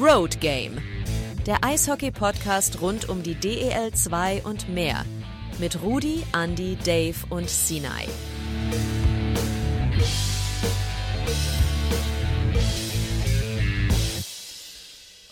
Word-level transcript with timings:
Road 0.00 0.40
Game. 0.40 0.78
Der 1.46 1.62
Eishockey-Podcast 1.62 2.80
rund 2.80 3.10
um 3.10 3.22
die 3.22 3.34
DEL 3.34 3.92
2 3.92 4.44
und 4.44 4.66
mehr. 4.70 5.04
Mit 5.58 5.82
Rudi, 5.82 6.22
Andy, 6.32 6.78
Dave 6.82 7.16
und 7.28 7.50
Sinai. 7.50 8.08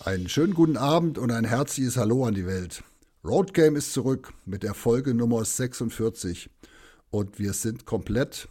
Einen 0.04 0.28
schönen 0.28 0.52
guten 0.52 0.76
Abend 0.76 1.16
und 1.16 1.30
ein 1.32 1.46
herzliches 1.46 1.96
Hallo 1.96 2.26
an 2.26 2.34
die 2.34 2.44
Welt. 2.44 2.84
Road 3.24 3.54
Game 3.54 3.74
ist 3.74 3.94
zurück 3.94 4.34
mit 4.44 4.62
der 4.64 4.74
Folge 4.74 5.14
Nummer 5.14 5.46
46 5.46 6.50
und 7.08 7.38
wir 7.38 7.54
sind 7.54 7.86
komplett 7.86 8.48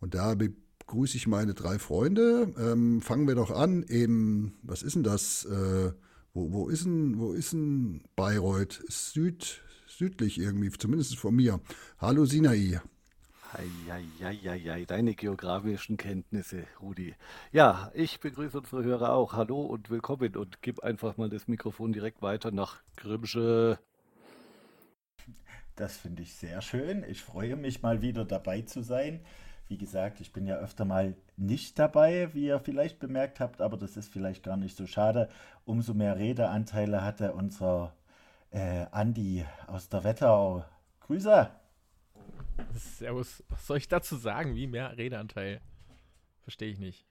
und 0.00 0.14
da 0.14 0.34
begrüße 0.88 1.18
ich 1.18 1.26
meine 1.26 1.52
drei 1.52 1.78
Freunde. 1.78 2.54
Ähm, 2.58 3.02
fangen 3.02 3.28
wir 3.28 3.34
doch 3.34 3.50
an. 3.50 3.84
Eben, 3.88 4.58
was 4.62 4.82
ist 4.82 4.96
denn 4.96 5.02
das? 5.02 5.44
Äh, 5.44 5.92
wo, 6.32 6.52
wo, 6.52 6.68
ist 6.70 6.86
denn, 6.86 7.18
wo 7.18 7.32
ist 7.32 7.52
denn 7.52 8.02
Bayreuth? 8.16 8.80
Ist 8.88 9.12
süd, 9.12 9.60
südlich 9.86 10.38
irgendwie, 10.38 10.70
zumindest 10.70 11.16
von 11.18 11.36
mir. 11.36 11.60
Hallo 11.98 12.24
Sinai. 12.24 12.80
Eieieiei, 13.52 14.86
deine 14.86 15.14
geografischen 15.14 15.98
Kenntnisse, 15.98 16.64
Rudi. 16.80 17.14
Ja, 17.52 17.90
ich 17.94 18.18
begrüße 18.20 18.58
unsere 18.58 18.82
Hörer 18.82 19.12
auch. 19.12 19.34
Hallo 19.34 19.60
und 19.60 19.90
willkommen 19.90 20.36
und 20.36 20.62
gib 20.62 20.80
einfach 20.80 21.18
mal 21.18 21.28
das 21.28 21.48
Mikrofon 21.48 21.92
direkt 21.92 22.22
weiter 22.22 22.50
nach 22.50 22.80
Grimsche. 22.96 23.78
Das 25.76 25.98
finde 25.98 26.22
ich 26.22 26.34
sehr 26.34 26.62
schön. 26.62 27.04
Ich 27.06 27.22
freue 27.22 27.56
mich 27.56 27.82
mal 27.82 28.00
wieder 28.00 28.24
dabei 28.24 28.62
zu 28.62 28.82
sein. 28.82 29.20
Wie 29.68 29.76
gesagt, 29.78 30.20
ich 30.20 30.32
bin 30.32 30.46
ja 30.46 30.56
öfter 30.56 30.84
mal 30.84 31.14
nicht 31.36 31.78
dabei, 31.78 32.32
wie 32.32 32.46
ihr 32.46 32.58
vielleicht 32.58 32.98
bemerkt 32.98 33.38
habt, 33.38 33.60
aber 33.60 33.76
das 33.76 33.96
ist 33.96 34.10
vielleicht 34.10 34.42
gar 34.42 34.56
nicht 34.56 34.76
so 34.76 34.86
schade. 34.86 35.28
Umso 35.66 35.92
mehr 35.92 36.16
Redeanteile 36.16 37.04
hatte 37.04 37.34
unser 37.34 37.94
äh, 38.50 38.86
Andi 38.90 39.44
aus 39.66 39.88
der 39.90 40.04
Wetterau. 40.04 40.64
Grüße! 41.00 41.50
Servus. 42.74 43.44
Was 43.48 43.66
soll 43.66 43.76
ich 43.76 43.88
dazu 43.88 44.16
sagen? 44.16 44.54
Wie 44.54 44.66
mehr 44.66 44.96
Redeanteil? 44.96 45.60
Verstehe 46.42 46.70
ich 46.70 46.78
nicht. 46.78 47.06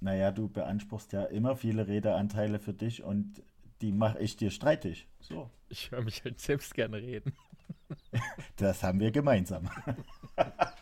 Naja, 0.00 0.30
du 0.30 0.48
beanspruchst 0.48 1.12
ja 1.12 1.24
immer 1.24 1.56
viele 1.56 1.88
Redeanteile 1.88 2.58
für 2.58 2.72
dich 2.72 3.02
und 3.02 3.42
die 3.82 3.92
mache 3.92 4.18
ich 4.20 4.36
dir 4.36 4.50
streitig. 4.50 5.08
So. 5.20 5.50
Ich 5.68 5.90
höre 5.90 6.02
mich 6.02 6.24
halt 6.24 6.40
selbst 6.40 6.74
gerne 6.74 6.98
reden. 6.98 7.34
Das 8.56 8.84
haben 8.84 9.00
wir 9.00 9.10
gemeinsam. 9.10 9.68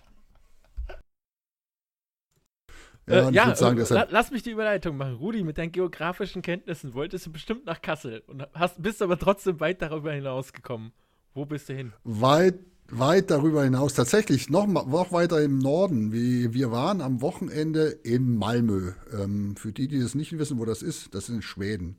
Ja, 3.08 3.28
äh, 3.28 3.32
ja 3.32 3.54
sagen, 3.54 3.84
la 3.88 4.06
lass 4.10 4.30
mich 4.30 4.42
die 4.42 4.50
Überleitung 4.50 4.96
machen. 4.96 5.14
Rudi, 5.14 5.42
mit 5.42 5.58
deinen 5.58 5.72
geografischen 5.72 6.42
Kenntnissen 6.42 6.94
wolltest 6.94 7.26
du 7.26 7.32
bestimmt 7.32 7.66
nach 7.66 7.80
Kassel 7.80 8.22
und 8.26 8.46
hast, 8.54 8.82
bist 8.82 9.02
aber 9.02 9.18
trotzdem 9.18 9.60
weit 9.60 9.82
darüber 9.82 10.12
hinaus 10.12 10.52
gekommen. 10.52 10.92
Wo 11.34 11.44
bist 11.44 11.68
du 11.68 11.74
hin? 11.74 11.92
Weit, 12.04 12.58
weit 12.90 13.30
darüber 13.30 13.64
hinaus. 13.64 13.94
Tatsächlich 13.94 14.50
noch, 14.50 14.66
noch 14.66 15.12
weiter 15.12 15.40
im 15.42 15.58
Norden. 15.58 16.12
Wie, 16.12 16.52
wir 16.54 16.70
waren 16.70 17.00
am 17.00 17.20
Wochenende 17.20 17.86
in 17.88 18.36
Malmö. 18.36 18.92
Ähm, 19.12 19.56
für 19.56 19.72
die, 19.72 19.88
die 19.88 20.00
das 20.00 20.14
nicht 20.14 20.36
wissen, 20.38 20.58
wo 20.58 20.64
das 20.64 20.82
ist, 20.82 21.14
das 21.14 21.28
ist 21.28 21.34
in 21.34 21.42
Schweden. 21.42 21.98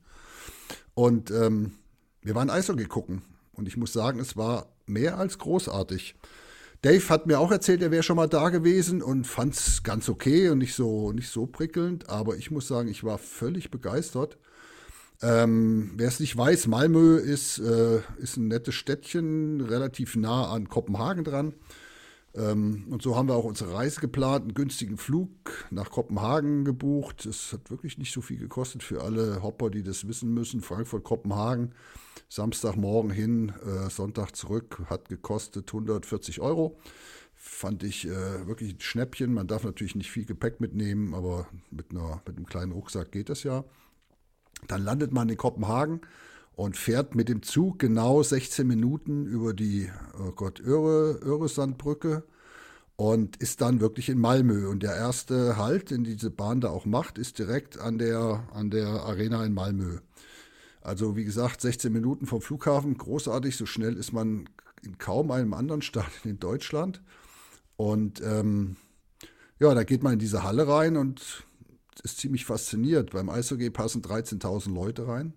Und 0.93 1.31
ähm, 1.31 1.73
wir 2.21 2.35
waren 2.35 2.49
Eishockey 2.49 2.85
gucken. 2.85 3.21
Und 3.53 3.67
ich 3.67 3.77
muss 3.77 3.93
sagen, 3.93 4.19
es 4.19 4.35
war 4.35 4.67
mehr 4.85 5.17
als 5.17 5.37
großartig. 5.37 6.15
Dave 6.81 7.09
hat 7.09 7.27
mir 7.27 7.39
auch 7.39 7.51
erzählt, 7.51 7.81
er 7.81 7.91
wäre 7.91 8.03
schon 8.03 8.15
mal 8.15 8.29
da 8.29 8.49
gewesen 8.49 9.01
und 9.01 9.27
fand 9.27 9.53
es 9.53 9.83
ganz 9.83 10.07
okay 10.07 10.49
und 10.49 10.59
nicht 10.59 10.75
so, 10.75 11.11
nicht 11.11 11.29
so 11.29 11.45
prickelnd. 11.45 12.09
Aber 12.09 12.37
ich 12.37 12.51
muss 12.51 12.67
sagen, 12.67 12.87
ich 12.87 13.03
war 13.03 13.17
völlig 13.17 13.69
begeistert. 13.69 14.37
Ähm, 15.21 15.91
Wer 15.97 16.07
es 16.07 16.21
nicht 16.21 16.37
weiß, 16.37 16.67
Malmö 16.67 17.17
ist, 17.17 17.59
äh, 17.59 17.99
ist 18.19 18.37
ein 18.37 18.47
nettes 18.47 18.75
Städtchen, 18.75 19.59
relativ 19.59 20.15
nah 20.15 20.49
an 20.49 20.69
Kopenhagen 20.69 21.25
dran. 21.25 21.53
Ähm, 22.33 22.85
und 22.89 23.01
so 23.01 23.17
haben 23.17 23.27
wir 23.27 23.35
auch 23.35 23.43
unsere 23.43 23.73
Reise 23.73 23.99
geplant, 23.99 24.43
einen 24.43 24.53
günstigen 24.53 24.97
Flug 24.97 25.29
nach 25.71 25.89
Kopenhagen 25.89 26.63
gebucht. 26.63 27.25
Es 27.25 27.51
hat 27.51 27.69
wirklich 27.69 27.97
nicht 27.97 28.13
so 28.13 28.21
viel 28.21 28.37
gekostet 28.37 28.83
für 28.83 29.01
alle 29.03 29.43
Hopper, 29.43 29.69
die 29.69 29.83
das 29.83 30.07
wissen 30.07 30.33
müssen. 30.33 30.61
Frankfurt, 30.61 31.03
Kopenhagen, 31.03 31.73
Samstagmorgen 32.29 33.09
hin, 33.09 33.51
äh, 33.65 33.89
Sonntag 33.89 34.35
zurück, 34.35 34.83
hat 34.85 35.09
gekostet 35.09 35.67
140 35.67 36.39
Euro. 36.41 36.79
Fand 37.33 37.83
ich 37.83 38.07
äh, 38.07 38.47
wirklich 38.47 38.75
ein 38.75 38.81
Schnäppchen. 38.81 39.33
Man 39.33 39.47
darf 39.47 39.63
natürlich 39.63 39.95
nicht 39.95 40.11
viel 40.11 40.25
Gepäck 40.25 40.61
mitnehmen, 40.61 41.15
aber 41.15 41.47
mit, 41.71 41.91
einer, 41.91 42.21
mit 42.27 42.37
einem 42.37 42.45
kleinen 42.45 42.71
Rucksack 42.71 43.11
geht 43.11 43.29
das 43.29 43.43
ja. 43.43 43.63
Dann 44.67 44.83
landet 44.83 45.11
man 45.11 45.29
in 45.29 45.37
Kopenhagen 45.37 46.01
und 46.53 46.77
fährt 46.77 47.15
mit 47.15 47.29
dem 47.29 47.41
Zug 47.41 47.79
genau 47.79 48.21
16 48.21 48.67
Minuten 48.67 49.25
über 49.25 49.53
die, 49.53 49.89
oh 50.19 50.31
Gott, 50.33 50.59
Öre, 50.59 51.19
Öresandbrücke 51.23 52.23
und 52.97 53.37
ist 53.37 53.61
dann 53.61 53.79
wirklich 53.79 54.09
in 54.09 54.19
Malmö. 54.19 54.67
Und 54.67 54.83
der 54.83 54.93
erste 54.93 55.55
Halt, 55.55 55.89
den 55.89 56.03
diese 56.03 56.29
Bahn 56.29 56.59
da 56.59 56.69
auch 56.69 56.85
macht, 56.85 57.17
ist 57.17 57.39
direkt 57.39 57.79
an 57.79 57.97
der, 57.97 58.43
an 58.53 58.69
der 58.69 58.87
Arena 58.87 59.45
in 59.45 59.53
Malmö. 59.53 59.99
Also 60.81 61.15
wie 61.15 61.25
gesagt, 61.25 61.61
16 61.61 61.91
Minuten 61.91 62.25
vom 62.25 62.41
Flughafen, 62.41 62.97
großartig, 62.97 63.57
so 63.57 63.65
schnell 63.65 63.95
ist 63.95 64.13
man 64.13 64.49
in 64.83 64.97
kaum 64.97 65.31
einem 65.31 65.53
anderen 65.53 65.81
Staat 65.81 66.11
in 66.23 66.39
Deutschland. 66.39 67.01
Und 67.75 68.21
ähm, 68.21 68.77
ja, 69.59 69.73
da 69.73 69.83
geht 69.83 70.03
man 70.03 70.13
in 70.13 70.19
diese 70.19 70.43
Halle 70.43 70.67
rein 70.67 70.97
und 70.97 71.45
ist 72.03 72.17
ziemlich 72.17 72.45
fasziniert. 72.45 73.11
Beim 73.11 73.29
Eishockey 73.29 73.69
passen 73.69 74.01
13.000 74.01 74.73
Leute 74.73 75.07
rein. 75.07 75.33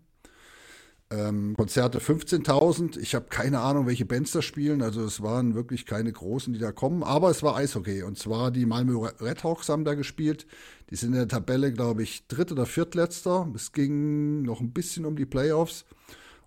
Ähm, 1.12 1.54
Konzerte 1.56 1.98
15.000. 1.98 2.98
Ich 2.98 3.14
habe 3.14 3.26
keine 3.28 3.60
Ahnung, 3.60 3.86
welche 3.86 4.06
Bands 4.06 4.32
da 4.32 4.40
spielen. 4.40 4.80
Also 4.80 5.04
es 5.04 5.22
waren 5.22 5.54
wirklich 5.54 5.84
keine 5.84 6.10
großen, 6.10 6.54
die 6.54 6.58
da 6.58 6.72
kommen. 6.72 7.02
Aber 7.02 7.30
es 7.30 7.42
war 7.42 7.56
Eishockey. 7.56 8.02
Und 8.02 8.18
zwar 8.18 8.50
die 8.50 8.64
Malmö 8.64 9.08
Redhawks 9.20 9.68
haben 9.68 9.84
da 9.84 9.94
gespielt. 9.94 10.46
Die 10.90 10.96
sind 10.96 11.10
in 11.10 11.18
der 11.18 11.28
Tabelle, 11.28 11.72
glaube 11.72 12.02
ich, 12.02 12.26
dritt 12.28 12.50
oder 12.50 12.64
viertletzter. 12.64 13.46
Es 13.54 13.72
ging 13.72 14.42
noch 14.42 14.60
ein 14.60 14.72
bisschen 14.72 15.04
um 15.04 15.16
die 15.16 15.26
Playoffs. 15.26 15.84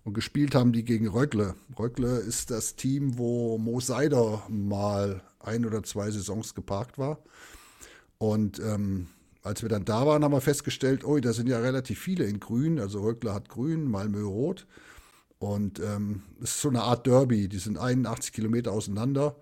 Und 0.02 0.14
gespielt 0.14 0.54
haben 0.54 0.72
die 0.72 0.84
gegen 0.84 1.08
Rögle. 1.08 1.54
Rögle 1.78 2.18
ist 2.18 2.50
das 2.50 2.76
Team, 2.76 3.18
wo 3.18 3.58
Mo 3.58 3.80
Seider 3.80 4.42
mal 4.48 5.22
ein 5.40 5.64
oder 5.64 5.82
zwei 5.82 6.10
Saisons 6.10 6.54
geparkt 6.54 6.98
war. 6.98 7.18
Und 8.18 8.58
ähm, 8.60 9.08
als 9.46 9.62
wir 9.62 9.68
dann 9.68 9.84
da 9.84 10.06
waren, 10.06 10.24
haben 10.24 10.32
wir 10.32 10.40
festgestellt, 10.40 11.04
oh, 11.04 11.18
da 11.18 11.32
sind 11.32 11.48
ja 11.48 11.58
relativ 11.58 12.00
viele 12.00 12.24
in 12.24 12.40
Grün. 12.40 12.80
Also 12.80 13.00
Röckler 13.00 13.32
hat 13.32 13.48
Grün, 13.48 13.88
Malmö 13.88 14.22
Rot. 14.24 14.66
Und 15.38 15.80
ähm, 15.80 16.22
es 16.42 16.50
ist 16.50 16.60
so 16.62 16.68
eine 16.68 16.82
Art 16.82 17.06
Derby. 17.06 17.48
Die 17.48 17.58
sind 17.58 17.78
81 17.78 18.32
Kilometer 18.32 18.72
auseinander. 18.72 19.36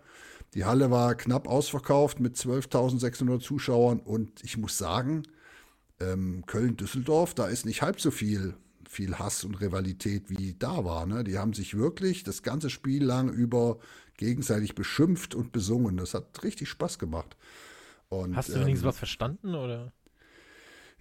Die 0.52 0.64
Halle 0.64 0.90
war 0.90 1.14
knapp 1.14 1.48
ausverkauft 1.48 2.20
mit 2.20 2.36
12.600 2.36 3.40
Zuschauern. 3.40 3.98
Und 3.98 4.44
ich 4.44 4.58
muss 4.58 4.76
sagen, 4.76 5.22
ähm, 6.00 6.44
Köln-Düsseldorf, 6.46 7.34
da 7.34 7.46
ist 7.46 7.64
nicht 7.64 7.82
halb 7.82 8.00
so 8.00 8.10
viel, 8.10 8.54
viel 8.88 9.18
Hass 9.18 9.42
und 9.44 9.60
Rivalität 9.60 10.28
wie 10.28 10.54
da 10.58 10.84
war. 10.84 11.06
Ne? 11.06 11.24
Die 11.24 11.38
haben 11.38 11.54
sich 11.54 11.76
wirklich 11.76 12.24
das 12.24 12.42
ganze 12.42 12.68
Spiel 12.68 13.04
lang 13.04 13.30
über 13.30 13.78
gegenseitig 14.16 14.74
beschimpft 14.74 15.34
und 15.34 15.52
besungen. 15.52 15.96
Das 15.96 16.14
hat 16.14 16.42
richtig 16.42 16.68
Spaß 16.68 16.98
gemacht. 16.98 17.36
Und, 18.20 18.36
Hast 18.36 18.48
du 18.50 18.54
wenigstens 18.54 18.82
ähm, 18.82 18.88
was 18.88 18.98
verstanden 18.98 19.54
oder? 19.54 19.92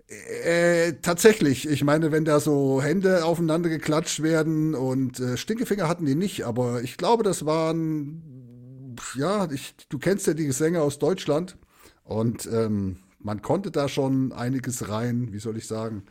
Äh, 0.07 0.94
tatsächlich. 1.01 1.68
Ich 1.68 1.84
meine, 1.84 2.12
wenn 2.12 2.25
da 2.25 2.40
so 2.40 2.81
Hände 2.81 3.24
aufeinander 3.24 3.69
geklatscht 3.69 4.22
werden 4.22 4.75
und 4.75 5.19
äh, 5.19 5.38
Stinkefinger 5.38 5.88
hatten 5.88 6.06
die 6.06 6.16
nicht, 6.16 6.44
aber 6.44 6.84
ich 6.84 6.97
glaube, 6.97 7.23
das 7.23 7.46
waren, 7.46 8.96
ja, 9.16 9.50
ich, 9.52 9.75
du 9.90 10.00
kennst 10.00 10.28
ja 10.28 10.34
die 10.34 10.46
Gesänge 10.46 10.81
aus 10.81 11.00
Deutschland 11.00 11.57
und 12.03 12.47
ähm, 12.52 12.97
man 13.19 13.41
konnte 13.41 13.72
da 13.72 13.88
schon 13.88 14.34
einiges 14.34 14.90
rein, 14.90 15.31
wie 15.31 15.40
soll 15.40 15.57
ich 15.57 15.68
sagen, 15.68 16.03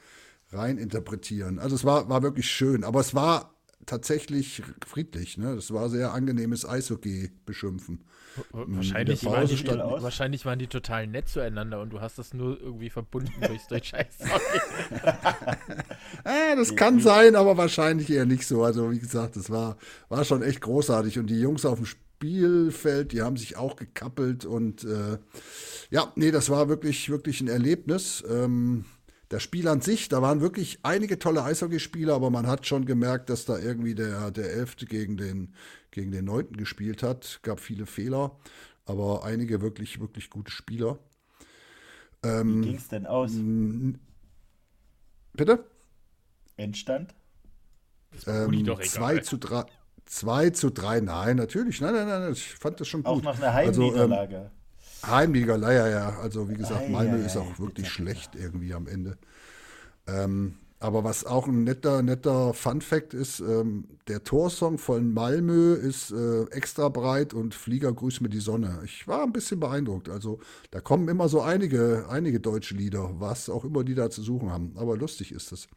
rein 0.50 0.78
interpretieren. 0.78 1.58
Also 1.58 1.76
es 1.76 1.84
war, 1.84 2.08
war 2.08 2.22
wirklich 2.22 2.50
schön, 2.50 2.84
aber 2.84 3.00
es 3.00 3.14
war 3.14 3.51
tatsächlich 3.86 4.62
friedlich. 4.86 5.38
Ne? 5.38 5.54
Das 5.54 5.72
war 5.72 5.88
sehr 5.88 6.12
angenehmes 6.12 6.68
Eishockey 6.68 7.30
beschimpfen. 7.44 8.04
Wahrscheinlich 8.52 9.24
waren, 9.24 9.46
die, 9.46 9.68
wahrscheinlich 9.68 10.46
waren 10.46 10.58
die 10.58 10.66
total 10.66 11.06
nett 11.06 11.28
zueinander 11.28 11.82
und 11.82 11.90
du 11.90 12.00
hast 12.00 12.18
das 12.18 12.32
nur 12.32 12.58
irgendwie 12.60 12.88
verbunden 12.88 13.32
durchs 13.46 13.68
deutsche 13.68 13.98
Eishockey. 13.98 14.58
äh, 16.24 16.56
das 16.56 16.74
kann 16.74 17.00
sein, 17.00 17.36
aber 17.36 17.56
wahrscheinlich 17.56 18.08
eher 18.10 18.24
nicht 18.24 18.46
so. 18.46 18.62
Also 18.62 18.90
wie 18.90 19.00
gesagt, 19.00 19.36
das 19.36 19.50
war, 19.50 19.76
war 20.08 20.24
schon 20.24 20.42
echt 20.42 20.62
großartig 20.62 21.18
und 21.18 21.26
die 21.26 21.40
Jungs 21.40 21.66
auf 21.66 21.78
dem 21.78 21.86
Spielfeld, 21.86 23.12
die 23.12 23.22
haben 23.22 23.36
sich 23.36 23.56
auch 23.56 23.76
gekappelt 23.76 24.44
und 24.44 24.84
äh, 24.84 25.18
ja, 25.90 26.10
nee, 26.16 26.30
das 26.30 26.48
war 26.48 26.68
wirklich, 26.68 27.10
wirklich 27.10 27.40
ein 27.42 27.48
Erlebnis. 27.48 28.24
Ähm, 28.30 28.86
das 29.32 29.42
Spiel 29.42 29.66
an 29.66 29.80
sich, 29.80 30.10
da 30.10 30.20
waren 30.20 30.42
wirklich 30.42 30.80
einige 30.82 31.18
tolle 31.18 31.42
Eishockeyspieler, 31.42 32.14
aber 32.14 32.28
man 32.28 32.46
hat 32.46 32.66
schon 32.66 32.84
gemerkt, 32.84 33.30
dass 33.30 33.46
da 33.46 33.58
irgendwie 33.58 33.94
der, 33.94 34.30
der 34.30 34.52
Elfte 34.52 34.84
gegen 34.84 35.16
den, 35.16 35.54
gegen 35.90 36.12
den 36.12 36.26
Neunten 36.26 36.58
gespielt 36.58 37.02
hat. 37.02 37.40
Gab 37.42 37.58
viele 37.58 37.86
Fehler, 37.86 38.36
aber 38.84 39.24
einige 39.24 39.62
wirklich, 39.62 40.00
wirklich 40.00 40.28
gute 40.28 40.52
Spieler. 40.52 40.98
Ähm, 42.22 42.62
Wie 42.62 42.66
ging 42.68 42.76
es 42.76 42.88
denn 42.88 43.06
aus? 43.06 43.32
Bitte? 45.32 45.64
Endstand? 46.58 47.14
Ähm, 48.26 48.66
doch 48.66 48.80
egal. 48.80 48.86
2 48.86 49.18
zu 49.20 49.38
3. 49.38 49.64
2 50.04 50.50
zu 50.50 50.68
3, 50.68 51.00
nein, 51.00 51.36
natürlich. 51.38 51.80
Nein, 51.80 51.94
nein, 51.94 52.06
nein, 52.06 52.32
ich 52.32 52.52
fand 52.52 52.80
das 52.80 52.88
schon 52.88 53.02
gut. 53.02 53.10
Auch 53.10 53.22
noch 53.22 53.36
eine 53.36 53.50
Heimniederlage. 53.50 54.36
Also, 54.36 54.46
ähm, 54.46 54.61
Heimniederlage, 55.04 55.74
ja, 55.74 55.88
ja. 55.88 56.18
Also, 56.20 56.48
wie 56.48 56.54
gesagt, 56.54 56.88
Malmö 56.88 57.24
ist 57.24 57.36
auch 57.36 57.58
wirklich 57.58 57.88
schlecht 57.88 58.34
irgendwie 58.34 58.74
am 58.74 58.86
Ende. 58.86 59.16
Ähm, 60.06 60.54
aber 60.82 61.04
was 61.04 61.24
auch 61.24 61.46
ein 61.46 61.62
netter, 61.62 62.02
netter 62.02 62.54
Fun-Fact 62.54 63.14
ist, 63.14 63.38
ähm, 63.38 63.84
der 64.08 64.24
Torsong 64.24 64.78
von 64.78 65.14
Malmö 65.14 65.74
ist 65.74 66.10
äh, 66.10 66.42
extra 66.50 66.88
breit 66.88 67.34
und 67.34 67.54
Flieger 67.54 67.92
grüßt 67.92 68.20
mir 68.20 68.28
die 68.28 68.40
Sonne. 68.40 68.80
Ich 68.84 69.06
war 69.06 69.22
ein 69.22 69.32
bisschen 69.32 69.60
beeindruckt. 69.60 70.08
Also 70.08 70.40
da 70.72 70.80
kommen 70.80 71.08
immer 71.08 71.28
so 71.28 71.40
einige, 71.40 72.06
einige 72.08 72.40
deutsche 72.40 72.74
Lieder, 72.74 73.10
was 73.20 73.48
auch 73.48 73.64
immer 73.64 73.84
die 73.84 73.94
da 73.94 74.10
zu 74.10 74.22
suchen 74.22 74.50
haben. 74.50 74.72
Aber 74.74 74.96
lustig 74.96 75.30
ist 75.30 75.52
es. 75.52 75.68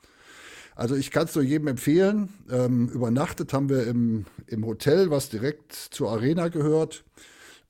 Also 0.75 0.95
ich 0.95 1.11
kann 1.11 1.25
es 1.25 1.35
nur 1.35 1.43
jedem 1.43 1.67
empfehlen. 1.67 2.29
Ähm, 2.49 2.89
übernachtet 2.89 3.53
haben 3.53 3.69
wir 3.69 3.85
im, 3.85 4.25
im 4.47 4.65
Hotel, 4.65 5.11
was 5.11 5.29
direkt 5.29 5.71
zur 5.71 6.09
Arena 6.09 6.47
gehört. 6.47 7.03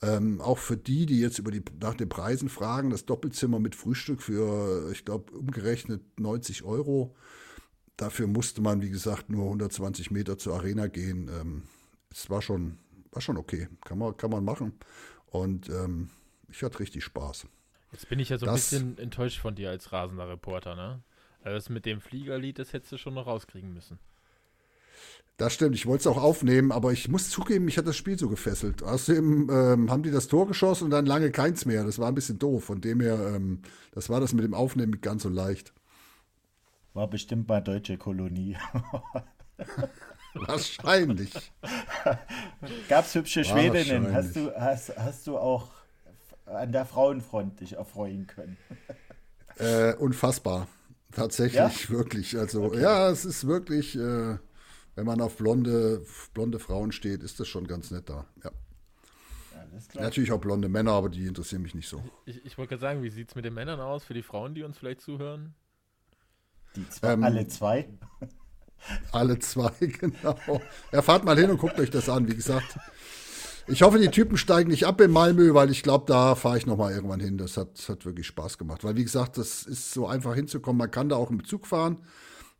Ähm, 0.05 0.39
auch 0.39 0.59
für 0.59 0.77
die, 0.77 1.05
die 1.05 1.19
jetzt 1.19 1.39
über 1.39 1.49
die, 1.51 1.63
nach 1.81 1.95
den 1.95 2.09
Preisen 2.09 2.49
fragen, 2.49 2.91
das 2.91 3.05
Doppelzimmer 3.05 3.59
mit 3.59 3.75
Frühstück 3.75 4.21
für, 4.21 4.91
ich 4.91 5.03
glaube, 5.03 5.31
umgerechnet 5.33 6.01
90 6.19 6.63
Euro. 6.63 7.15
Dafür 7.97 8.27
musste 8.27 8.61
man, 8.61 8.81
wie 8.81 8.89
gesagt, 8.89 9.29
nur 9.29 9.45
120 9.45 10.11
Meter 10.11 10.37
zur 10.37 10.55
Arena 10.55 10.87
gehen. 10.87 11.29
Ähm, 11.29 11.63
es 12.11 12.29
war 12.29 12.41
schon, 12.41 12.77
war 13.11 13.21
schon 13.21 13.37
okay. 13.37 13.67
Kann 13.83 13.97
man, 13.97 14.15
kann 14.15 14.29
man 14.29 14.43
machen. 14.43 14.73
Und 15.27 15.69
ähm, 15.69 16.09
ich 16.49 16.61
hatte 16.61 16.79
richtig 16.79 17.03
Spaß. 17.03 17.47
Jetzt 17.91 18.09
bin 18.09 18.19
ich 18.19 18.29
ja 18.29 18.37
so 18.37 18.45
das, 18.45 18.73
ein 18.73 18.93
bisschen 18.93 18.97
enttäuscht 18.97 19.39
von 19.39 19.55
dir 19.55 19.69
als 19.69 19.91
rasender 19.91 20.29
Reporter, 20.29 20.75
ne? 20.75 21.01
Also 21.41 21.55
das 21.55 21.69
mit 21.69 21.85
dem 21.85 22.01
Fliegerlied, 22.01 22.59
das 22.59 22.73
hättest 22.73 22.91
du 22.91 22.97
schon 22.97 23.13
noch 23.13 23.27
rauskriegen 23.27 23.73
müssen. 23.73 23.99
Das 25.37 25.53
stimmt, 25.53 25.75
ich 25.75 25.85
wollte 25.85 26.01
es 26.01 26.07
auch 26.07 26.21
aufnehmen, 26.21 26.71
aber 26.71 26.93
ich 26.93 27.09
muss 27.09 27.29
zugeben, 27.29 27.65
mich 27.65 27.77
hat 27.77 27.85
das 27.85 27.97
Spiel 27.97 28.17
so 28.17 28.29
gefesselt. 28.29 28.83
Außerdem 28.83 29.49
ähm, 29.51 29.91
haben 29.91 30.03
die 30.03 30.11
das 30.11 30.29
Tor 30.29 30.47
geschossen 30.47 30.85
und 30.85 30.91
dann 30.91 31.05
lange 31.05 31.29
keins 31.31 31.65
mehr. 31.65 31.83
Das 31.83 31.99
war 31.99 32.07
ein 32.07 32.15
bisschen 32.15 32.39
doof. 32.39 32.63
Von 32.63 32.79
dem 32.79 33.01
her, 33.01 33.33
ähm, 33.35 33.61
das 33.91 34.09
war 34.09 34.21
das 34.21 34.31
mit 34.31 34.45
dem 34.45 34.53
Aufnehmen 34.53 34.91
nicht 34.91 35.03
ganz 35.03 35.23
so 35.23 35.29
leicht. 35.29 35.73
War 36.93 37.09
bestimmt 37.09 37.49
mal 37.49 37.59
deutsche 37.59 37.97
Kolonie. 37.97 38.55
Wahrscheinlich. 40.35 41.33
Gab 42.87 43.05
es 43.05 43.15
hübsche 43.15 43.43
Schwedinnen? 43.43 44.13
Hast 44.13 44.37
du, 44.37 44.53
hast, 44.55 44.95
hast 44.97 45.27
du 45.27 45.37
auch 45.37 45.67
an 46.45 46.71
der 46.71 46.85
Frauenfront 46.85 47.59
dich 47.59 47.73
erfreuen 47.73 48.27
können? 48.27 48.57
Äh, 49.57 49.93
unfassbar. 49.95 50.67
Tatsächlich, 51.11 51.83
ja? 51.83 51.89
wirklich. 51.89 52.37
Also, 52.37 52.63
okay. 52.63 52.81
ja, 52.81 53.09
es 53.09 53.25
ist 53.25 53.47
wirklich. 53.47 53.97
Äh, 53.97 54.37
wenn 54.95 55.05
man 55.05 55.21
auf 55.21 55.37
blonde, 55.37 56.05
blonde 56.33 56.59
Frauen 56.59 56.91
steht, 56.91 57.21
ist 57.21 57.39
das 57.39 57.47
schon 57.47 57.67
ganz 57.67 57.91
nett 57.91 58.09
da. 58.09 58.25
Ja. 58.43 58.51
Natürlich 59.93 60.31
auch 60.31 60.39
blonde 60.39 60.69
Männer, 60.69 60.91
aber 60.91 61.09
die 61.09 61.25
interessieren 61.25 61.61
mich 61.61 61.75
nicht 61.75 61.89
so. 61.89 62.01
Ich, 62.25 62.45
ich 62.45 62.57
wollte 62.57 62.69
gerade 62.69 62.81
sagen, 62.81 63.03
wie 63.03 63.09
sieht 63.09 63.29
es 63.29 63.35
mit 63.35 63.43
den 63.43 63.53
Männern 63.53 63.79
aus 63.79 64.05
für 64.05 64.13
die 64.13 64.23
Frauen, 64.23 64.55
die 64.55 64.63
uns 64.63 64.77
vielleicht 64.77 65.01
zuhören? 65.01 65.53
Die 66.75 66.87
zwei, 66.89 67.13
ähm, 67.13 67.23
alle 67.23 67.47
zwei? 67.47 67.89
Alle 69.11 69.39
zwei, 69.39 69.71
genau. 69.79 70.61
Ja, 70.91 71.01
fahrt 71.01 71.25
mal 71.25 71.37
hin 71.37 71.49
und 71.49 71.57
guckt 71.57 71.79
euch 71.79 71.89
das 71.89 72.07
an. 72.07 72.27
Wie 72.29 72.35
gesagt, 72.35 72.77
ich 73.67 73.81
hoffe, 73.81 73.97
die 73.97 74.09
Typen 74.09 74.37
steigen 74.37 74.69
nicht 74.69 74.85
ab 74.85 75.01
in 75.01 75.11
Malmö, 75.11 75.53
weil 75.53 75.71
ich 75.71 75.83
glaube, 75.83 76.05
da 76.07 76.35
fahre 76.35 76.57
ich 76.57 76.65
nochmal 76.65 76.93
irgendwann 76.93 77.19
hin. 77.19 77.37
Das 77.37 77.57
hat, 77.57 77.83
hat 77.89 78.05
wirklich 78.05 78.27
Spaß 78.27 78.57
gemacht. 78.57 78.83
Weil, 78.83 78.95
wie 78.95 79.03
gesagt, 79.03 79.37
das 79.37 79.63
ist 79.63 79.91
so 79.91 80.07
einfach 80.07 80.35
hinzukommen. 80.35 80.77
Man 80.77 80.91
kann 80.91 81.09
da 81.09 81.15
auch 81.15 81.31
im 81.31 81.43
Zug 81.43 81.65
fahren. 81.65 81.97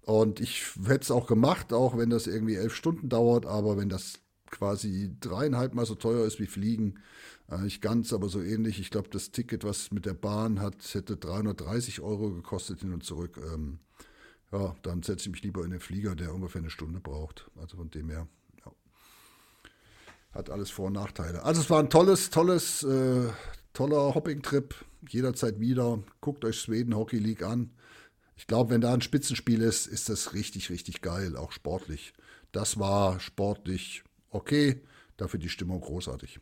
Und 0.06 0.40
ich 0.40 0.63
hätte 0.84 1.02
es 1.02 1.12
auch 1.12 1.25
gemacht, 1.25 1.74
auch 1.74 1.98
wenn 1.98 2.12
das 2.12 2.28
irgendwie 2.28 2.56
elf 2.56 2.75
Stunden 2.75 3.10
dauert, 3.10 3.48
aber 3.48 3.75
wenn 3.75 3.90
das 3.90 4.19
quasi 4.52 5.12
dreieinhalb 5.19 5.74
Mal 5.74 5.88
so 5.88 5.96
teuer 5.96 6.25
ist 6.28 6.40
wie 6.40 6.46
Fliegen, 6.46 7.00
äh, 7.50 7.57
nicht 7.57 7.81
ganz, 7.81 8.13
aber 8.13 8.30
so 8.30 8.40
ähnlich. 8.40 8.80
Ich 8.80 8.92
glaube, 8.92 9.10
das 9.10 9.31
Ticket, 9.31 9.63
was 9.63 9.92
mit 9.92 10.06
der 10.06 10.13
Bahn 10.13 10.62
hat, 10.62 10.75
hätte 10.94 11.18
330 11.18 12.02
Euro 12.02 12.31
gekostet 12.31 12.81
hin 12.81 12.94
und 12.94 13.04
zurück. 13.04 13.40
Ähm, 13.52 13.80
ja, 14.52 14.75
dann 14.84 15.02
setze 15.02 15.28
ich 15.28 15.31
mich 15.31 15.44
lieber 15.44 15.66
in 15.66 15.72
den 15.72 15.80
Flieger, 15.80 16.16
der 16.16 16.36
ungefähr 16.36 16.62
eine 16.62 16.69
Stunde 16.69 17.00
braucht. 17.00 17.50
Also 17.60 17.78
von 17.78 17.90
dem 17.90 18.10
her, 18.10 18.28
ja. 18.63 18.72
Hat 20.34 20.51
alles 20.51 20.69
Vor- 20.69 20.88
und 20.88 20.94
Nachteile. 20.94 21.44
Also 21.44 21.62
es 21.62 21.69
war 21.72 21.80
ein 21.80 21.90
tolles, 21.90 22.30
tolles, 22.30 22.84
äh, 22.84 23.30
toller 23.74 24.13
Hopping-Trip. 24.13 24.75
Jederzeit 25.10 25.60
wieder. 25.60 26.04
Guckt 26.22 26.46
euch 26.46 26.60
Schweden 26.60 26.96
Hockey 26.96 27.18
League 27.18 27.42
an. 27.42 27.72
Ich 28.36 28.48
glaube, 28.48 28.72
wenn 28.72 28.82
da 28.82 28.94
ein 28.94 29.02
Spitzenspiel 29.02 29.62
ist, 29.62 29.88
ist 29.88 30.10
das 30.10 30.34
richtig, 30.34 30.70
richtig 30.70 31.02
geil, 31.02 31.38
auch 31.38 31.52
sportlich. 31.52 32.14
Das 32.52 32.80
war 32.80 33.20
sportlich 33.20 34.04
okay, 34.30 34.82
dafür 35.18 35.40
die 35.40 35.50
Stimmung 35.50 35.82
großartig. 35.82 36.40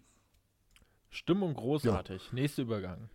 Stimmung 1.10 1.54
großartig. 1.54 2.24
Ja. 2.26 2.34
Nächster 2.34 2.64
Übergang. 2.64 3.10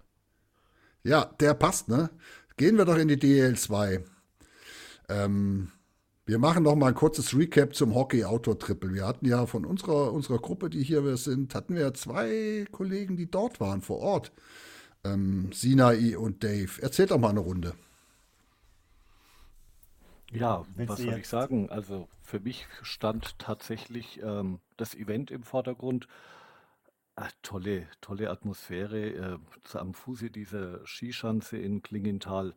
Ja, 1.03 1.25
der 1.41 1.55
passt, 1.55 1.89
ne? 1.89 2.11
Gehen 2.57 2.77
wir 2.77 2.85
doch 2.85 2.97
in 2.97 3.09
die 3.09 3.17
DL2. 3.17 4.05
Ähm, 5.09 5.73
wir 6.27 6.39
machen 6.39 6.65
noch 6.65 6.77
mal 6.77 6.89
ein 6.89 6.95
kurzes 6.95 7.37
Recap 7.37 7.75
zum 7.75 7.95
Hockey 7.95 8.25
Outdoor 8.25 8.59
Triple. 8.59 8.93
Wir 8.93 9.07
hatten 9.07 9.27
ja 9.27 9.47
von 9.47 9.65
unserer, 9.65 10.13
unserer 10.13 10.39
Gruppe, 10.39 10.71
die 10.71 10.83
hier 10.83 11.05
wir 11.05 11.17
sind, 11.17 11.55
hatten 11.55 11.75
wir 11.75 11.95
zwei 11.95 12.67
Kollegen, 12.71 13.17
die 13.17 13.31
dort 13.31 13.61
waren 13.61 13.81
vor 13.81 13.99
Ort. 13.99 14.33
Ähm, 15.05 15.51
Sinai 15.53 16.19
und 16.19 16.45
Dave. 16.45 16.83
Erzählt 16.83 17.11
doch 17.11 17.19
mal 17.19 17.31
eine 17.31 17.41
Runde. 17.41 17.75
Ja, 20.33 20.67
Willst 20.75 20.91
was 20.91 21.01
soll 21.01 21.19
ich 21.19 21.29
sagen? 21.29 21.71
Also 21.71 22.09
für 22.23 22.41
mich 22.41 22.67
stand 22.83 23.39
tatsächlich 23.39 24.21
ähm, 24.23 24.61
das 24.77 24.95
Event 24.95 25.31
im 25.31 25.43
Vordergrund. 25.43 26.07
Ah, 27.17 27.29
tolle, 27.43 27.89
tolle 28.01 28.31
Atmosphäre 28.31 29.09
äh, 29.09 29.39
am 29.77 29.95
Fuße 29.95 30.31
dieser 30.31 30.87
Skischanze 30.87 31.57
in 31.57 31.83
Klingenthal. 31.83 32.55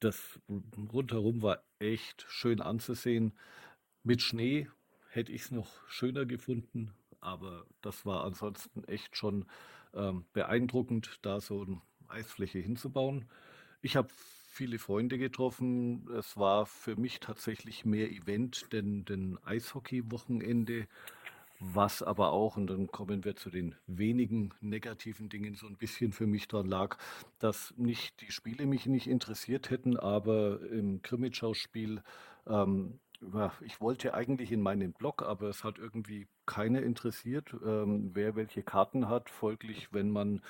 Das 0.00 0.40
rundherum 0.92 1.42
war 1.42 1.62
echt 1.78 2.24
schön 2.28 2.62
anzusehen. 2.62 3.32
Mit 4.02 4.22
Schnee 4.22 4.68
hätte 5.10 5.32
ich 5.32 5.42
es 5.42 5.50
noch 5.50 5.68
schöner 5.88 6.24
gefunden, 6.24 6.94
aber 7.20 7.66
das 7.82 8.06
war 8.06 8.24
ansonsten 8.24 8.84
echt 8.84 9.16
schon 9.16 9.44
ähm, 9.92 10.24
beeindruckend, 10.32 11.18
da 11.22 11.40
so 11.40 11.62
eine 11.62 11.82
Eisfläche 12.08 12.60
hinzubauen. 12.60 13.26
Ich 13.82 13.96
habe 13.96 14.08
viele 14.56 14.78
Freunde 14.78 15.18
getroffen. 15.18 16.08
Es 16.16 16.36
war 16.38 16.64
für 16.64 16.96
mich 16.96 17.20
tatsächlich 17.20 17.84
mehr 17.84 18.10
Event, 18.10 18.72
denn, 18.72 19.04
denn 19.04 19.38
Eishockey-Wochenende, 19.44 20.88
was 21.60 22.02
aber 22.02 22.32
auch, 22.32 22.56
und 22.56 22.68
dann 22.68 22.86
kommen 22.86 23.24
wir 23.24 23.36
zu 23.36 23.50
den 23.50 23.74
wenigen 23.86 24.54
negativen 24.60 25.28
Dingen, 25.28 25.56
so 25.56 25.66
ein 25.66 25.76
bisschen 25.76 26.12
für 26.12 26.26
mich 26.26 26.48
dran 26.48 26.66
lag, 26.66 26.96
dass 27.38 27.74
nicht 27.76 28.20
die 28.22 28.32
Spiele 28.32 28.64
mich 28.66 28.86
nicht 28.86 29.08
interessiert 29.08 29.68
hätten, 29.68 29.98
aber 29.98 30.60
im 30.70 31.02
Krimitschau-Spiel 31.02 32.02
ähm, 32.46 32.98
ich 33.64 33.80
wollte 33.80 34.12
eigentlich 34.12 34.52
in 34.52 34.60
meinen 34.60 34.92
Blog, 34.92 35.22
aber 35.22 35.48
es 35.48 35.64
hat 35.64 35.78
irgendwie 35.78 36.28
keiner 36.44 36.82
interessiert, 36.82 37.54
ähm, 37.64 38.10
wer 38.12 38.36
welche 38.36 38.62
Karten 38.62 39.08
hat. 39.08 39.30
Folglich, 39.30 39.88
wenn 39.92 40.10
man 40.10 40.42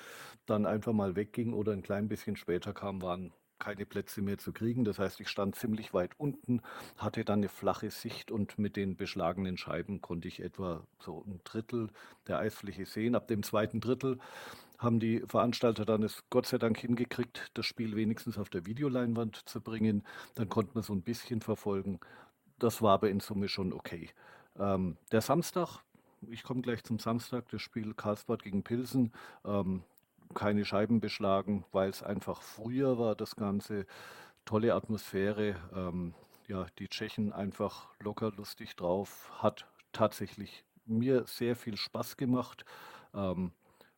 dann 0.45 0.65
einfach 0.65 0.91
mal 0.91 1.15
wegging 1.15 1.53
oder 1.53 1.71
ein 1.71 1.81
klein 1.81 2.09
bisschen 2.09 2.35
später 2.35 2.73
kam, 2.73 3.01
waren 3.01 3.31
keine 3.59 3.85
Plätze 3.85 4.21
mehr 4.21 4.37
zu 4.37 4.53
kriegen. 4.53 4.83
Das 4.83 4.99
heißt, 4.99 5.19
ich 5.19 5.29
stand 5.29 5.55
ziemlich 5.55 5.93
weit 5.93 6.11
unten, 6.17 6.61
hatte 6.97 7.25
dann 7.25 7.39
eine 7.39 7.49
flache 7.49 7.89
Sicht 7.89 8.31
und 8.31 8.57
mit 8.59 8.75
den 8.75 8.95
beschlagenen 8.95 9.57
Scheiben 9.57 10.01
konnte 10.01 10.27
ich 10.27 10.41
etwa 10.41 10.85
so 10.99 11.23
ein 11.25 11.41
Drittel 11.43 11.89
der 12.27 12.39
Eisfläche 12.39 12.85
sehen. 12.85 13.15
Ab 13.15 13.27
dem 13.27 13.43
zweiten 13.43 13.79
Drittel 13.79 14.19
haben 14.77 14.99
die 14.99 15.23
Veranstalter 15.27 15.85
dann 15.85 16.03
es 16.03 16.23
Gott 16.29 16.45
sei 16.45 16.57
Dank 16.57 16.77
hingekriegt, 16.77 17.51
das 17.55 17.65
Spiel 17.65 17.95
wenigstens 17.95 18.37
auf 18.37 18.49
der 18.49 18.65
Videoleinwand 18.65 19.47
zu 19.47 19.61
bringen. 19.61 20.03
Dann 20.35 20.49
konnte 20.49 20.71
man 20.75 20.83
so 20.83 20.93
ein 20.93 21.01
bisschen 21.01 21.41
verfolgen. 21.41 21.99
Das 22.59 22.81
war 22.81 22.93
aber 22.93 23.09
in 23.09 23.19
Summe 23.19 23.47
schon 23.47 23.73
okay. 23.73 24.09
Ähm, 24.59 24.97
der 25.11 25.21
Samstag, 25.21 25.79
ich 26.29 26.43
komme 26.43 26.61
gleich 26.61 26.83
zum 26.83 26.99
Samstag, 26.99 27.49
das 27.49 27.61
Spiel 27.61 27.93
Karlsbad 27.93 28.43
gegen 28.43 28.63
Pilsen. 28.63 29.11
Ähm, 29.45 29.83
keine 30.37 30.65
Scheiben 30.65 30.99
beschlagen, 31.01 31.65
weil 31.71 31.89
es 31.89 32.03
einfach 32.03 32.43
früher 32.43 32.99
war, 32.99 33.15
das 33.15 33.35
Ganze. 33.35 33.87
Tolle 34.45 34.75
Atmosphäre. 34.75 35.55
Ähm, 35.75 36.13
ja, 36.47 36.67
die 36.77 36.87
Tschechen 36.87 37.33
einfach 37.33 37.87
locker 37.99 38.31
lustig 38.31 38.75
drauf. 38.75 39.31
Hat 39.41 39.67
tatsächlich 39.91 40.63
mir 40.85 41.25
sehr 41.25 41.55
viel 41.55 41.75
Spaß 41.75 42.17
gemacht. 42.17 42.65
Ähm, 43.15 43.51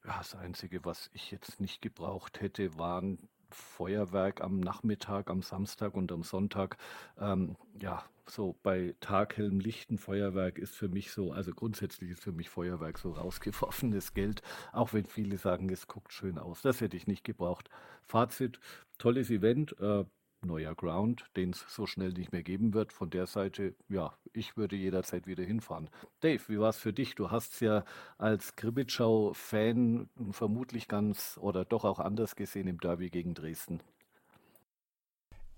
ja, 0.06 0.18
das 0.18 0.34
Einzige, 0.34 0.86
was 0.86 1.10
ich 1.14 1.30
jetzt 1.30 1.60
nicht 1.60 1.82
gebraucht 1.82 2.40
hätte, 2.40 2.80
waren 2.80 3.28
Feuerwerk 3.52 4.42
am 4.42 4.62
Nachmittag, 4.62 5.30
am 5.30 5.42
Samstag 5.42 5.94
und 5.94 6.10
am 6.12 6.24
Sonntag. 6.24 6.78
Ähm, 7.20 7.58
ja, 7.82 8.04
so 8.30 8.56
bei 8.64 8.96
taghellem 9.00 9.60
lichten 9.60 9.98
Feuerwerk 9.98 10.58
ist 10.58 10.76
für 10.76 10.90
mich 10.90 11.12
so, 11.12 11.32
also 11.32 11.52
grundsätzlich 11.52 12.12
ist 12.12 12.24
für 12.24 12.32
mich 12.32 12.50
Feuerwerk 12.50 12.98
so 12.98 13.12
rausgeworfenes 13.12 14.14
Geld, 14.14 14.42
auch 14.72 14.94
wenn 14.94 15.06
viele 15.06 15.38
sagen, 15.38 15.70
es 15.70 15.88
guckt 15.88 16.14
schön 16.14 16.38
aus. 16.38 16.62
Das 16.62 16.82
hätte 16.82 16.98
ich 16.98 17.08
nicht 17.08 17.24
gebraucht. 17.24 17.70
Fazit, 18.04 18.60
tolles 18.98 19.30
Event, 19.30 19.76
äh, 19.80 20.06
neuer 20.42 20.76
Ground, 20.76 21.26
den 21.36 21.52
es 21.52 21.66
so 21.68 21.86
schnell 21.86 22.14
nicht 22.14 22.32
mehr 22.32 22.44
geben 22.44 22.74
wird. 22.74 22.94
Von 22.94 23.10
der 23.10 23.28
Seite, 23.28 23.76
ja, 23.90 24.14
ich 24.34 24.58
würde 24.58 24.76
jederzeit 24.76 25.28
wieder 25.28 25.44
hinfahren. 25.44 25.90
Dave, 26.22 26.42
wie 26.48 26.60
war 26.60 26.70
es 26.70 26.78
für 26.78 26.94
dich? 26.94 27.16
Du 27.16 27.32
hast 27.32 27.56
es 27.56 27.60
ja 27.60 27.84
als 28.18 28.56
Krimitschau-Fan 28.56 30.10
vermutlich 30.32 30.88
ganz 30.88 31.38
oder 31.42 31.66
doch 31.66 31.84
auch 31.84 32.00
anders 32.00 32.36
gesehen 32.36 32.68
im 32.68 32.80
Derby 32.80 33.10
gegen 33.10 33.34
Dresden. 33.34 33.82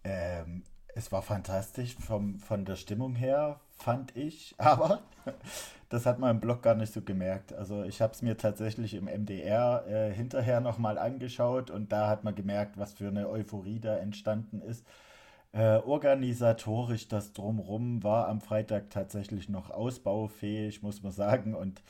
Ähm, 0.04 0.64
es 1.02 1.12
war 1.12 1.24
fantastisch 1.24 1.96
vom, 1.96 2.38
von 2.38 2.64
der 2.64 2.76
Stimmung 2.76 3.16
her, 3.16 3.60
fand 3.72 4.16
ich, 4.16 4.54
aber 4.60 5.00
das 5.90 6.06
hat 6.06 6.20
man 6.20 6.36
im 6.36 6.40
Blog 6.40 6.62
gar 6.62 6.76
nicht 6.76 6.94
so 6.94 7.02
gemerkt. 7.02 7.54
Also 7.54 7.84
ich 7.84 8.02
habe 8.02 8.14
es 8.14 8.22
mir 8.22 8.38
tatsächlich 8.38 8.94
im 8.94 9.06
MDR 9.06 9.84
äh, 9.88 10.14
hinterher 10.14 10.62
nochmal 10.62 11.00
angeschaut 11.00 11.72
und 11.72 11.92
da 11.92 12.08
hat 12.08 12.24
man 12.24 12.36
gemerkt, 12.36 12.78
was 12.78 12.94
für 12.94 13.08
eine 13.08 13.30
Euphorie 13.30 13.80
da 13.80 13.98
entstanden 13.98 14.62
ist. 14.62 14.86
Äh, 15.54 15.78
organisatorisch 15.78 17.08
das 17.08 17.34
drumrum 17.34 18.04
war 18.04 18.28
am 18.28 18.40
Freitag 18.40 18.92
tatsächlich 18.92 19.50
noch 19.50 19.72
ausbaufähig, 19.72 20.84
muss 20.84 21.02
man 21.02 21.12
sagen. 21.12 21.56
Und 21.56 21.82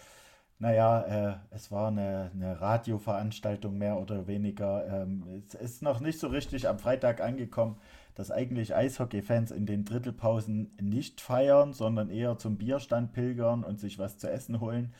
naja, 0.58 1.02
äh, 1.02 1.36
es 1.52 1.70
war 1.70 1.90
eine, 1.90 2.32
eine 2.34 2.62
Radioveranstaltung 2.62 3.78
mehr 3.78 3.98
oder 3.98 4.26
weniger. 4.26 4.88
Ähm, 4.88 5.44
es 5.48 5.54
ist 5.54 5.82
noch 5.82 6.00
nicht 6.00 6.18
so 6.18 6.28
richtig 6.28 6.70
am 6.70 6.80
Freitag 6.80 7.20
angekommen 7.20 7.78
dass 8.16 8.32
eigentlich 8.32 8.76
Eishockey-Fans 8.76 9.52
in 9.52 9.66
den 9.66 9.86
Drittelpausen 9.86 10.76
nicht 10.82 11.22
feiern, 11.22 11.74
sondern 11.74 12.10
eher 12.10 12.38
zum 12.38 12.58
Bierstand 12.58 13.14
pilgern 13.14 13.64
und 13.64 13.80
sich 13.80 14.00
was 14.00 14.18
zu 14.18 14.30
essen 14.30 14.60
holen. 14.60 14.94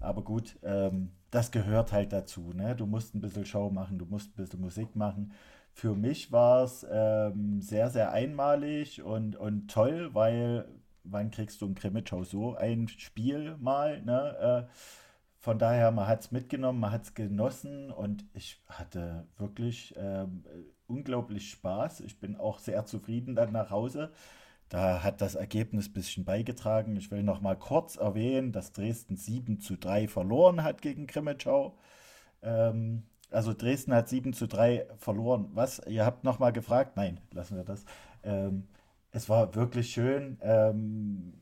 Aber 0.00 0.22
gut, 0.22 0.58
ähm, 0.62 1.10
das 1.30 1.50
gehört 1.50 1.92
halt 1.92 2.12
dazu. 2.12 2.52
Ne? 2.54 2.76
Du 2.76 2.86
musst 2.86 3.14
ein 3.14 3.20
bisschen 3.20 3.44
Show 3.44 3.70
machen, 3.70 3.98
du 3.98 4.06
musst 4.06 4.30
ein 4.30 4.36
bisschen 4.36 4.60
Musik 4.60 4.94
machen. 4.96 5.32
Für 5.72 5.94
mich 5.94 6.32
war 6.32 6.64
es 6.64 6.86
ähm, 6.90 7.60
sehr, 7.60 7.90
sehr 7.90 8.12
einmalig 8.12 9.02
und, 9.02 9.36
und 9.36 9.68
toll, 9.70 10.10
weil 10.12 10.68
wann 11.04 11.30
kriegst 11.30 11.60
du 11.60 11.66
im 11.66 11.74
Krimitschau 11.74 12.24
so 12.24 12.54
ein 12.56 12.88
Spiel 12.88 13.56
mal? 13.58 14.02
Ne? 14.02 14.66
Äh, 14.68 14.72
von 15.40 15.58
daher, 15.58 15.92
man 15.92 16.08
hat 16.08 16.20
es 16.20 16.32
mitgenommen, 16.32 16.80
man 16.80 16.90
hat 16.90 17.04
es 17.04 17.14
genossen 17.14 17.90
und 17.90 18.24
ich 18.34 18.60
hatte 18.66 19.26
wirklich 19.36 19.94
ähm, 19.96 20.44
unglaublich 20.88 21.50
Spaß. 21.50 22.00
Ich 22.00 22.18
bin 22.18 22.36
auch 22.36 22.58
sehr 22.58 22.84
zufrieden 22.86 23.36
dann 23.36 23.52
nach 23.52 23.70
Hause. 23.70 24.10
Da 24.68 25.02
hat 25.02 25.20
das 25.20 25.34
Ergebnis 25.34 25.88
ein 25.88 25.92
bisschen 25.92 26.24
beigetragen. 26.24 26.96
Ich 26.96 27.10
will 27.10 27.22
noch 27.22 27.40
mal 27.40 27.56
kurz 27.56 27.96
erwähnen, 27.96 28.52
dass 28.52 28.72
Dresden 28.72 29.16
7 29.16 29.60
zu 29.60 29.76
3 29.76 30.08
verloren 30.08 30.62
hat 30.62 30.82
gegen 30.82 31.06
Krimitschau. 31.06 31.78
Ähm, 32.42 33.04
also 33.30 33.54
Dresden 33.54 33.94
hat 33.94 34.08
7 34.08 34.32
zu 34.32 34.46
3 34.46 34.86
verloren. 34.98 35.50
Was? 35.54 35.80
Ihr 35.86 36.04
habt 36.04 36.24
noch 36.24 36.38
mal 36.38 36.52
gefragt? 36.52 36.96
Nein, 36.96 37.20
lassen 37.32 37.56
wir 37.56 37.64
das. 37.64 37.84
Ähm, 38.22 38.68
es 39.10 39.28
war 39.28 39.54
wirklich 39.54 39.90
schön. 39.90 40.38
Ähm, 40.42 41.34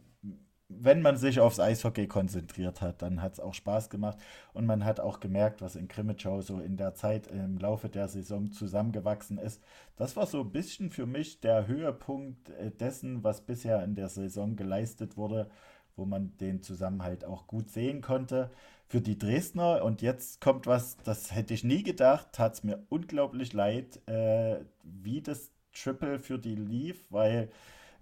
wenn 0.68 1.00
man 1.00 1.16
sich 1.16 1.38
aufs 1.38 1.60
Eishockey 1.60 2.08
konzentriert 2.08 2.80
hat, 2.80 3.00
dann 3.00 3.22
hat 3.22 3.34
es 3.34 3.40
auch 3.40 3.54
Spaß 3.54 3.88
gemacht 3.88 4.18
und 4.52 4.66
man 4.66 4.84
hat 4.84 4.98
auch 4.98 5.20
gemerkt, 5.20 5.62
was 5.62 5.76
in 5.76 5.86
Krimitschau 5.86 6.40
so 6.40 6.58
in 6.58 6.76
der 6.76 6.94
Zeit 6.94 7.28
im 7.28 7.58
Laufe 7.58 7.88
der 7.88 8.08
Saison 8.08 8.50
zusammengewachsen 8.50 9.38
ist. 9.38 9.62
Das 9.96 10.16
war 10.16 10.26
so 10.26 10.40
ein 10.40 10.50
bisschen 10.50 10.90
für 10.90 11.06
mich 11.06 11.40
der 11.40 11.68
Höhepunkt 11.68 12.50
äh, 12.50 12.70
dessen, 12.72 13.22
was 13.22 13.42
bisher 13.42 13.82
in 13.84 13.94
der 13.94 14.08
Saison 14.08 14.56
geleistet 14.56 15.16
wurde, 15.16 15.48
wo 15.94 16.04
man 16.04 16.36
den 16.38 16.62
Zusammenhalt 16.62 17.24
auch 17.24 17.46
gut 17.46 17.70
sehen 17.70 18.00
konnte. 18.00 18.50
Für 18.88 19.00
die 19.00 19.18
Dresdner, 19.18 19.84
und 19.84 20.02
jetzt 20.02 20.40
kommt 20.40 20.66
was, 20.66 20.96
das 20.98 21.34
hätte 21.34 21.54
ich 21.54 21.64
nie 21.64 21.82
gedacht, 21.82 22.28
tat 22.32 22.54
es 22.54 22.64
mir 22.64 22.84
unglaublich 22.88 23.52
leid, 23.52 24.00
äh, 24.08 24.58
wie 24.82 25.22
das 25.22 25.50
Triple 25.72 26.18
für 26.18 26.38
die 26.38 26.54
lief, 26.54 27.04
weil 27.10 27.50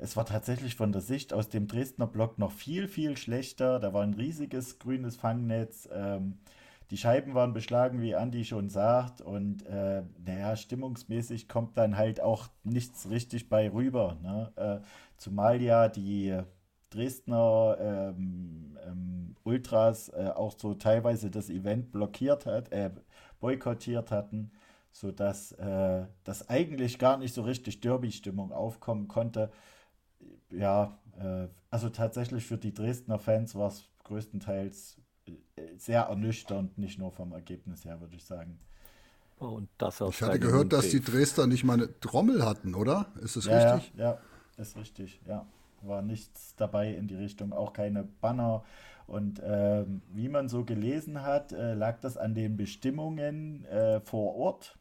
es 0.04 0.18
war 0.18 0.26
tatsächlich 0.26 0.76
von 0.76 0.92
der 0.92 1.00
Sicht 1.00 1.32
aus 1.32 1.49
dem 1.49 1.66
Dresdner 1.66 2.06
Block 2.06 2.38
noch 2.38 2.52
viel, 2.52 2.88
viel 2.88 3.16
schlechter. 3.16 3.80
Da 3.80 3.94
war 3.94 4.02
ein 4.02 4.12
riesiges 4.12 4.78
grünes 4.78 5.16
Fangnetz. 5.16 5.88
Ähm, 5.90 6.37
die 6.90 6.99
Scheiben 6.99 7.32
waren 7.32 7.54
beschlagen, 7.54 8.02
wie 8.02 8.14
Andi 8.14 8.44
schon 8.44 8.68
sagt. 8.68 9.23
Und 9.23 9.64
äh, 9.64 10.02
naja, 10.23 10.56
stimmungsmäßig 10.56 11.49
kommt 11.49 11.78
dann 11.78 11.96
halt 11.96 12.20
auch 12.20 12.49
nichts 12.64 13.08
richtig 13.08 13.49
bei 13.49 13.73
rüber. 13.73 14.18
Ne? 14.23 14.52
Äh, 14.56 14.87
zumal 15.16 15.62
ja 15.62 15.88
die 15.88 16.38
Dresdner 16.90 17.78
ähm, 17.80 18.76
ähm, 18.87 19.37
Ultras 19.42 20.11
äh, 20.11 20.32
auch 20.34 20.52
so 20.58 20.75
teilweise 20.75 21.30
das 21.30 21.49
Event 21.49 21.92
blockiert 21.92 22.44
hat, 22.44 22.70
äh, 22.73 22.90
boykottiert 23.40 24.11
hatten, 24.11 24.52
sodass 24.92 25.52
äh, 25.52 26.04
das 26.25 26.50
eigentlich 26.50 26.99
gar 26.99 27.16
nicht 27.16 27.32
so 27.32 27.40
richtig 27.40 27.80
Derby-Stimmung 27.80 28.52
aufkommen 28.52 29.08
konnte 29.08 29.50
ja, 30.56 30.99
äh, 31.18 31.49
also 31.70 31.88
tatsächlich 31.88 32.46
für 32.46 32.58
die 32.58 32.73
Dresdner 32.73 33.18
Fans 33.18 33.54
war 33.54 33.68
es 33.68 33.84
größtenteils 34.04 35.00
äh, 35.26 35.32
sehr 35.76 36.02
ernüchternd, 36.02 36.78
nicht 36.78 36.99
nur 36.99 37.11
vom 37.11 37.32
Ergebnis 37.32 37.84
her, 37.84 38.00
würde 38.00 38.16
ich 38.16 38.25
sagen. 38.25 38.58
Und 39.38 39.68
das 39.78 40.00
ich 40.00 40.23
hatte 40.23 40.38
gehört, 40.38 40.73
dass 40.73 40.90
die 40.90 41.00
Dresdner 41.00 41.46
nicht 41.46 41.64
mal 41.64 41.75
eine 41.75 42.00
Trommel 42.00 42.44
hatten, 42.44 42.75
oder? 42.75 43.06
Ist 43.20 43.37
das 43.37 43.46
ja, 43.46 43.75
richtig? 43.75 43.92
Ja, 43.96 44.04
ja, 44.04 44.18
ist 44.56 44.76
richtig, 44.76 45.20
ja. 45.26 45.46
War 45.82 46.02
nichts 46.02 46.54
dabei 46.56 46.94
in 46.94 47.08
die 47.08 47.16
Richtung, 47.16 47.52
auch 47.52 47.73
keine 47.73 48.04
Banner. 48.04 48.64
Und 49.06 49.40
äh, 49.40 49.84
wie 50.12 50.28
man 50.28 50.49
so 50.49 50.64
gelesen 50.64 51.23
hat, 51.23 51.52
äh, 51.52 51.75
lag 51.75 52.00
das 52.00 52.16
an 52.16 52.34
den 52.34 52.56
Bestimmungen 52.56 53.64
äh, 53.66 54.00
vor 54.00 54.34
Ort. 54.37 54.78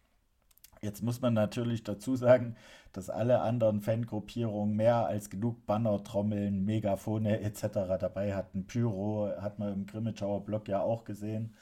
Jetzt 0.83 1.01
muss 1.01 1.21
man 1.21 1.33
natürlich 1.33 1.83
dazu 1.83 2.17
sagen, 2.17 2.57
dass 2.91 3.09
alle 3.09 3.39
anderen 3.41 3.79
Fangruppierungen 3.79 4.75
mehr 4.75 5.07
als 5.07 5.29
genug 5.29 5.65
Banner, 5.65 6.03
Trommeln, 6.03 6.65
Megafone 6.65 7.39
etc. 7.39 7.63
dabei 7.99 8.35
hatten. 8.35 8.67
Pyro 8.67 9.31
hat 9.39 9.59
man 9.59 9.73
im 9.73 9.85
Grimmitschauer 9.85 10.43
Block 10.43 10.67
ja 10.67 10.81
auch 10.81 11.05
gesehen. 11.05 11.55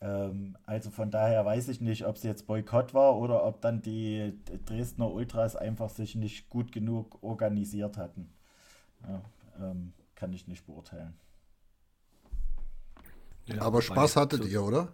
Ähm, 0.00 0.56
also 0.64 0.88
von 0.90 1.10
daher 1.10 1.44
weiß 1.44 1.68
ich 1.68 1.82
nicht, 1.82 2.06
ob 2.06 2.16
es 2.16 2.22
jetzt 2.22 2.46
Boykott 2.46 2.94
war 2.94 3.18
oder 3.18 3.44
ob 3.44 3.60
dann 3.60 3.82
die 3.82 4.32
Dresdner 4.64 5.12
Ultras 5.12 5.56
einfach 5.56 5.90
sich 5.90 6.14
nicht 6.14 6.48
gut 6.48 6.72
genug 6.72 7.22
organisiert 7.22 7.98
hatten. 7.98 8.32
Ja, 9.06 9.20
ähm, 9.60 9.92
kann 10.14 10.32
ich 10.32 10.48
nicht 10.48 10.64
beurteilen. 10.64 11.12
Ja, 13.44 13.60
Aber 13.60 13.82
Spaß 13.82 14.16
hattet 14.16 14.46
ihr, 14.46 14.62
oder? 14.62 14.88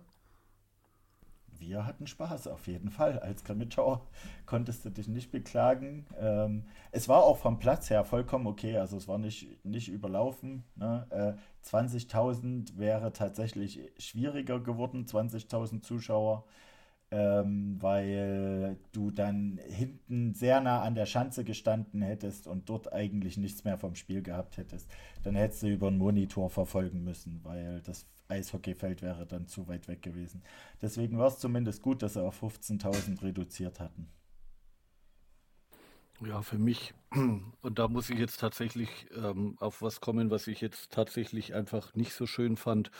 Wir 1.60 1.86
hatten 1.86 2.06
Spaß, 2.06 2.48
auf 2.48 2.66
jeden 2.66 2.90
Fall. 2.90 3.18
Als 3.18 3.44
Krimitschauer 3.44 4.06
konntest 4.46 4.84
du 4.84 4.90
dich 4.90 5.08
nicht 5.08 5.30
beklagen. 5.30 6.06
Ähm, 6.18 6.64
es 6.90 7.08
war 7.08 7.22
auch 7.22 7.36
vom 7.36 7.58
Platz 7.58 7.90
her 7.90 8.04
vollkommen 8.04 8.46
okay, 8.46 8.78
also 8.78 8.96
es 8.96 9.06
war 9.06 9.18
nicht, 9.18 9.64
nicht 9.64 9.88
überlaufen. 9.88 10.64
Ne? 10.76 11.06
Äh, 11.10 11.68
20.000 11.68 12.78
wäre 12.78 13.12
tatsächlich 13.12 13.80
schwieriger 13.98 14.60
geworden, 14.60 15.04
20.000 15.04 15.82
Zuschauer, 15.82 16.44
ähm, 17.10 17.76
weil 17.80 18.78
du 18.92 19.10
dann 19.10 19.58
hinten 19.68 20.34
sehr 20.34 20.60
nah 20.60 20.82
an 20.82 20.94
der 20.94 21.06
Schanze 21.06 21.44
gestanden 21.44 22.02
hättest 22.02 22.46
und 22.46 22.68
dort 22.68 22.92
eigentlich 22.92 23.36
nichts 23.36 23.64
mehr 23.64 23.78
vom 23.78 23.94
Spiel 23.94 24.22
gehabt 24.22 24.56
hättest. 24.56 24.90
Dann 25.22 25.34
hättest 25.34 25.62
du 25.62 25.68
über 25.68 25.88
einen 25.88 25.98
Monitor 25.98 26.48
verfolgen 26.50 27.04
müssen, 27.04 27.40
weil 27.42 27.82
das 27.82 28.06
Eishockeyfeld 28.30 29.02
wäre 29.02 29.26
dann 29.26 29.46
zu 29.46 29.68
weit 29.68 29.88
weg 29.88 30.02
gewesen. 30.02 30.42
Deswegen 30.80 31.18
war 31.18 31.28
es 31.28 31.38
zumindest 31.38 31.82
gut, 31.82 32.02
dass 32.02 32.14
sie 32.14 32.22
auf 32.22 32.42
15.000 32.42 33.22
reduziert 33.22 33.80
hatten. 33.80 34.08
Ja, 36.26 36.42
für 36.42 36.58
mich, 36.58 36.92
und 37.62 37.78
da 37.78 37.88
muss 37.88 38.10
ich 38.10 38.18
jetzt 38.18 38.40
tatsächlich 38.40 39.06
ähm, 39.16 39.56
auf 39.58 39.80
was 39.82 40.00
kommen, 40.00 40.30
was 40.30 40.46
ich 40.46 40.60
jetzt 40.60 40.92
tatsächlich 40.92 41.54
einfach 41.54 41.94
nicht 41.94 42.12
so 42.12 42.26
schön 42.26 42.56
fand. 42.56 42.90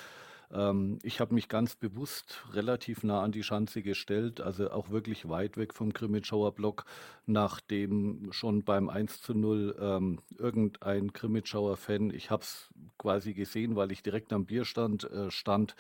Ähm, 0.53 0.99
ich 1.03 1.21
habe 1.21 1.35
mich 1.35 1.49
ganz 1.49 1.77
bewusst 1.77 2.43
relativ 2.53 3.03
nah 3.03 3.23
an 3.23 3.33
die 3.33 3.43
Schanze 3.43 3.83
gestellt, 3.83 4.41
also 4.41 4.71
auch 4.71 4.91
wirklich 4.91 5.29
weit 5.29 5.57
weg 5.57 5.75
vom 5.75 5.93
Krimitschauer 5.93 6.53
Block, 6.53 6.85
nachdem 7.27 8.33
schon 8.33 8.63
beim 8.63 8.89
1 8.89 9.23
zu 9.23 9.35
0 9.35 9.77
ähm, 9.81 10.21
irgendein 10.39 11.13
Krimitschauer 11.13 11.77
Fan, 11.77 12.11
ich 12.11 12.31
habe 12.31 12.43
es 12.43 12.69
quasi 12.99 13.35
gesehen, 13.35 13.77
weil 13.77 13.93
ich 13.93 14.03
direkt 14.03 14.33
am 14.33 14.47
Bierstand 14.47 15.05
äh, 15.11 15.31
stand, 15.31 15.75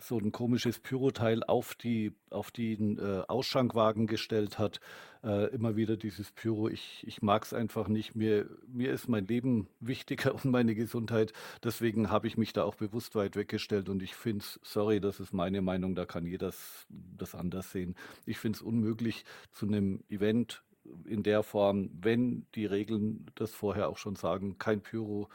so 0.00 0.18
ein 0.18 0.32
komisches 0.32 0.78
Pyroteil 0.78 1.42
auf 1.44 1.74
die 1.74 2.12
auf 2.30 2.50
den 2.50 2.98
äh, 2.98 3.22
Ausschankwagen 3.28 4.06
gestellt 4.06 4.58
hat. 4.58 4.80
Äh, 5.22 5.46
immer 5.54 5.76
wieder 5.76 5.96
dieses 5.96 6.30
Pyro. 6.32 6.68
Ich, 6.68 7.04
ich 7.06 7.22
mag 7.22 7.44
es 7.44 7.52
einfach 7.52 7.88
nicht. 7.88 8.14
Mir, 8.14 8.48
mir 8.66 8.92
ist 8.92 9.08
mein 9.08 9.26
Leben 9.26 9.68
wichtiger 9.80 10.34
und 10.34 10.44
meine 10.44 10.74
Gesundheit. 10.74 11.32
Deswegen 11.64 12.10
habe 12.10 12.26
ich 12.26 12.36
mich 12.36 12.52
da 12.52 12.64
auch 12.64 12.74
bewusst 12.74 13.14
weit 13.14 13.36
weggestellt 13.36 13.88
und 13.88 14.02
ich 14.02 14.14
finde 14.14 14.44
es, 14.44 14.60
sorry, 14.62 15.00
das 15.00 15.20
ist 15.20 15.32
meine 15.32 15.62
Meinung, 15.62 15.94
da 15.94 16.04
kann 16.06 16.26
jeder 16.26 16.52
das, 16.88 17.34
anders 17.34 17.72
sehen. 17.72 17.94
Ich 18.24 18.38
finde 18.38 18.56
es 18.56 18.62
unmöglich, 18.62 19.24
zu 19.52 19.66
einem 19.66 20.02
Event 20.08 20.62
in 21.04 21.22
der 21.22 21.42
Form, 21.42 21.90
wenn 21.92 22.46
die 22.54 22.66
Regeln 22.66 23.26
das 23.34 23.52
vorher 23.52 23.88
auch 23.88 23.98
schon 23.98 24.16
sagen, 24.16 24.58
kein 24.58 24.80
Pyro 24.80 25.28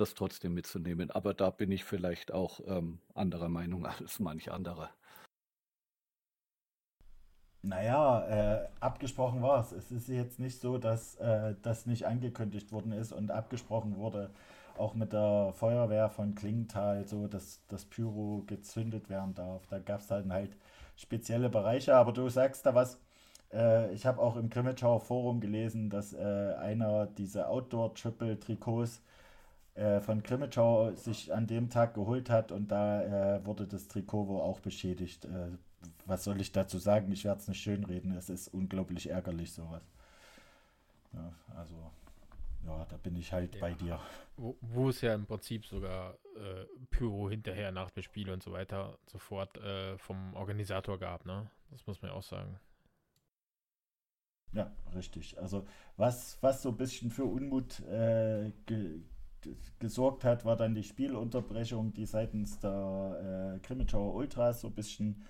das 0.00 0.14
trotzdem 0.14 0.54
mitzunehmen. 0.54 1.10
Aber 1.10 1.34
da 1.34 1.50
bin 1.50 1.70
ich 1.72 1.84
vielleicht 1.84 2.32
auch 2.32 2.60
ähm, 2.66 3.00
anderer 3.14 3.48
Meinung 3.48 3.86
als 3.86 4.18
manch 4.20 4.50
anderer. 4.50 4.90
Naja, 7.62 8.62
äh, 8.62 8.68
abgesprochen 8.80 9.42
war 9.42 9.60
es. 9.60 9.72
Es 9.72 9.90
ist 9.90 10.08
jetzt 10.08 10.38
nicht 10.38 10.60
so, 10.60 10.78
dass 10.78 11.16
äh, 11.16 11.54
das 11.62 11.86
nicht 11.86 12.06
angekündigt 12.06 12.70
worden 12.72 12.92
ist 12.92 13.12
und 13.12 13.30
abgesprochen 13.30 13.96
wurde, 13.96 14.30
auch 14.76 14.94
mit 14.94 15.12
der 15.12 15.52
Feuerwehr 15.54 16.08
von 16.08 16.34
Klingenthal, 16.34 17.06
so 17.06 17.26
dass 17.26 17.60
das 17.66 17.84
Pyro 17.84 18.44
gezündet 18.46 19.10
werden 19.10 19.34
darf. 19.34 19.66
Da 19.66 19.80
gab 19.80 20.00
es 20.00 20.06
dann 20.06 20.32
halt 20.32 20.56
spezielle 20.96 21.50
Bereiche, 21.50 21.96
aber 21.96 22.12
du 22.12 22.28
sagst 22.28 22.64
da 22.64 22.74
was. 22.74 23.00
Äh, 23.52 23.92
ich 23.92 24.06
habe 24.06 24.20
auch 24.20 24.36
im 24.36 24.50
Grimmitschauer 24.50 25.00
Forum 25.00 25.40
gelesen, 25.40 25.90
dass 25.90 26.12
äh, 26.12 26.54
einer 26.58 27.06
diese 27.06 27.48
Outdoor-Triple-Trikots 27.48 29.02
äh, 29.78 30.00
von 30.00 30.22
Grimmitschau 30.22 30.94
sich 30.94 31.32
an 31.32 31.46
dem 31.46 31.70
Tag 31.70 31.94
geholt 31.94 32.30
hat 32.30 32.52
und 32.52 32.68
da 32.70 33.36
äh, 33.36 33.46
wurde 33.46 33.66
das 33.66 33.88
Trikot 33.88 34.26
wohl 34.26 34.40
auch 34.40 34.60
beschädigt. 34.60 35.24
Äh, 35.24 35.52
was 36.06 36.24
soll 36.24 36.40
ich 36.40 36.52
dazu 36.52 36.78
sagen? 36.78 37.12
Ich 37.12 37.24
werde 37.24 37.40
es 37.40 37.48
nicht 37.48 37.62
schönreden. 37.62 38.12
Es 38.16 38.28
ist 38.28 38.48
unglaublich 38.48 39.10
ärgerlich, 39.10 39.52
sowas. 39.52 39.82
Ja, 41.12 41.32
also, 41.56 41.90
ja, 42.66 42.86
da 42.88 42.96
bin 42.96 43.16
ich 43.16 43.32
halt 43.32 43.54
ja, 43.54 43.60
bei 43.60 43.74
dir. 43.74 44.00
Wo, 44.36 44.56
wo, 44.60 44.88
es 44.88 45.00
ja 45.00 45.14
im 45.14 45.26
Prinzip 45.26 45.64
sogar 45.64 46.14
äh, 46.36 46.64
Pyro 46.90 47.30
hinterher 47.30 47.70
nach 47.72 47.90
dem 47.90 48.02
Spiel 48.02 48.30
und 48.30 48.42
so 48.42 48.52
weiter 48.52 48.98
sofort 49.06 49.56
äh, 49.58 49.96
vom 49.98 50.34
Organisator 50.34 50.98
gab, 50.98 51.24
ne? 51.24 51.48
Das 51.70 51.86
muss 51.86 52.02
man 52.02 52.10
ja 52.10 52.16
auch 52.16 52.22
sagen. 52.22 52.58
Ja, 54.52 54.72
richtig. 54.94 55.38
Also 55.38 55.66
was, 55.96 56.38
was 56.40 56.62
so 56.62 56.70
ein 56.70 56.76
bisschen 56.76 57.10
für 57.10 57.24
Unmut 57.24 57.80
äh, 57.80 58.50
ge 58.66 59.02
gesorgt 59.78 60.24
hat, 60.24 60.44
war 60.44 60.56
dann 60.56 60.74
die 60.74 60.82
Spielunterbrechung, 60.82 61.92
die 61.94 62.06
seitens 62.06 62.58
der 62.58 63.54
äh, 63.56 63.58
Krimitschauer 63.60 64.14
Ultras 64.14 64.60
so 64.60 64.68
ein 64.68 64.74
bisschen 64.74 65.22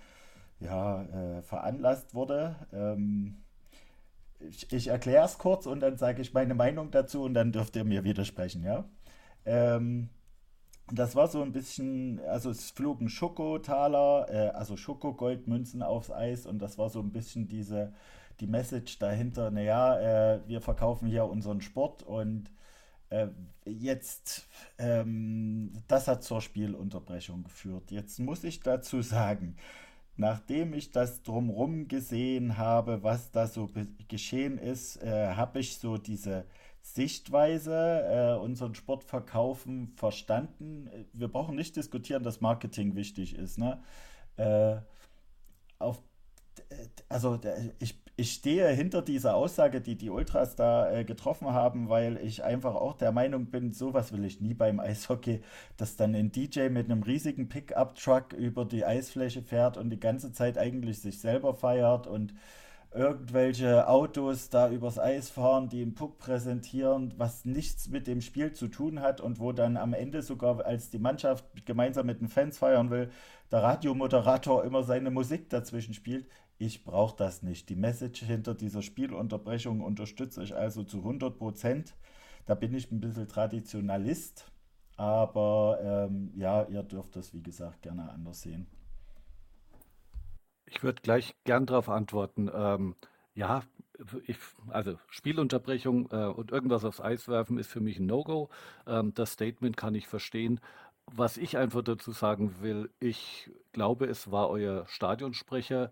ja, 0.61 1.03
äh, 1.03 1.43
veranlasst 1.43 2.15
wurde. 2.15 2.57
Ähm, 2.73 3.39
ich, 4.41 4.73
ich 4.73 4.89
erkläre 4.89 5.25
es 5.25 5.39
kurz 5.39 5.67
und 5.67 5.81
dann 5.81 5.97
sage 5.97 6.23
ich 6.23 6.33
meine 6.33 6.55
Meinung 6.55 6.91
dazu 6.91 7.23
und 7.25 7.35
dann 7.35 7.53
dürft 7.53 7.77
ihr 7.77 7.85
mir 7.85 8.05
widersprechen, 8.05 8.63
ja. 8.63 8.85
Ähm, 9.45 10.11
das 10.91 11.15
war 11.17 11.29
so 11.29 11.43
ein 11.43 11.53
bisschen, 11.53 12.21
also 12.21 12.51
es 12.51 12.71
flogen 12.71 13.09
Schokotaler, 13.09 14.27
äh, 14.31 14.49
also 14.51 14.77
Schokogoldmünzen 14.77 15.83
aufs 15.83 16.11
Eis 16.11 16.47
und 16.47 16.61
das 16.61 16.79
war 16.79 16.89
so 16.89 17.01
ein 17.01 17.13
bisschen 17.13 17.47
diese, 17.49 17.93
die 18.41 18.47
Message 18.47 18.99
dahinter, 18.99 19.51
naja, 19.51 19.99
äh, 20.35 20.41
wir 20.47 20.61
verkaufen 20.61 21.09
hier 21.09 21.27
unseren 21.27 21.61
Sport 21.61 22.03
und 22.03 22.51
äh, 23.11 23.29
jetzt, 23.65 24.47
ähm, 24.79 25.73
das 25.89 26.09
hat 26.09 26.23
zur 26.23 26.41
Spielunterbrechung 26.41 27.45
geführt. 27.45 27.91
Jetzt 27.91 28.19
muss 28.19 28.45
ich 28.45 28.61
dazu 28.61 29.03
sagen, 29.03 29.57
nachdem 30.17 30.75
ich 30.75 30.91
das 30.91 31.23
drumrum 31.23 31.89
gesehen 31.89 32.59
habe, 32.59 33.03
was 33.03 33.31
da 33.31 33.47
so 33.47 33.71
geschehen 34.09 34.59
ist, 34.59 35.03
äh, 35.03 35.35
habe 35.35 35.61
ich 35.61 35.79
so 35.79 35.97
diese 35.97 36.45
Sichtweise, 36.83 38.05
äh, 38.09 38.43
unseren 38.43 38.75
Sport 38.75 39.05
verkaufen, 39.05 39.93
verstanden. 39.97 40.89
Wir 41.13 41.29
brauchen 41.29 41.57
nicht 41.57 41.77
diskutieren, 41.77 42.23
dass 42.23 42.41
Marketing 42.41 42.95
wichtig 42.95 43.35
ist. 43.37 43.59
Ne? 43.59 43.83
Äh, 44.37 44.77
auf, 45.79 46.03
also 47.09 47.39
ich, 47.79 47.99
ich 48.19 48.33
stehe 48.33 48.67
hinter 48.71 49.01
dieser 49.01 49.37
Aussage, 49.37 49.81
die 49.81 49.95
die 49.95 50.11
Ultras 50.11 50.57
da 50.57 50.91
äh, 50.91 51.05
getroffen 51.05 51.53
haben, 51.53 51.89
weil 51.89 52.17
ich 52.17 52.43
einfach 52.43 52.75
auch 52.75 52.95
der 52.95 53.13
Meinung 53.13 53.47
bin, 53.47 53.71
sowas 53.71 54.13
will 54.13 54.25
ich 54.25 54.41
nie 54.41 54.55
beim 54.55 54.81
Eishockey, 54.81 55.41
dass 55.77 55.95
dann 55.95 56.17
ein 56.17 56.33
DJ 56.33 56.69
mit 56.69 56.91
einem 56.91 57.05
riesigen 57.05 57.49
Pickup-Truck 57.49 58.33
über 58.33 58.65
die 58.65 58.85
Eisfläche 58.85 59.43
fährt 59.43 59.77
und 59.77 59.91
die 59.91 60.01
ganze 60.01 60.33
Zeit 60.33 60.59
eigentlich 60.59 61.01
sich 61.01 61.21
selber 61.21 61.55
feiert 61.55 62.09
und 62.09 62.35
irgendwelche 62.93 63.87
Autos 63.87 64.49
da 64.49 64.69
übers 64.69 64.99
Eis 64.99 65.31
fahren, 65.31 65.69
die 65.69 65.83
einen 65.83 65.95
Puck 65.95 66.19
präsentieren, 66.19 67.15
was 67.19 67.45
nichts 67.45 67.89
mit 67.89 68.09
dem 68.09 68.21
Spiel 68.21 68.53
zu 68.53 68.67
tun 68.67 69.01
hat 69.01 69.21
und 69.21 69.39
wo 69.39 69.53
dann 69.53 69.77
am 69.77 69.93
Ende 69.95 70.23
sogar, 70.23 70.67
als 70.67 70.91
die 70.91 70.99
Mannschaft 70.99 71.45
gemeinsam 71.67 72.07
mit 72.07 72.21
den 72.21 72.29
Fans 72.29 72.59
feiern 72.59 72.91
will, 72.91 73.11
der 73.53 73.63
Radiomoderator 73.63 74.65
immer 74.65 74.83
seine 74.83 75.13
Musik 75.13 75.51
dazwischen 75.51 75.95
spielt. 75.95 76.27
Ich 76.59 76.83
brauche 76.83 77.17
das 77.17 77.43
nicht. 77.43 77.69
Die 77.69 77.77
Message 77.77 78.25
hinter 78.25 78.55
dieser 78.55 78.83
Spielunterbrechung 78.83 79.81
unterstütze 79.81 80.43
ich 80.43 80.57
also 80.57 80.83
zu 80.83 80.99
100 80.99 81.39
Prozent. 81.39 81.95
Da 82.47 82.55
bin 82.57 82.75
ich 82.75 82.91
ein 82.91 83.01
bisschen 83.01 83.29
Traditionalist, 83.29 84.51
aber 84.97 85.79
ähm, 85.81 86.33
ja, 86.35 86.65
ihr 86.65 86.83
dürft 86.83 87.15
das 87.15 87.33
wie 87.33 87.43
gesagt 87.43 87.83
gerne 87.83 88.11
anders 88.11 88.43
sehen. 88.43 88.67
Ich 90.67 90.83
würde 90.83 91.01
gleich 91.01 91.37
gern 91.45 91.67
darauf 91.67 91.89
antworten. 91.89 92.51
Ähm, 92.53 92.97
ja, 93.35 93.63
ich, 94.27 94.37
also 94.69 94.99
Spielunterbrechung 95.09 96.09
äh, 96.11 96.27
und 96.27 96.51
irgendwas 96.51 96.85
aufs 96.85 97.01
Eis 97.01 97.29
werfen 97.29 97.59
ist 97.59 97.71
für 97.71 97.81
mich 97.81 98.01
ein 98.01 98.07
No-Go. 98.07 98.49
Ähm, 98.87 99.15
das 99.15 99.33
Statement 99.33 99.77
kann 99.77 99.95
ich 99.95 100.09
verstehen. 100.09 100.61
Was 101.07 101.37
ich 101.37 101.57
einfach 101.57 101.83
dazu 101.83 102.11
sagen 102.11 102.61
will, 102.61 102.91
ich 102.99 103.51
glaube, 103.73 104.07
es 104.07 104.31
war 104.31 104.51
euer 104.51 104.87
Stadionsprecher, 104.89 105.91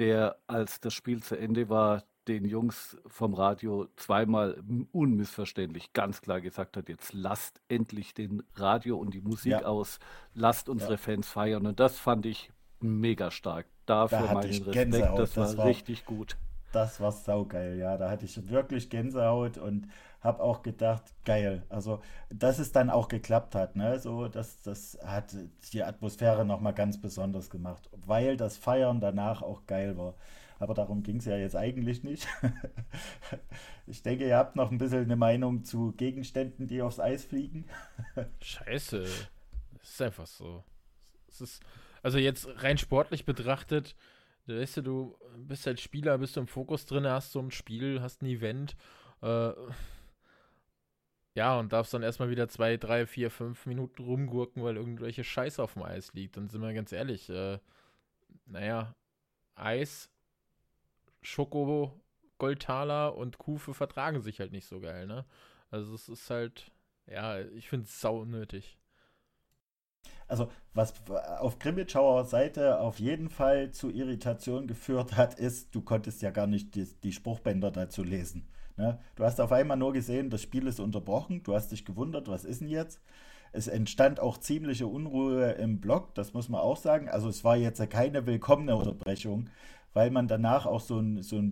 der, 0.00 0.36
als 0.46 0.80
das 0.80 0.94
Spiel 0.94 1.22
zu 1.22 1.38
Ende 1.38 1.68
war, 1.68 2.02
den 2.26 2.44
Jungs 2.44 2.96
vom 3.06 3.34
Radio 3.34 3.88
zweimal 3.96 4.62
unmissverständlich 4.92 5.92
ganz 5.92 6.20
klar 6.20 6.40
gesagt 6.40 6.76
hat, 6.76 6.88
jetzt 6.88 7.12
lasst 7.12 7.60
endlich 7.68 8.14
den 8.14 8.42
Radio 8.54 8.98
und 8.98 9.14
die 9.14 9.20
Musik 9.20 9.52
ja. 9.52 9.64
aus, 9.64 9.98
lasst 10.34 10.68
unsere 10.68 10.92
ja. 10.92 10.98
Fans 10.98 11.28
feiern. 11.28 11.66
Und 11.66 11.80
das 11.80 11.98
fand 11.98 12.26
ich 12.26 12.50
mega 12.80 13.30
stark. 13.30 13.66
Dafür 13.86 14.20
da 14.20 14.34
meinen 14.34 14.48
Respekt, 14.48 14.72
Gänsehaut. 14.72 15.18
das 15.18 15.36
war, 15.36 15.44
das 15.44 15.56
war 15.56 15.66
richtig 15.66 16.04
gut. 16.04 16.36
Das 16.72 17.00
war 17.00 17.10
saugeil, 17.10 17.76
ja. 17.76 17.96
Da 17.96 18.10
hatte 18.10 18.24
ich 18.24 18.48
wirklich 18.48 18.90
Gänsehaut 18.90 19.58
und 19.58 19.88
habe 20.20 20.42
auch 20.42 20.62
gedacht, 20.62 21.04
geil. 21.24 21.64
Also, 21.68 22.02
dass 22.28 22.58
es 22.58 22.72
dann 22.72 22.90
auch 22.90 23.08
geklappt 23.08 23.54
hat, 23.54 23.76
ne? 23.76 23.98
So, 23.98 24.28
das, 24.28 24.60
das 24.62 24.98
hat 25.04 25.34
die 25.72 25.82
Atmosphäre 25.82 26.44
nochmal 26.44 26.74
ganz 26.74 27.00
besonders 27.00 27.50
gemacht, 27.50 27.88
weil 28.06 28.36
das 28.36 28.56
Feiern 28.56 29.00
danach 29.00 29.42
auch 29.42 29.66
geil 29.66 29.96
war. 29.96 30.14
Aber 30.58 30.74
darum 30.74 31.02
ging 31.02 31.16
es 31.16 31.24
ja 31.24 31.38
jetzt 31.38 31.56
eigentlich 31.56 32.04
nicht. 32.04 32.28
ich 33.86 34.02
denke, 34.02 34.26
ihr 34.26 34.36
habt 34.36 34.56
noch 34.56 34.70
ein 34.70 34.76
bisschen 34.76 35.04
eine 35.04 35.16
Meinung 35.16 35.64
zu 35.64 35.92
Gegenständen, 35.92 36.66
die 36.66 36.82
aufs 36.82 37.00
Eis 37.00 37.24
fliegen. 37.24 37.64
Scheiße. 38.42 39.04
Das 39.78 39.90
ist 39.90 40.02
einfach 40.02 40.26
so. 40.26 40.62
Ist, 41.28 41.62
also 42.02 42.18
jetzt 42.18 42.46
rein 42.62 42.76
sportlich 42.76 43.24
betrachtet, 43.24 43.96
weißt 44.46 44.78
du, 44.78 44.82
du 44.82 45.18
bist 45.38 45.66
als 45.66 45.80
Spieler, 45.80 46.18
bist 46.18 46.36
du 46.36 46.40
im 46.40 46.46
Fokus 46.46 46.84
drin, 46.84 47.06
hast 47.06 47.32
so 47.32 47.40
ein 47.40 47.50
Spiel, 47.50 48.02
hast 48.02 48.20
ein 48.20 48.26
Event. 48.26 48.76
Äh, 49.22 49.52
ja, 51.34 51.58
und 51.58 51.72
darfst 51.72 51.94
dann 51.94 52.02
erstmal 52.02 52.30
wieder 52.30 52.48
zwei, 52.48 52.76
drei, 52.76 53.06
vier, 53.06 53.30
fünf 53.30 53.66
Minuten 53.66 54.02
rumgurken, 54.02 54.62
weil 54.64 54.76
irgendwelche 54.76 55.24
Scheiße 55.24 55.62
auf 55.62 55.74
dem 55.74 55.82
Eis 55.82 56.12
liegt. 56.12 56.36
Dann 56.36 56.48
sind 56.48 56.60
wir 56.60 56.72
ganz 56.74 56.92
ehrlich, 56.92 57.28
äh, 57.30 57.58
naja, 58.46 58.94
Eis, 59.54 60.10
Schoko, 61.22 62.00
Goldtaler 62.38 63.16
und 63.16 63.38
Kufe 63.38 63.74
vertragen 63.74 64.20
sich 64.22 64.40
halt 64.40 64.52
nicht 64.52 64.66
so 64.66 64.80
geil, 64.80 65.06
ne? 65.06 65.24
Also 65.70 65.94
es 65.94 66.08
ist 66.08 66.30
halt, 66.30 66.72
ja, 67.06 67.40
ich 67.40 67.68
finde 67.68 67.84
es 67.84 68.00
sau 68.00 68.24
nötig. 68.24 68.78
Also, 70.26 70.50
was 70.74 70.94
auf 71.40 71.58
Grimmitschauer 71.58 72.24
Seite 72.24 72.80
auf 72.80 73.00
jeden 73.00 73.28
Fall 73.28 73.72
zu 73.72 73.90
Irritation 73.90 74.66
geführt 74.68 75.16
hat, 75.16 75.34
ist, 75.34 75.74
du 75.74 75.82
konntest 75.82 76.22
ja 76.22 76.30
gar 76.30 76.46
nicht 76.46 76.74
die, 76.76 76.86
die 77.02 77.12
Spruchbänder 77.12 77.70
dazu 77.70 78.02
lesen. 78.04 78.48
Ne? 78.80 78.98
Du 79.14 79.24
hast 79.24 79.40
auf 79.42 79.52
einmal 79.52 79.76
nur 79.76 79.92
gesehen, 79.92 80.30
das 80.30 80.40
Spiel 80.40 80.66
ist 80.66 80.80
unterbrochen, 80.80 81.42
du 81.42 81.54
hast 81.54 81.70
dich 81.70 81.84
gewundert, 81.84 82.28
was 82.28 82.46
ist 82.46 82.62
denn 82.62 82.68
jetzt? 82.68 83.02
Es 83.52 83.68
entstand 83.68 84.20
auch 84.20 84.38
ziemliche 84.38 84.86
Unruhe 84.86 85.52
im 85.52 85.80
Block, 85.80 86.14
das 86.14 86.32
muss 86.32 86.48
man 86.48 86.62
auch 86.62 86.78
sagen. 86.78 87.10
Also 87.10 87.28
es 87.28 87.44
war 87.44 87.56
jetzt 87.56 87.90
keine 87.90 88.26
willkommene 88.26 88.74
Unterbrechung, 88.74 89.50
weil 89.92 90.10
man 90.10 90.28
danach 90.28 90.64
auch 90.64 90.80
so 90.80 90.96
einen 90.96 91.22
so 91.22 91.42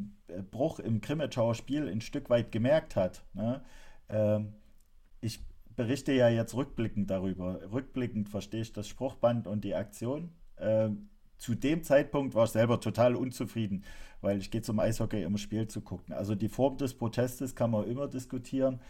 Bruch 0.51 0.79
im 0.79 1.03
Grimmitschauer 1.03 1.55
Spiel 1.55 1.87
ein 1.87 2.01
Stück 2.01 2.31
weit 2.31 2.51
gemerkt 2.51 2.97
hat. 2.97 3.25
Ne? 3.35 3.61
Ähm, 4.09 4.55
ich 5.21 5.41
berichte 5.77 6.13
ja 6.13 6.31
jetzt 6.31 6.55
rückblickend 6.55 7.11
darüber. 7.11 7.61
Rückblickend 7.71 8.31
verstehe 8.31 8.63
ich 8.63 8.73
das 8.73 8.89
Spruchband 8.89 9.47
und 9.47 9.65
die 9.65 9.75
Aktion. 9.75 10.31
Ähm, 10.57 11.11
zu 11.39 11.55
dem 11.55 11.83
Zeitpunkt 11.83 12.35
war 12.35 12.45
ich 12.45 12.51
selber 12.51 12.81
total 12.81 13.17
unzufrieden, 13.17 13.85
weil 14.21 14.39
ich 14.39 14.51
gehe 14.51 14.63
zum 14.63 14.81
Eishockey, 14.81 15.25
um 15.25 15.39
Spiel 15.39 15.69
zu 15.69 15.81
gucken. 15.81 16.15
Also 16.15 16.35
die 16.35 16.49
Form 16.49 16.77
des 16.77 16.95
Protestes 16.95 17.55
kann 17.55 17.71
man 17.71 17.89
immer 17.89 18.09
diskutieren. 18.09 18.81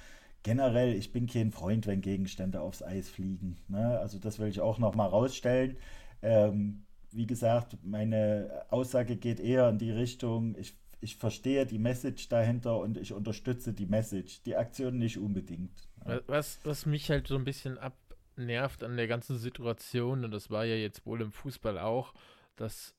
Generell, 0.43 0.95
ich 0.95 1.13
bin 1.13 1.27
kein 1.27 1.53
Freund, 1.53 1.87
wenn 1.87 2.01
Gegenstände 2.01 2.61
aufs 2.61 2.83
Eis 2.83 3.11
fliegen. 3.11 3.57
Ne? 3.69 3.99
Also 3.99 4.19
das 4.19 4.39
will 4.39 4.49
ich 4.49 4.61
auch 4.61 4.79
nochmal 4.79 5.09
rausstellen. 5.09 5.77
Ähm, 6.23 6.85
wie 7.11 7.27
gesagt, 7.27 7.77
meine 7.83 8.65
Aussage 8.71 9.17
geht 9.17 9.41
eher 9.41 9.69
in 9.69 9.79
die 9.79 9.91
Richtung, 9.91 10.55
ich, 10.57 10.75
ich 11.01 11.17
verstehe 11.17 11.67
die 11.67 11.79
Message 11.79 12.29
dahinter 12.29 12.79
und 12.79 12.97
ich 12.97 13.13
unterstütze 13.13 13.73
die 13.73 13.87
Message. 13.87 14.43
Die 14.43 14.57
Aktion 14.57 14.99
nicht 14.99 15.19
unbedingt. 15.19 15.89
Was, 16.27 16.61
was 16.65 16.87
mich 16.87 17.11
halt 17.11 17.27
so 17.27 17.37
ein 17.37 17.45
bisschen 17.45 17.79
abnervt 17.79 18.83
an 18.83 18.97
der 18.97 19.07
ganzen 19.07 19.39
Situation, 19.39 20.25
und 20.25 20.31
das 20.31 20.51
war 20.51 20.65
ja 20.65 20.77
jetzt 20.77 21.05
wohl 21.05 21.21
im 21.21 21.33
Fußball 21.33 21.79
auch, 21.79 22.15
dass 22.61 22.99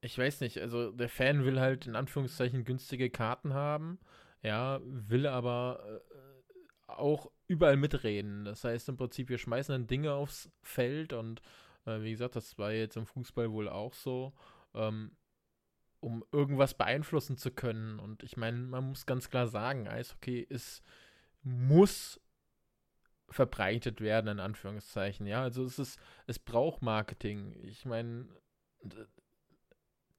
ich 0.00 0.16
weiß 0.16 0.40
nicht, 0.40 0.58
also 0.58 0.92
der 0.92 1.08
Fan 1.08 1.44
will 1.44 1.60
halt 1.60 1.86
in 1.86 1.96
Anführungszeichen 1.96 2.64
günstige 2.64 3.10
Karten 3.10 3.54
haben, 3.54 3.98
ja, 4.42 4.80
will 4.84 5.26
aber 5.26 5.82
äh, 5.84 6.92
auch 6.92 7.30
überall 7.48 7.76
mitreden. 7.76 8.44
Das 8.44 8.64
heißt 8.64 8.88
im 8.88 8.96
Prinzip, 8.96 9.28
wir 9.28 9.38
schmeißen 9.38 9.72
dann 9.72 9.86
Dinge 9.86 10.12
aufs 10.12 10.50
Feld 10.62 11.12
und 11.12 11.42
äh, 11.84 12.00
wie 12.02 12.12
gesagt, 12.12 12.36
das 12.36 12.58
war 12.58 12.72
jetzt 12.72 12.96
im 12.96 13.06
Fußball 13.06 13.50
wohl 13.50 13.68
auch 13.68 13.92
so, 13.92 14.32
ähm, 14.74 15.16
um 16.00 16.24
irgendwas 16.30 16.74
beeinflussen 16.74 17.36
zu 17.36 17.50
können. 17.50 17.98
Und 17.98 18.22
ich 18.22 18.36
meine, 18.36 18.58
man 18.58 18.84
muss 18.84 19.04
ganz 19.04 19.30
klar 19.30 19.48
sagen, 19.48 19.88
Eishockey 19.88 20.40
ist, 20.40 20.82
muss 21.42 22.20
verbreitet 23.30 24.00
werden, 24.00 24.28
in 24.28 24.40
Anführungszeichen. 24.40 25.26
Ja, 25.26 25.42
also 25.42 25.64
es 25.64 25.78
ist, 25.78 25.98
es 26.26 26.38
braucht 26.38 26.82
Marketing. 26.82 27.52
Ich 27.64 27.84
meine, 27.84 28.28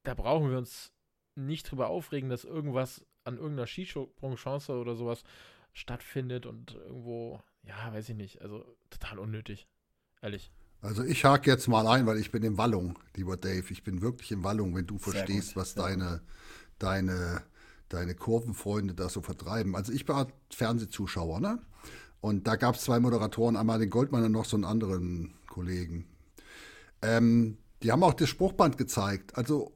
da 0.02 0.14
brauchen 0.14 0.50
wir 0.50 0.58
uns 0.58 0.92
nicht 1.34 1.70
drüber 1.70 1.88
aufregen, 1.88 2.30
dass 2.30 2.44
irgendwas 2.44 3.04
an 3.24 3.36
irgendeiner 3.36 3.66
Skisprungchance 3.66 4.72
oder 4.72 4.94
sowas 4.94 5.24
stattfindet 5.72 6.46
und 6.46 6.74
irgendwo, 6.74 7.40
ja, 7.62 7.92
weiß 7.92 8.08
ich 8.08 8.16
nicht, 8.16 8.42
also 8.42 8.64
total 8.90 9.18
unnötig. 9.18 9.68
Ehrlich. 10.22 10.50
Also 10.82 11.04
ich 11.04 11.24
hake 11.24 11.50
jetzt 11.50 11.68
mal 11.68 11.86
ein, 11.86 12.06
weil 12.06 12.18
ich 12.18 12.30
bin 12.30 12.42
in 12.42 12.56
Wallung, 12.56 12.98
lieber 13.14 13.36
Dave. 13.36 13.64
Ich 13.70 13.84
bin 13.84 14.00
wirklich 14.00 14.32
in 14.32 14.44
Wallung, 14.44 14.74
wenn 14.74 14.86
du 14.86 14.98
verstehst, 14.98 15.54
was 15.54 15.74
deine, 15.74 16.22
deine, 16.78 17.42
deine 17.88 18.14
Kurvenfreunde 18.14 18.94
da 18.94 19.08
so 19.08 19.20
vertreiben. 19.20 19.76
Also 19.76 19.92
ich 19.92 20.08
war 20.08 20.28
Fernsehzuschauer, 20.50 21.40
ne? 21.40 21.60
Und 22.22 22.46
da 22.46 22.56
gab 22.56 22.74
es 22.74 22.82
zwei 22.82 23.00
Moderatoren, 23.00 23.56
einmal 23.56 23.78
den 23.78 23.90
Goldmann 23.90 24.24
und 24.24 24.32
noch 24.32 24.44
so 24.44 24.56
einen 24.56 24.64
anderen 24.64 25.34
Kollegen. 25.46 26.06
Ähm, 27.02 27.56
die 27.82 27.92
haben 27.92 28.02
auch 28.02 28.14
das 28.14 28.28
Spruchband 28.28 28.78
gezeigt. 28.78 29.36
Also 29.36 29.72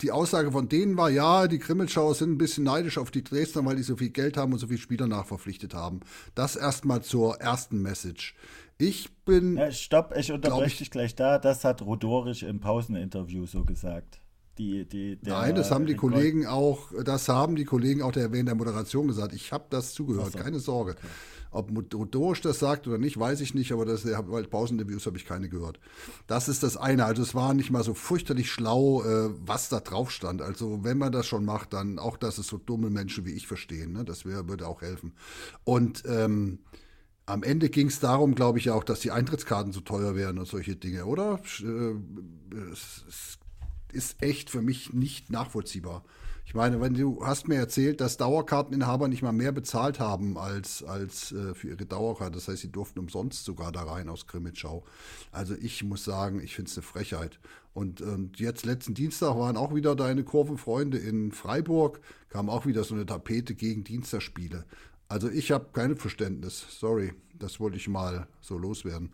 die 0.00 0.10
Aussage 0.10 0.52
von 0.52 0.68
denen 0.68 0.96
war, 0.96 1.08
ja, 1.08 1.46
die 1.46 1.58
Krimmelschauer 1.58 2.14
sind 2.14 2.32
ein 2.32 2.38
bisschen 2.38 2.64
neidisch 2.64 2.98
auf 2.98 3.10
die 3.10 3.22
Dresdner, 3.22 3.64
weil 3.64 3.76
die 3.76 3.82
so 3.82 3.96
viel 3.96 4.10
Geld 4.10 4.36
haben 4.36 4.52
und 4.52 4.58
so 4.58 4.66
viele 4.66 4.78
Spieler 4.78 5.06
nachverpflichtet 5.06 5.72
haben. 5.74 6.00
Das 6.34 6.56
erstmal 6.56 7.02
zur 7.02 7.40
ersten 7.40 7.80
Message. 7.80 8.34
Ich 8.76 9.14
bin. 9.24 9.56
Ja, 9.56 9.70
stopp, 9.70 10.14
ich 10.16 10.32
unterbreche 10.32 10.78
dich 10.78 10.90
gleich 10.90 11.14
da. 11.14 11.38
Das 11.38 11.64
hat 11.64 11.80
Rodorisch 11.80 12.42
im 12.42 12.60
Pauseninterview 12.60 13.46
so 13.46 13.64
gesagt. 13.64 14.20
Die, 14.58 14.84
die, 14.84 15.18
Nein, 15.22 15.56
das 15.56 15.72
haben 15.72 15.84
die 15.84 15.96
Kollegen 15.96 16.46
auch, 16.46 16.92
das 17.04 17.28
haben 17.28 17.56
die 17.56 17.64
Kollegen 17.64 18.02
auch 18.02 18.12
der, 18.12 18.30
während 18.32 18.48
der 18.48 18.54
Moderation 18.54 19.08
gesagt. 19.08 19.32
Ich 19.32 19.52
habe 19.52 19.64
das 19.68 19.94
zugehört, 19.94 20.32
so. 20.32 20.38
keine 20.38 20.60
Sorge. 20.60 20.92
Okay. 20.92 21.06
Ob 21.54 21.70
Dorsch 22.10 22.40
das 22.40 22.58
sagt 22.58 22.88
oder 22.88 22.98
nicht, 22.98 23.18
weiß 23.18 23.40
ich 23.40 23.54
nicht, 23.54 23.70
aber 23.70 23.84
das, 23.84 24.04
weil 24.04 24.44
Pauseninterviews 24.44 25.06
habe 25.06 25.16
ich 25.16 25.24
keine 25.24 25.48
gehört. 25.48 25.78
Das 26.26 26.48
ist 26.48 26.64
das 26.64 26.76
eine. 26.76 27.04
Also 27.04 27.22
es 27.22 27.34
war 27.34 27.54
nicht 27.54 27.70
mal 27.70 27.84
so 27.84 27.94
fürchterlich 27.94 28.50
schlau, 28.50 29.04
äh, 29.04 29.30
was 29.46 29.68
da 29.68 29.78
drauf 29.78 30.10
stand. 30.10 30.42
Also 30.42 30.82
wenn 30.82 30.98
man 30.98 31.12
das 31.12 31.26
schon 31.26 31.44
macht, 31.44 31.72
dann 31.72 32.00
auch, 32.00 32.16
dass 32.16 32.38
es 32.38 32.48
so 32.48 32.58
dumme 32.58 32.90
Menschen 32.90 33.24
wie 33.24 33.32
ich 33.32 33.46
verstehen. 33.46 33.92
Ne? 33.92 34.04
Das 34.04 34.24
wär, 34.24 34.48
würde 34.48 34.66
auch 34.66 34.82
helfen. 34.82 35.12
Und 35.62 36.02
ähm, 36.06 36.58
am 37.26 37.42
Ende 37.44 37.70
ging 37.70 37.86
es 37.86 38.00
darum, 38.00 38.34
glaube 38.34 38.58
ich, 38.58 38.70
auch, 38.70 38.82
dass 38.82 39.00
die 39.00 39.12
Eintrittskarten 39.12 39.72
zu 39.72 39.80
teuer 39.80 40.16
wären 40.16 40.38
und 40.38 40.46
solche 40.46 40.74
Dinge, 40.74 41.06
oder? 41.06 41.40
Äh, 41.60 41.94
es 42.72 43.38
ist 43.92 44.20
echt 44.20 44.50
für 44.50 44.60
mich 44.60 44.92
nicht 44.92 45.30
nachvollziehbar. 45.30 46.04
Ich 46.46 46.54
meine, 46.54 46.80
wenn 46.80 46.94
du 46.94 47.24
hast 47.24 47.48
mir 47.48 47.56
erzählt, 47.56 48.00
dass 48.00 48.16
Dauerkarteninhaber 48.16 49.08
nicht 49.08 49.22
mal 49.22 49.32
mehr 49.32 49.50
bezahlt 49.50 49.98
haben 49.98 50.36
als, 50.36 50.82
als 50.84 51.32
äh, 51.32 51.54
für 51.54 51.68
ihre 51.68 51.86
Dauerkarte. 51.86 52.34
Das 52.34 52.48
heißt, 52.48 52.60
sie 52.60 52.70
durften 52.70 52.98
umsonst 52.98 53.44
sogar 53.44 53.72
da 53.72 53.82
rein 53.82 54.08
aus 54.08 54.26
Krimitschau. 54.26 54.84
Also 55.32 55.54
ich 55.54 55.82
muss 55.82 56.04
sagen, 56.04 56.40
ich 56.40 56.54
finde 56.54 56.70
es 56.70 56.76
eine 56.76 56.82
Frechheit. 56.82 57.40
Und, 57.72 58.02
und 58.02 58.38
jetzt 58.38 58.64
letzten 58.64 58.94
Dienstag 58.94 59.36
waren 59.36 59.56
auch 59.56 59.74
wieder 59.74 59.96
deine 59.96 60.22
Kurvenfreunde 60.22 60.98
in 60.98 61.32
Freiburg, 61.32 62.00
kam 62.28 62.48
auch 62.48 62.66
wieder 62.66 62.84
so 62.84 62.94
eine 62.94 63.06
Tapete 63.06 63.54
gegen 63.54 63.82
Dienstagspiele. 63.82 64.64
Also 65.08 65.28
ich 65.28 65.50
habe 65.50 65.66
kein 65.72 65.96
Verständnis. 65.96 66.64
Sorry, 66.78 67.14
das 67.34 67.58
wollte 67.58 67.78
ich 67.78 67.88
mal 67.88 68.28
so 68.40 68.58
loswerden. 68.58 69.12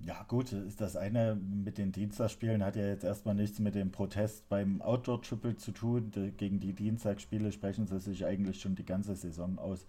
Ja, 0.00 0.24
gut, 0.28 0.52
ist 0.52 0.80
das 0.80 0.96
eine 0.96 1.34
mit 1.34 1.78
den 1.78 1.90
Dienstagsspielen 1.90 2.62
hat 2.62 2.76
ja 2.76 2.86
jetzt 2.86 3.04
erstmal 3.04 3.34
nichts 3.34 3.58
mit 3.58 3.74
dem 3.74 3.90
Protest 3.90 4.48
beim 4.48 4.82
Outdoor-Triple 4.82 5.56
zu 5.56 5.72
tun. 5.72 6.10
Gegen 6.36 6.60
die 6.60 6.74
Dienstagsspiele 6.74 7.50
sprechen 7.50 7.86
sie 7.86 7.98
sich 7.98 8.24
eigentlich 8.26 8.60
schon 8.60 8.74
die 8.74 8.84
ganze 8.84 9.16
Saison 9.16 9.58
aus. 9.58 9.86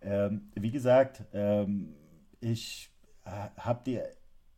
Ähm, 0.00 0.48
wie 0.54 0.70
gesagt, 0.70 1.24
ähm, 1.32 1.94
ich 2.40 2.90
äh, 3.24 3.30
habe 3.58 3.82
die 3.84 4.00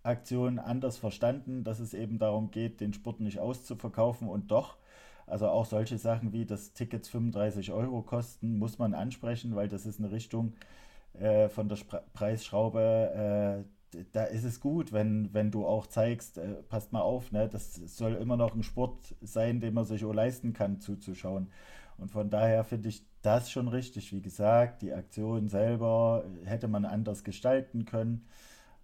Aktion 0.02 0.58
anders 0.58 0.98
verstanden, 0.98 1.64
dass 1.64 1.80
es 1.80 1.94
eben 1.94 2.18
darum 2.18 2.50
geht, 2.50 2.80
den 2.80 2.92
Sport 2.92 3.20
nicht 3.20 3.38
auszuverkaufen 3.38 4.28
und 4.28 4.50
doch. 4.50 4.76
Also 5.26 5.48
auch 5.48 5.64
solche 5.64 5.98
Sachen 5.98 6.32
wie, 6.32 6.44
dass 6.44 6.72
Tickets 6.72 7.08
35 7.08 7.72
Euro 7.72 8.02
kosten, 8.02 8.58
muss 8.58 8.78
man 8.78 8.94
ansprechen, 8.94 9.54
weil 9.54 9.68
das 9.68 9.86
ist 9.86 9.98
eine 9.98 10.10
Richtung 10.10 10.54
äh, 11.14 11.48
von 11.48 11.68
der 11.68 11.76
Spre 11.76 12.02
Preisschraube, 12.12 13.64
äh, 13.64 13.79
da 14.12 14.24
ist 14.24 14.44
es 14.44 14.60
gut, 14.60 14.92
wenn, 14.92 15.32
wenn 15.32 15.50
du 15.50 15.66
auch 15.66 15.86
zeigst, 15.86 16.38
äh, 16.38 16.54
passt 16.68 16.92
mal 16.92 17.00
auf, 17.00 17.32
ne, 17.32 17.48
das 17.48 17.74
soll 17.74 18.14
immer 18.14 18.36
noch 18.36 18.54
ein 18.54 18.62
Sport 18.62 19.16
sein, 19.20 19.60
den 19.60 19.74
man 19.74 19.84
sich 19.84 20.04
auch 20.04 20.12
leisten 20.12 20.52
kann, 20.52 20.80
zuzuschauen. 20.80 21.50
Und 21.98 22.10
von 22.10 22.30
daher 22.30 22.64
finde 22.64 22.88
ich 22.88 23.04
das 23.22 23.50
schon 23.50 23.68
richtig. 23.68 24.12
Wie 24.12 24.22
gesagt, 24.22 24.82
die 24.82 24.92
Aktion 24.92 25.48
selber 25.48 26.24
hätte 26.44 26.68
man 26.68 26.84
anders 26.84 27.24
gestalten 27.24 27.84
können. 27.84 28.26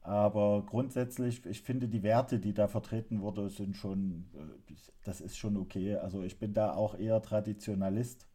Aber 0.03 0.63
grundsätzlich, 0.65 1.45
ich 1.47 1.63
finde, 1.63 1.89
die 1.89 2.03
Werte, 2.03 2.39
die 2.39 2.55
da 2.55 2.69
vertreten 2.69 3.23
wurden, 3.23 3.49
sind 3.49 3.77
schon, 3.77 4.27
äh, 4.35 4.75
das 5.05 5.21
ist 5.21 5.37
schon 5.37 5.57
okay. 5.57 5.97
Also 5.97 6.23
ich 6.23 6.39
bin 6.39 6.55
da 6.55 6.75
auch 6.75 6.97
eher 6.97 7.21
Traditionalist. 7.23 8.29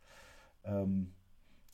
Ähm, 0.66 1.14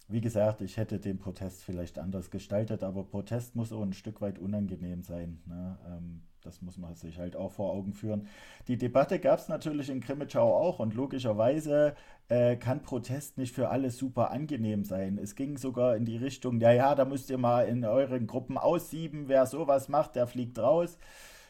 wie 0.07 0.21
gesagt, 0.21 0.61
ich 0.61 0.77
hätte 0.77 0.99
den 0.99 1.19
Protest 1.19 1.63
vielleicht 1.63 1.99
anders 1.99 2.31
gestaltet, 2.31 2.83
aber 2.83 3.03
Protest 3.03 3.55
muss 3.55 3.73
auch 3.73 3.81
ein 3.81 3.93
Stück 3.93 4.21
weit 4.21 4.39
unangenehm 4.39 5.03
sein. 5.03 5.41
Ne? 5.45 5.77
Ähm, 5.85 6.21
das 6.41 6.61
muss 6.61 6.77
man 6.77 6.95
sich 6.95 7.19
halt 7.19 7.35
auch 7.35 7.51
vor 7.51 7.73
Augen 7.73 7.93
führen. 7.93 8.27
Die 8.69 8.77
Debatte 8.77 9.19
gab 9.19 9.39
es 9.39 9.49
natürlich 9.49 9.89
in 9.89 9.99
Krimitschau 9.99 10.55
auch 10.55 10.79
und 10.79 10.95
logischerweise 10.95 11.93
äh, 12.29 12.55
kann 12.55 12.81
Protest 12.81 13.37
nicht 13.37 13.53
für 13.53 13.67
alle 13.67 13.91
super 13.91 14.31
angenehm 14.31 14.85
sein. 14.85 15.17
Es 15.17 15.35
ging 15.35 15.57
sogar 15.57 15.97
in 15.97 16.05
die 16.05 16.17
Richtung, 16.17 16.61
ja, 16.61 16.71
ja, 16.71 16.95
da 16.95 17.03
müsst 17.03 17.29
ihr 17.29 17.37
mal 17.37 17.63
in 17.67 17.83
euren 17.83 18.27
Gruppen 18.27 18.57
aussieben, 18.57 19.27
wer 19.27 19.45
sowas 19.45 19.89
macht, 19.89 20.15
der 20.15 20.25
fliegt 20.25 20.57
raus. 20.57 20.97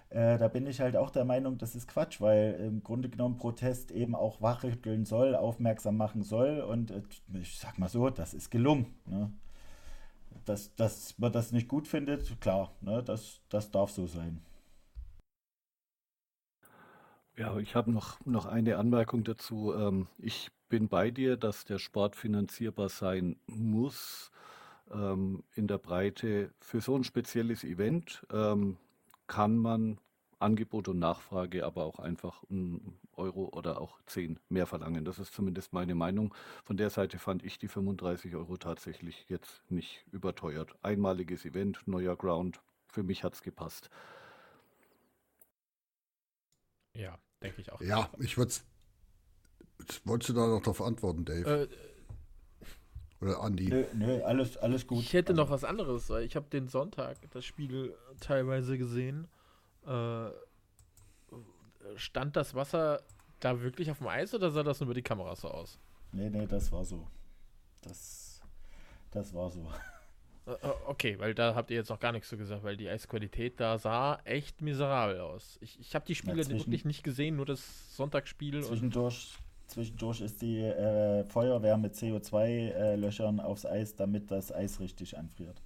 Äh, 0.10 0.38
da 0.38 0.48
bin 0.48 0.65
ich 0.67 0.80
halt 0.80 0.96
auch 0.96 1.10
der 1.10 1.26
Meinung, 1.26 1.58
das 1.58 1.76
ist 1.76 1.88
Quatsch, 1.88 2.22
weil 2.22 2.54
im 2.65 2.82
Grunde 2.82 3.10
genommen 3.10 3.38
Protest 3.38 3.91
eben 3.91 4.15
auch 4.15 4.41
wachrütteln 4.41 5.06
soll, 5.06 5.36
aufmerksam 5.36 5.98
machen 5.98 6.24
soll. 6.24 6.62
Und 6.62 6.91
äh, 6.91 7.02
ich 7.34 7.60
sag 7.60 7.78
mal 7.78 7.89
so, 7.89 8.10
das 8.10 8.34
ist 8.34 8.50
gelungen. 8.50 8.96
Ne? 9.06 9.32
Dass, 10.46 10.74
dass 10.76 11.17
man 11.17 11.34
das 11.34 11.52
nicht 11.52 11.67
gut 11.67 11.88
findet, 11.88 12.39
klar, 12.39 12.72
ne? 12.82 13.04
das, 13.04 13.41
das 13.50 13.70
darf 13.72 13.91
so 13.91 14.08
sein. 14.08 14.41
Ja, 17.36 17.58
ich 17.58 17.76
habe 17.76 17.91
noch, 17.91 18.26
noch 18.26 18.46
eine 18.46 18.78
Anmerkung 18.78 19.24
dazu. 19.24 19.74
Ähm, 19.74 20.08
ich 20.17 20.50
bin 20.70 20.88
bei 20.88 21.12
dir, 21.12 21.38
dass 21.38 21.65
der 21.65 21.80
Sport 21.80 22.15
finanzierbar 22.15 22.89
sein 22.89 23.36
muss 23.46 24.32
ähm, 24.91 25.43
in 25.54 25.67
der 25.67 25.78
Breite 25.78 26.52
für 26.60 26.82
so 26.82 26.96
ein 26.96 27.04
spezielles 27.04 27.63
Event. 27.63 28.26
Ähm, 28.32 28.78
kann 29.27 29.57
man 29.57 29.99
Angebot 30.39 30.87
und 30.87 30.99
Nachfrage 30.99 31.65
aber 31.65 31.85
auch 31.85 31.99
einfach 31.99 32.43
einen 32.49 32.99
Euro 33.13 33.49
oder 33.49 33.81
auch 33.81 33.99
10 34.05 34.39
mehr 34.49 34.67
verlangen. 34.67 35.03
Das 35.03 35.19
ist 35.19 35.33
zumindest 35.33 35.73
meine 35.73 35.95
Meinung. 35.95 36.33
Von 36.63 36.77
der 36.77 36.89
Seite 36.89 37.17
fand 37.17 37.43
ich 37.43 37.57
die 37.57 37.67
35 37.67 38.35
Euro 38.35 38.57
tatsächlich 38.57 39.25
jetzt 39.29 39.63
nicht 39.69 40.05
überteuert. 40.11 40.75
Einmaliges 40.83 41.43
Event, 41.45 41.87
neuer 41.87 42.15
Ground. 42.15 42.61
Für 42.87 43.03
mich 43.03 43.23
hat 43.23 43.33
es 43.33 43.41
gepasst. 43.41 43.89
Ja, 46.93 47.17
denke 47.41 47.61
ich 47.61 47.71
auch. 47.71 47.81
Ja, 47.81 48.09
ich 48.19 48.37
würde 48.37 48.53
Wolltest 50.05 50.29
du 50.29 50.33
da 50.33 50.47
noch 50.47 50.61
darauf 50.61 50.81
antworten, 50.81 51.25
Dave? 51.25 51.63
Äh, 51.63 51.67
oder 53.21 53.41
Andi? 53.41 53.67
Nö, 53.67 53.86
nö, 53.93 54.23
alles, 54.23 54.58
alles 54.58 54.86
gut. 54.86 54.99
Ich 54.99 55.13
hätte 55.13 55.34
noch 55.34 55.49
was 55.49 55.63
anderes, 55.63 56.10
weil 56.10 56.23
ich 56.23 56.36
habe 56.36 56.47
den 56.49 56.67
Sonntag 56.67 57.17
das 57.32 57.45
Spiel 57.45 57.95
teilweise 58.19 58.77
gesehen. 58.77 59.27
Äh, 59.86 60.30
stand 61.95 62.36
das 62.36 62.53
Wasser 62.53 63.01
da 63.39 63.62
wirklich 63.62 63.89
auf 63.89 63.99
dem 63.99 64.08
Eis 64.08 64.34
oder 64.34 64.51
sah 64.51 64.63
das 64.63 64.80
nur 64.80 64.88
über 64.88 64.93
die 64.93 65.01
Kamera 65.01 65.36
so 65.36 65.47
aus? 65.49 65.80
Nee, 66.12 66.30
nee, 66.30 66.45
das 66.45 66.71
war 66.71 66.84
so. 66.84 67.08
Das, 67.82 68.41
das 69.12 69.34
war 69.34 69.49
so. 69.49 69.67
Äh, 70.45 70.51
äh, 70.51 70.73
okay, 70.86 71.19
weil 71.19 71.34
da 71.34 71.56
habt 71.56 71.69
ihr 71.71 71.77
jetzt 71.77 71.89
noch 71.89 71.99
gar 71.99 72.12
nichts 72.12 72.30
so 72.30 72.38
gesagt, 72.38 72.63
weil 72.63 72.77
die 72.77 72.89
Eisqualität 72.89 73.60
da 73.60 73.77
sah 73.77 74.19
echt 74.23 74.62
miserabel 74.62 75.19
aus. 75.19 75.58
Ich, 75.62 75.80
ich 75.80 75.95
habe 75.95 76.06
die 76.06 76.15
Spiele 76.15 76.41
ja, 76.41 76.49
wirklich 76.49 76.86
nicht 76.86 77.03
gesehen, 77.03 77.36
nur 77.36 77.45
das 77.45 77.95
Sonntagsspiel. 77.95 78.63
Zwischendurch 78.63 79.38
Zwischendurch 79.67 80.21
ist 80.21 80.41
die 80.41 80.62
äh, 80.62 81.23
Feuerwehr 81.25 81.77
mit 81.77 81.93
CO2-Löchern 81.93 83.39
äh, 83.39 83.41
aufs 83.41 83.65
Eis, 83.65 83.95
damit 83.95 84.32
das 84.32 84.51
Eis 84.51 84.80
richtig 84.80 85.17
anfriert. 85.17 85.62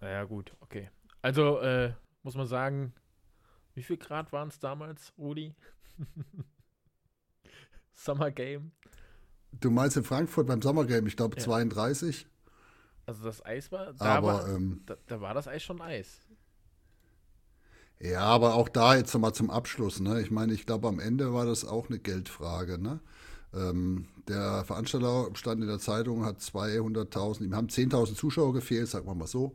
Naja, 0.00 0.24
gut, 0.24 0.54
okay. 0.60 0.90
Also 1.22 1.58
äh, 1.60 1.92
muss 2.22 2.36
man 2.36 2.46
sagen, 2.46 2.94
Wie 3.74 3.82
viel 3.82 3.98
Grad 3.98 4.32
waren 4.32 4.48
es 4.48 4.58
damals, 4.58 5.12
Rudi? 5.18 5.54
Summer 7.92 8.30
Game. 8.30 8.72
Du 9.52 9.70
meinst 9.70 9.96
in 9.96 10.04
Frankfurt 10.04 10.46
beim 10.46 10.62
Sommergame, 10.62 11.08
ich 11.08 11.16
glaube 11.16 11.36
Ja. 18.00 18.08
32. 18.08 18.08
Das 18.08 18.12
Eis 18.12 18.14
war, 18.14 18.20
da, 18.20 18.20
Aber 18.20 18.54
auch 18.54 18.68
da 18.68 18.96
jetzt 18.96 19.14
nochmal 19.14 19.34
zum 19.34 19.50
Abschluss. 19.50 20.00
Ne? 20.00 20.20
Ich 20.20 20.30
meine, 20.30 20.52
ich 20.52 20.66
glaube, 20.66 20.88
am 20.88 21.00
Ende 21.00 21.32
war 21.32 21.46
das 21.46 21.64
auch 21.64 21.88
eine 21.88 21.98
Geldfrage. 21.98 22.78
Ne? 22.78 23.00
Ähm, 23.54 24.06
der 24.28 24.64
Veranstalter 24.64 25.28
stand 25.34 25.62
in 25.62 25.68
der 25.68 25.78
Zeitung, 25.78 26.24
hat 26.24 26.40
200.000, 26.40 27.44
ihm 27.44 27.54
haben 27.54 27.68
10.000 27.68 28.14
Zuschauer 28.14 28.52
gefehlt, 28.52 28.88
sagen 28.88 29.06
wir 29.06 29.14
mal 29.14 29.26
so, 29.26 29.54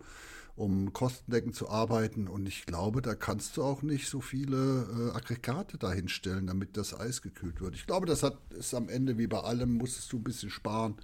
um 0.56 0.94
kostendeckend 0.94 1.56
zu 1.56 1.70
arbeiten. 1.70 2.28
Und 2.28 2.48
ich 2.48 2.66
glaube, 2.66 3.02
da 3.02 3.16
kannst 3.16 3.58
du 3.58 3.64
auch 3.64 3.82
nicht 3.82 4.08
so 4.08 4.22
viele 4.22 5.12
äh, 5.14 5.16
Aggregate 5.16 5.78
dahinstellen, 5.78 6.48
damit 6.48 6.78
das 6.78 6.98
Eis 6.98 7.22
gekühlt 7.22 7.62
wird. 7.62 7.76
Ich 7.76 7.86
glaube, 7.86 8.06
das 8.06 8.24
hat, 8.24 8.38
ist 8.52 8.74
am 8.74 8.90
Ende 8.90 9.18
wie 9.18 9.28
bei 9.28 9.40
allem, 9.40 9.78
musstest 9.78 10.12
du 10.14 10.18
ein 10.18 10.24
bisschen 10.24 10.50
sparen. 10.50 10.96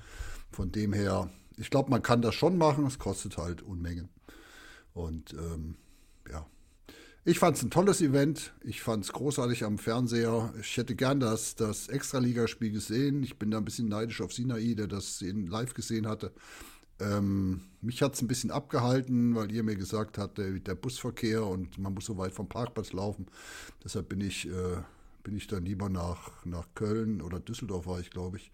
Von 0.51 0.71
dem 0.71 0.93
her, 0.93 1.29
ich 1.57 1.69
glaube, 1.69 1.89
man 1.89 2.01
kann 2.01 2.21
das 2.21 2.35
schon 2.35 2.57
machen, 2.57 2.85
es 2.85 2.99
kostet 2.99 3.37
halt 3.37 3.61
Unmengen. 3.61 4.09
Und 4.93 5.33
ähm, 5.33 5.75
ich 7.27 7.39
fand 7.39 7.57
es 7.57 7.63
ein 7.63 7.69
tolles 7.69 7.99
Event. 7.99 8.53
Ich 8.63 8.81
fand 8.81 9.03
es 9.03 9.11
großartig 9.11 9.65
am 9.65 9.77
Fernseher. 9.77 10.53
Ich 10.61 10.77
hätte 10.77 10.95
gern 10.95 11.19
das, 11.19 11.55
das 11.55 11.89
Extraligaspiel 11.89 12.71
gesehen. 12.71 13.21
Ich 13.21 13.37
bin 13.37 13.51
da 13.51 13.57
ein 13.57 13.65
bisschen 13.65 13.89
neidisch 13.89 14.21
auf 14.21 14.31
Sinai, 14.31 14.75
der 14.75 14.87
das 14.87 15.19
live 15.19 15.73
gesehen 15.73 16.07
hatte. 16.07 16.31
Ähm, 17.01 17.63
mich 17.81 18.01
hat 18.01 18.13
es 18.13 18.21
ein 18.21 18.29
bisschen 18.29 18.49
abgehalten, 18.49 19.35
weil 19.35 19.51
ihr 19.51 19.63
mir 19.63 19.75
gesagt 19.75 20.17
habt, 20.17 20.37
der, 20.37 20.51
der 20.51 20.75
Busverkehr 20.75 21.45
und 21.45 21.77
man 21.77 21.93
muss 21.93 22.05
so 22.05 22.17
weit 22.17 22.31
vom 22.31 22.47
Parkplatz 22.47 22.93
laufen. 22.93 23.25
Deshalb 23.83 24.07
bin 24.07 24.21
ich, 24.21 24.47
äh, 24.47 24.77
bin 25.23 25.35
ich 25.35 25.47
dann 25.47 25.65
lieber 25.65 25.89
nach, 25.89 26.45
nach 26.45 26.65
Köln 26.75 27.21
oder 27.21 27.41
Düsseldorf 27.41 27.87
war 27.87 27.99
ich, 27.99 28.09
glaube 28.09 28.37
ich. 28.37 28.53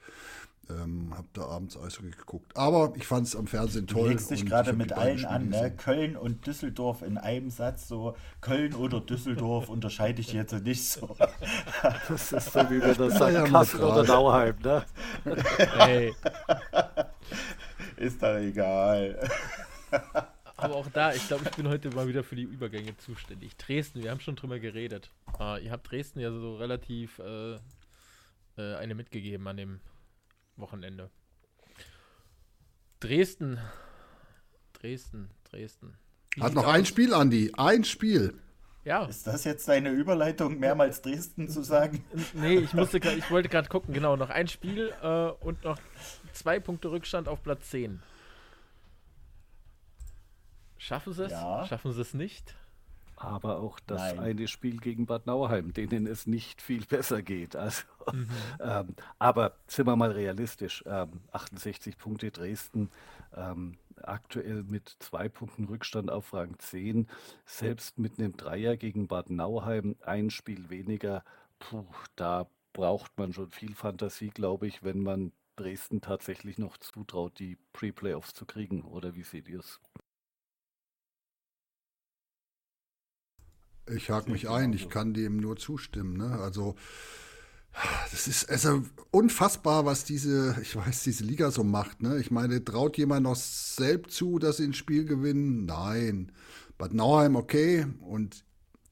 Ähm, 0.70 1.14
hab 1.16 1.26
da 1.34 1.42
abends 1.44 1.78
Eishockey 1.78 2.12
geguckt. 2.12 2.56
Aber 2.56 2.94
ich 2.96 3.06
fand 3.06 3.28
es 3.28 3.36
am 3.36 3.48
Fernsehen 3.48 3.86
Du 3.86 3.96
toll. 3.96 4.10
legst 4.10 4.32
dich 4.32 4.46
gerade 4.46 4.72
mit 4.72 4.94
allen 4.94 5.18
Spiele 5.18 5.30
an, 5.30 5.50
ne? 5.50 5.72
Köln 5.76 6.16
und 6.16 6.48
Düsseldorf 6.48 7.02
in 7.02 7.18
einem 7.18 7.50
Satz, 7.50 7.90
so 7.90 8.16
Köln 8.40 8.74
oder 8.74 9.02
Düsseldorf 9.02 9.68
unterscheide 9.68 10.22
ich 10.22 10.32
jetzt 10.32 10.54
nicht 10.54 10.88
so. 10.88 11.16
Das 12.08 12.32
ist 12.32 12.54
so, 12.54 12.60
wie 12.70 12.82
wenn 12.82 12.96
das 12.96 13.14
ja, 13.20 13.32
sagt, 13.32 13.52
Kassel 13.52 13.84
oder 13.84 14.04
Nauheim. 14.04 14.56
Ne? 14.64 14.86
Hey, 15.58 16.14
Ist 17.98 18.24
doch 18.24 18.36
egal. 18.38 19.30
aber 20.58 20.76
auch 20.76 20.88
da, 20.94 21.14
ich 21.14 21.28
glaube, 21.28 21.44
ich 21.46 21.56
bin 21.56 21.68
heute 21.68 21.90
mal 21.94 22.08
wieder 22.08 22.24
für 22.24 22.36
die 22.36 22.44
Übergänge 22.44 22.98
zuständig. 22.98 23.58
Dresden, 23.58 24.02
wir 24.02 24.12
haben 24.12 24.20
schon 24.22 24.36
drüber 24.36 24.60
geredet. 24.60 25.12
Äh, 25.40 25.66
ihr 25.66 25.72
habt 25.72 25.92
Dresden 25.92 26.20
ja 26.20 26.32
so 26.32 26.56
relativ 26.56 27.20
äh, 27.20 27.56
äh, 28.58 28.76
eine 28.76 28.96
mitgegeben 28.96 29.48
an 29.48 29.58
dem 29.58 29.80
Wochenende. 30.56 31.10
Dresden. 33.00 33.60
Dresden, 34.74 35.30
Dresden. 35.44 35.98
Wie 36.36 36.42
Hat 36.42 36.54
noch 36.54 36.68
ein 36.68 36.82
aus? 36.82 36.88
Spiel, 36.88 37.14
Andi. 37.14 37.52
Ein 37.58 37.84
Spiel. 37.84 38.40
Ja, 38.86 39.06
Ist 39.06 39.26
das 39.28 39.46
jetzt 39.46 39.66
deine 39.70 39.92
Überleitung, 39.92 40.60
mehrmals 40.60 41.02
Dresden 41.02 41.48
zu 41.48 41.64
sagen? 41.64 42.04
nee, 42.34 42.58
ich 42.58 42.74
musste 42.74 43.00
grad, 43.00 43.16
ich 43.16 43.32
wollte 43.32 43.48
gerade 43.48 43.70
gucken, 43.70 43.94
genau, 43.94 44.18
noch 44.18 44.30
ein 44.30 44.50
Spiel 44.50 44.94
äh, 45.02 45.30
und 45.46 45.64
noch 45.64 45.80
zwei 46.34 46.60
Punkte 46.60 46.92
Rückstand 46.92 47.30
auf 47.30 47.42
Platz 47.44 47.70
10. 47.70 48.02
Schaffen 50.78 51.14
sie 51.14 51.26
es? 51.26 51.32
Ja. 51.32 51.66
Schaffen 51.66 51.94
sie 51.94 52.02
es 52.02 52.14
nicht? 52.14 52.56
Aber 53.24 53.60
auch 53.60 53.80
das 53.88 54.16
Nein. 54.16 54.20
eine 54.20 54.48
Spiel 54.48 54.78
gegen 54.80 55.06
Bad 55.06 55.26
Nauheim, 55.28 55.74
denen 55.74 56.08
es 56.08 56.28
nicht 56.28 56.62
viel 56.62 56.86
besser 56.86 57.22
geht. 57.22 57.56
Also, 57.56 57.84
Mhm. 58.12 58.28
ähm, 58.60 58.96
aber 59.20 59.56
sind 59.68 59.88
wir 59.88 59.96
mal 59.96 60.12
realistisch. 60.12 60.84
Ähm, 60.86 61.22
68 61.32 61.98
Punkte 61.98 62.32
Dresden, 62.32 62.92
ähm, 63.36 63.78
aktuell 64.02 64.64
mit 64.64 64.96
zwei 65.00 65.30
Punkten 65.30 65.66
Rückstand 65.66 66.12
auf 66.12 66.34
Rang 66.34 66.58
10. 66.60 67.08
Selbst 67.46 67.98
mit 68.00 68.20
einem 68.20 68.36
Dreier 68.36 68.78
gegen 68.78 69.08
Bad 69.08 69.30
Nauheim, 69.30 69.96
ein 70.02 70.30
Spiel 70.30 70.70
weniger. 70.70 71.24
Puh, 71.60 71.86
da 72.16 72.48
braucht 72.74 73.18
man 73.18 73.34
schon 73.34 73.52
viel 73.52 73.76
Fantasie, 73.76 74.30
glaube 74.30 74.68
ich, 74.68 74.84
wenn 74.84 75.02
man 75.02 75.32
Dresden 75.56 76.02
tatsächlich 76.02 76.58
noch 76.58 76.78
zutraut, 76.78 77.38
die 77.40 77.58
Pre-Playoffs 77.74 78.34
zu 78.34 78.46
kriegen. 78.46 78.82
Oder 78.84 79.16
wie 79.16 79.24
seht 79.24 79.48
ihr 79.48 79.60
es? 79.60 79.80
Ich 83.90 84.10
hake 84.10 84.32
mich 84.32 84.44
ich 84.44 84.50
ein, 84.50 84.74
ich 84.74 84.90
kann 84.90 85.14
dem 85.14 85.38
nur 85.38 85.58
zustimmen. 85.58 86.18
Ne? 86.18 86.40
Also, 86.40 86.76
das 88.12 88.28
ist 88.28 88.50
also 88.50 88.84
unfassbar, 89.12 89.86
was 89.86 90.06
diese, 90.06 90.58
ich 90.62 90.76
weiß, 90.76 91.04
diese 91.04 91.24
Liga 91.24 91.52
so 91.52 91.64
macht. 91.64 92.02
Ne? 92.02 92.20
Ich 92.20 92.32
meine, 92.32 92.64
traut 92.64 92.98
jemand 92.98 93.24
noch 93.24 93.36
selbst 93.36 94.16
zu, 94.16 94.40
dass 94.40 94.58
sie 94.58 94.66
ein 94.66 94.74
Spiel 94.74 95.06
gewinnen? 95.06 95.66
Nein. 95.66 96.32
Bad 96.78 96.94
Nauheim, 96.94 97.36
okay. 97.36 97.86
Und 98.02 98.46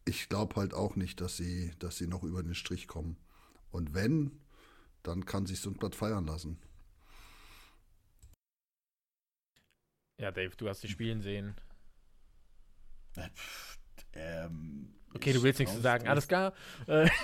ich 0.05 0.29
glaube 0.29 0.55
halt 0.55 0.73
auch 0.73 0.95
nicht, 0.95 1.21
dass 1.21 1.37
sie, 1.37 1.71
dass 1.79 1.97
sie 1.97 2.07
noch 2.07 2.23
über 2.23 2.43
den 2.43 2.55
Strich 2.55 2.87
kommen. 2.87 3.17
Und 3.71 3.93
wenn, 3.93 4.39
dann 5.03 5.25
kann 5.25 5.45
sich 5.45 5.59
so 5.59 5.69
ein 5.69 5.77
Blatt 5.77 5.95
feiern 5.95 6.25
lassen. 6.25 6.59
Ja, 10.17 10.31
Dave, 10.31 10.55
du 10.55 10.69
hast 10.69 10.83
die 10.83 10.87
Spielen 10.87 11.21
sehen. 11.21 11.55
Äh, 14.13 14.45
ähm, 14.45 14.93
Okay, 15.13 15.33
du 15.33 15.43
willst 15.43 15.59
nichts 15.59 15.75
zu 15.75 15.81
sagen. 15.81 16.07
Alles 16.07 16.27
klar. 16.27 16.53
Äh, 16.87 17.09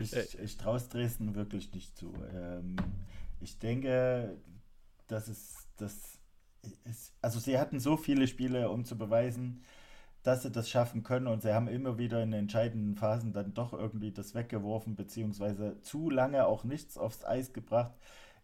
Ich, 0.00 0.38
ich 0.38 0.56
traue 0.56 0.76
es 0.76 0.88
Dresden 0.88 1.34
wirklich 1.34 1.72
nicht 1.72 1.96
zu. 1.96 2.12
Ähm, 2.34 2.76
ich 3.40 3.58
denke, 3.58 4.36
dass 5.06 5.28
es 5.28 5.68
das 5.76 6.18
ist, 6.84 7.14
also 7.22 7.38
sie 7.38 7.58
hatten 7.58 7.78
so 7.80 7.96
viele 7.96 8.26
Spiele, 8.26 8.70
um 8.70 8.84
zu 8.84 8.98
beweisen, 8.98 9.62
dass 10.22 10.42
sie 10.42 10.50
das 10.50 10.68
schaffen 10.68 11.04
können 11.04 11.28
und 11.28 11.42
sie 11.42 11.54
haben 11.54 11.68
immer 11.68 11.98
wieder 11.98 12.22
in 12.22 12.32
entscheidenden 12.32 12.96
Phasen 12.96 13.32
dann 13.32 13.54
doch 13.54 13.72
irgendwie 13.72 14.12
das 14.12 14.34
weggeworfen, 14.34 14.96
beziehungsweise 14.96 15.80
zu 15.82 16.10
lange 16.10 16.46
auch 16.46 16.64
nichts 16.64 16.98
aufs 16.98 17.24
Eis 17.24 17.52
gebracht. 17.52 17.94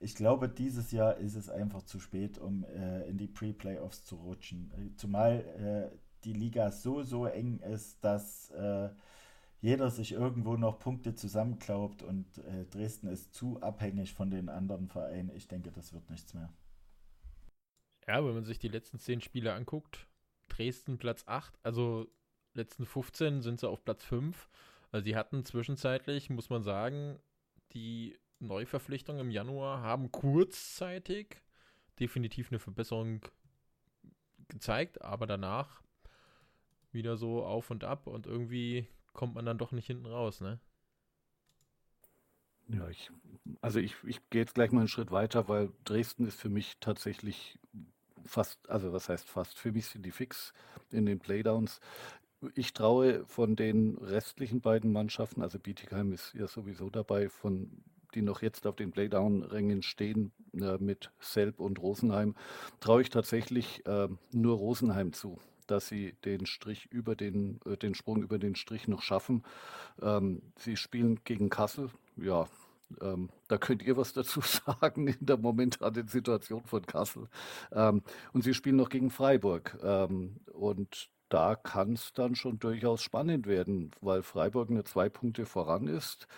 Ich 0.01 0.15
glaube, 0.15 0.49
dieses 0.49 0.93
Jahr 0.93 1.17
ist 1.17 1.35
es 1.35 1.49
einfach 1.49 1.83
zu 1.83 1.99
spät, 2.01 2.39
um 2.39 2.65
äh, 2.65 3.09
in 3.09 3.19
die 3.19 3.27
Pre-Playoffs 3.29 4.05
zu 4.05 4.17
rutschen. 4.17 4.73
Äh, 4.77 4.97
Zumal 4.97 5.91
äh, 5.93 5.97
die 6.25 6.33
Liga 6.33 6.71
so, 6.71 7.03
so 7.03 7.27
eng 7.27 7.59
ist, 7.61 8.03
dass 8.05 8.51
äh, 8.51 8.91
jeder 9.61 9.91
sich 9.91 10.13
irgendwo 10.13 10.57
noch 10.57 10.79
Punkte 10.79 11.15
zusammenklaubt 11.15 12.03
und 12.03 12.27
äh, 12.39 12.65
Dresden 12.67 13.09
ist 13.09 13.35
zu 13.35 13.61
abhängig 13.63 14.13
von 14.13 14.31
den 14.31 14.49
anderen 14.49 14.89
Vereinen. 14.89 15.31
Ich 15.35 15.49
denke, 15.49 15.71
das 15.71 15.93
wird 15.93 16.11
nichts 16.11 16.35
mehr. 16.35 16.53
ja, 18.07 18.25
wenn 18.25 18.35
man 18.35 18.45
sich 18.45 18.59
die 18.59 18.69
letzten 18.69 18.99
10 18.99 19.21
Spiele 19.21 19.55
anguckt, 19.55 20.07
Dresden 20.49 20.99
Platz 20.99 21.25
8, 21.27 21.59
also 21.63 22.07
letzten 22.53 22.87
15 22.87 23.43
sind 23.43 23.61
sie 23.61 23.69
auf 23.69 23.85
Platz 23.85 24.05
5. 24.05 24.49
Also 24.93 25.05
die 25.05 25.17
hatten 25.17 25.45
zwischenzeitlich, 25.45 26.31
muss 26.31 26.51
man 26.51 26.63
sagen, 26.63 27.19
die 27.73 28.19
Neuverpflichtungen 28.41 29.23
im 29.23 29.31
Januar 29.31 29.81
haben 29.81 30.13
kurzzeitig 30.13 31.43
definitiv 31.99 32.51
eine 32.51 32.59
Verbesserung 32.59 33.21
gezeigt, 34.49 35.03
aber 35.03 35.27
danach 35.27 35.84
wieder 36.95 37.17
so 37.17 37.45
auf 37.45 37.71
und 37.71 37.85
ab 37.85 38.07
und 38.07 38.27
irgendwie 38.27 38.87
kommt 39.13 39.35
man 39.35 39.47
dann 39.47 39.59
doch 39.59 39.73
nicht 39.73 39.87
hinten 39.87 40.07
raus, 40.07 40.41
ne? 40.41 40.59
Ja, 42.69 42.89
ich, 42.89 43.11
also 43.61 43.79
ich, 43.79 43.95
ich 44.05 44.21
gehe 44.31 44.41
jetzt 44.41 44.55
gleich 44.55 44.73
mal 44.73 44.81
einen 44.81 44.89
Schritt 44.89 45.11
weiter, 45.11 45.49
weil 45.49 45.71
Dresden 45.85 46.27
ist 46.27 46.41
für 46.41 46.49
mich 46.49 46.79
tatsächlich 46.81 47.59
fast, 48.25 48.69
also 48.71 48.93
was 48.93 49.09
heißt 49.09 49.29
fast, 49.29 49.59
für 49.59 49.73
mich 49.73 49.87
sind 49.87 50.05
die 50.07 50.11
fix 50.11 50.55
in 50.91 51.05
den 51.05 51.19
Playdowns. 51.19 51.81
Ich 52.55 52.73
traue 52.73 53.25
von 53.27 53.57
den 53.57 53.99
restlichen 53.99 54.61
beiden 54.61 54.93
Mannschaften, 54.93 55.43
also 55.43 55.59
Bietigheim 55.59 56.13
ist 56.13 56.35
ja 56.35 56.47
sowieso 56.47 56.91
dabei, 56.91 57.29
von 57.29 57.85
die 58.15 58.23
noch 58.23 58.43
jetzt 58.43 58.67
auf 58.67 58.77
den 58.77 58.93
Playdown-Rängen 58.93 59.83
stehen, 59.83 60.33
äh, 60.53 60.79
mit 60.79 61.11
Selb 61.21 61.61
und 61.61 61.81
Rosenheim, 61.81 62.37
traue 62.81 63.03
ich 63.03 63.11
tatsächlich 63.11 63.85
äh, 63.87 64.09
nur 64.33 64.57
Rosenheim 64.57 65.13
zu, 65.13 65.39
dass 65.67 65.89
sie 65.89 66.15
den 66.25 66.47
Strich 66.47 66.87
über 66.91 67.17
den, 67.17 67.61
äh, 67.67 67.77
den 67.77 67.95
Sprung 67.95 68.23
über 68.23 68.39
den 68.39 68.55
Strich 68.55 68.89
noch 68.89 69.03
schaffen. 69.03 69.45
Ähm, 70.03 70.43
sie 70.59 70.77
spielen 70.77 71.21
gegen 71.25 71.51
Kassel, 71.51 71.91
ja, 72.17 72.47
ähm, 73.01 73.31
da 73.49 73.59
könnt 73.59 73.83
ihr 73.83 73.97
was 73.97 74.13
dazu 74.13 74.41
sagen 74.67 75.09
in 75.09 75.27
der 75.27 75.37
momentanen 75.37 76.09
Situation 76.09 76.65
von 76.65 76.87
Kassel. 76.87 77.29
Ähm, 77.73 78.03
und 78.33 78.43
sie 78.43 78.55
spielen 78.55 78.77
noch 78.77 78.89
gegen 78.89 79.11
Freiburg. 79.11 79.79
Ähm, 79.83 80.41
und 80.53 81.11
da 81.29 81.57
kann 81.57 81.95
es 81.95 82.13
dann 82.13 82.35
schon 82.35 82.59
durchaus 82.59 83.03
spannend 83.03 83.47
werden, 83.47 83.91
weil 84.01 84.23
Freiburg 84.23 84.71
nur 84.71 84.85
zwei 84.85 85.09
Punkte 85.09 85.47
voran 85.47 85.89
ist. 85.89 86.29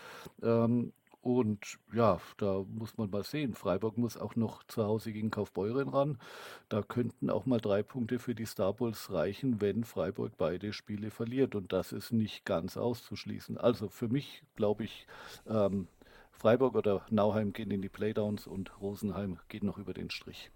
Ähm, 0.43 0.93
Und 1.27 1.81
ja, 1.93 2.21
da 2.37 2.65
muss 2.69 2.97
man 2.99 3.11
mal 3.11 3.25
sehen. 3.25 3.55
Freiburg 3.55 3.99
muss 3.99 4.17
auch 4.17 4.37
noch 4.37 4.63
zu 4.63 4.85
Hause 4.85 5.13
gegen 5.13 5.33
Kaufbeuren 5.33 5.89
ran. 5.89 6.19
Da 6.69 6.83
könnten 6.83 7.31
auch 7.31 7.47
mal 7.47 7.61
drei 7.61 7.83
Punkte 7.83 8.21
für 8.21 8.37
die 8.37 8.45
Star 8.45 8.73
Bulls 8.73 9.11
reichen, 9.11 9.61
wenn 9.61 9.83
Freiburg 9.83 10.37
beide 10.39 10.73
Spiele 10.73 11.11
verliert. 11.11 11.57
Und 11.57 11.73
das 11.73 11.91
ist 11.91 12.13
nicht 12.13 12.45
ganz 12.45 12.77
auszuschließen. 12.77 13.59
Also 13.59 13.89
für 13.89 14.07
mich 14.07 14.45
glaube 14.55 14.85
ich, 14.85 15.09
ähm, 15.49 15.89
Freiburg 16.31 16.77
oder 16.77 17.05
Nauheim 17.11 17.53
gehen 17.53 17.73
in 17.73 17.83
die 17.83 17.89
Playdowns 17.89 18.47
und 18.47 18.81
Rosenheim 18.81 19.41
geht 19.49 19.65
noch 19.65 19.79
über 19.79 19.95
den 19.95 20.11
Strich. 20.11 20.53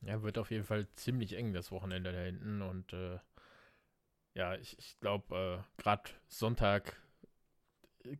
Ja, 0.00 0.24
wird 0.24 0.38
auf 0.38 0.50
jeden 0.50 0.64
Fall 0.64 0.88
ziemlich 0.96 1.34
eng 1.34 1.52
das 1.52 1.70
Wochenende 1.70 2.10
da 2.10 2.18
hinten. 2.18 2.62
Und 2.62 2.92
äh, 2.92 3.20
ja, 4.34 4.56
ich, 4.56 4.76
ich 4.80 4.98
glaube, 4.98 5.62
äh, 5.62 5.80
gerade 5.80 6.10
Sonntag 6.26 7.00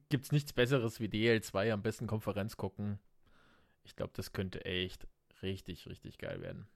gibt 0.09 0.27
es 0.27 0.33
nichts 0.33 0.53
Besseres 0.53 1.01
wie 1.01 1.07
DL2 1.07 1.73
am 1.73 1.83
besten 1.83 2.07
Konferenz 2.07 2.57
gucken. 2.57 2.99
Ich 3.85 3.97
glaube, 3.97 4.13
das 4.15 4.33
könnte 4.33 4.65
echt 4.65 5.07
richtig, 5.43 5.87
richtig 5.87 6.19
geil 6.19 6.41
werden. 6.41 6.67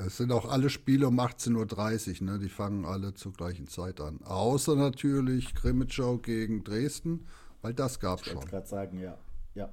Es 0.00 0.16
sind 0.16 0.30
auch 0.30 0.44
alle 0.44 0.70
Spiele 0.70 1.08
um 1.08 1.18
18.30 1.18 2.20
Uhr, 2.20 2.26
ne? 2.26 2.38
Die 2.38 2.48
fangen 2.48 2.84
alle 2.84 3.14
zur 3.14 3.32
gleichen 3.32 3.66
Zeit 3.66 4.00
an. 4.00 4.22
Außer 4.22 4.76
natürlich 4.76 5.54
Krimitschau 5.56 6.18
gegen 6.18 6.62
Dresden, 6.62 7.26
weil 7.62 7.74
das 7.74 7.98
gab 7.98 8.20
es 8.20 8.26
schon. 8.26 8.38
Ich 8.38 8.46
gerade 8.46 8.66
sagen, 8.66 9.00
ja. 9.00 9.18
ja. 9.54 9.72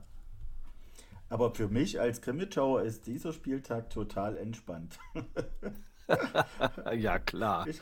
Aber 1.30 1.54
für 1.54 1.68
mich 1.68 2.00
als 2.00 2.22
Krimitschauer 2.22 2.82
ist 2.82 3.06
dieser 3.06 3.34
Spieltag 3.34 3.92
total 3.92 4.38
entspannt. 4.38 4.98
ja, 6.96 7.20
klar. 7.20 7.68
Ich, 7.68 7.80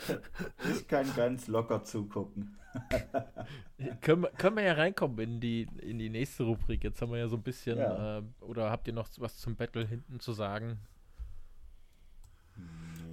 ich 0.69 0.87
kann 0.89 1.07
ganz 1.15 1.47
locker 1.47 1.85
zugucken. 1.85 2.57
können, 4.01 4.23
wir, 4.23 4.29
können 4.31 4.55
wir 4.55 4.63
ja 4.63 4.73
reinkommen 4.73 5.17
in 5.19 5.39
die, 5.39 5.67
in 5.81 5.99
die 5.99 6.09
nächste 6.09 6.43
Rubrik. 6.43 6.83
Jetzt 6.83 7.01
haben 7.01 7.11
wir 7.11 7.19
ja 7.19 7.27
so 7.27 7.35
ein 7.35 7.43
bisschen, 7.43 7.77
ja. 7.77 8.19
äh, 8.19 8.23
oder 8.41 8.69
habt 8.69 8.87
ihr 8.87 8.93
noch 8.93 9.09
was 9.17 9.37
zum 9.37 9.55
Battle 9.55 9.85
hinten 9.85 10.19
zu 10.19 10.33
sagen? 10.33 10.79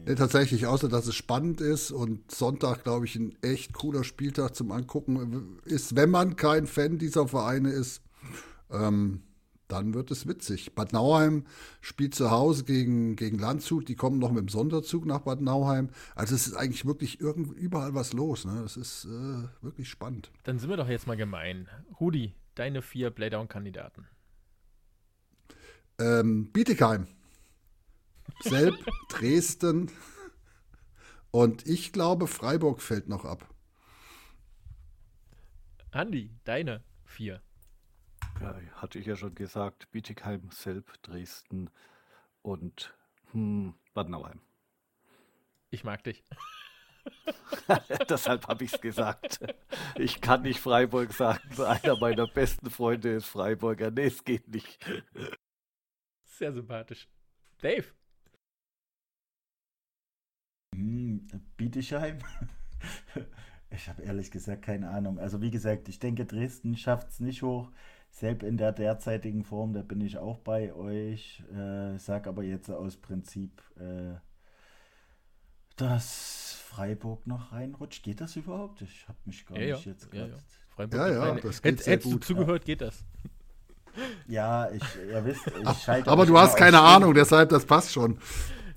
Nee, 0.07 0.15
tatsächlich, 0.15 0.67
außer 0.67 0.89
dass 0.89 1.07
es 1.07 1.15
spannend 1.15 1.61
ist 1.61 1.91
und 1.91 2.31
Sonntag, 2.31 2.85
glaube 2.85 3.05
ich, 3.05 3.17
ein 3.17 3.37
echt 3.43 3.75
cooler 3.75 4.03
Spieltag 4.03 4.55
zum 4.55 4.73
Angucken 4.73 5.59
ist, 5.65 5.95
wenn 5.95 6.11
man 6.11 6.37
kein 6.37 6.67
Fan 6.67 6.99
dieser 6.99 7.29
Vereine 7.29 7.71
ist. 7.71 8.03
Ähm, 8.71 9.23
dann 9.73 9.95
wird 9.95 10.11
es 10.11 10.27
witzig. 10.27 10.75
Bad 10.75 10.93
Nauheim 10.93 11.45
spielt 11.81 12.15
zu 12.15 12.31
Hause 12.31 12.65
gegen, 12.65 13.17
gegen 13.17 13.39
Landshut. 13.39 13.89
Die 13.89 13.95
kommen 13.95 14.19
noch 14.19 14.31
mit 14.31 14.41
dem 14.41 14.49
Sonderzug 14.49 15.07
nach 15.07 15.21
Bad 15.21 15.41
Nauheim. 15.41 15.91
Also 16.15 16.35
es 16.35 16.47
ist 16.47 16.55
eigentlich 16.57 16.85
wirklich 16.87 17.21
irgend, 17.21 17.57
überall 17.57 17.95
was 17.95 18.13
los. 18.13 18.45
Ne? 18.45 18.61
Das 18.63 18.77
ist 18.77 19.05
äh, 19.05 19.49
wirklich 19.63 19.89
spannend. 19.89 20.31
Dann 20.45 20.59
sind 20.59 20.71
wir 20.71 20.77
doch 20.77 20.89
jetzt 20.89 21.07
mal 21.07 21.17
gemein. 21.17 21.69
Rudi, 22.01 22.35
deine 22.55 22.83
vier 22.83 23.11
Playdown-Kandidaten. 23.11 24.07
Ähm, 25.99 26.51
Bietigheim. 26.53 27.07
Selb, 28.41 28.75
Dresden. 29.09 29.91
Und 31.31 31.67
ich 31.67 31.93
glaube, 31.93 32.27
Freiburg 32.27 32.81
fällt 32.83 33.09
noch 33.09 33.25
ab. 33.25 33.47
Andi, 35.93 36.31
deine 36.45 36.83
vier. 37.05 37.41
Ja, 38.41 38.59
hatte 38.77 38.99
ich 38.99 39.07
ja 39.07 39.17
schon 39.17 39.35
gesagt, 39.35 39.91
Bietigheim, 39.91 40.51
Selb, 40.51 41.03
Dresden 41.03 41.71
und 42.43 42.95
hm, 43.33 43.75
Bad 43.93 44.09
Nauheim. 44.09 44.41
Ich 45.71 45.85
mag 45.85 46.03
dich. 46.05 46.25
Deshalb 48.09 48.49
habe 48.49 48.65
ich 48.65 48.73
es 48.73 48.81
gesagt. 48.81 49.41
Ich 49.97 50.21
kann 50.21 50.43
nicht 50.43 50.61
Freiburg 50.61 51.13
sagen. 51.13 51.61
Einer 51.61 51.97
meiner 51.99 52.27
besten 52.27 52.71
Freunde 52.71 53.11
ist 53.11 53.27
Freiburger. 53.27 53.91
Nee, 53.91 54.07
es 54.07 54.25
geht 54.25 54.49
nicht. 54.49 54.85
Sehr 56.25 56.53
sympathisch. 56.53 57.09
Dave. 57.61 57.87
Hm, 60.75 61.27
Bietigheim? 61.57 62.19
Ich 63.73 63.89
habe 63.89 64.03
ehrlich 64.03 64.31
gesagt 64.31 64.63
keine 64.63 64.91
Ahnung. 64.91 65.19
Also 65.19 65.41
wie 65.41 65.51
gesagt, 65.51 65.89
ich 65.89 65.99
denke, 65.99 66.27
Dresden 66.27 66.77
schafft 66.77 67.11
es 67.11 67.21
nicht 67.21 67.43
hoch. 67.43 67.71
Selbst 68.11 68.45
in 68.45 68.57
der 68.57 68.73
derzeitigen 68.73 69.45
Form, 69.45 69.73
da 69.73 69.83
bin 69.83 70.01
ich 70.01 70.19
auch 70.19 70.39
bei 70.39 70.75
euch. 70.75 71.43
Äh, 71.53 71.99
sag 71.99 72.27
aber 72.27 72.43
jetzt 72.43 72.71
aus 72.71 72.97
Prinzip, 72.97 73.63
äh, 73.79 74.19
dass 75.77 76.61
Freiburg 76.67 77.27
noch 77.27 77.53
reinrutscht. 77.53 78.03
Geht 78.03 78.21
das 78.21 78.37
überhaupt? 78.37 78.83
Ich 78.83 79.09
habe 79.09 79.19
mich 79.25 79.47
gar 79.47 79.59
ja, 79.59 79.75
nicht 79.75 79.87
ja. 79.87 79.93
jetzt 79.93 80.11
gerade. 80.11 80.33
Ja, 80.33 80.39
Freiburg 80.69 81.01
ja, 81.01 81.09
ja, 81.09 81.35
das 81.35 81.63
geht 81.63 81.73
Hätt, 81.73 81.85
sehr 81.85 81.95
Hättest 81.95 82.13
gut. 82.13 82.23
du 82.23 82.27
zugehört, 82.27 82.65
geht 82.65 82.81
das. 82.81 83.05
Ja, 84.29 84.71
ich, 84.71 84.83
ihr 85.09 85.25
wisst, 85.25 85.47
ich 85.47 85.79
schalte. 85.83 86.11
Aber 86.11 86.27
du 86.27 86.39
hast 86.39 86.57
keine 86.57 86.81
Ahnung, 86.81 87.15
deshalb, 87.15 87.49
das 87.49 87.65
passt 87.65 87.93
schon. 87.93 88.19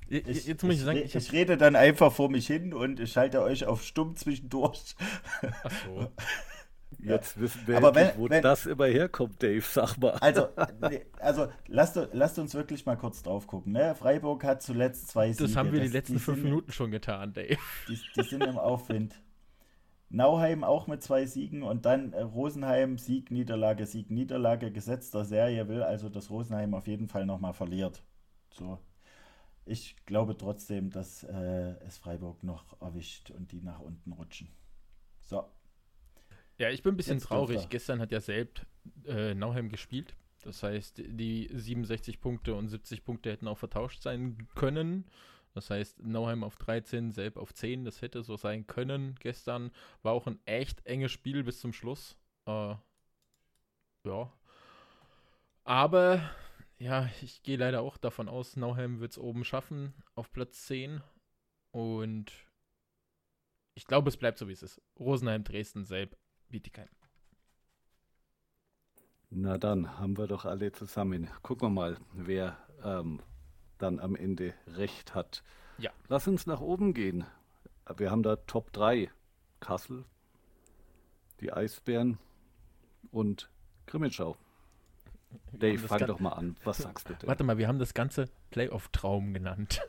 Ich, 0.08 0.46
jetzt 0.46 0.62
muss 0.62 0.74
ich, 0.74 0.82
sagen, 0.82 0.98
ich, 1.04 1.14
ich, 1.14 1.32
rede 1.32 1.56
dann 1.56 1.76
einfach 1.76 2.12
vor 2.12 2.30
mich 2.30 2.46
hin 2.46 2.74
und 2.74 3.00
ich 3.00 3.12
schalte 3.12 3.42
euch 3.42 3.64
auf 3.64 3.82
stumm 3.82 4.16
zwischendurch. 4.16 4.96
Ach 5.62 5.72
so. 5.86 6.12
Jetzt 7.04 7.38
wissen 7.40 7.60
wir 7.66 7.76
Aber 7.76 7.88
endlich, 7.88 8.08
wenn, 8.08 8.18
wo 8.18 8.30
wenn, 8.30 8.42
das 8.42 8.66
immer 8.66 8.86
herkommt, 8.86 9.42
Dave, 9.42 9.62
sag 9.62 9.96
mal. 9.98 10.12
Also, 10.20 10.48
also 11.20 11.48
lasst, 11.66 11.98
lasst 12.12 12.38
uns 12.38 12.54
wirklich 12.54 12.86
mal 12.86 12.96
kurz 12.96 13.22
drauf 13.22 13.46
gucken. 13.46 13.72
Ne? 13.72 13.94
Freiburg 13.94 14.44
hat 14.44 14.62
zuletzt 14.62 15.08
zwei 15.08 15.32
Siege. 15.32 15.44
Das 15.44 15.56
haben 15.56 15.72
wir 15.72 15.80
die 15.80 15.88
letzten 15.88 16.14
die 16.14 16.18
fünf 16.18 16.38
sind, 16.38 16.44
Minuten 16.44 16.72
schon 16.72 16.90
getan, 16.90 17.32
Dave. 17.32 17.58
Die, 17.88 17.98
die, 18.16 18.22
sind 18.22 18.42
im 18.42 18.58
Aufwind. 18.58 19.14
Nauheim 20.08 20.64
auch 20.64 20.86
mit 20.86 21.02
zwei 21.02 21.26
Siegen 21.26 21.62
und 21.62 21.86
dann 21.86 22.12
äh, 22.12 22.22
Rosenheim 22.22 22.98
Sieg, 22.98 23.30
Niederlage, 23.30 23.84
Sieg, 23.86 24.10
Niederlage. 24.10 24.72
Gesetz 24.72 25.10
der 25.10 25.24
Serie 25.24 25.68
will 25.68 25.82
also, 25.82 26.08
dass 26.08 26.30
Rosenheim 26.30 26.74
auf 26.74 26.86
jeden 26.86 27.08
Fall 27.08 27.26
nochmal 27.26 27.52
verliert. 27.52 28.02
So. 28.50 28.78
Ich 29.66 29.96
glaube 30.04 30.36
trotzdem, 30.36 30.90
dass 30.90 31.24
äh, 31.24 31.74
es 31.86 31.98
Freiburg 31.98 32.42
noch 32.42 32.80
erwischt 32.80 33.30
und 33.30 33.52
die 33.52 33.60
nach 33.60 33.80
unten 33.80 34.12
rutschen. 34.12 34.48
So. 35.22 35.44
Ja, 36.58 36.70
ich 36.70 36.82
bin 36.82 36.94
ein 36.94 36.96
bisschen 36.96 37.18
Jetzt 37.18 37.26
traurig. 37.26 37.68
Gestern 37.68 38.00
hat 38.00 38.12
ja 38.12 38.20
selbst 38.20 38.64
äh, 39.06 39.34
Nauheim 39.34 39.68
gespielt. 39.68 40.14
Das 40.42 40.62
heißt, 40.62 40.98
die 40.98 41.48
67 41.52 42.20
Punkte 42.20 42.54
und 42.54 42.68
70 42.68 43.04
Punkte 43.04 43.30
hätten 43.30 43.48
auch 43.48 43.58
vertauscht 43.58 44.02
sein 44.02 44.46
können. 44.54 45.06
Das 45.54 45.70
heißt, 45.70 46.02
Nauheim 46.02 46.44
auf 46.44 46.56
13, 46.56 47.12
Selb 47.12 47.36
auf 47.36 47.54
10, 47.54 47.84
das 47.84 48.02
hätte 48.02 48.22
so 48.22 48.36
sein 48.36 48.66
können 48.66 49.16
gestern. 49.20 49.70
War 50.02 50.12
auch 50.12 50.26
ein 50.26 50.38
echt 50.44 50.84
enges 50.84 51.12
Spiel 51.12 51.44
bis 51.44 51.60
zum 51.60 51.72
Schluss. 51.72 52.18
Äh, 52.46 52.74
ja. 54.04 54.32
Aber, 55.62 56.30
ja, 56.78 57.08
ich 57.22 57.42
gehe 57.42 57.56
leider 57.56 57.80
auch 57.80 57.96
davon 57.96 58.28
aus, 58.28 58.56
Nauheim 58.56 59.00
wird 59.00 59.12
es 59.12 59.18
oben 59.18 59.44
schaffen, 59.44 59.94
auf 60.14 60.30
Platz 60.32 60.66
10. 60.66 61.02
Und 61.70 62.32
ich 63.74 63.86
glaube, 63.86 64.08
es 64.08 64.16
bleibt 64.16 64.38
so, 64.38 64.48
wie 64.48 64.52
es 64.52 64.62
ist. 64.62 64.82
Rosenheim, 64.98 65.44
Dresden, 65.44 65.84
Selb 65.84 66.18
Bietigheim. 66.54 66.88
Na 69.30 69.58
dann 69.58 69.98
haben 69.98 70.16
wir 70.16 70.28
doch 70.28 70.44
alle 70.44 70.70
zusammen. 70.70 71.28
Gucken 71.42 71.66
wir 71.66 71.72
mal, 71.72 71.96
wer 72.12 72.56
ähm, 72.84 73.20
dann 73.78 73.98
am 73.98 74.14
Ende 74.14 74.54
recht 74.68 75.16
hat. 75.16 75.42
Ja. 75.78 75.90
Lass 76.06 76.28
uns 76.28 76.46
nach 76.46 76.60
oben 76.60 76.94
gehen. 76.94 77.24
Wir 77.96 78.12
haben 78.12 78.22
da 78.22 78.36
Top 78.36 78.72
3. 78.72 79.10
Kassel, 79.58 80.04
die 81.40 81.52
Eisbären 81.52 82.18
und 83.10 83.50
Grimmitschau. 83.86 84.36
Dave, 85.50 85.88
fang 85.88 86.06
doch 86.06 86.20
mal 86.20 86.34
an. 86.34 86.56
Was 86.62 86.78
sagst 86.78 87.08
du 87.08 87.14
denn? 87.14 87.28
Warte 87.28 87.42
mal, 87.42 87.58
wir 87.58 87.66
haben 87.66 87.80
das 87.80 87.94
ganze 87.94 88.28
Playoff-Traum 88.50 89.34
genannt. 89.34 89.80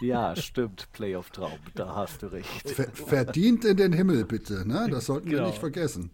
Ja, 0.00 0.34
stimmt, 0.34 0.88
Playoff-Traum, 0.92 1.58
da 1.74 1.94
hast 1.94 2.22
du 2.22 2.28
recht. 2.28 2.70
Ver 2.70 2.90
verdient 2.90 3.64
in 3.66 3.76
den 3.76 3.92
Himmel, 3.92 4.24
bitte, 4.24 4.66
ne? 4.66 4.88
Das 4.90 5.06
sollten 5.06 5.28
genau. 5.28 5.42
wir 5.42 5.46
nicht 5.48 5.58
vergessen. 5.58 6.10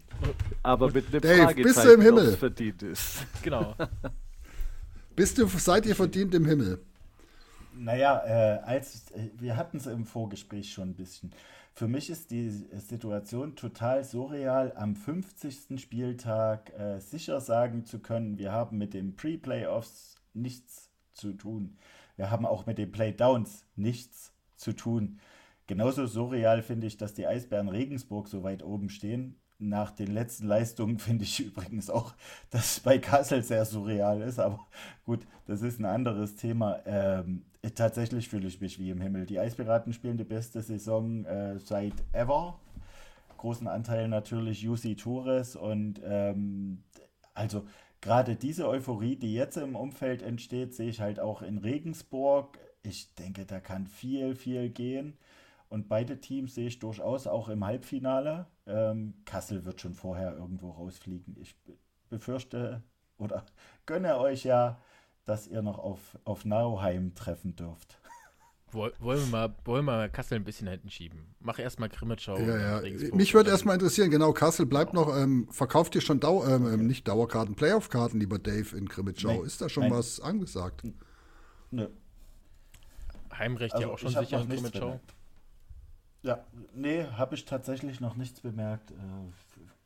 Aber 0.61 0.91
mit 0.91 1.07
einem 1.07 1.21
Dave, 1.21 1.55
bist 1.55 1.83
du 1.83 1.93
im 1.93 2.01
Himmel? 2.01 2.35
verdient 2.35 2.83
ist. 2.83 3.25
Genau. 3.43 3.75
bist 5.15 5.37
du, 5.37 5.47
seid 5.47 5.85
ihr 5.85 5.95
verdient 5.95 6.35
im 6.35 6.45
Himmel? 6.45 6.81
Naja, 7.73 8.23
äh, 8.25 8.59
als, 8.63 9.11
äh, 9.11 9.29
wir 9.39 9.55
hatten 9.55 9.77
es 9.77 9.85
im 9.85 10.05
Vorgespräch 10.05 10.73
schon 10.73 10.89
ein 10.89 10.95
bisschen. 10.95 11.31
Für 11.73 11.87
mich 11.87 12.09
ist 12.09 12.31
die 12.31 12.49
Situation 12.49 13.55
total 13.55 14.03
surreal, 14.03 14.73
am 14.75 14.95
50. 14.95 15.79
Spieltag 15.79 16.73
äh, 16.77 16.99
sicher 16.99 17.39
sagen 17.39 17.85
zu 17.85 17.99
können, 17.99 18.39
wir 18.39 18.51
haben 18.51 18.79
mit 18.79 18.95
den 18.95 19.15
Pre-Playoffs 19.15 20.15
nichts 20.33 20.89
zu 21.13 21.33
tun. 21.33 21.77
Wir 22.17 22.31
haben 22.31 22.45
auch 22.45 22.65
mit 22.65 22.77
den 22.77 22.91
Playdowns 22.91 23.65
nichts 23.75 24.33
zu 24.55 24.73
tun. 24.73 25.19
Genauso 25.67 26.05
surreal 26.05 26.61
finde 26.63 26.87
ich, 26.87 26.97
dass 26.97 27.13
die 27.13 27.27
Eisbären 27.27 27.69
Regensburg 27.69 28.27
so 28.27 28.43
weit 28.43 28.63
oben 28.63 28.89
stehen. 28.89 29.39
Nach 29.59 29.91
den 29.91 30.07
letzten 30.07 30.47
Leistungen 30.47 30.97
finde 30.99 31.23
ich 31.23 31.39
übrigens 31.39 31.89
auch, 31.89 32.15
dass 32.49 32.77
es 32.77 32.79
bei 32.79 32.97
Kassel 32.97 33.43
sehr 33.43 33.65
surreal 33.65 34.21
ist. 34.21 34.39
Aber 34.39 34.59
gut, 35.05 35.25
das 35.45 35.61
ist 35.61 35.79
ein 35.79 35.85
anderes 35.85 36.35
Thema. 36.35 36.79
Ähm, 36.85 37.43
tatsächlich 37.75 38.29
fühle 38.29 38.47
ich 38.47 38.61
mich 38.61 38.79
wie 38.79 38.89
im 38.89 39.01
Himmel. 39.01 39.25
Die 39.25 39.39
Eispiraten 39.39 39.93
spielen 39.93 40.17
die 40.17 40.23
beste 40.23 40.61
Saison 40.61 41.25
äh, 41.25 41.59
seit 41.59 41.93
ever. 42.13 42.59
großen 43.37 43.67
Anteil 43.67 44.07
natürlich 44.07 44.61
Yusi 44.61 44.95
Torres 44.95 45.55
und 45.55 46.01
ähm, 46.03 46.83
also 47.33 47.65
gerade 48.07 48.37
diese 48.37 48.69
Euphorie, 48.69 49.17
die 49.17 49.33
jetzt 49.33 49.57
im 49.57 49.75
Umfeld 49.75 50.21
entsteht, 50.21 50.73
sehe 50.73 50.87
ich 50.87 51.01
halt 51.01 51.19
auch 51.19 51.41
in 51.41 51.57
Regensburg. 51.57 52.57
Ich 52.81 53.13
denke, 53.15 53.45
da 53.45 53.59
kann 53.59 53.85
viel, 53.85 54.33
viel 54.33 54.69
gehen. 54.69 55.17
Und 55.67 55.89
beide 55.89 56.21
Teams 56.21 56.55
sehe 56.55 56.67
ich 56.67 56.79
durchaus 56.79 57.27
auch 57.27 57.49
im 57.49 57.65
Halbfinale. 57.65 58.47
Ähm, 58.65 59.13
Kassel 59.25 59.65
wird 59.65 59.81
schon 59.81 59.93
vorher 59.93 60.37
irgendwo 60.37 60.71
rausfliegen. 60.71 61.35
Ich 61.41 61.57
befürchte 62.07 62.81
oder 63.17 63.45
gönne 63.85 64.17
euch 64.19 64.45
ja, 64.45 64.79
dass 65.25 65.45
ihr 65.45 65.61
noch 65.61 65.77
auf, 65.77 66.17
auf 66.23 66.45
Nauheim 66.45 67.13
treffen 67.13 67.57
dürft. 67.57 67.99
Wollen 68.71 68.91
wir, 68.99 69.27
mal, 69.27 69.55
wollen 69.63 69.85
wir 69.85 69.91
mal 69.93 70.09
Kassel 70.09 70.35
ein 70.35 70.43
bisschen 70.43 70.67
hinten 70.67 70.89
schieben? 70.89 71.33
Mach 71.39 71.57
erstmal 71.57 71.87
Grimmitschau. 71.87 72.37
Ja, 72.37 72.81
ja. 72.81 73.15
Mich 73.15 73.33
würde 73.33 73.49
erstmal 73.49 73.75
interessieren, 73.75 74.11
genau, 74.11 74.33
Kassel 74.33 74.65
bleibt 74.65 74.93
noch, 74.93 75.15
ähm, 75.15 75.47
verkauft 75.51 75.95
ihr 75.95 76.01
schon 76.01 76.19
Dau 76.19 76.45
ähm, 76.45 76.65
okay. 76.65 76.77
nicht 76.77 77.07
Dauerkarten, 77.07 77.55
Playoff-Karten, 77.55 78.19
lieber 78.19 78.39
Dave 78.39 78.75
in 78.75 78.85
Grimmitschau? 78.87 79.43
Ist 79.43 79.61
da 79.61 79.69
schon 79.69 79.83
nein. 79.83 79.93
was 79.93 80.19
angesagt? 80.19 80.83
Nö. 81.71 81.87
Heimrecht 83.33 83.73
also, 83.73 83.87
ja 83.87 83.93
auch 83.93 83.97
schon 83.97 84.11
sicher 84.11 84.41
in 84.41 84.49
Grimmitschau. 84.49 84.99
Ja, 86.23 86.43
nee, 86.73 87.05
habe 87.05 87.35
ich 87.35 87.45
tatsächlich 87.45 88.01
noch 88.01 88.15
nichts 88.15 88.41
bemerkt. 88.41 88.91
Äh, 88.91 88.95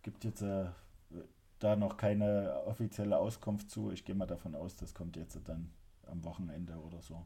gibt 0.01 0.23
jetzt 0.23 0.41
äh, 0.41 0.65
da 1.59 1.75
noch 1.75 1.97
keine 1.97 2.63
offizielle 2.65 3.17
Auskunft 3.17 3.69
zu. 3.69 3.91
Ich 3.91 4.05
gehe 4.05 4.15
mal 4.15 4.25
davon 4.25 4.55
aus, 4.55 4.75
das 4.75 4.95
kommt 4.95 5.17
jetzt 5.17 5.39
dann 5.45 5.71
am 6.07 6.23
Wochenende 6.23 6.73
oder 6.73 7.01
so. 7.01 7.23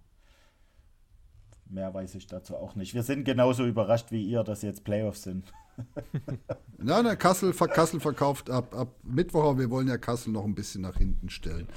Mehr 1.68 1.94
weiß 1.94 2.16
ich 2.16 2.28
dazu 2.28 2.56
auch 2.56 2.76
nicht. 2.76 2.94
Wir 2.94 3.04
sind 3.04 3.24
genauso 3.24 3.66
überrascht 3.66 4.12
wie 4.12 4.24
ihr, 4.24 4.44
dass 4.44 4.62
jetzt 4.62 4.84
Playoffs 4.84 5.24
sind. 5.24 5.52
Nein, 6.78 7.04
nein, 7.04 7.18
Kassel, 7.18 7.54
Kassel 7.54 8.00
verkauft 8.00 8.50
ab, 8.50 8.74
ab 8.74 8.96
Mittwoch, 9.04 9.58
wir 9.58 9.70
wollen 9.70 9.88
ja 9.90 9.98
Kassel 9.98 10.32
noch 10.32 10.46
ein 10.46 10.56
bisschen 10.56 10.82
nach 10.82 10.98
hinten 10.98 11.30
stellen. 11.30 11.68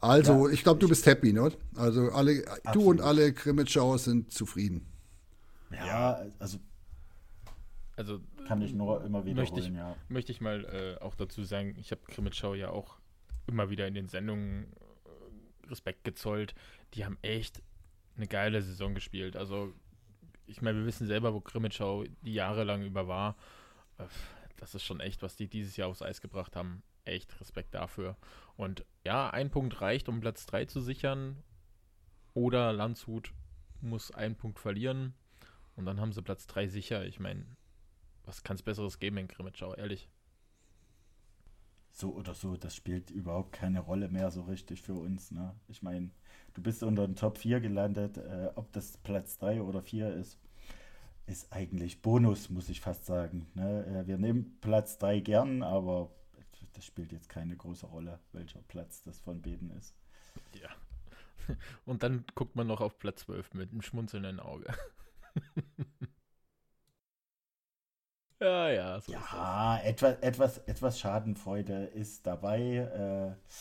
Also, 0.00 0.46
ja, 0.46 0.52
ich 0.52 0.62
glaube, 0.62 0.78
du 0.78 0.88
bist 0.88 1.06
happy, 1.06 1.32
ne? 1.32 1.50
Also, 1.76 2.10
alle, 2.10 2.44
du 2.72 2.82
und 2.82 3.00
alle 3.00 3.32
Krimitschauer 3.32 3.98
sind 3.98 4.32
zufrieden. 4.32 4.86
Ja, 5.70 6.20
also. 6.38 6.58
Also, 7.96 8.20
kann 8.46 8.62
ich 8.62 8.74
nur 8.74 9.04
immer 9.04 9.24
wieder 9.24 9.36
möchte 9.40 9.60
ich, 9.60 9.68
ja. 9.68 9.96
Möchte 10.08 10.32
ich 10.32 10.40
mal 10.40 10.64
äh, 10.64 11.02
auch 11.02 11.14
dazu 11.14 11.44
sagen, 11.44 11.76
ich 11.78 11.90
habe 11.92 12.00
Krimitschau 12.08 12.54
ja 12.54 12.70
auch 12.70 12.98
immer 13.46 13.70
wieder 13.70 13.86
in 13.86 13.94
den 13.94 14.08
Sendungen 14.08 14.66
äh, 15.64 15.68
Respekt 15.68 16.04
gezollt. 16.04 16.54
Die 16.94 17.04
haben 17.04 17.18
echt 17.22 17.62
eine 18.16 18.26
geile 18.26 18.62
Saison 18.62 18.94
gespielt. 18.94 19.36
Also, 19.36 19.72
ich 20.46 20.62
meine, 20.62 20.78
wir 20.78 20.86
wissen 20.86 21.06
selber, 21.06 21.34
wo 21.34 21.40
Krimitschau 21.40 22.04
die 22.22 22.34
Jahre 22.34 22.64
lang 22.64 22.82
über 22.82 23.08
war. 23.08 23.36
Das 24.56 24.74
ist 24.74 24.84
schon 24.84 25.00
echt, 25.00 25.22
was 25.22 25.36
die 25.36 25.48
dieses 25.48 25.76
Jahr 25.76 25.88
aufs 25.88 26.02
Eis 26.02 26.20
gebracht 26.20 26.56
haben. 26.56 26.82
Echt 27.04 27.40
Respekt 27.40 27.74
dafür. 27.74 28.16
Und 28.56 28.84
ja, 29.04 29.30
ein 29.30 29.50
Punkt 29.50 29.80
reicht, 29.80 30.08
um 30.08 30.20
Platz 30.20 30.46
3 30.46 30.66
zu 30.66 30.80
sichern. 30.80 31.42
Oder 32.34 32.72
Landshut 32.72 33.32
muss 33.80 34.10
einen 34.10 34.36
Punkt 34.36 34.58
verlieren. 34.58 35.14
Und 35.74 35.86
dann 35.86 36.00
haben 36.00 36.12
sie 36.12 36.22
Platz 36.22 36.46
3 36.46 36.68
sicher. 36.68 37.04
Ich 37.06 37.18
meine, 37.18 37.44
was 38.24 38.42
kann 38.42 38.56
es 38.56 38.62
Besseres 38.62 38.98
geben 38.98 39.16
in 39.18 39.28
Krimitschau, 39.28 39.74
ehrlich? 39.74 40.08
So 41.90 42.14
oder 42.14 42.34
so, 42.34 42.56
das 42.56 42.74
spielt 42.74 43.10
überhaupt 43.10 43.52
keine 43.52 43.80
Rolle 43.80 44.08
mehr 44.08 44.30
so 44.30 44.42
richtig 44.42 44.80
für 44.82 44.94
uns. 44.94 45.30
Ne? 45.30 45.54
Ich 45.68 45.82
meine, 45.82 46.10
du 46.54 46.62
bist 46.62 46.82
unter 46.82 47.06
den 47.06 47.16
Top 47.16 47.38
4 47.38 47.60
gelandet. 47.60 48.18
Äh, 48.18 48.50
ob 48.54 48.72
das 48.72 48.96
Platz 48.98 49.38
3 49.38 49.62
oder 49.62 49.82
4 49.82 50.14
ist, 50.14 50.38
ist 51.26 51.52
eigentlich 51.52 52.02
Bonus, 52.02 52.50
muss 52.50 52.68
ich 52.68 52.80
fast 52.80 53.06
sagen. 53.06 53.46
Ne? 53.54 53.84
Äh, 53.86 54.06
wir 54.06 54.18
nehmen 54.18 54.58
Platz 54.60 54.98
3 54.98 55.20
gern, 55.20 55.62
aber 55.62 56.10
das 56.74 56.84
spielt 56.84 57.12
jetzt 57.12 57.28
keine 57.28 57.56
große 57.56 57.86
Rolle, 57.86 58.18
welcher 58.32 58.60
Platz 58.68 59.02
das 59.02 59.20
von 59.20 59.42
beiden 59.42 59.70
ist. 59.70 59.94
Ja. 60.60 60.68
Und 61.84 62.02
dann 62.02 62.24
guckt 62.34 62.56
man 62.56 62.66
noch 62.66 62.80
auf 62.80 62.98
Platz 62.98 63.22
12 63.22 63.54
mit 63.54 63.72
einem 63.72 63.82
schmunzelnden 63.82 64.40
Auge. 64.40 64.72
Ja, 68.42 68.68
ja. 68.70 69.00
So 69.00 69.12
ja, 69.12 69.80
etwas, 69.84 70.18
etwas, 70.20 70.58
etwas 70.58 70.98
Schadenfreude 70.98 71.84
ist 71.84 72.26
dabei. 72.26 73.36
Äh, 73.38 73.52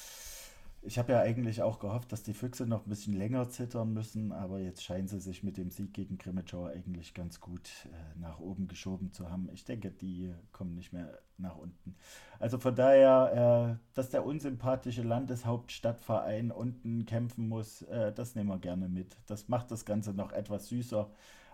ich 0.83 0.97
habe 0.97 1.13
ja 1.13 1.19
eigentlich 1.19 1.61
auch 1.61 1.79
gehofft, 1.79 2.11
dass 2.11 2.23
die 2.23 2.33
Füchse 2.33 2.65
noch 2.65 2.85
ein 2.85 2.89
bisschen 2.89 3.13
länger 3.13 3.49
zittern 3.49 3.93
müssen, 3.93 4.31
aber 4.31 4.59
jetzt 4.59 4.83
scheinen 4.83 5.07
sie 5.07 5.19
sich 5.19 5.43
mit 5.43 5.57
dem 5.57 5.69
Sieg 5.69 5.93
gegen 5.93 6.17
Grimmitschau 6.17 6.65
eigentlich 6.65 7.13
ganz 7.13 7.39
gut 7.39 7.69
äh, 7.85 8.19
nach 8.19 8.39
oben 8.39 8.67
geschoben 8.67 9.11
zu 9.13 9.29
haben. 9.29 9.49
Ich 9.53 9.63
denke, 9.63 9.91
die 9.91 10.33
kommen 10.51 10.73
nicht 10.73 10.91
mehr 10.91 11.19
nach 11.37 11.55
unten. 11.55 11.95
Also 12.39 12.57
von 12.57 12.75
daher, 12.75 13.77
äh, 13.79 13.93
dass 13.93 14.09
der 14.09 14.25
unsympathische 14.25 15.03
Landeshauptstadtverein 15.03 16.51
unten 16.51 17.05
kämpfen 17.05 17.47
muss, 17.47 17.83
äh, 17.83 18.11
das 18.11 18.35
nehmen 18.35 18.49
wir 18.49 18.59
gerne 18.59 18.89
mit. 18.89 19.17
Das 19.27 19.49
macht 19.49 19.69
das 19.69 19.85
Ganze 19.85 20.13
noch 20.13 20.31
etwas 20.31 20.67
süßer. 20.69 21.11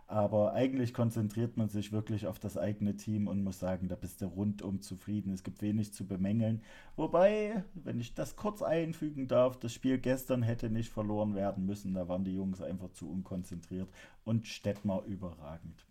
Aber 0.10 0.54
eigentlich 0.54 0.94
konzentriert 0.94 1.58
man 1.58 1.68
sich 1.68 1.92
wirklich 1.92 2.28
auf 2.28 2.40
das 2.40 2.58
eigene 2.58 2.96
Team 2.96 3.28
und 3.28 3.44
muss 3.44 3.60
sagen, 3.60 3.90
da 3.90 3.96
bist 3.96 4.22
du 4.22 4.28
rundum 4.28 4.80
zufrieden. 4.80 5.34
Es 5.34 5.44
gibt 5.44 5.62
wenig 5.62 5.94
zu 5.94 6.08
bemängeln. 6.08 6.64
Wobei, 6.96 7.66
wenn 7.74 8.00
ich 8.00 8.14
das 8.14 8.38
kurz 8.38 8.62
einfügen 8.62 9.28
darf, 9.28 9.60
das 9.60 9.74
Spiel 9.74 9.98
gestern 9.98 10.44
hätte 10.44 10.70
nicht 10.70 10.90
verloren 10.90 11.36
werden 11.36 11.66
müssen. 11.66 11.94
Da 11.94 12.08
waren 12.08 12.24
die 12.24 12.34
Jungs 12.34 12.62
einfach 12.62 12.90
zu 12.94 13.10
unkonzentriert 13.12 13.90
und 14.24 14.48
Stettmar 14.48 15.04
überragend. 15.04 15.86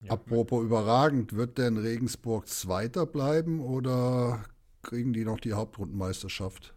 Ja. 0.00 0.12
Apropos 0.12 0.64
überragend, 0.64 1.34
wird 1.34 1.58
denn 1.58 1.76
Regensburg 1.76 2.48
Zweiter 2.48 3.06
bleiben 3.06 3.60
oder 3.60 4.44
kriegen 4.82 5.12
die 5.12 5.24
noch 5.24 5.38
die 5.38 5.52
Hauptrundenmeisterschaft? 5.52 6.74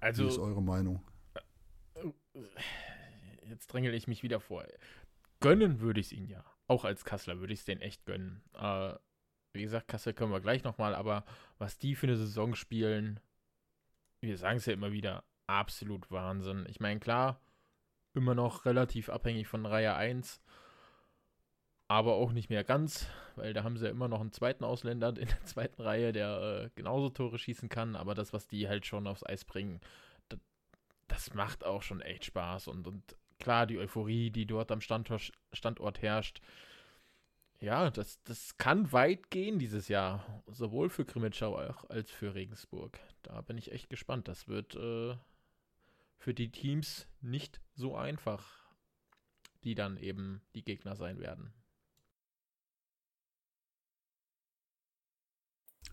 Also, 0.00 0.24
Wie 0.24 0.28
ist 0.28 0.38
eure 0.38 0.62
Meinung? 0.62 1.00
Jetzt 3.48 3.66
drängel 3.68 3.94
ich 3.94 4.08
mich 4.08 4.22
wieder 4.22 4.40
vor. 4.40 4.64
Gönnen 5.40 5.80
würde 5.80 6.00
ich 6.00 6.06
es 6.06 6.12
ihnen 6.12 6.28
ja. 6.28 6.44
Auch 6.66 6.84
als 6.84 7.04
Kassler 7.04 7.38
würde 7.38 7.52
ich 7.52 7.60
es 7.60 7.64
denen 7.64 7.82
echt 7.82 8.06
gönnen. 8.06 8.42
Äh, 8.54 8.94
wie 9.52 9.62
gesagt, 9.62 9.88
Kassel 9.88 10.14
können 10.14 10.32
wir 10.32 10.40
gleich 10.40 10.64
nochmal, 10.64 10.94
aber 10.94 11.24
was 11.58 11.78
die 11.78 11.94
für 11.94 12.06
eine 12.06 12.16
Saison 12.16 12.54
spielen, 12.54 13.20
wir 14.20 14.36
sagen 14.38 14.56
es 14.56 14.66
ja 14.66 14.72
immer 14.72 14.92
wieder, 14.92 15.24
absolut 15.46 16.10
Wahnsinn. 16.10 16.66
Ich 16.68 16.80
meine, 16.80 16.98
klar, 16.98 17.40
immer 18.14 18.34
noch 18.34 18.64
relativ 18.64 19.08
abhängig 19.08 19.46
von 19.46 19.66
Reihe 19.66 19.94
1, 19.94 20.40
aber 21.88 22.14
auch 22.14 22.32
nicht 22.32 22.48
mehr 22.48 22.64
ganz, 22.64 23.06
weil 23.36 23.52
da 23.52 23.62
haben 23.62 23.76
sie 23.76 23.84
ja 23.84 23.90
immer 23.90 24.08
noch 24.08 24.20
einen 24.20 24.32
zweiten 24.32 24.64
Ausländer 24.64 25.08
in 25.10 25.28
der 25.28 25.44
zweiten 25.44 25.82
Reihe, 25.82 26.12
der 26.12 26.64
äh, 26.64 26.70
genauso 26.74 27.10
Tore 27.10 27.38
schießen 27.38 27.68
kann, 27.68 27.96
aber 27.96 28.14
das, 28.14 28.32
was 28.32 28.48
die 28.48 28.68
halt 28.68 28.86
schon 28.86 29.06
aufs 29.06 29.24
Eis 29.24 29.44
bringen, 29.44 29.80
das, 31.08 31.34
macht 31.34 31.64
auch 31.64 31.82
schon 31.82 32.00
echt 32.00 32.24
Spaß 32.24 32.68
und, 32.68 32.86
und 32.86 33.16
klar, 33.38 33.66
die 33.66 33.78
Euphorie, 33.78 34.30
die 34.30 34.46
dort 34.46 34.70
am 34.72 34.80
Standort, 34.80 35.32
Standort 35.52 36.02
herrscht, 36.02 36.40
ja, 37.60 37.90
das, 37.90 38.22
das 38.24 38.56
kann 38.58 38.92
weit 38.92 39.30
gehen 39.30 39.58
dieses 39.58 39.88
Jahr. 39.88 40.42
Sowohl 40.46 40.90
für 40.90 41.04
Grimmitschau 41.04 41.54
als 41.88 42.10
für 42.10 42.34
Regensburg. 42.34 42.98
Da 43.22 43.40
bin 43.40 43.56
ich 43.56 43.72
echt 43.72 43.88
gespannt. 43.88 44.28
Das 44.28 44.48
wird 44.48 44.74
äh, 44.74 45.16
für 46.18 46.34
die 46.34 46.50
Teams 46.50 47.06
nicht 47.22 47.60
so 47.74 47.96
einfach, 47.96 48.46
die 49.62 49.74
dann 49.74 49.96
eben 49.96 50.42
die 50.54 50.64
Gegner 50.64 50.94
sein 50.94 51.18
werden. 51.18 51.54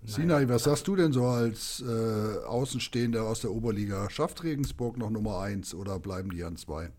Sinai, 0.03 0.49
was 0.49 0.63
sagst 0.63 0.87
du 0.87 0.95
denn 0.95 1.13
so 1.13 1.25
als 1.25 1.81
äh, 1.81 2.43
Außenstehender 2.45 3.23
aus 3.23 3.41
der 3.41 3.51
Oberliga? 3.51 4.09
Schafft 4.09 4.43
Regensburg 4.43 4.97
noch 4.97 5.09
Nummer 5.11 5.41
1 5.41 5.75
oder 5.75 5.99
bleiben 5.99 6.31
die 6.31 6.43
an 6.43 6.57
2? 6.57 6.91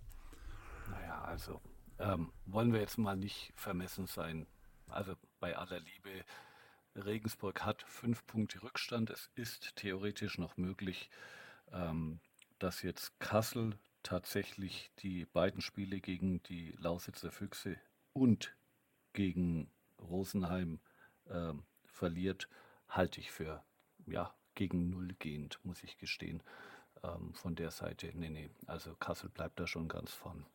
Also, 1.33 1.61
ähm, 1.99 2.31
wollen 2.47 2.73
wir 2.73 2.81
jetzt 2.81 2.99
mal 2.99 3.17
nicht 3.17 3.53
vermessen 3.57 4.07
sein. 4.07 4.47
Also 4.89 5.15
bei 5.41 5.57
aller 5.57 5.81
Liebe, 5.81 6.25
Regensburg 6.95 7.65
hat 7.65 7.83
fünf 7.89 8.27
Punkte 8.27 8.63
Rückstand. 8.63 9.11
Es 9.11 9.31
ist 9.35 9.77
theoretisch 9.77 10.39
noch 10.39 10.57
möglich, 10.57 11.11
ähm, 11.73 12.21
dass 12.59 12.83
jetzt 12.83 13.19
Kassel 13.19 13.79
tatsächlich 14.03 14.91
die 14.99 15.25
beiden 15.25 15.61
Spiele 15.61 16.01
gegen 16.01 16.43
die 16.43 16.73
Lausitzer 16.79 17.33
Füchse 17.33 17.77
und 18.13 18.55
gegen 19.13 19.71
Rosenheim 19.99 20.81
äh, 21.31 21.55
verliert, 21.87 22.49
halte 22.93 23.21
ich 23.21 23.31
für 23.31 23.63
ja, 24.07 24.33
gegen 24.55 24.91
Null 24.91 25.15
gehend, 25.19 25.59
muss 25.65 25.83
ich 25.83 25.99
gestehen. 25.99 26.43
Ähm, 27.03 27.35
von 27.35 27.55
der 27.55 27.71
Seite, 27.71 28.13
nee, 28.15 28.29
nee, 28.29 28.51
also 28.67 28.95
Kassel 28.97 29.31
bleibt 29.31 29.59
da 29.59 29.67
schon 29.67 29.89
ganz 29.89 30.13
vorn. 30.13 30.47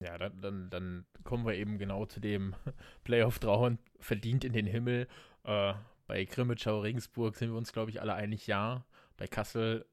Ja, 0.00 0.16
dann, 0.16 0.40
dann, 0.40 0.70
dann 0.70 1.06
kommen 1.24 1.44
wir 1.44 1.54
eben 1.54 1.78
genau 1.78 2.06
zu 2.06 2.20
dem 2.20 2.54
Playoff-Trauen, 3.04 3.78
verdient 3.98 4.44
in 4.44 4.52
den 4.52 4.66
Himmel. 4.66 5.08
Äh, 5.42 5.74
bei 6.06 6.24
Grimmitschau 6.24 6.80
Regensburg 6.80 7.36
sind 7.36 7.50
wir 7.50 7.58
uns, 7.58 7.72
glaube 7.72 7.90
ich, 7.90 8.00
alle 8.00 8.14
einig, 8.14 8.46
ja. 8.46 8.86
Bei 9.16 9.26
Kassel 9.26 9.84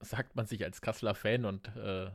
sagt 0.00 0.36
man 0.36 0.46
sich 0.46 0.62
als 0.64 0.82
Kasseler 0.82 1.14
Fan 1.14 1.46
und 1.46 1.74
äh, 1.76 2.10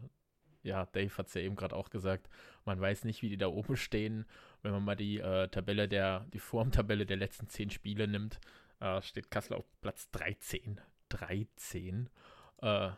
ja, 0.64 0.86
Dave 0.88 1.18
hat 1.18 1.28
es 1.28 1.34
ja 1.34 1.42
eben 1.42 1.56
gerade 1.56 1.76
auch 1.76 1.90
gesagt, 1.90 2.30
Man 2.66 2.80
weiß 2.80 3.06
nicht, 3.06 3.22
wie 3.22 3.30
die 3.30 3.38
da 3.38 3.48
oben 3.48 3.76
stehen. 3.76 4.26
Wenn 4.62 4.72
man 4.72 4.84
mal 4.84 4.96
die 4.96 5.20
äh, 5.20 5.48
Tabelle 5.48 5.88
der, 5.88 6.28
die 6.34 6.40
Formtabelle 6.40 7.06
der 7.06 7.18
letzten 7.18 7.48
zehn 7.48 7.72
Spiele 7.72 8.08
nimmt, 8.08 8.40
äh, 8.80 9.02
steht 9.02 9.32
Kassel 9.32 9.56
auf 9.56 9.66
Platz 9.82 10.12
13. 10.12 10.80
13. 11.10 12.10
Äh, 12.62 12.90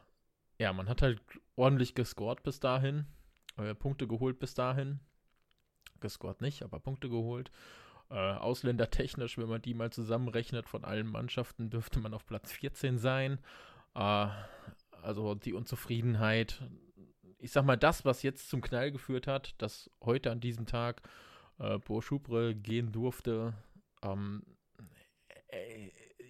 ja, 0.60 0.74
man 0.74 0.90
hat 0.90 1.02
halt 1.02 1.22
ordentlich 1.56 1.96
gescored 1.96 2.44
bis 2.44 2.60
dahin. 2.60 3.06
Äh, 3.58 3.74
Punkte 3.76 4.08
geholt 4.08 4.40
bis 4.40 4.54
dahin. 4.54 5.00
Gescored 6.00 6.42
nicht, 6.42 6.64
aber 6.64 6.80
Punkte 6.80 7.10
geholt. 7.10 7.52
Äh, 8.10 8.16
ausländertechnisch, 8.16 9.38
wenn 9.38 9.48
man 9.48 9.62
die 9.62 9.74
mal 9.74 9.92
zusammenrechnet 9.92 10.68
von 10.68 10.84
allen 10.84 11.08
Mannschaften, 11.08 11.70
dürfte 11.70 12.00
man 12.00 12.14
auf 12.14 12.26
Platz 12.26 12.52
14 12.52 12.98
sein. 12.98 13.40
Äh, 13.96 14.28
also 15.02 15.36
die 15.36 15.54
Unzufriedenheit. 15.54 16.62
Ich 17.44 17.52
sag 17.52 17.66
mal, 17.66 17.76
das, 17.76 18.06
was 18.06 18.24
jetzt 18.24 18.50
zum 18.50 18.62
Knall 18.62 18.94
geführt 18.94 19.28
hat, 19.28 19.54
dass 19.58 19.92
heute 20.02 20.32
an 20.32 20.40
diesem 20.40 20.66
Tag 20.66 21.02
äh, 21.60 21.78
Bo 21.78 22.00
Schubre 22.00 22.56
gehen 22.56 22.94
durfte. 22.94 23.54
Ähm, 24.02 24.44
äh, 25.50 25.90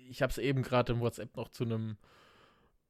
ich 0.09 0.23
habe 0.23 0.31
es 0.31 0.39
eben 0.39 0.63
gerade 0.63 0.93
im 0.93 1.01
WhatsApp 1.01 1.37
noch 1.37 1.49
zu 1.49 1.65
einem 1.65 1.97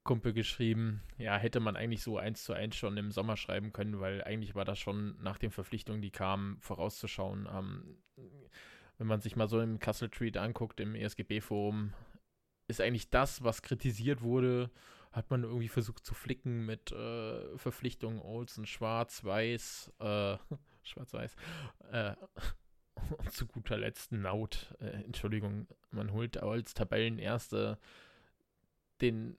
Kumpel 0.06 0.32
geschrieben, 0.32 1.04
ja, 1.18 1.36
hätte 1.36 1.60
man 1.60 1.76
eigentlich 1.76 2.02
so 2.02 2.18
eins 2.18 2.46
zu 2.46 2.54
eins 2.54 2.78
schon 2.78 2.96
im 2.96 3.12
Sommer 3.12 3.36
schreiben 3.36 3.74
können, 3.74 4.00
weil 4.00 4.24
eigentlich 4.24 4.56
war 4.56 4.64
das 4.64 4.80
schon 4.80 5.22
nach 5.22 5.38
den 5.38 5.52
Verpflichtungen, 5.52 6.02
die 6.02 6.12
kamen, 6.12 6.62
vorauszuschauen. 6.62 7.50
Ähm, 7.54 7.98
wenn 9.00 9.08
man 9.08 9.20
sich 9.20 9.36
mal 9.36 9.50
so 9.50 9.60
im 9.60 9.80
Castle 9.80 10.10
Tweet 10.10 10.38
anguckt, 10.38 10.80
im 10.80 10.96
ESGB-Forum, 10.96 11.92
ist 12.70 12.80
eigentlich 12.80 13.10
das, 13.10 13.44
was 13.44 13.62
kritisiert 13.62 14.22
wurde, 14.22 14.72
hat 15.14 15.30
man 15.30 15.44
irgendwie 15.44 15.70
versucht 15.70 16.06
zu 16.06 16.14
flicken 16.14 16.66
mit 16.66 16.92
äh, 16.92 17.58
Verpflichtungen 17.58 18.20
Olsen, 18.20 18.66
Schwarz, 18.66 19.24
Weiß, 19.24 19.94
äh, 20.00 20.38
Schwarz-Weiß, 20.84 21.36
äh, 21.92 22.16
zu 23.30 23.46
guter 23.46 23.78
Letzt 23.78 24.12
Naut. 24.12 24.76
Äh, 24.80 25.04
Entschuldigung, 25.04 25.68
man 25.92 26.12
holt 26.12 26.38
als 26.38 26.74
Tabellenerste 26.74 27.78
den 29.02 29.38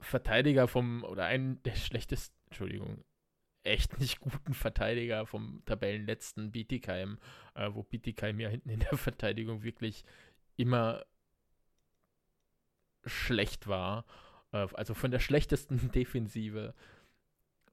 Verteidiger 0.00 0.68
vom, 0.68 1.04
oder 1.04 1.26
einen 1.26 1.62
der 1.64 1.74
schlechtesten, 1.74 2.34
Entschuldigung, 2.46 3.04
echt 3.64 3.98
nicht 3.98 4.20
guten 4.20 4.54
Verteidiger 4.54 5.26
vom 5.26 5.62
Tabellenletzten 5.66 6.52
Bietigheim, 6.52 7.18
äh, 7.54 7.70
wo 7.72 7.82
Bietigheim 7.82 8.40
ja 8.40 8.48
hinten 8.48 8.70
in 8.70 8.80
der 8.80 8.96
Verteidigung 8.98 9.62
wirklich 9.62 10.04
immer 10.56 11.04
schlecht 13.04 13.66
war. 13.66 14.04
Äh, 14.52 14.68
also 14.74 14.94
von 14.94 15.10
der 15.10 15.20
schlechtesten 15.20 15.90
Defensive 15.94 16.74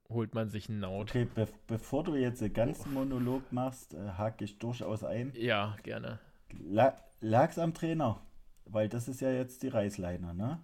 holt 0.09 0.34
man 0.34 0.49
sich 0.49 0.69
einen 0.69 0.80
Naut. 0.80 1.09
Okay, 1.11 1.27
be 1.34 1.47
bevor 1.67 2.03
du 2.03 2.15
jetzt 2.15 2.41
den 2.41 2.53
ganzen 2.53 2.93
Monolog 2.93 3.51
machst, 3.51 3.93
äh, 3.93 4.09
hake 4.17 4.43
ich 4.43 4.57
durchaus 4.57 5.03
ein. 5.03 5.32
Ja, 5.36 5.77
gerne. 5.84 6.19
La 6.59 6.97
lag's 7.21 7.59
am 7.59 7.73
Trainer? 7.73 8.21
Weil 8.65 8.89
das 8.89 9.07
ist 9.07 9.21
ja 9.21 9.32
jetzt 9.32 9.61
die 9.63 9.67
Reißleine, 9.67 10.34
ne? 10.34 10.59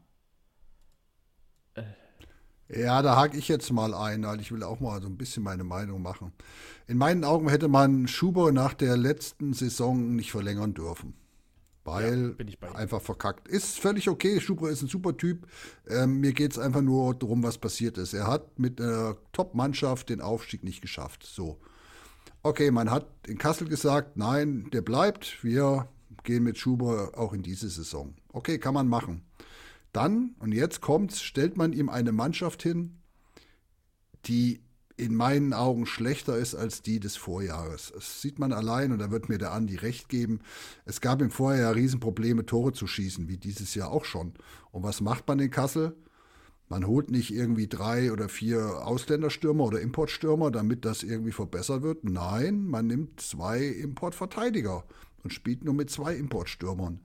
Äh. 1.75 1.83
Ja, 2.67 3.03
da 3.03 3.15
hake 3.15 3.37
ich 3.37 3.47
jetzt 3.47 3.71
mal 3.71 3.93
ein, 3.93 4.23
weil 4.23 4.39
ich 4.39 4.51
will 4.51 4.63
auch 4.63 4.79
mal 4.79 4.99
so 4.99 5.07
ein 5.07 5.17
bisschen 5.17 5.43
meine 5.43 5.63
Meinung 5.63 6.01
machen. 6.01 6.31
In 6.87 6.97
meinen 6.97 7.23
Augen 7.23 7.49
hätte 7.49 7.67
man 7.67 8.07
Schuber 8.07 8.51
nach 8.51 8.73
der 8.73 8.97
letzten 8.97 9.53
Saison 9.53 10.15
nicht 10.15 10.31
verlängern 10.31 10.73
dürfen 10.73 11.13
weil 11.85 12.35
ja, 12.39 12.71
einfach 12.73 13.01
verkackt. 13.01 13.47
Ist 13.47 13.79
völlig 13.79 14.09
okay, 14.09 14.41
Schubra 14.41 14.69
ist 14.69 14.81
ein 14.81 14.89
super 14.89 15.15
Typ. 15.15 15.47
Ähm, 15.87 16.19
mir 16.19 16.33
geht 16.33 16.51
es 16.51 16.59
einfach 16.59 16.81
nur 16.81 17.13
darum, 17.13 17.43
was 17.43 17.59
passiert 17.59 17.97
ist. 17.97 18.13
Er 18.13 18.27
hat 18.27 18.59
mit 18.59 18.81
einer 18.81 19.15
Top-Mannschaft 19.31 20.09
den 20.09 20.19
Aufstieg 20.19 20.63
nicht 20.63 20.81
geschafft. 20.81 21.23
So. 21.23 21.59
Okay, 22.41 22.71
man 22.71 22.89
hat 22.91 23.07
in 23.27 23.37
Kassel 23.37 23.69
gesagt, 23.69 24.17
nein, 24.17 24.67
der 24.73 24.81
bleibt. 24.81 25.43
Wir 25.43 25.87
gehen 26.23 26.43
mit 26.43 26.57
Schuber 26.57 27.11
auch 27.15 27.33
in 27.33 27.43
diese 27.43 27.69
Saison. 27.69 28.15
Okay, 28.33 28.57
kann 28.57 28.73
man 28.73 28.87
machen. 28.87 29.23
Dann, 29.93 30.35
und 30.39 30.51
jetzt 30.51 30.81
kommt's, 30.81 31.21
stellt 31.21 31.55
man 31.55 31.71
ihm 31.71 31.87
eine 31.87 32.11
Mannschaft 32.11 32.63
hin, 32.63 32.97
die 34.25 34.61
in 34.97 35.13
meinen 35.13 35.53
Augen 35.53 35.85
schlechter 35.85 36.37
ist 36.37 36.55
als 36.55 36.81
die 36.81 36.99
des 36.99 37.17
Vorjahres. 37.17 37.91
Das 37.93 38.21
sieht 38.21 38.39
man 38.39 38.53
allein 38.53 38.91
und 38.91 38.99
da 38.99 39.11
wird 39.11 39.27
mir 39.27 39.37
der 39.37 39.51
Andi 39.51 39.75
recht 39.75 40.07
geben. 40.07 40.39
Es 40.85 41.01
gab 41.01 41.21
im 41.21 41.31
Vorjahr 41.31 41.75
Riesenprobleme, 41.75 42.45
Tore 42.45 42.71
zu 42.71 42.87
schießen, 42.87 43.27
wie 43.27 43.37
dieses 43.37 43.75
Jahr 43.75 43.91
auch 43.91 44.05
schon. 44.05 44.33
Und 44.71 44.83
was 44.83 45.01
macht 45.01 45.27
man 45.27 45.39
in 45.39 45.51
Kassel? 45.51 45.95
Man 46.67 46.87
holt 46.87 47.11
nicht 47.11 47.31
irgendwie 47.31 47.67
drei 47.67 48.11
oder 48.11 48.27
vier 48.27 48.85
Ausländerstürmer 48.87 49.65
oder 49.65 49.81
Importstürmer, 49.81 50.49
damit 50.49 50.85
das 50.85 51.03
irgendwie 51.03 51.33
verbessert 51.33 51.83
wird. 51.83 52.03
Nein, 52.03 52.65
man 52.65 52.87
nimmt 52.87 53.19
zwei 53.21 53.65
Importverteidiger 53.65 54.83
und 55.23 55.31
spielt 55.31 55.63
nur 55.63 55.73
mit 55.75 55.91
zwei 55.91 56.15
Importstürmern. 56.15 57.01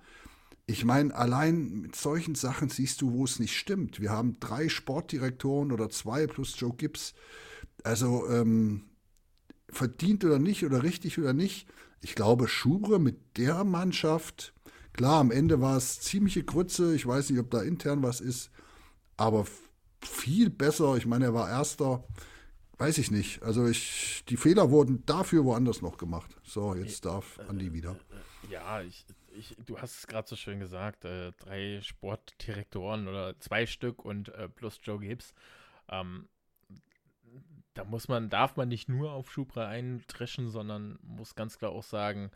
Ich 0.67 0.85
meine, 0.85 1.15
allein 1.15 1.81
mit 1.81 1.97
solchen 1.97 2.37
Sachen 2.37 2.69
siehst 2.69 3.03
du, 3.03 3.13
wo 3.13 3.25
es 3.25 3.41
nicht 3.41 3.57
stimmt. 3.57 4.01
Wir 4.01 4.11
haben 4.11 4.39
drei 4.39 4.69
Sportdirektoren 4.69 5.73
oder 5.73 5.91
zwei 5.91 6.29
plus 6.29 6.59
Joe 6.59 6.73
Gibbs 6.73 7.13
also 7.85 8.29
ähm, 8.29 8.91
verdient 9.69 10.25
oder 10.25 10.39
nicht 10.39 10.65
oder 10.65 10.83
richtig 10.83 11.19
oder 11.19 11.33
nicht. 11.33 11.67
Ich 12.03 12.15
glaube, 12.15 12.49
Schubre 12.49 12.99
mit 12.99 13.37
der 13.37 13.65
Mannschaft, 13.65 14.55
klar, 14.93 15.21
am 15.21 15.31
Ende 15.31 15.61
war 15.61 15.77
es 15.77 16.01
ziemliche 16.01 16.45
Grütze. 16.45 16.95
Ich 16.95 17.07
weiß 17.07 17.31
nicht, 17.31 17.39
ob 17.39 17.51
da 17.51 17.63
intern 17.63 18.03
was 18.03 18.21
ist, 18.21 18.51
aber 19.17 19.47
viel 20.03 20.51
besser. 20.51 20.97
Ich 20.97 21.07
meine, 21.07 21.27
er 21.27 21.35
war 21.35 21.49
Erster. 21.49 22.05
Weiß 22.79 22.97
ich 22.97 23.11
nicht. 23.11 23.43
Also 23.43 23.67
ich, 23.67 24.25
die 24.31 24.39
Fehler 24.39 24.71
wurden 24.71 25.05
dafür 25.05 25.45
woanders 25.45 25.83
noch 25.83 25.99
gemacht. 25.99 26.35
So, 26.43 26.75
jetzt 26.75 27.05
darf 27.05 27.39
Andi 27.47 27.75
wieder. 27.75 27.95
Ja, 28.49 28.81
ich, 28.81 29.05
ich, 29.37 29.55
du 29.67 29.79
hast 29.79 29.99
es 29.99 30.07
gerade 30.07 30.27
so 30.27 30.35
schön 30.35 30.61
gesagt. 30.61 31.05
Äh, 31.05 31.33
drei 31.33 31.81
Sportdirektoren 31.83 33.07
oder 33.07 33.39
zwei 33.39 33.67
Stück 33.67 34.03
und 34.03 34.31
äh, 34.31 34.49
plus 34.49 34.81
Joe 34.83 34.99
Gibbs. 34.99 35.35
Ähm, 35.91 36.27
da 37.81 37.87
muss 37.87 38.09
man, 38.09 38.29
darf 38.29 38.57
man 38.57 38.69
nicht 38.69 38.91
nur 38.91 39.13
auf 39.13 39.33
Schubra 39.33 39.67
eindreschen, 39.67 40.51
sondern 40.51 40.99
muss 41.03 41.35
ganz 41.35 41.59
klar 41.59 41.71
auch 41.71 41.83
sagen, 41.83 42.31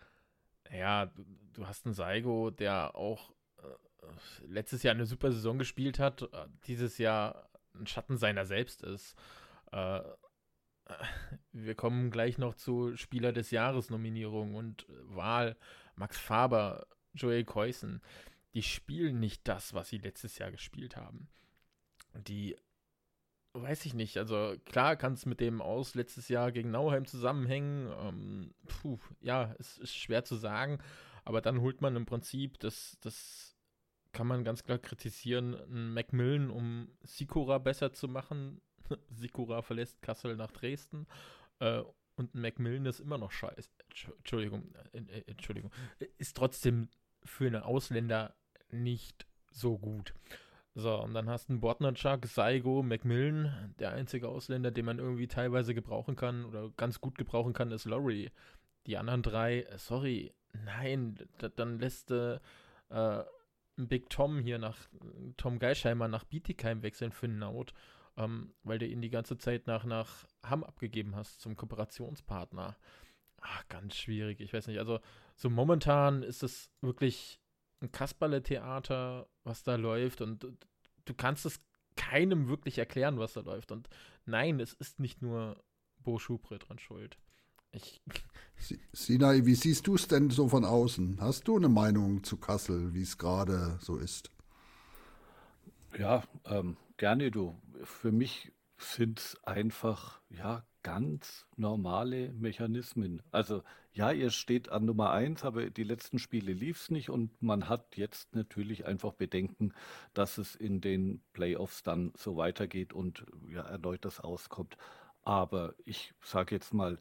ja, 0.73 1.05
du, 1.05 1.23
du 1.53 1.67
hast 1.67 1.85
einen 1.85 1.95
Saigo, 1.95 2.51
der 2.51 2.97
auch 2.97 3.31
äh, 3.59 4.47
letztes 4.47 4.83
Jahr 4.83 4.95
eine 4.95 5.05
super 5.05 5.33
Saison 5.33 5.59
gespielt 5.59 5.99
hat, 5.99 6.23
äh, 6.23 6.47
dieses 6.67 6.97
Jahr 6.97 7.51
ein 7.75 7.87
Schatten 7.87 8.17
seiner 8.17 8.47
selbst 8.47 8.83
ist. 8.83 9.19
Äh, 9.71 10.01
wir 11.53 11.75
kommen 11.75 12.11
gleich 12.11 12.39
noch 12.39 12.55
zu 12.55 12.97
Spieler 12.97 13.33
des 13.33 13.51
Jahres 13.51 13.91
Nominierung 13.91 14.55
und 14.55 14.87
Wahl. 14.89 15.59
Max 15.95 16.19
Faber, 16.19 16.87
Joel 17.13 17.45
Keusen, 17.45 18.01
die 18.55 18.63
spielen 18.63 19.21
nicht 19.21 19.47
das, 19.47 19.75
was 19.75 19.91
sie 19.91 19.99
letztes 19.99 20.39
Jahr 20.39 20.51
gespielt 20.51 20.97
haben. 20.97 21.29
Die 22.15 22.57
weiß 23.55 23.87
ich 23.87 23.95
nicht. 23.95 24.19
Also 24.19 24.57
klar 24.67 24.97
kann 24.97 25.15
es 25.15 25.27
mit 25.27 25.41
dem 25.41 25.63
aus 25.63 25.95
letztes 25.95 26.29
Jahr 26.29 26.53
gegen 26.53 26.71
Nauheim 26.71 27.07
zusammenhängen. 27.07 27.91
Ähm, 28.01 28.55
puh, 28.67 28.99
ja, 29.21 29.55
es 29.59 29.79
ist 29.79 29.97
schwer 29.97 30.25
zu 30.25 30.37
sagen. 30.37 30.79
Aber 31.25 31.41
dann 31.41 31.61
holt 31.61 31.81
man 31.81 31.97
im 31.97 32.05
Prinzip, 32.05 32.59
das, 32.59 32.99
das 33.01 33.57
kann 34.13 34.27
man 34.27 34.45
ganz 34.45 34.65
klar 34.65 34.79
kritisieren, 34.79 35.55
einen 35.55 35.95
Macmillan, 35.95 36.51
um 36.51 36.89
Sikora 37.03 37.59
besser 37.59 37.93
zu 37.93 38.09
machen. 38.09 38.61
Sikora 39.11 39.63
verlässt 39.63 40.03
Kassel 40.03 40.37
nach 40.37 40.51
Dresden. 40.51 41.07
Äh, 41.61 41.83
und 42.17 42.35
ein 42.35 42.41
Macmillan 42.41 42.87
ist 42.87 43.01
immer 43.01 43.19
noch 43.19 43.33
scheiße. 43.33 43.71
Entschuldigung, 44.19 44.73
äh, 44.93 44.99
äh, 44.99 45.25
Entschuldigung. 45.27 45.73
Ist 46.19 46.37
trotzdem 46.37 46.89
für 47.25 47.47
einen 47.47 47.63
Ausländer 47.63 48.37
nicht 48.71 49.27
so 49.51 49.79
gut. 49.79 50.15
So, 50.77 51.01
und 51.01 51.15
dann 51.15 51.31
hast 51.31 51.49
du 51.49 51.53
einen 51.53 51.61
Bordnatschak, 51.61 52.27
Saigo, 52.27 52.83
Macmillan. 52.83 53.75
Der 53.79 53.93
einzige 53.93 54.29
Ausländer, 54.29 54.73
den 54.73 54.85
man 54.85 54.99
irgendwie 54.99 55.29
teilweise 55.29 55.73
gebrauchen 55.73 56.17
kann 56.17 56.45
oder 56.45 56.71
ganz 56.77 57.01
gut 57.01 57.17
gebrauchen 57.17 57.53
kann, 57.53 57.71
ist 57.71 57.85
Laurie. 57.85 58.31
Die 58.87 58.97
anderen 58.97 59.23
drei, 59.23 59.63
äh, 59.63 59.79
sorry, 59.79 60.35
nein, 60.53 61.17
dann 61.57 61.79
lässt 61.79 62.11
du 62.11 62.41
äh, 62.91 63.23
Big 63.77 64.11
Tom 64.11 64.41
hier 64.41 64.59
nach, 64.59 64.77
Tom 65.37 65.61
Geisheimer 65.61 66.09
nach 66.09 66.25
Bietigheim 66.25 66.83
wechseln 66.83 67.13
für 67.13 67.27
einen 67.27 67.39
Naut, 67.39 67.73
ähm, 68.17 68.53
weil 68.65 68.79
du 68.79 68.87
ihn 68.87 69.01
die 69.01 69.11
ganze 69.11 69.39
Zeit 69.39 69.69
nach, 69.69 69.85
nach 69.85 70.27
Hamm 70.45 70.65
abgegeben 70.65 71.15
hast 71.15 71.41
zum 71.41 71.57
Kooperationspartner. 71.57 72.77
Ach, 73.41 73.69
ganz 73.69 73.97
schwierig, 73.97 74.41
ich 74.41 74.53
weiß 74.53 74.67
nicht. 74.67 74.79
Also, 74.79 75.01
so 75.37 75.51
momentan 75.51 76.23
ist 76.23 76.43
es 76.43 76.73
wirklich 76.81 77.41
ein 77.85 77.93
Kasperle-Theater, 77.93 79.29
was 79.45 79.63
da 79.63 79.77
läuft 79.77 80.21
und 80.21 80.47
du 81.05 81.15
kannst 81.15 81.47
es 81.47 81.61
keinem 81.97 82.49
wirklich 82.49 82.79
erklären, 82.79 83.19
was 83.19 83.35
da 83.35 83.41
läuft. 83.41 83.73
Und 83.73 83.89
nein, 84.25 84.61
es 84.61 84.73
ist 84.73 84.99
nicht 84.99 85.23
nur 85.23 85.63
Bo 85.99 86.19
Schubre 86.19 86.59
dran 86.59 86.79
schuld. 86.79 87.19
Ich 87.73 88.03
Sinai, 88.93 89.45
wie 89.45 89.55
siehst 89.55 89.87
du 89.87 89.95
es 89.95 90.09
denn 90.09 90.31
so 90.31 90.49
von 90.49 90.65
außen? 90.65 91.21
Hast 91.21 91.49
du 91.49 91.57
eine 91.57 91.69
Meinung 91.69 92.23
zu 92.23 92.37
Kassel, 92.37 92.95
wie 92.95 93.03
es 93.03 93.19
gerade 93.19 93.79
so 93.81 93.97
ist? 93.97 94.31
Ja, 95.99 96.25
ähm, 96.47 96.77
gerne 96.97 97.31
du. 97.31 97.61
Für 97.83 98.13
mich 98.13 98.53
sind 98.79 99.21
es 99.21 99.45
einfach, 99.45 100.21
ja, 100.29 100.67
ganz 100.85 101.47
normale 101.57 102.33
Mechanismen. 102.35 103.23
Also 103.33 103.65
ja, 103.93 104.13
ihr 104.13 104.31
steht 104.31 104.69
an 104.69 104.85
Nummer 104.85 105.11
eins, 105.11 105.45
aber 105.45 105.71
die 105.71 105.83
letzten 105.83 106.21
Spiele 106.21 106.53
lief 106.53 106.83
es 106.83 106.91
nicht 106.91 107.11
und 107.11 107.43
man 107.43 107.69
hat 107.69 107.97
jetzt 107.97 108.37
natürlich 108.37 108.87
einfach 108.87 109.15
Bedenken, 109.15 109.73
dass 110.13 110.39
es 110.39 110.55
in 110.55 110.81
den 110.81 111.21
Playoffs 111.33 111.83
dann 111.83 112.13
so 112.17 112.37
weitergeht 112.37 112.93
und 112.93 113.27
ja 113.49 113.63
erneut 113.63 114.05
das 114.05 114.21
auskommt. 114.21 114.77
Aber 115.23 115.75
ich 115.85 116.13
sage 116.23 116.55
jetzt 116.55 116.75
mal, 116.75 116.99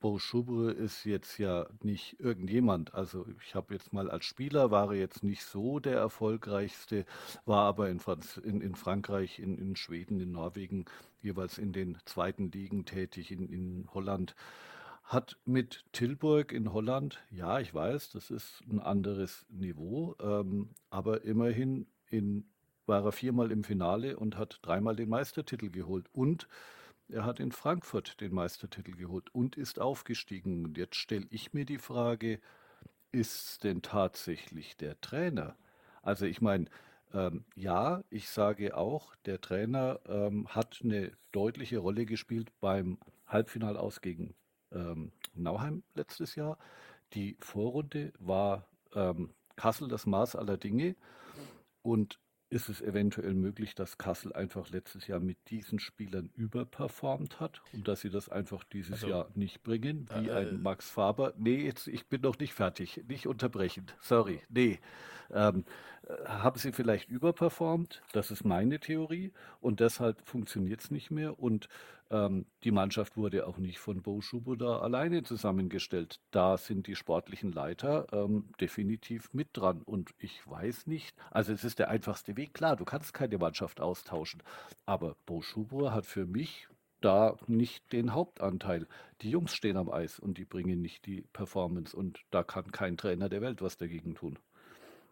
Bo 0.00 0.18
Schubre 0.18 0.70
ist 0.70 1.04
jetzt 1.04 1.38
ja 1.38 1.66
nicht 1.82 2.20
irgendjemand. 2.20 2.94
Also 2.94 3.26
ich 3.44 3.54
habe 3.56 3.74
jetzt 3.74 3.92
mal 3.92 4.08
als 4.10 4.24
Spieler, 4.24 4.70
war 4.70 4.92
er 4.92 4.98
jetzt 4.98 5.24
nicht 5.24 5.42
so 5.42 5.80
der 5.80 5.96
erfolgreichste, 5.96 7.04
war 7.46 7.64
aber 7.64 7.88
in, 7.88 7.98
Franz 7.98 8.36
in, 8.36 8.60
in 8.60 8.76
Frankreich, 8.76 9.40
in, 9.40 9.58
in, 9.58 9.74
Schweden, 9.74 10.20
in 10.20 10.30
Norwegen, 10.32 10.84
jeweils 11.20 11.58
in 11.58 11.72
den 11.72 11.98
zweiten 12.04 12.52
Ligen 12.52 12.84
tätig, 12.84 13.32
in, 13.32 13.48
in 13.48 13.88
Holland. 13.92 14.36
Hat 15.02 15.36
mit 15.44 15.84
Tilburg 15.92 16.52
in 16.52 16.72
Holland, 16.72 17.18
ja, 17.30 17.58
ich 17.58 17.74
weiß, 17.74 18.10
das 18.10 18.30
ist 18.30 18.62
ein 18.70 18.78
anderes 18.78 19.46
Niveau, 19.48 20.14
ähm, 20.20 20.70
aber 20.90 21.24
immerhin 21.24 21.86
in, 22.08 22.44
war 22.86 23.04
er 23.04 23.12
viermal 23.12 23.50
im 23.50 23.64
Finale 23.64 24.16
und 24.16 24.36
hat 24.36 24.60
dreimal 24.62 24.94
den 24.94 25.08
Meistertitel 25.08 25.70
geholt. 25.70 26.06
Und 26.12 26.46
er 27.10 27.24
hat 27.24 27.40
in 27.40 27.52
Frankfurt 27.52 28.20
den 28.20 28.34
Meistertitel 28.34 28.92
geholt 28.92 29.34
und 29.34 29.56
ist 29.56 29.80
aufgestiegen. 29.80 30.64
Und 30.64 30.78
jetzt 30.78 30.96
stelle 30.96 31.26
ich 31.30 31.52
mir 31.52 31.64
die 31.64 31.78
Frage, 31.78 32.40
ist 33.12 33.50
es 33.50 33.58
denn 33.58 33.82
tatsächlich 33.82 34.76
der 34.76 35.00
Trainer? 35.00 35.56
Also 36.02 36.26
ich 36.26 36.40
meine, 36.40 36.66
ähm, 37.14 37.44
ja, 37.54 38.02
ich 38.10 38.28
sage 38.28 38.76
auch, 38.76 39.14
der 39.24 39.40
Trainer 39.40 40.00
ähm, 40.06 40.46
hat 40.48 40.80
eine 40.82 41.12
deutliche 41.32 41.78
Rolle 41.78 42.04
gespielt 42.04 42.50
beim 42.60 42.98
Halbfinalaus 43.26 44.00
gegen 44.00 44.34
ähm, 44.72 45.12
Nauheim 45.34 45.82
letztes 45.94 46.34
Jahr. 46.34 46.58
Die 47.14 47.36
Vorrunde 47.40 48.12
war 48.18 48.66
ähm, 48.94 49.30
Kassel 49.56 49.88
das 49.88 50.06
Maß 50.06 50.36
aller 50.36 50.58
Dinge. 50.58 50.96
Und 51.82 52.18
ist 52.50 52.68
es 52.68 52.80
eventuell 52.80 53.34
möglich, 53.34 53.74
dass 53.74 53.98
Kassel 53.98 54.32
einfach 54.32 54.70
letztes 54.70 55.06
Jahr 55.06 55.20
mit 55.20 55.36
diesen 55.50 55.78
Spielern 55.78 56.30
überperformt 56.34 57.40
hat 57.40 57.60
und 57.72 57.86
dass 57.86 58.00
sie 58.00 58.10
das 58.10 58.28
einfach 58.28 58.64
dieses 58.64 58.92
also, 58.94 59.08
Jahr 59.08 59.30
nicht 59.34 59.62
bringen, 59.62 60.08
wie 60.14 60.28
äh, 60.28 60.48
ein 60.48 60.62
Max 60.62 60.88
Faber? 60.88 61.34
Nee, 61.36 61.64
jetzt, 61.64 61.88
ich 61.88 62.06
bin 62.06 62.22
noch 62.22 62.38
nicht 62.38 62.54
fertig, 62.54 63.04
nicht 63.08 63.26
unterbrechen, 63.26 63.86
sorry, 64.00 64.40
nee. 64.48 64.78
Ähm, 65.30 65.64
äh, 66.06 66.26
haben 66.26 66.58
sie 66.58 66.72
vielleicht 66.72 67.10
überperformt? 67.10 68.02
Das 68.12 68.30
ist 68.30 68.44
meine 68.44 68.80
Theorie 68.80 69.32
und 69.60 69.80
deshalb 69.80 70.26
funktioniert 70.26 70.80
es 70.80 70.90
nicht 70.90 71.10
mehr 71.10 71.38
und 71.38 71.68
ähm, 72.10 72.46
die 72.64 72.70
Mannschaft 72.70 73.16
wurde 73.16 73.46
auch 73.46 73.58
nicht 73.58 73.78
von 73.78 74.02
Bo 74.02 74.20
Schuboda 74.20 74.80
alleine 74.80 75.22
zusammengestellt. 75.22 76.20
Da 76.30 76.56
sind 76.56 76.86
die 76.86 76.96
sportlichen 76.96 77.52
Leiter 77.52 78.06
ähm, 78.12 78.50
definitiv 78.60 79.32
mit 79.32 79.48
dran. 79.52 79.82
Und 79.82 80.14
ich 80.18 80.46
weiß 80.48 80.86
nicht, 80.86 81.14
also 81.30 81.52
es 81.52 81.64
ist 81.64 81.78
der 81.78 81.90
einfachste 81.90 82.36
Weg. 82.36 82.54
Klar, 82.54 82.76
du 82.76 82.84
kannst 82.84 83.12
keine 83.12 83.38
Mannschaft 83.38 83.80
austauschen. 83.80 84.42
Aber 84.86 85.16
Bo 85.26 85.42
Schuboda 85.42 85.92
hat 85.92 86.06
für 86.06 86.26
mich 86.26 86.68
da 87.00 87.36
nicht 87.46 87.92
den 87.92 88.12
Hauptanteil. 88.12 88.86
Die 89.20 89.30
Jungs 89.30 89.54
stehen 89.54 89.76
am 89.76 89.90
Eis 89.90 90.18
und 90.18 90.38
die 90.38 90.44
bringen 90.44 90.80
nicht 90.80 91.06
die 91.06 91.22
Performance. 91.32 91.96
Und 91.96 92.20
da 92.30 92.42
kann 92.42 92.72
kein 92.72 92.96
Trainer 92.96 93.28
der 93.28 93.40
Welt 93.40 93.62
was 93.62 93.76
dagegen 93.76 94.14
tun. 94.14 94.38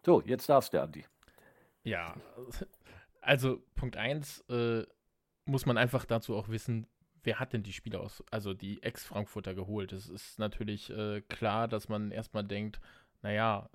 So, 0.05 0.21
jetzt 0.21 0.49
darfst 0.49 0.73
du, 0.73 0.81
Andi. 0.81 1.05
Ja, 1.83 2.15
also 3.21 3.61
Punkt 3.75 3.97
1, 3.97 4.41
äh, 4.49 4.83
muss 5.47 5.65
man 5.65 5.77
einfach 5.77 6.05
dazu 6.05 6.35
auch 6.35 6.49
wissen, 6.49 6.87
wer 7.23 7.39
hat 7.39 7.53
denn 7.53 7.63
die 7.63 7.73
Spieler 7.73 8.01
aus, 8.01 8.23
also 8.31 8.53
die 8.53 8.81
Ex-Frankfurter 8.83 9.53
geholt? 9.55 9.91
Es 9.91 10.09
ist 10.09 10.39
natürlich 10.39 10.89
äh, 10.89 11.21
klar, 11.21 11.67
dass 11.67 11.89
man 11.89 12.11
erstmal 12.11 12.43
denkt, 12.43 12.79
naja, 13.21 13.69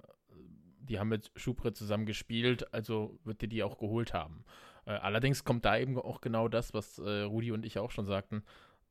die 0.81 0.99
haben 0.99 1.09
mit 1.09 1.31
Schupre 1.37 1.73
zusammen 1.73 2.07
gespielt, 2.07 2.73
also 2.73 3.19
wird 3.25 3.43
die 3.43 3.49
die 3.49 3.63
auch 3.63 3.79
geholt 3.79 4.15
haben. 4.15 4.45
Äh, 4.85 4.93
allerdings 4.93 5.45
kommt 5.45 5.65
da 5.65 5.79
eben 5.79 5.99
auch 5.99 6.21
genau 6.21 6.49
das, 6.49 6.75
was 6.75 6.99
äh, 6.99 7.23
Rudi 7.23 7.53
und 7.53 7.65
ich 7.65 7.79
auch 7.79 7.91
schon 7.91 8.07
sagten, 8.07 8.43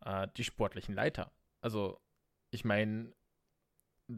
äh, 0.05 0.27
die 0.37 0.43
sportlichen 0.43 0.95
Leiter. 0.95 1.31
Also, 1.61 1.99
ich 2.49 2.65
meine, 2.65 3.13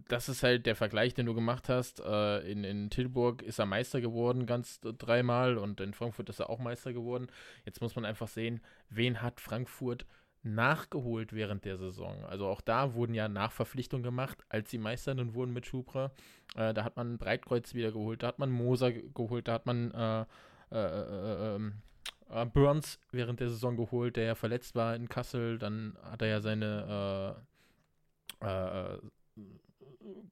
das 0.07 0.29
ist 0.29 0.43
halt 0.43 0.65
der 0.65 0.75
Vergleich, 0.75 1.13
den 1.13 1.25
du 1.25 1.33
gemacht 1.33 1.69
hast. 1.69 1.99
Äh, 1.99 2.39
in, 2.51 2.63
in 2.63 2.89
Tilburg 2.89 3.41
ist 3.41 3.59
er 3.59 3.65
Meister 3.65 4.01
geworden, 4.01 4.45
ganz 4.45 4.79
dreimal, 4.81 5.57
und 5.57 5.79
in 5.81 5.93
Frankfurt 5.93 6.29
ist 6.29 6.39
er 6.39 6.49
auch 6.49 6.59
Meister 6.59 6.93
geworden. 6.93 7.27
Jetzt 7.65 7.81
muss 7.81 7.95
man 7.95 8.05
einfach 8.05 8.27
sehen, 8.27 8.61
wen 8.89 9.21
hat 9.21 9.39
Frankfurt 9.39 10.05
nachgeholt 10.43 11.33
während 11.33 11.63
der 11.63 11.77
Saison. 11.77 12.25
Also 12.25 12.47
auch 12.47 12.61
da 12.61 12.93
wurden 12.95 13.13
ja 13.13 13.29
Nachverpflichtungen 13.29 14.03
gemacht, 14.03 14.43
als 14.49 14.69
sie 14.69 14.77
Meister 14.77 15.15
dann 15.15 15.33
wurden 15.33 15.53
mit 15.53 15.65
Schubra. 15.65 16.11
Äh, 16.55 16.73
da 16.73 16.83
hat 16.83 16.97
man 16.97 17.17
Breitkreuz 17.17 17.73
wieder 17.73 17.91
geholt, 17.91 18.23
da 18.23 18.27
hat 18.27 18.39
man 18.39 18.51
Moser 18.51 18.91
geholt, 18.91 19.47
da 19.47 19.53
hat 19.53 19.65
man 19.65 19.91
äh, 19.91 20.25
äh, 20.71 20.77
äh 20.77 21.55
ähm, 21.55 21.73
äh 22.29 22.45
Burns 22.45 22.99
während 23.11 23.39
der 23.39 23.49
Saison 23.49 23.77
geholt, 23.77 24.17
der 24.17 24.25
ja 24.25 24.35
verletzt 24.35 24.75
war 24.75 24.95
in 24.95 25.07
Kassel. 25.07 25.57
Dann 25.59 25.97
hat 26.03 26.21
er 26.21 26.27
ja 26.27 26.41
seine 26.41 27.37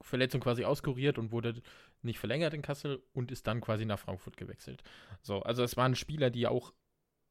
Verletzung 0.02 0.42
quasi 0.42 0.66
auskuriert 0.66 1.18
und 1.18 1.32
wurde 1.32 1.62
nicht 2.02 2.20
verlängert 2.20 2.54
in 2.54 2.62
Kassel 2.62 3.04
und 3.14 3.32
ist 3.32 3.48
dann 3.48 3.62
quasi 3.62 3.86
nach 3.86 4.00
Frankfurt 4.00 4.38
gewechselt. 4.38 4.84
So, 5.22 5.42
also 5.42 5.64
es 5.64 5.78
waren 5.78 5.96
Spieler, 5.96 6.30
die 6.30 6.48
auch 6.48 6.74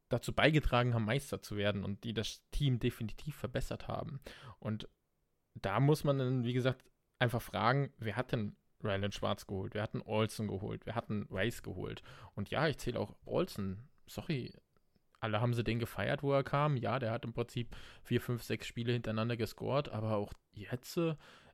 dazu 0.08 0.32
beigetragen 0.32 0.94
haben, 0.94 1.04
Meister 1.04 1.40
zu 1.40 1.56
werden 1.56 1.84
und 1.84 2.04
die 2.04 2.14
das 2.14 2.42
Team 2.50 2.78
definitiv 2.78 3.36
verbessert 3.36 3.88
haben. 3.88 4.20
Und 4.58 4.88
da 5.54 5.80
muss 5.80 6.04
man 6.04 6.18
dann, 6.18 6.44
wie 6.44 6.52
gesagt, 6.52 6.84
einfach 7.18 7.42
fragen, 7.42 7.92
wer 7.98 8.16
hat 8.16 8.32
denn 8.32 8.56
Ryland 8.82 9.14
Schwarz 9.14 9.46
geholt? 9.46 9.74
Wer 9.74 9.82
hat 9.82 9.94
einen 9.94 10.02
Olsen 10.02 10.48
geholt? 10.48 10.86
Wer 10.86 10.94
hat 10.94 11.10
einen 11.10 11.28
Rice 11.30 11.62
geholt? 11.62 12.02
Und 12.34 12.50
ja, 12.50 12.66
ich 12.66 12.78
zähle 12.78 12.98
auch 12.98 13.14
Olsen. 13.24 13.88
Sorry, 14.06 14.52
alle 15.20 15.40
haben 15.40 15.54
sie 15.54 15.64
den 15.64 15.78
gefeiert, 15.78 16.22
wo 16.22 16.32
er 16.32 16.42
kam. 16.42 16.76
Ja, 16.76 16.98
der 16.98 17.12
hat 17.12 17.24
im 17.24 17.32
Prinzip 17.32 17.76
vier, 18.02 18.20
fünf, 18.20 18.42
sechs 18.42 18.66
Spiele 18.66 18.92
hintereinander 18.92 19.36
gescored, 19.36 19.90
aber 19.90 20.16
auch 20.16 20.32
jetzt 20.52 20.98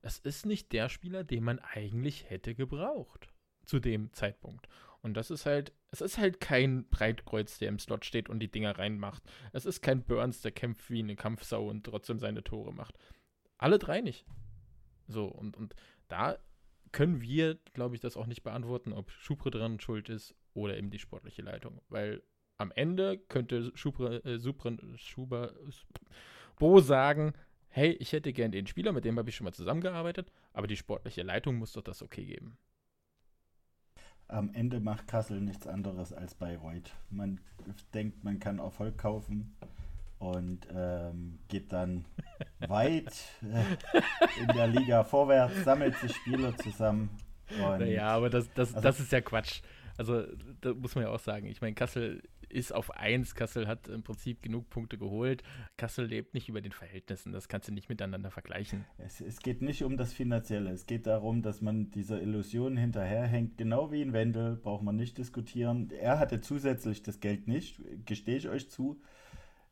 es 0.07 0.21
ist 0.21 0.47
nicht 0.47 0.73
der 0.73 0.89
Spieler, 0.89 1.25
den 1.25 1.43
man 1.43 1.59
eigentlich 1.59 2.31
hätte 2.31 2.55
gebraucht 2.55 3.29
zu 3.65 3.81
dem 3.81 4.13
Zeitpunkt. 4.13 4.69
Und 5.03 5.15
das 5.15 5.33
ist 5.33 5.47
halt, 5.47 5.73
es 5.91 6.01
ist 6.01 6.19
halt 6.19 6.41
kein 6.41 6.89
Breitkreuz, 6.89 7.59
der 7.59 7.69
im 7.69 7.81
Slot 7.81 8.05
steht 8.05 8.29
und 8.29 8.39
die 8.39 8.51
Dinger 8.51 8.79
reinmacht. 8.79 9.23
Es 9.53 9.67
ist 9.67 9.83
kein 9.83 10.05
Burns, 10.05 10.43
der 10.43 10.53
kämpft 10.53 10.91
wie 10.91 11.01
eine 11.01 11.17
Kampfsau 11.17 11.69
und 11.69 11.85
trotzdem 11.85 12.21
seine 12.21 12.45
Tore 12.45 12.73
macht. 12.73 12.97
Alle 13.59 13.79
drei 13.81 14.01
nicht. 14.01 14.27
So, 15.09 15.27
und, 15.27 15.57
und 15.57 15.75
da 16.07 16.39
können 16.93 17.21
wir, 17.21 17.57
glaube 17.75 17.97
ich, 17.97 18.01
das 18.01 18.17
auch 18.17 18.27
nicht 18.27 18.45
beantworten, 18.45 18.93
ob 18.93 19.11
Schupre 19.11 19.51
dran 19.51 19.81
schuld 19.81 20.09
ist 20.09 20.37
oder 20.55 20.77
eben 20.77 20.91
die 20.91 21.01
sportliche 21.01 21.43
Leitung. 21.43 21.81
Weil 21.89 22.23
am 22.59 22.73
Ende 22.75 23.19
könnte 23.19 23.73
Schupre, 23.77 24.25
äh, 24.25 24.39
Supre, 24.39 24.77
Schuber, 24.97 25.53
Bo 26.59 26.81
sagen, 26.81 27.35
hey, 27.69 27.91
ich 27.93 28.13
hätte 28.13 28.33
gern 28.33 28.53
den 28.53 28.67
Spieler, 28.67 28.93
mit 28.93 29.05
dem 29.05 29.19
habe 29.19 29.29
ich 29.29 29.37
schon 29.37 29.45
mal 29.45 29.53
zusammengearbeitet, 29.53 30.33
aber 30.53 30.67
die 30.67 30.77
sportliche 30.77 31.23
Leitung 31.23 31.57
muss 31.57 31.73
doch 31.73 31.83
das 31.83 32.03
okay 32.03 32.25
geben. 32.25 32.57
Am 34.29 34.51
Ende 34.55 34.81
macht 34.81 35.07
Kassel 35.07 35.41
nichts 35.41 35.67
anderes 35.67 36.13
als 36.13 36.35
Bayreuth. 36.35 36.93
Man 37.11 37.41
denkt, 37.95 38.25
man 38.25 38.41
kann 38.41 38.59
Erfolg 38.59 38.99
kaufen 38.99 39.55
und 40.19 40.67
ähm, 40.75 41.39
geht 41.49 41.73
dann 41.73 42.07
weit 42.67 43.13
äh, 43.43 44.41
in 44.41 44.49
der 44.49 44.67
Liga 44.67 45.05
vorwärts, 45.05 45.63
sammelt 45.63 45.97
sich 45.99 46.15
Spieler 46.15 46.57
zusammen. 46.57 47.11
ja, 47.87 48.09
aber 48.09 48.31
das, 48.31 48.51
das, 48.55 48.75
also, 48.75 48.81
das 48.81 49.01
ist 49.01 49.13
ja 49.13 49.21
Quatsch. 49.21 49.61
Also, 49.99 50.25
da 50.61 50.75
muss 50.75 50.95
man 50.95 51.05
ja 51.05 51.11
auch 51.11 51.21
sagen. 51.21 51.47
Ich 51.47 51.61
meine, 51.61 51.75
Kassel 51.75 52.23
ist 52.57 52.73
auf 52.73 52.91
1. 52.91 53.35
Kassel 53.35 53.69
hat 53.69 53.87
im 53.89 54.03
Prinzip 54.03 54.43
genug 54.43 54.71
Punkte 54.71 54.97
geholt. 54.97 55.43
Kassel 55.77 56.07
lebt 56.07 56.33
nicht 56.33 56.49
über 56.49 56.63
den 56.63 56.73
Verhältnissen. 56.73 57.33
Das 57.33 57.49
kannst 57.49 57.69
du 57.69 57.73
nicht 57.73 57.91
miteinander 57.91 58.31
vergleichen. 58.31 58.87
Es, 58.97 59.21
es 59.21 59.41
geht 59.41 59.61
nicht 59.61 59.85
um 59.85 59.99
das 59.99 60.15
Finanzielle. 60.15 60.71
Es 60.71 60.87
geht 60.87 61.07
darum, 61.07 61.43
dass 61.43 61.61
man 61.61 61.91
dieser 61.91 62.21
Illusion 62.21 62.79
hinterherhängt. 62.79 63.59
Genau 63.59 63.93
wie 63.93 64.01
in 64.01 64.15
Wendel 64.15 64.57
braucht 64.57 64.83
man 64.83 64.97
nicht 64.97 65.19
diskutieren. 65.19 65.91
Er 65.91 66.19
hatte 66.19 66.41
zusätzlich 66.41 67.03
das 67.03 67.21
Geld 67.21 67.47
nicht, 67.47 67.79
gestehe 68.07 68.39
ich 68.39 68.49
euch 68.49 68.71
zu. 68.71 69.03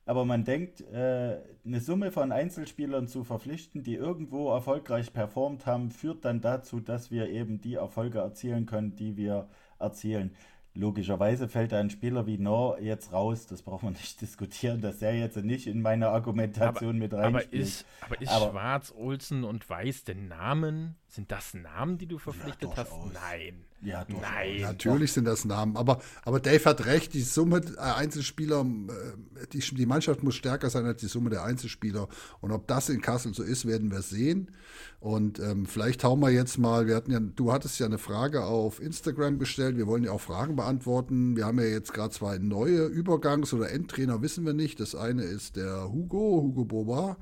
Aber 0.07 0.27
man 0.27 0.45
denkt, 0.45 0.83
äh, 0.83 1.41
eine 1.65 1.81
Summe 1.81 2.13
von 2.13 2.33
Einzelspielern 2.33 3.09
zu 3.09 3.25
verpflichten, 3.25 3.83
die 3.83 3.95
irgendwo 3.95 4.51
erfolgreich 4.51 5.15
performt 5.15 5.65
haben, 5.65 5.91
führt 5.91 6.27
dann 6.27 6.43
dazu, 6.43 6.81
dass 6.81 7.11
wir 7.11 7.31
eben 7.31 7.63
die 7.63 7.77
Erfolge 7.77 8.19
erzielen 8.19 8.67
können, 8.67 8.95
die 8.97 9.17
wir 9.17 9.49
erzielen 9.79 10.37
Logischerweise 10.77 11.49
fällt 11.49 11.71
da 11.71 11.79
ein 11.79 11.91
Spieler 11.91 12.27
wie 12.27 12.37
Nor 12.37 12.81
jetzt 12.81 13.13
raus, 13.13 13.47
das 13.47 13.63
braucht 13.63 13.85
man 13.85 13.93
nicht 13.93 14.21
diskutieren, 14.21 14.81
dass 14.81 14.99
der 14.99 15.17
jetzt 15.17 15.37
nicht 15.37 15.69
in 15.69 15.81
meine 15.81 16.09
Argumentation 16.09 16.91
aber, 16.91 16.99
mit 16.99 17.15
reinspielt. 17.15 17.47
Aber 17.47 17.63
ist, 17.63 17.87
aber 18.01 18.21
ist 18.21 18.33
aber, 18.33 18.51
Schwarz, 18.51 18.95
Olsen 18.97 19.45
und 19.45 19.69
Weiß 19.71 20.03
denn 20.05 20.27
Namen? 20.27 20.97
Sind 21.15 21.31
das 21.31 21.55
Namen, 21.55 21.97
die 21.97 22.07
du 22.07 22.19
verpflichtet 22.19 22.71
ja, 22.71 22.77
hast? 22.77 22.91
Nein. 23.13 23.65
Ja, 23.83 24.05
Nein. 24.09 24.63
Natürlich 24.63 25.11
doch. 25.11 25.15
sind 25.15 25.27
das 25.27 25.45
Namen. 25.45 25.77
Aber, 25.77 26.01
aber 26.25 26.41
Dave 26.41 26.65
hat 26.65 26.87
recht, 26.87 27.15
die 27.15 27.23
Summe 27.23 27.61
der 27.61 27.95
Einzelspieler, 27.95 28.63
äh, 28.63 29.47
die, 29.53 29.61
die 29.61 29.87
Mannschaft 29.87 30.25
muss 30.25 30.35
stärker 30.35 30.71
sein 30.71 30.87
als 30.87 31.01
die 31.01 31.07
Summe 31.07 31.31
der 31.31 31.45
Einzelspieler. 31.45 32.09
Und 32.41 32.51
ob 32.51 32.67
das 32.67 32.89
in 32.89 33.01
Kassel 33.01 33.33
so 33.33 33.45
ist, 33.45 33.65
werden 33.65 33.93
wir 33.93 34.03
sehen. 34.03 34.51
Und 34.99 35.39
ähm, 35.39 35.67
vielleicht 35.67 36.03
hauen 36.03 36.19
wir 36.19 36.31
jetzt 36.31 36.59
mal, 36.59 36.89
wir 36.89 36.97
hatten 36.97 37.13
ja, 37.13 37.21
du 37.21 37.53
hattest 37.53 37.79
ja 37.79 37.87
eine 37.87 37.99
Frage 37.99 38.43
auf 38.43 38.81
Instagram 38.81 39.39
gestellt, 39.39 39.77
wir 39.77 39.87
wollen 39.87 40.03
ja 40.03 40.11
auch 40.11 40.21
Fragen 40.21 40.57
beantworten. 40.57 41.37
Wir 41.37 41.45
haben 41.45 41.61
ja 41.61 41.67
jetzt 41.67 41.93
gerade 41.93 42.11
zwei 42.11 42.39
neue 42.39 42.87
Übergangs- 42.87 43.55
oder 43.55 43.71
Endtrainer, 43.71 44.21
wissen 44.21 44.45
wir 44.45 44.55
nicht. 44.55 44.81
Das 44.81 44.97
eine 44.97 45.23
ist 45.23 45.55
der 45.55 45.93
Hugo, 45.93 46.43
Hugo 46.43 46.65
Boba. 46.65 47.19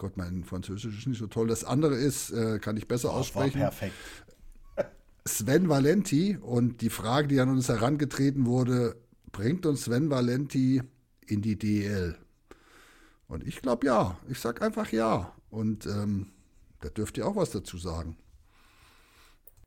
Gott, 0.00 0.16
mein 0.16 0.44
Französisch 0.44 0.96
ist 0.96 1.06
nicht 1.08 1.18
so 1.18 1.26
toll. 1.26 1.46
Das 1.46 1.62
andere 1.62 1.94
ist, 1.94 2.30
äh, 2.30 2.58
kann 2.58 2.74
ich 2.78 2.88
besser 2.88 3.10
oh, 3.10 3.18
aussprechen. 3.18 3.60
perfekt. 3.60 3.92
Sven 5.26 5.68
Valenti 5.68 6.38
und 6.38 6.80
die 6.80 6.88
Frage, 6.88 7.28
die 7.28 7.38
an 7.38 7.50
uns 7.50 7.68
herangetreten 7.68 8.46
wurde, 8.46 8.96
bringt 9.30 9.66
uns 9.66 9.82
Sven 9.82 10.08
Valenti 10.08 10.82
in 11.26 11.42
die 11.42 11.58
DL? 11.58 12.16
Und 13.28 13.46
ich 13.46 13.60
glaube 13.60 13.88
ja. 13.88 14.18
Ich 14.30 14.40
sage 14.40 14.62
einfach 14.62 14.90
ja. 14.90 15.36
Und 15.50 15.84
ähm, 15.84 16.32
da 16.80 16.88
dürft 16.88 17.18
ihr 17.18 17.26
auch 17.26 17.36
was 17.36 17.50
dazu 17.50 17.76
sagen. 17.76 18.16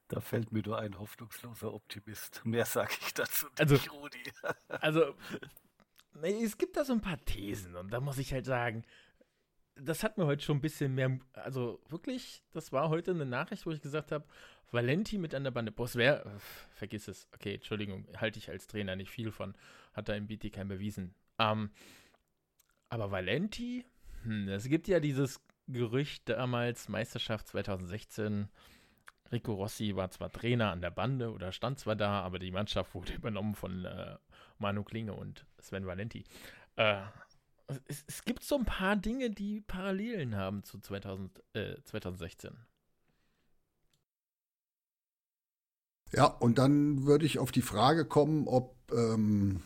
Da 0.08 0.20
fällt 0.20 0.52
mir 0.52 0.64
nur 0.64 0.80
ein 0.80 0.98
hoffnungsloser 0.98 1.72
Optimist. 1.72 2.42
Mehr 2.44 2.66
sage 2.66 2.94
ich 3.02 3.14
dazu 3.14 3.46
also, 3.60 3.76
nicht, 3.76 3.94
Rudi. 3.94 4.24
also, 4.68 5.14
nee, 6.20 6.34
es 6.44 6.58
gibt 6.58 6.76
da 6.76 6.86
so 6.86 6.94
ein 6.94 7.02
paar 7.02 7.24
Thesen 7.24 7.76
und 7.76 7.94
da 7.94 8.00
muss 8.00 8.18
ich 8.18 8.34
halt 8.34 8.48
sagen, 8.48 8.84
das 9.76 10.04
hat 10.04 10.18
mir 10.18 10.26
heute 10.26 10.44
schon 10.44 10.58
ein 10.58 10.62
bisschen 10.62 10.94
mehr, 10.96 11.20
also 11.34 11.82
wirklich, 11.90 12.44
das 12.52 12.72
war 12.72 12.90
heute 12.90 13.12
eine 13.12 13.26
Nachricht, 13.26 13.66
wo 13.66 13.72
ich 13.72 13.82
gesagt 13.82 14.12
habe, 14.12 14.26
Valenti 14.72 15.18
mit 15.18 15.36
an 15.36 15.44
der 15.44 15.52
Bande. 15.52 15.72
Boss, 15.72 15.96
wer? 15.96 16.26
Vergiss 16.72 17.08
es. 17.08 17.28
Okay, 17.34 17.56
Entschuldigung, 17.56 18.08
halte 18.18 18.40
ich 18.40 18.50
als 18.50 18.68
Trainer 18.68 18.96
nicht 18.96 19.12
viel 19.12 19.32
von. 19.32 19.56
Hat 19.94 20.10
da 20.10 20.16
im 20.16 20.28
BT 20.28 20.52
bewiesen. 20.68 21.14
Ähm, 21.38 21.70
aber 22.90 23.12
Valenti, 23.12 23.86
hm, 24.24 24.50
es 24.50 24.68
gibt 24.68 24.88
ja 24.88 25.00
dieses 25.00 25.42
Gerücht 25.68 26.28
damals, 26.28 26.90
Meisterschaft 26.90 27.48
2016. 27.48 28.50
Rico 29.32 29.54
Rossi 29.54 29.96
war 29.96 30.12
zwar 30.12 30.32
Trainer 30.32 30.72
an 30.72 30.82
der 30.82 30.92
Bande 30.92 31.32
oder 31.32 31.52
stand 31.52 31.80
zwar 31.80 31.96
da, 31.96 32.22
aber 32.22 32.40
die 32.40 32.52
Mannschaft 32.52 32.94
wurde 32.96 33.14
übernommen 33.14 33.56
von 33.56 33.86
äh, 33.86 34.18
Manu 34.58 34.84
Klinge 34.84 35.14
und 35.14 35.46
Sven 35.60 35.86
Valenti. 35.86 36.24
Äh, 36.76 37.02
es, 37.88 38.04
es, 38.08 38.24
gibt 38.24 38.44
so 38.44 38.56
ein 38.56 38.66
paar 38.66 38.96
Dinge, 38.96 39.30
die 39.30 39.62
Parallelen 39.62 40.36
haben 40.36 40.64
zu 40.64 40.80
2000, 40.80 41.44
äh, 41.54 41.76
2016. 41.84 42.52
Ja, 46.14 46.26
und 46.26 46.58
dann 46.60 47.06
würde 47.06 47.26
ich 47.26 47.40
auf 47.40 47.52
die 47.52 47.64
Frage 47.64 48.06
kommen, 48.06 48.48
ob 48.48 48.76
ähm, 48.92 49.62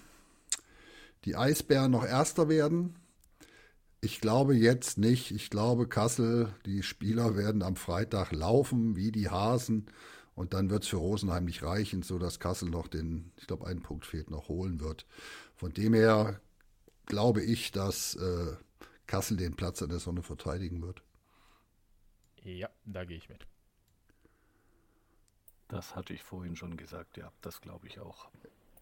die 1.25 1.35
Eisbären 1.35 1.91
noch 1.91 2.05
Erster 2.05 2.47
werden. 2.47 2.95
Ich 3.99 4.21
glaube 4.21 4.55
jetzt 4.55 4.97
nicht. 4.97 5.31
Ich 5.31 5.49
glaube, 5.49 5.87
Kassel, 5.87 6.53
die 6.65 6.83
Spieler 6.83 7.35
werden 7.35 7.63
am 7.63 7.75
Freitag 7.75 8.31
laufen 8.31 8.95
wie 8.95 9.11
die 9.11 9.29
Hasen. 9.29 9.87
Und 10.35 10.53
dann 10.53 10.69
wird 10.69 10.83
es 10.83 10.89
für 10.89 10.97
Rosenheim 10.97 11.45
nicht 11.45 11.63
reichen, 11.63 12.03
sodass 12.03 12.39
Kassel 12.39 12.69
noch 12.69 12.87
den, 12.87 13.31
ich 13.37 13.47
glaube, 13.47 13.65
einen 13.65 13.81
Punkt 13.81 14.05
fehlt, 14.05 14.29
noch 14.29 14.47
holen 14.49 14.79
wird. 14.79 15.05
Von 15.55 15.73
dem 15.73 15.95
her 15.95 16.39
glaube 17.07 17.41
ich, 17.41 17.71
dass 17.71 18.15
äh, 18.15 18.55
Kassel 19.07 19.37
den 19.37 19.55
Platz 19.55 19.81
an 19.81 19.89
der 19.89 19.99
Sonne 19.99 20.21
verteidigen 20.21 20.81
wird. 20.81 21.01
Ja, 22.43 22.69
da 22.85 23.03
gehe 23.03 23.17
ich 23.17 23.29
mit. 23.29 23.47
Das 25.67 25.95
hatte 25.95 26.13
ich 26.13 26.23
vorhin 26.23 26.55
schon 26.55 26.77
gesagt, 26.77 27.17
ja, 27.17 27.31
das 27.41 27.59
glaube 27.59 27.87
ich 27.87 27.99
auch. 27.99 28.29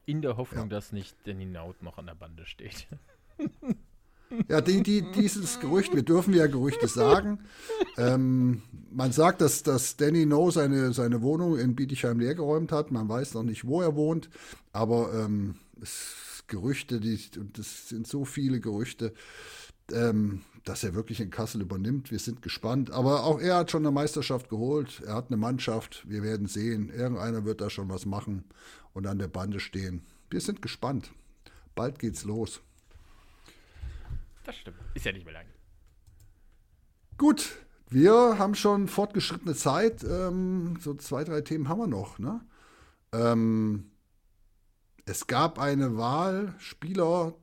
In 0.06 0.22
der 0.22 0.38
Hoffnung, 0.38 0.66
ja. 0.66 0.70
dass 0.70 0.92
nicht 0.92 1.16
Danny 1.26 1.46
Naut 1.46 1.82
noch 1.82 1.98
an 1.98 2.06
der 2.06 2.16
Bande 2.16 2.46
steht. 2.46 2.88
Ja, 4.50 4.60
die, 4.60 4.82
die, 4.82 5.04
dieses 5.12 5.60
Gerücht, 5.60 5.94
wir 5.94 6.04
dürfen 6.04 6.34
ja 6.34 6.48
Gerüchte 6.48 6.88
sagen. 6.88 7.40
Ähm, 7.96 8.64
man 8.92 9.12
sagt, 9.12 9.40
dass, 9.40 9.64
dass 9.64 9.98
Danny 9.98 10.26
No 10.26 10.50
seine, 10.52 10.94
seine 10.94 11.22
Wohnung 11.22 11.58
in 11.58 11.76
Bietigheim 11.76 12.20
leergeräumt 12.20 12.72
hat. 12.72 12.92
Man 12.92 13.08
weiß 13.08 13.36
noch 13.36 13.44
nicht, 13.44 13.68
wo 13.68 13.82
er 13.82 13.96
wohnt, 13.96 14.30
aber 14.74 15.14
ähm, 15.14 15.56
es, 15.82 16.35
Gerüchte, 16.48 17.00
die, 17.00 17.20
und 17.38 17.58
das 17.58 17.90
sind 17.90 18.08
so 18.08 18.26
viele 18.26 18.60
Gerüchte, 18.60 19.14
ähm, 19.92 20.42
dass 20.64 20.84
er 20.84 20.96
wirklich 20.96 21.20
in 21.20 21.30
Kassel 21.30 21.62
übernimmt. 21.62 22.12
Wir 22.12 22.20
sind 22.20 22.42
gespannt. 22.42 22.92
Aber 22.92 23.24
auch 23.24 23.40
er 23.40 23.58
hat 23.58 23.72
schon 23.72 23.84
eine 23.84 23.92
Meisterschaft 23.92 24.50
geholt. 24.50 25.02
Er 25.06 25.16
hat 25.16 25.28
eine 25.28 25.38
Mannschaft. 25.38 26.04
Wir 26.10 26.24
werden 26.24 26.48
sehen. 26.48 26.90
Irgendeiner 26.90 27.46
wird 27.46 27.62
da 27.62 27.70
schon 27.70 27.90
was 27.90 28.06
machen 28.06 28.46
und 28.94 29.06
an 29.06 29.20
der 29.20 29.28
Bande 29.28 29.60
stehen. 29.60 30.04
Wir 30.30 30.42
sind 30.42 30.62
gespannt. 30.62 31.12
Bald 31.76 32.00
geht's 32.00 32.24
los. 32.24 32.62
Das 34.44 34.56
stimmt. 34.56 34.78
Ist 34.94 35.06
ja 35.06 35.12
nicht 35.12 35.26
mehr 35.26 35.34
lang. 35.34 35.46
Gut, 37.18 37.58
wir 37.90 38.38
haben 38.38 38.56
schon 38.56 38.88
fortgeschrittene 38.88 39.56
Zeit. 39.56 40.04
Ähm, 40.04 40.78
so 40.80 40.96
zwei, 40.96 41.24
drei 41.24 41.42
Themen 41.42 41.70
haben 41.70 41.80
wir 41.80 41.88
noch. 41.88 42.20
Ne? 42.20 42.42
Ähm, 43.12 43.92
es 45.06 45.28
gab 45.28 45.60
eine 45.60 45.98
Wahl, 45.98 46.56
Spieler 46.58 47.34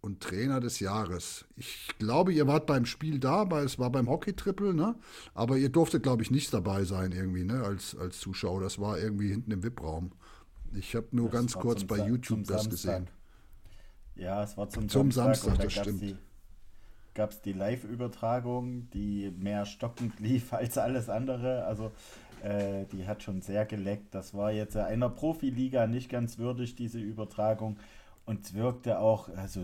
und 0.00 0.20
Trainer 0.20 0.60
des 0.60 0.80
Jahres. 0.80 1.44
Ich 1.56 1.88
glaube, 1.98 2.32
ihr 2.32 2.48
wart 2.48 2.66
beim 2.66 2.84
Spiel 2.84 3.20
da, 3.20 3.50
weil 3.50 3.64
es 3.64 3.78
war 3.78 3.90
beim 3.90 4.08
Hockey-Triple, 4.08 4.74
ne? 4.74 4.96
Aber 5.32 5.56
ihr 5.56 5.68
durftet, 5.68 6.02
glaube 6.02 6.22
ich, 6.22 6.30
nicht 6.32 6.52
dabei 6.52 6.84
sein 6.84 7.12
irgendwie, 7.12 7.44
ne? 7.44 7.62
Als, 7.62 7.96
als 7.96 8.18
Zuschauer. 8.18 8.60
Das 8.60 8.80
war 8.80 8.98
irgendwie 8.98 9.30
hinten 9.30 9.52
im 9.52 9.62
VIP-Raum. 9.62 10.10
Ich 10.74 10.96
habe 10.96 11.06
nur 11.12 11.26
das 11.26 11.32
ganz 11.34 11.54
kurz 11.54 11.84
bei 11.84 11.98
YouTube 11.98 12.44
das 12.44 12.68
gesehen. 12.68 13.08
Ja, 14.16 14.42
es 14.42 14.56
war 14.56 14.68
zum, 14.68 14.88
zum 14.88 15.12
Samstag, 15.12 15.56
Samstag 15.56 15.64
das 15.64 15.72
stimmt. 15.72 16.18
Gab 17.14 17.30
es 17.30 17.42
die 17.42 17.52
Live-Übertragung, 17.52 18.90
die 18.90 19.30
mehr 19.38 19.66
stockend 19.66 20.18
lief 20.20 20.52
als 20.52 20.78
alles 20.78 21.08
andere. 21.08 21.64
Also 21.66 21.92
äh, 22.42 22.86
die 22.92 23.06
hat 23.06 23.22
schon 23.22 23.40
sehr 23.42 23.64
geleckt. 23.64 24.14
Das 24.14 24.34
war 24.34 24.52
jetzt 24.52 24.76
einer 24.76 25.08
Profiliga 25.08 25.86
nicht 25.86 26.08
ganz 26.08 26.38
würdig, 26.38 26.74
diese 26.74 26.98
Übertragung. 26.98 27.78
Und 28.24 28.44
es 28.44 28.54
wirkte 28.54 29.00
auch, 29.00 29.28
also 29.36 29.60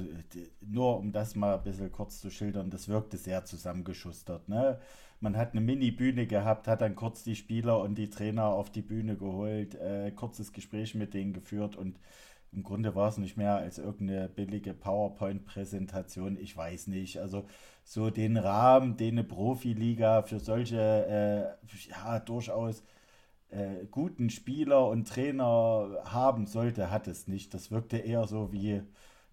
nur 0.61 0.99
um 0.99 1.12
das 1.12 1.37
mal 1.37 1.57
ein 1.57 1.62
bisschen 1.62 1.93
kurz 1.93 2.20
zu 2.20 2.31
schildern, 2.31 2.70
das 2.70 2.89
wirkte 2.89 3.16
sehr 3.16 3.45
zusammengeschustert. 3.45 4.49
Ne? 4.49 4.79
Man 5.20 5.37
hat 5.37 5.53
eine 5.53 5.61
Mini-Bühne 5.61 6.26
gehabt, 6.26 6.66
hat 6.66 6.81
dann 6.81 6.97
kurz 6.97 7.22
die 7.22 7.37
Spieler 7.37 7.81
und 7.81 7.97
die 7.97 8.11
Trainer 8.11 8.47
auf 8.47 8.70
die 8.70 8.83
Bühne 8.83 9.16
geholt, 9.16 9.76
äh, 9.76 10.11
kurzes 10.11 10.53
Gespräch 10.53 10.95
mit 10.95 11.14
denen 11.14 11.33
geführt 11.33 11.76
und 11.76 11.99
im 12.53 12.62
Grunde 12.62 12.94
war 12.94 13.09
es 13.09 13.18
nicht 13.18 13.36
mehr 13.36 13.57
als 13.57 13.78
irgendeine 13.78 14.28
billige 14.28 14.74
PowerPoint-Präsentation. 14.74 16.38
Ich 16.38 16.57
weiß 16.57 16.86
nicht. 16.88 17.18
Also 17.18 17.46
so 17.84 18.11
den 18.11 18.36
Rahmen, 18.36 18.96
den 18.96 19.14
eine 19.14 19.24
Profiliga 19.24 20.22
für 20.22 20.40
solche, 20.40 20.76
äh, 20.76 21.90
ja, 21.90 22.20
durchaus 22.20 22.82
äh, 23.51 23.86
guten 23.90 24.30
Spieler 24.30 24.88
und 24.88 25.09
Trainer 25.09 26.03
haben 26.05 26.46
sollte, 26.46 26.90
hat 26.90 27.09
es 27.09 27.28
nicht. 27.28 27.55
Das 27.55 27.70
wirkte 27.70 27.99
eher 27.99 28.26
so 28.26 28.53
wie, 28.53 28.82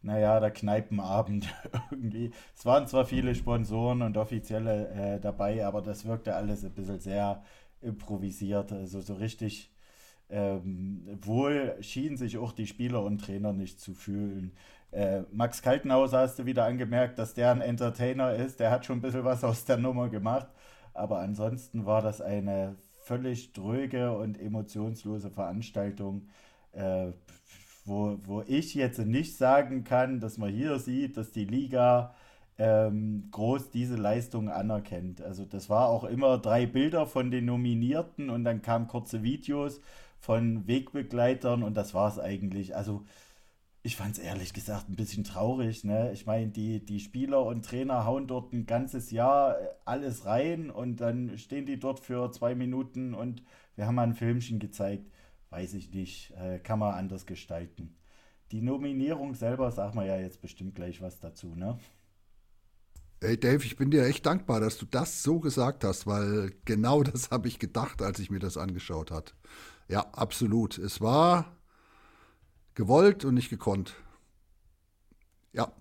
naja, 0.02 0.40
der 0.40 0.52
Kneipenabend 0.52 1.48
irgendwie. 1.92 2.32
Es 2.56 2.66
waren 2.66 2.88
zwar 2.88 3.06
viele 3.06 3.36
Sponsoren 3.36 4.02
und 4.02 4.18
Offizielle 4.18 4.90
äh, 4.90 5.20
dabei, 5.20 5.66
aber 5.66 5.82
das 5.82 6.06
wirkte 6.06 6.36
alles 6.36 6.64
ein 6.66 6.74
bisschen 6.74 7.00
sehr 7.00 7.44
improvisiert. 7.82 8.72
Also 8.72 9.02
so 9.02 9.16
richtig 9.16 9.72
ähm, 10.30 11.20
wohl 11.22 11.76
schienen 11.82 12.18
sich 12.18 12.38
auch 12.38 12.52
die 12.52 12.68
Spieler 12.68 13.04
und 13.04 13.20
Trainer 13.20 13.54
nicht 13.54 13.80
zu 13.80 13.94
fühlen. 13.94 14.52
Äh, 14.92 15.24
Max 15.32 15.62
Kaltenhauser 15.62 16.20
hast 16.20 16.40
du 16.40 16.46
wieder 16.46 16.66
angemerkt, 16.66 17.20
dass 17.20 17.34
der 17.34 17.52
ein 17.52 17.62
Entertainer 17.62 18.34
ist. 18.34 18.60
Der 18.60 18.72
hat 18.72 18.86
schon 18.86 19.00
ein 19.00 19.02
bisschen 19.02 19.26
was 19.26 19.44
aus 19.44 19.66
der 19.66 19.78
Nummer 19.78 20.10
gemacht. 20.10 20.48
Aber 20.94 21.20
ansonsten 21.20 21.86
war 21.86 22.02
das 22.02 22.22
eine 22.22 22.76
völlig 23.04 23.54
dröge 23.54 24.18
und 24.18 24.40
emotionslose 24.40 25.30
Veranstaltung, 25.30 26.28
äh, 26.72 27.08
wo, 27.84 28.18
wo 28.24 28.44
ich 28.48 28.74
jetzt 28.74 29.00
nicht 29.00 29.38
sagen 29.38 29.84
kann, 29.84 30.20
dass 30.20 30.38
man 30.38 30.52
hier 30.52 30.80
sieht, 30.80 31.18
dass 31.18 31.32
die 31.32 31.46
Liga 31.46 32.16
ähm, 32.58 33.28
groß 33.32 33.72
diese 33.72 33.96
Leistung 33.96 34.50
anerkennt. 34.50 35.22
Also 35.22 35.46
das 35.46 35.70
war 35.70 35.90
auch 35.90 36.06
immer 36.06 36.38
drei 36.38 36.66
Bilder 36.66 37.06
von 37.06 37.30
den 37.30 37.46
Nominierten 37.46 38.30
und 38.30 38.44
dann 38.44 38.62
kamen 38.62 38.88
kurze 38.88 39.24
Videos 39.24 39.82
von 40.26 40.66
Wegbegleitern 40.68 41.62
und 41.62 41.78
das 41.78 41.94
war 41.94 42.10
es 42.10 42.18
eigentlich. 42.18 42.76
Also 42.76 43.06
ich 43.84 43.96
fand 43.96 44.14
es 44.14 44.20
ehrlich 44.20 44.54
gesagt 44.54 44.90
ein 44.90 44.96
bisschen 44.96 45.24
traurig. 45.24 45.84
Ne? 45.84 46.12
Ich 46.14 46.26
meine, 46.26 46.48
die, 46.48 46.84
die 46.84 47.00
Spieler 47.00 47.46
und 47.46 47.64
Trainer 47.64 48.06
hauen 48.06 48.26
dort 48.26 48.52
ein 48.52 48.66
ganzes 48.66 49.12
Jahr 49.12 49.62
äh, 49.62 49.68
alles 49.86 50.26
rein 50.26 50.72
und 50.72 51.00
dann 51.00 51.38
stehen 51.38 51.68
die 51.68 51.78
dort 51.78 52.00
für 52.00 52.32
zwei 52.32 52.56
Minuten 52.56 53.14
und 53.14 53.44
wir 53.76 53.86
haben 53.86 53.94
mal 53.94 54.04
ein 54.04 54.16
Filmchen 54.16 54.58
gezeigt. 54.58 55.12
weiß 55.52 55.76
ich 55.76 55.92
nicht, 55.94 56.32
äh, 56.32 56.58
kann 56.58 56.80
man 56.80 56.96
anders 56.96 57.28
gestalten. 57.28 57.96
Die 58.52 58.62
Nominierung 58.62 59.36
selber, 59.36 59.72
sagen 59.72 60.00
wir 60.00 60.06
ja 60.06 60.18
jetzt 60.18 60.42
bestimmt 60.42 60.74
gleich 60.74 61.02
was 61.02 61.20
dazu, 61.20 61.54
ne? 61.56 61.78
Hey 63.22 63.40
Dave, 63.40 63.64
ich 63.64 63.78
bin 63.78 63.92
dir 63.92 64.06
echt 64.06 64.26
dankbar, 64.26 64.60
dass 64.60 64.78
du 64.78 64.86
das 64.88 65.22
so 65.22 65.40
gesagt 65.40 65.84
hast, 65.84 66.08
weil 66.08 66.52
genau 66.66 67.04
das 67.12 67.30
habe 67.30 67.48
ich 67.48 67.60
gedacht, 67.60 68.02
als 68.02 68.18
ich 68.18 68.32
mir 68.32 68.40
das 68.40 68.58
angeschaut 68.58 69.12
hat. 69.12 69.36
Ja, 69.88 70.02
absolut. 70.14 70.78
Es 70.78 71.02
war 71.02 71.56
gewollt 72.74 73.26
und 73.26 73.36
nicht 73.36 73.50
gekonnt. 73.50 73.96
Ja, 75.54 75.72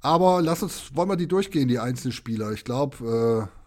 aber 0.00 0.40
lass 0.42 0.62
uns, 0.62 0.94
wollen 0.94 1.08
wir 1.08 1.16
die 1.16 1.28
durchgehen, 1.28 1.68
die 1.68 1.78
einzelnen 1.78 2.12
Spieler. 2.12 2.52
Ich 2.52 2.64
glaube, 2.64 3.50
äh, 3.50 3.58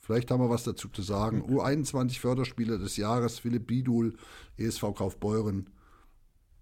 vielleicht 0.00 0.30
haben 0.30 0.40
wir 0.40 0.50
was 0.50 0.64
dazu 0.64 0.88
zu 0.88 1.02
sagen. 1.02 1.42
U21 1.42 2.20
Förderspieler 2.20 2.78
des 2.78 2.96
Jahres, 2.96 3.40
Philipp 3.40 3.66
Bidul, 3.66 4.16
ESV 4.56 4.94
Kaufbeuren. 4.94 5.70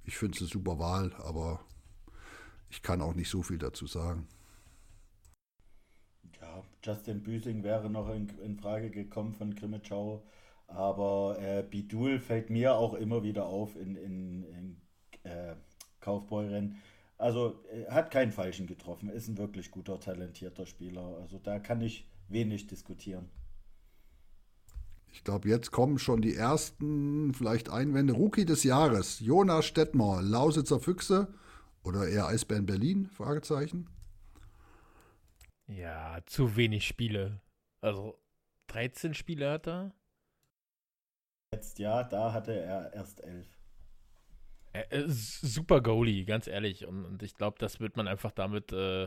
Ich 0.05 0.17
finde 0.17 0.37
es 0.37 0.43
eine 0.43 0.51
super 0.51 0.79
Wahl, 0.79 1.15
aber 1.19 1.61
ich 2.71 2.83
kann 2.83 3.03
auch 3.03 3.15
nicht 3.15 3.31
so 3.31 3.43
viel 3.43 3.59
dazu 3.59 3.87
sagen. 3.87 4.27
Ja, 6.41 6.65
Justin 6.83 7.23
Büsing 7.23 7.63
wäre 7.63 7.89
noch 7.89 8.09
in, 8.09 8.29
in 8.41 8.57
Frage 8.57 8.91
gekommen 8.91 9.35
von 9.35 9.55
Grimmitschau, 9.55 10.25
aber 10.75 11.39
äh, 11.41 11.63
Bidul 11.63 12.19
fällt 12.19 12.51
mir 12.51 12.75
auch 12.75 12.95
immer 12.95 13.23
wieder 13.23 13.47
auf 13.47 13.77
in, 13.77 13.97
in, 13.97 14.43
in 14.45 14.77
äh, 15.25 15.55
Kaufbeuren. 16.01 16.77
Also 17.19 17.63
er 17.71 17.95
hat 17.95 18.11
keinen 18.11 18.33
Falschen 18.33 18.67
getroffen, 18.67 19.09
ist 19.09 19.29
ein 19.29 19.39
wirklich 19.39 19.71
guter, 19.71 20.01
talentierter 20.01 20.67
Spieler. 20.67 21.19
Also 21.21 21.39
da 21.39 21.59
kann 21.59 21.81
ich 21.81 22.09
wenig 22.29 22.67
diskutieren. 22.67 23.29
Ich 25.13 25.25
glaube, 25.25 25.49
jetzt 25.49 25.71
kommen 25.71 25.99
schon 25.99 26.23
die 26.23 26.35
ersten 26.35 27.35
vielleicht 27.35 27.71
Einwände. 27.71 28.15
Rookie 28.15 28.47
des 28.47 28.65
Jahres, 28.65 29.21
Jonas 29.21 29.67
Stettmer, 29.67 30.23
Lausitzer 30.23 30.81
Füchse 30.81 31.33
oder 31.85 32.09
eher 32.09 32.27
Eisbären 32.27 32.67
Berlin? 32.67 33.09
Fragezeichen. 33.11 33.89
Ja, 35.67 36.19
zu 36.27 36.57
wenig 36.57 36.87
Spiele. 36.87 37.41
Also 37.83 38.19
13 38.69 39.15
Spiele 39.15 39.51
hat 39.51 39.69
er. 39.69 39.95
Jetzt 41.53 41.79
ja, 41.79 42.03
da 42.03 42.33
hatte 42.33 42.53
er 42.53 42.93
erst 42.95 43.23
elf. 43.23 43.47
Er 44.73 44.91
ist 44.91 45.41
super 45.43 45.83
Goalie, 45.83 46.25
ganz 46.25 46.47
ehrlich. 46.47 46.87
Und, 46.87 47.05
und 47.05 47.23
ich 47.23 47.37
glaube, 47.37 47.59
das 47.59 47.79
wird 47.79 47.97
man 47.97 48.09
einfach 48.09 48.31
damit 48.31 48.73
äh, 48.73 49.05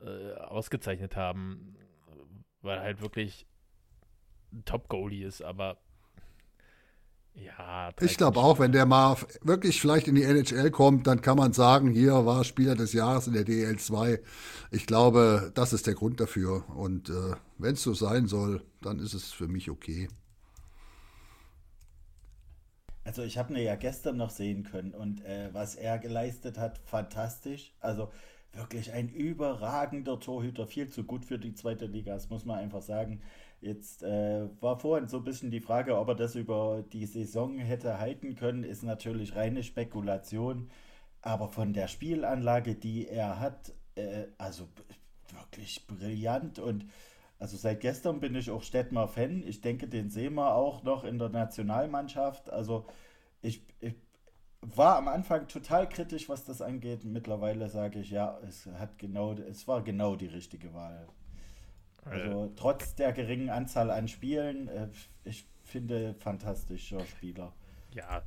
äh, 0.00 0.34
ausgezeichnet 0.38 1.14
haben, 1.14 1.76
weil 2.62 2.78
er 2.78 2.82
halt 2.82 3.00
wirklich 3.00 3.46
ein 4.52 4.64
Top-Goalie 4.64 5.24
ist. 5.24 5.40
Aber 5.42 5.78
ja. 7.34 7.90
Ich 8.00 8.16
glaube 8.16 8.40
auch, 8.40 8.58
wenn 8.58 8.72
der 8.72 8.84
mal 8.84 9.16
wirklich 9.42 9.80
vielleicht 9.80 10.08
in 10.08 10.16
die 10.16 10.24
NHL 10.24 10.72
kommt, 10.72 11.06
dann 11.06 11.20
kann 11.20 11.36
man 11.36 11.52
sagen, 11.52 11.92
hier 11.92 12.26
war 12.26 12.42
Spieler 12.42 12.74
des 12.74 12.92
Jahres 12.92 13.28
in 13.28 13.34
der 13.34 13.46
DL2. 13.46 14.18
Ich 14.72 14.86
glaube, 14.86 15.52
das 15.54 15.72
ist 15.72 15.86
der 15.86 15.94
Grund 15.94 16.18
dafür. 16.18 16.64
Und 16.74 17.10
äh, 17.10 17.36
wenn 17.58 17.74
es 17.74 17.82
so 17.82 17.94
sein 17.94 18.26
soll, 18.26 18.64
dann 18.80 18.98
ist 18.98 19.14
es 19.14 19.30
für 19.30 19.46
mich 19.46 19.70
okay. 19.70 20.08
Also 23.08 23.22
ich 23.22 23.38
habe 23.38 23.54
ihn 23.54 23.64
ja 23.64 23.74
gestern 23.74 24.18
noch 24.18 24.28
sehen 24.28 24.64
können 24.64 24.92
und 24.92 25.24
äh, 25.24 25.48
was 25.54 25.76
er 25.76 25.98
geleistet 25.98 26.58
hat, 26.58 26.76
fantastisch. 26.84 27.72
Also 27.80 28.10
wirklich 28.52 28.92
ein 28.92 29.08
überragender 29.08 30.20
Torhüter, 30.20 30.66
viel 30.66 30.90
zu 30.90 31.04
gut 31.04 31.24
für 31.24 31.38
die 31.38 31.54
zweite 31.54 31.86
Liga, 31.86 32.12
das 32.12 32.28
muss 32.28 32.44
man 32.44 32.58
einfach 32.58 32.82
sagen. 32.82 33.22
Jetzt 33.62 34.02
äh, 34.02 34.46
war 34.60 34.78
vorhin 34.78 35.08
so 35.08 35.16
ein 35.16 35.24
bisschen 35.24 35.50
die 35.50 35.62
Frage, 35.62 35.96
ob 35.96 36.08
er 36.08 36.16
das 36.16 36.34
über 36.34 36.84
die 36.92 37.06
Saison 37.06 37.58
hätte 37.58 37.98
halten 37.98 38.36
können, 38.36 38.62
ist 38.62 38.82
natürlich 38.82 39.34
reine 39.34 39.62
Spekulation. 39.62 40.68
Aber 41.22 41.48
von 41.48 41.72
der 41.72 41.88
Spielanlage, 41.88 42.74
die 42.74 43.08
er 43.08 43.40
hat, 43.40 43.72
äh, 43.94 44.26
also 44.36 44.68
wirklich 45.32 45.86
brillant 45.86 46.58
und 46.58 46.84
also 47.38 47.56
seit 47.56 47.80
gestern 47.80 48.20
bin 48.20 48.34
ich 48.34 48.50
auch 48.50 48.62
Stettmer 48.62 49.06
Fan. 49.06 49.42
Ich 49.46 49.60
denke, 49.60 49.88
den 49.88 50.10
sehen 50.10 50.34
wir 50.34 50.54
auch 50.54 50.82
noch 50.82 51.04
in 51.04 51.18
der 51.18 51.28
Nationalmannschaft. 51.28 52.50
Also 52.50 52.86
ich, 53.42 53.62
ich 53.80 53.94
war 54.60 54.96
am 54.96 55.06
Anfang 55.08 55.46
total 55.46 55.88
kritisch, 55.88 56.28
was 56.28 56.44
das 56.44 56.60
angeht. 56.60 57.04
Mittlerweile 57.04 57.68
sage 57.68 58.00
ich, 58.00 58.10
ja, 58.10 58.38
es 58.46 58.66
hat 58.66 58.98
genau, 58.98 59.34
es 59.34 59.68
war 59.68 59.82
genau 59.82 60.16
die 60.16 60.26
richtige 60.26 60.74
Wahl. 60.74 61.08
Also 62.04 62.46
äh. 62.46 62.50
trotz 62.56 62.94
der 62.96 63.12
geringen 63.12 63.50
Anzahl 63.50 63.90
an 63.90 64.08
Spielen, 64.08 64.68
äh, 64.68 64.88
ich 65.24 65.46
finde 65.62 66.14
fantastischer 66.14 67.04
Spieler. 67.06 67.52
Ja, 67.94 68.22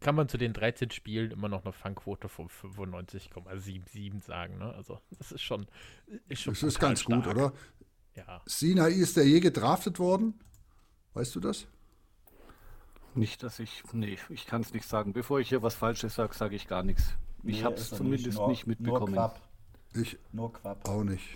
kann 0.00 0.16
man 0.16 0.28
zu 0.28 0.38
den 0.38 0.52
13 0.52 0.90
Spielen 0.90 1.30
immer 1.30 1.48
noch 1.48 1.64
eine 1.64 1.72
Fangquote 1.72 2.28
von 2.28 2.48
95,77 2.48 4.22
sagen. 4.22 4.58
Ne? 4.58 4.72
Also 4.74 5.00
das 5.18 5.30
ist 5.32 5.42
schon, 5.42 5.66
ist 6.28 6.42
schon 6.42 6.54
Das 6.54 6.62
ist 6.64 6.80
ganz 6.80 7.02
stark. 7.02 7.24
gut, 7.24 7.34
oder? 7.34 7.52
Ja. 8.14 8.40
Sinai 8.46 8.92
ist 8.92 9.16
der 9.16 9.26
je 9.26 9.40
gedraftet 9.40 9.98
worden? 9.98 10.34
Weißt 11.14 11.34
du 11.34 11.40
das? 11.40 11.66
Nicht, 13.14 13.42
dass 13.42 13.58
ich. 13.60 13.82
Nee, 13.92 14.18
ich 14.28 14.46
kann 14.46 14.62
es 14.62 14.72
nicht 14.72 14.88
sagen. 14.88 15.12
Bevor 15.12 15.40
ich 15.40 15.48
hier 15.48 15.62
was 15.62 15.74
Falsches 15.74 16.14
sage, 16.14 16.34
sage 16.34 16.56
ich 16.56 16.66
gar 16.66 16.82
nichts. 16.82 17.14
Ich 17.44 17.58
nee, 17.58 17.64
habe 17.64 17.76
es 17.76 17.90
zumindest 17.90 18.26
nicht, 18.26 18.38
nur, 18.38 18.48
nicht 18.48 18.66
mitbekommen. 18.66 19.14
Nur 19.14 19.34
ich 19.94 20.18
nur 20.32 20.52
Quapp. 20.52 20.88
auch 20.88 21.04
nicht. 21.04 21.34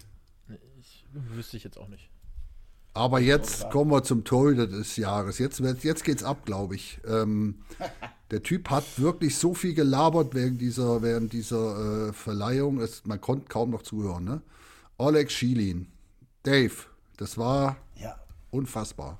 Ich 0.80 1.04
wüsste 1.12 1.56
ich 1.56 1.64
jetzt 1.64 1.78
auch 1.78 1.88
nicht. 1.88 2.10
Aber 2.94 3.20
jetzt 3.20 3.70
kommen 3.70 3.92
wir 3.92 4.02
zum 4.02 4.24
Torhüter 4.24 4.66
des 4.66 4.96
Jahres. 4.96 5.38
Jetzt, 5.38 5.60
jetzt 5.60 6.04
geht's 6.04 6.24
ab, 6.24 6.44
glaube 6.44 6.74
ich. 6.74 7.00
Ähm, 7.06 7.60
der 8.32 8.42
Typ 8.42 8.70
hat 8.70 8.98
wirklich 8.98 9.36
so 9.36 9.54
viel 9.54 9.74
gelabert 9.74 10.34
während 10.34 10.60
dieser, 10.60 11.00
während 11.02 11.32
dieser 11.32 12.08
äh, 12.08 12.12
Verleihung. 12.12 12.80
Es, 12.80 13.04
man 13.04 13.20
konnte 13.20 13.46
kaum 13.46 13.70
noch 13.70 13.82
zuhören. 13.82 14.24
Ne? 14.24 14.42
Oleg 14.96 15.30
Schilin. 15.30 15.86
Dave, 16.48 16.86
das 17.18 17.36
war 17.36 17.76
ja. 17.94 18.18
unfassbar. 18.50 19.18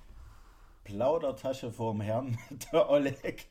Plaudertasche 0.85 1.71
vorm 1.71 2.01
Herrn, 2.01 2.39
der 2.73 2.89
Oleg. 2.89 3.49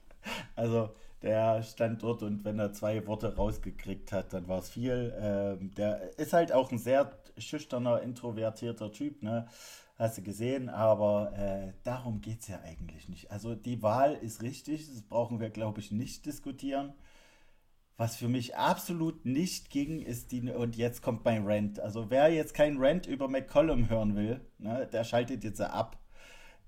Also 0.55 0.89
der 1.21 1.61
stand 1.61 2.01
dort 2.01 2.23
und 2.23 2.43
wenn 2.43 2.57
er 2.57 2.73
zwei 2.73 3.05
Worte 3.05 3.35
rausgekriegt 3.35 4.11
hat, 4.11 4.33
dann 4.33 4.47
war 4.47 4.57
es 4.57 4.71
viel. 4.71 5.13
Ähm, 5.21 5.75
der 5.75 6.17
ist 6.17 6.33
halt 6.33 6.51
auch 6.51 6.71
ein 6.71 6.79
sehr 6.79 7.19
schüchterner, 7.37 8.01
introvertierter 8.01 8.91
Typ, 8.91 9.21
ne? 9.21 9.47
Hast 9.99 10.17
du 10.17 10.23
gesehen, 10.23 10.69
aber 10.69 11.33
äh, 11.37 11.73
darum 11.83 12.19
geht 12.21 12.41
es 12.41 12.47
ja 12.47 12.59
eigentlich 12.61 13.07
nicht. 13.09 13.29
Also 13.29 13.53
die 13.53 13.83
Wahl 13.83 14.15
ist 14.15 14.41
richtig, 14.41 14.91
das 14.91 15.03
brauchen 15.03 15.39
wir, 15.39 15.51
glaube 15.51 15.81
ich, 15.81 15.91
nicht 15.91 16.25
diskutieren. 16.25 16.95
Was 17.97 18.15
für 18.15 18.27
mich 18.27 18.55
absolut 18.55 19.25
nicht 19.25 19.71
ging, 19.71 20.01
ist 20.01 20.31
die, 20.31 20.51
und 20.51 20.75
jetzt 20.77 21.01
kommt 21.01 21.25
mein 21.25 21.47
Rant. 21.47 21.79
Also 21.79 22.11
wer 22.11 22.31
jetzt 22.31 22.53
kein 22.53 22.77
Rant 22.77 23.07
über 23.07 23.27
McCollum 23.27 23.89
hören 23.89 24.15
will, 24.15 24.41
ne, 24.59 24.87
der 24.91 25.03
schaltet 25.03 25.43
jetzt 25.43 25.59
ab. 25.61 25.97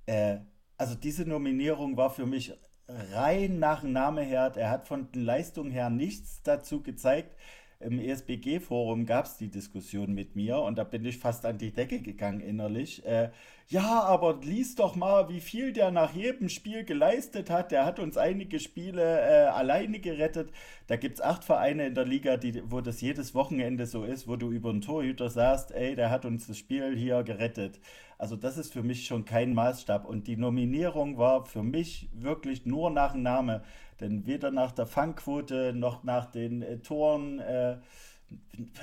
Äh, 0.08 0.40
also 0.78 0.96
diese 0.96 1.26
Nominierung 1.26 1.98
war 1.98 2.10
für 2.10 2.26
mich 2.26 2.58
rein 2.88 3.60
nach 3.60 3.82
dem 3.82 3.92
Namen 3.92 4.26
her. 4.26 4.52
Er 4.56 4.70
hat 4.72 4.88
von 4.88 5.12
den 5.12 5.24
Leistungen 5.24 5.72
her 5.72 5.90
nichts 5.90 6.42
dazu 6.44 6.82
gezeigt. 6.82 7.36
Im 7.82 7.98
ESBG-Forum 7.98 9.06
gab 9.06 9.24
es 9.24 9.38
die 9.38 9.48
Diskussion 9.48 10.14
mit 10.14 10.36
mir 10.36 10.60
und 10.60 10.78
da 10.78 10.84
bin 10.84 11.06
ich 11.06 11.18
fast 11.18 11.46
an 11.46 11.58
die 11.58 11.72
Decke 11.72 12.02
gegangen 12.02 12.42
innerlich. 12.42 13.06
Äh, 13.06 13.30
ja, 13.70 14.02
aber 14.02 14.38
lies 14.44 14.76
doch 14.76 14.98
mal, 14.98 15.30
wie 15.30 15.40
viel 15.40 15.72
der 15.72 15.90
nach 15.90 16.14
jedem 16.14 16.50
Spiel 16.50 16.84
geleistet 16.84 17.50
hat. 17.50 17.72
Der 17.72 17.86
hat 17.86 18.00
uns 18.00 18.18
einige 18.18 18.60
Spiele 18.60 19.22
äh, 19.22 19.46
alleine 19.46 20.00
gerettet. 20.02 20.52
Da 20.88 20.98
gibt 20.98 21.16
es 21.16 21.22
acht 21.22 21.46
Vereine 21.46 21.88
in 21.88 21.96
der 21.96 22.04
Liga, 22.04 22.36
die, 22.36 22.70
wo 22.70 22.82
das 22.82 23.00
jedes 23.00 23.34
Wochenende 23.34 23.86
so 23.86 24.04
ist, 24.04 24.28
wo 24.28 24.36
du 24.36 24.52
über 24.52 24.72
einen 24.72 24.82
Torhüter 24.82 25.30
sagst, 25.30 25.72
ey, 25.72 25.96
der 25.96 26.10
hat 26.10 26.26
uns 26.26 26.48
das 26.48 26.58
Spiel 26.58 26.98
hier 26.98 27.24
gerettet. 27.24 27.80
Also 28.18 28.36
das 28.36 28.58
ist 28.58 28.74
für 28.74 28.84
mich 28.84 29.06
schon 29.06 29.24
kein 29.24 29.54
Maßstab. 29.54 30.04
Und 30.04 30.28
die 30.28 30.36
Nominierung 30.36 31.18
war 31.18 31.46
für 31.46 31.64
mich 31.64 32.10
wirklich 32.12 32.66
nur 32.66 32.90
nach 32.90 33.14
dem 33.14 33.22
Namen. 33.22 33.62
Denn 34.00 34.26
weder 34.26 34.52
nach 34.52 34.72
der 34.72 34.86
Fangquote 34.86 35.74
noch 35.74 36.04
nach 36.04 36.26
den 36.26 36.62
äh, 36.62 36.80
Toren, 36.80 37.40
äh, 37.40 37.78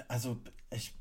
also 0.08 0.36
ich, 0.74 0.94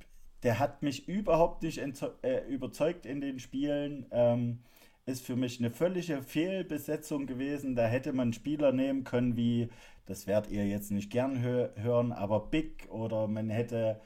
der 0.44 0.60
hat 0.60 0.84
mich 0.84 1.08
überhaupt 1.08 1.64
nicht 1.64 1.80
äh, 2.22 2.48
überzeugt 2.48 3.06
in 3.06 3.22
den 3.22 3.40
Spielen. 3.40 4.06
Ähm, 4.12 4.60
ist 5.06 5.26
für 5.26 5.36
mich 5.36 5.60
eine 5.60 5.70
völlige 5.70 6.22
Fehlbesetzung 6.24 7.28
gewesen. 7.28 7.76
Da 7.76 7.86
hätte 7.86 8.14
man 8.14 8.34
Spieler 8.34 8.72
nehmen 8.72 9.04
können 9.04 9.38
wie, 9.38 9.70
das 10.06 10.28
werdet 10.28 10.52
ihr 10.52 10.66
jetzt 10.66 10.92
nicht 10.92 11.12
gern 11.12 11.42
hö 11.44 11.70
hören, 11.76 12.12
aber 12.12 12.48
Big 12.48 12.88
oder 12.90 13.28
man 13.28 13.50
hätte, 13.50 14.02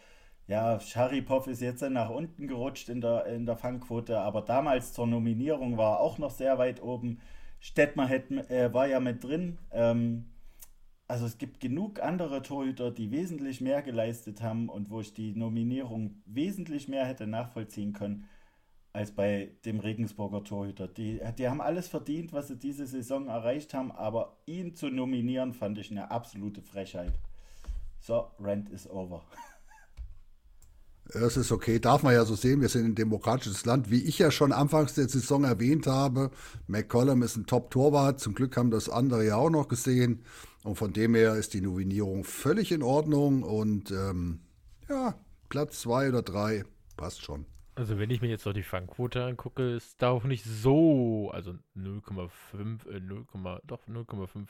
ja, 0.47 0.80
Sharipov 0.80 1.47
ist 1.47 1.62
jetzt 1.62 1.82
nach 1.82 2.10
unten 2.10 2.47
gerutscht 2.47 2.89
in 2.89 3.01
der, 3.01 3.26
in 3.28 3.45
der 3.45 3.55
Fangquote, 3.55 4.20
aber 4.20 4.41
damals 4.41 4.93
zur 4.93 5.07
Nominierung 5.07 5.78
war 5.78 5.99
auch 5.99 6.18
noch 6.18 6.32
sehr 6.32 6.57
weit 6.57 6.82
oben. 6.82 7.22
Stettmer 7.60 8.07
hätte, 8.07 8.49
äh, 8.49 8.74
war 8.74 8.88
ja 8.88 8.99
mit 8.99 9.24
drin. 9.24 9.57
Ähm, 9.72 10.26
also 11.07 11.26
es 11.26 11.38
gibt 11.38 11.60
genug 11.60 12.01
andere 12.01 12.41
Torhüter, 12.41 12.91
die 12.91 13.12
wesentlich 13.12 13.62
mehr 13.62 13.82
geleistet 13.82 14.41
haben 14.41 14.70
und 14.70 14.89
wo 14.91 15.01
ich 15.01 15.14
die 15.14 15.34
Nominierung 15.34 16.22
wesentlich 16.26 16.88
mehr 16.88 17.05
hätte 17.05 17.26
nachvollziehen 17.26 17.93
können 17.93 18.28
als 18.93 19.12
bei 19.12 19.51
dem 19.66 19.80
Regensburger 19.80 20.43
Torhüter. 20.43 20.88
Die, 20.88 21.20
die 21.38 21.47
haben 21.47 21.62
alles 21.62 21.88
verdient, 21.88 22.34
was 22.34 22.47
sie 22.47 22.57
diese 22.57 22.86
Saison 22.86 23.28
erreicht 23.28 23.74
haben, 23.74 23.91
aber 23.91 24.38
ihn 24.45 24.76
zu 24.76 24.89
nominieren, 24.89 25.53
fand 25.53 25.78
ich 25.78 25.91
eine 25.91 26.12
absolute 26.12 26.62
Frechheit. 26.62 27.14
So, 27.99 28.32
Rent 28.39 28.70
is 28.70 28.89
over. 28.89 29.24
Das 31.12 31.38
ist 31.38 31.51
okay, 31.51 31.80
darf 31.80 32.03
man 32.03 32.14
ja 32.14 32.24
so 32.24 32.36
sehen. 32.36 32.62
Wir 32.62 32.70
sind 32.70 32.86
ein 32.86 32.95
demokratisches 32.95 33.66
Land. 33.66 33.89
Wie 33.89 34.03
ich 34.03 34.20
ja 34.20 34.30
schon 34.30 34.51
anfangs 34.51 34.93
der 34.93 35.10
Saison 35.10 35.43
erwähnt 35.43 35.88
habe, 35.88 36.30
McCollum 36.68 37.24
ist 37.24 37.36
ein 37.36 37.47
Top-Torwart. 37.47 38.20
Zum 38.20 38.36
Glück 38.36 38.55
haben 38.55 38.70
das 38.70 38.89
andere 38.89 39.26
ja 39.26 39.36
auch 39.36 39.49
noch 39.49 39.68
gesehen. 39.68 40.24
Und 40.64 40.76
von 40.76 40.93
dem 40.93 41.16
her 41.16 41.34
ist 41.34 41.55
die 41.55 41.62
Nominierung 41.62 42.24
völlig 42.24 42.72
in 42.72 42.84
Ordnung. 42.84 43.41
Und 43.41 43.89
ähm, 43.89 44.41
ja, 44.88 45.16
Platz 45.49 45.82
zwei 45.82 46.10
oder 46.10 46.22
drei 46.22 46.64
passt 46.95 47.24
schon. 47.24 47.47
Also 47.74 47.97
wenn 47.97 48.12
ich 48.12 48.22
mir 48.22 48.28
jetzt 48.28 48.45
noch 48.45 48.53
die 48.53 48.62
Fangquote 48.62 49.24
angucke, 49.24 49.76
ist 49.76 49.99
da 50.03 50.10
auch 50.10 50.26
nicht 50.26 50.43
so, 50.43 51.32
also 51.34 51.55
0,5, 51.76 52.88
äh, 52.88 52.99
0, 52.99 53.26
doch 53.66 53.88
0,5 53.88 54.47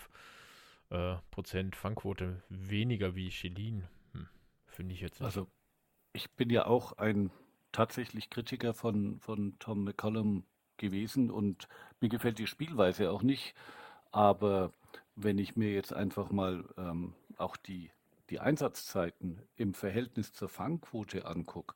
äh, 0.90 1.16
Prozent 1.32 1.78
Fangquote 1.78 2.44
weniger 2.50 3.16
wie 3.16 3.30
Chilin. 3.30 3.84
Hm, 4.12 4.28
Finde 4.66 4.94
ich 4.94 5.00
jetzt. 5.00 5.22
Nicht. 5.22 5.26
Also 5.26 5.48
ich 6.14 6.32
bin 6.32 6.50
ja 6.50 6.66
auch 6.66 6.94
ein 6.94 7.32
tatsächlich 7.72 8.30
Kritiker 8.30 8.74
von, 8.74 9.20
von 9.20 9.58
Tom 9.60 9.84
McCollum 9.84 10.44
gewesen 10.78 11.30
und 11.30 11.68
mir 12.00 12.10
gefällt 12.10 12.40
die 12.40 12.48
Spielweise 12.48 13.12
auch 13.12 13.22
nicht. 13.22 13.54
Aber 14.12 14.74
wenn 15.16 15.38
ich 15.38 15.56
mir 15.56 15.72
jetzt 15.72 15.94
einfach 15.94 16.32
mal 16.32 16.66
ähm, 16.78 17.14
auch 17.38 17.58
die, 17.58 17.92
die 18.30 18.40
Einsatzzeiten 18.40 19.42
im 19.56 19.74
Verhältnis 19.74 20.34
zur 20.34 20.50
Fangquote 20.50 21.26
angucke, 21.26 21.76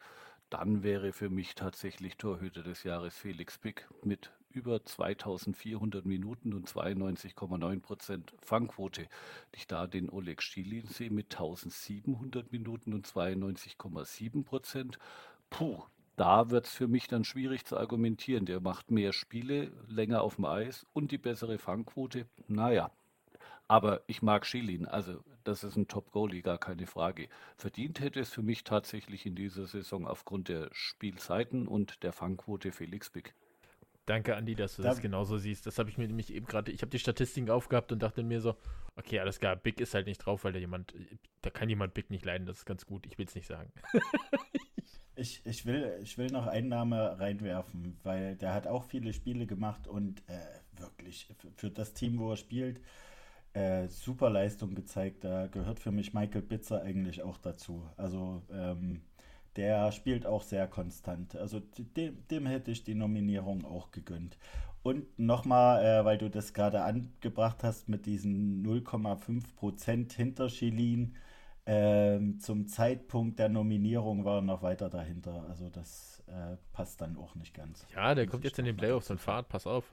dann 0.49 0.83
wäre 0.83 1.13
für 1.13 1.29
mich 1.29 1.55
tatsächlich 1.55 2.17
Torhüter 2.17 2.63
des 2.63 2.83
Jahres 2.83 3.17
Felix 3.17 3.57
Pick 3.57 3.87
mit 4.03 4.31
über 4.53 4.83
2400 4.83 6.05
Minuten 6.05 6.53
und 6.53 6.67
92,9 6.67 7.81
Prozent 7.81 8.33
Fangquote. 8.41 9.07
Ich 9.51 9.67
da 9.67 9.87
den 9.87 10.09
Oleg 10.09 10.41
Schilin 10.41 10.87
sehe 10.87 11.09
mit 11.09 11.33
1700 11.33 12.51
Minuten 12.51 12.93
und 12.93 13.07
92,7 13.07 14.43
Prozent. 14.43 14.99
Puh, 15.49 15.83
da 16.15 16.49
wird 16.49 16.65
es 16.67 16.73
für 16.73 16.87
mich 16.87 17.07
dann 17.07 17.23
schwierig 17.23 17.65
zu 17.65 17.77
argumentieren. 17.77 18.45
Der 18.45 18.59
macht 18.59 18.91
mehr 18.91 19.13
Spiele, 19.13 19.71
länger 19.87 20.21
auf 20.21 20.35
dem 20.35 20.45
Eis 20.45 20.85
und 20.93 21.11
die 21.11 21.17
bessere 21.17 21.57
Fangquote. 21.57 22.27
Naja, 22.47 22.91
aber 23.67 24.01
ich 24.07 24.21
mag 24.21 24.45
Schilin, 24.45 24.85
also 24.85 25.23
das 25.43 25.63
ist 25.63 25.75
ein 25.75 25.87
Top-Goalie, 25.87 26.41
gar 26.41 26.57
keine 26.57 26.85
Frage. 26.85 27.27
Verdient 27.57 27.99
hätte 27.99 28.19
es 28.19 28.29
für 28.29 28.43
mich 28.43 28.63
tatsächlich 28.63 29.25
in 29.25 29.35
dieser 29.35 29.65
Saison 29.65 30.07
aufgrund 30.07 30.47
der 30.47 30.69
Spielzeiten 30.71 31.67
und 31.67 32.03
der 32.03 32.13
Fangquote 32.13 32.71
Felix 32.71 33.09
Bick. 33.09 33.33
Danke, 34.05 34.35
Andi, 34.35 34.55
dass 34.55 34.75
du 34.75 34.81
da, 34.81 34.89
das 34.89 35.01
genauso 35.01 35.37
siehst. 35.37 35.65
Das 35.65 35.79
habe 35.79 35.89
ich 35.89 35.97
mir 35.97 36.07
nämlich 36.07 36.33
eben 36.33 36.45
gerade, 36.45 36.71
ich 36.71 36.81
habe 36.81 36.89
die 36.89 36.99
Statistiken 36.99 37.49
aufgehabt 37.49 37.91
und 37.91 38.03
dachte 38.03 38.23
mir 38.23 38.41
so, 38.41 38.55
okay, 38.95 39.19
alles 39.19 39.39
klar, 39.39 39.55
Big 39.55 39.79
ist 39.79 39.93
halt 39.93 40.07
nicht 40.07 40.19
drauf, 40.19 40.43
weil 40.43 40.51
da 40.51 40.59
jemand, 40.59 40.93
da 41.41 41.49
kann 41.49 41.69
jemand 41.69 41.93
Big 41.93 42.09
nicht 42.09 42.25
leiden, 42.25 42.45
das 42.45 42.59
ist 42.59 42.65
ganz 42.65 42.85
gut, 42.85 43.05
ich 43.05 43.17
will 43.17 43.25
es 43.25 43.35
nicht 43.35 43.47
sagen. 43.47 43.71
ich, 45.15 45.41
ich, 45.45 45.65
will, 45.65 45.99
ich 46.01 46.17
will 46.17 46.27
noch 46.27 46.47
einen 46.47 46.67
Namen 46.67 46.99
reinwerfen, 46.99 47.97
weil 48.03 48.35
der 48.35 48.53
hat 48.53 48.67
auch 48.67 48.83
viele 48.83 49.13
Spiele 49.13 49.45
gemacht 49.45 49.87
und 49.87 50.21
äh, 50.27 50.81
wirklich 50.81 51.33
für 51.55 51.69
das 51.69 51.93
Team, 51.93 52.19
wo 52.19 52.31
er 52.31 52.37
spielt, 52.37 52.81
äh, 53.53 53.87
super 53.87 54.29
Leistung 54.29 54.75
gezeigt. 54.75 55.23
Da 55.23 55.47
gehört 55.47 55.79
für 55.79 55.91
mich 55.91 56.13
Michael 56.13 56.41
Bitzer 56.41 56.81
eigentlich 56.81 57.23
auch 57.23 57.37
dazu. 57.37 57.87
Also 57.95 58.41
ähm, 58.51 59.01
der 59.55 59.91
spielt 59.91 60.25
auch 60.25 60.43
sehr 60.43 60.67
konstant. 60.67 61.35
Also 61.35 61.59
dem, 61.95 62.27
dem 62.27 62.45
hätte 62.45 62.71
ich 62.71 62.83
die 62.83 62.95
Nominierung 62.95 63.65
auch 63.65 63.91
gegönnt. 63.91 64.37
Und 64.83 65.17
nochmal, 65.17 65.83
äh, 65.83 66.05
weil 66.05 66.17
du 66.17 66.29
das 66.29 66.53
gerade 66.53 66.83
angebracht 66.83 67.63
hast 67.63 67.87
mit 67.87 68.05
diesen 68.05 68.65
0,5% 68.65 70.13
hinter 70.13 70.47
Chilin. 70.47 71.15
Ähm, 71.65 72.41
zum 72.41 72.67
Zeitpunkt 72.67 73.39
der 73.39 73.47
Nominierung 73.47 74.25
war 74.25 74.39
er 74.39 74.41
noch 74.41 74.61
weiter 74.61 74.89
dahinter. 74.89 75.45
Also 75.47 75.69
das 75.69 76.21
äh, 76.27 76.57
passt 76.73 76.99
dann 76.99 77.15
auch 77.15 77.35
nicht 77.35 77.53
ganz. 77.53 77.87
Ja, 77.95 78.13
der 78.13 78.27
kommt 78.27 78.43
jetzt 78.43 78.59
in 78.59 78.65
den 78.65 78.75
Playoffs 78.75 79.09
und 79.09 79.21
fahrt, 79.21 79.47
pass 79.47 79.65
auf. 79.65 79.85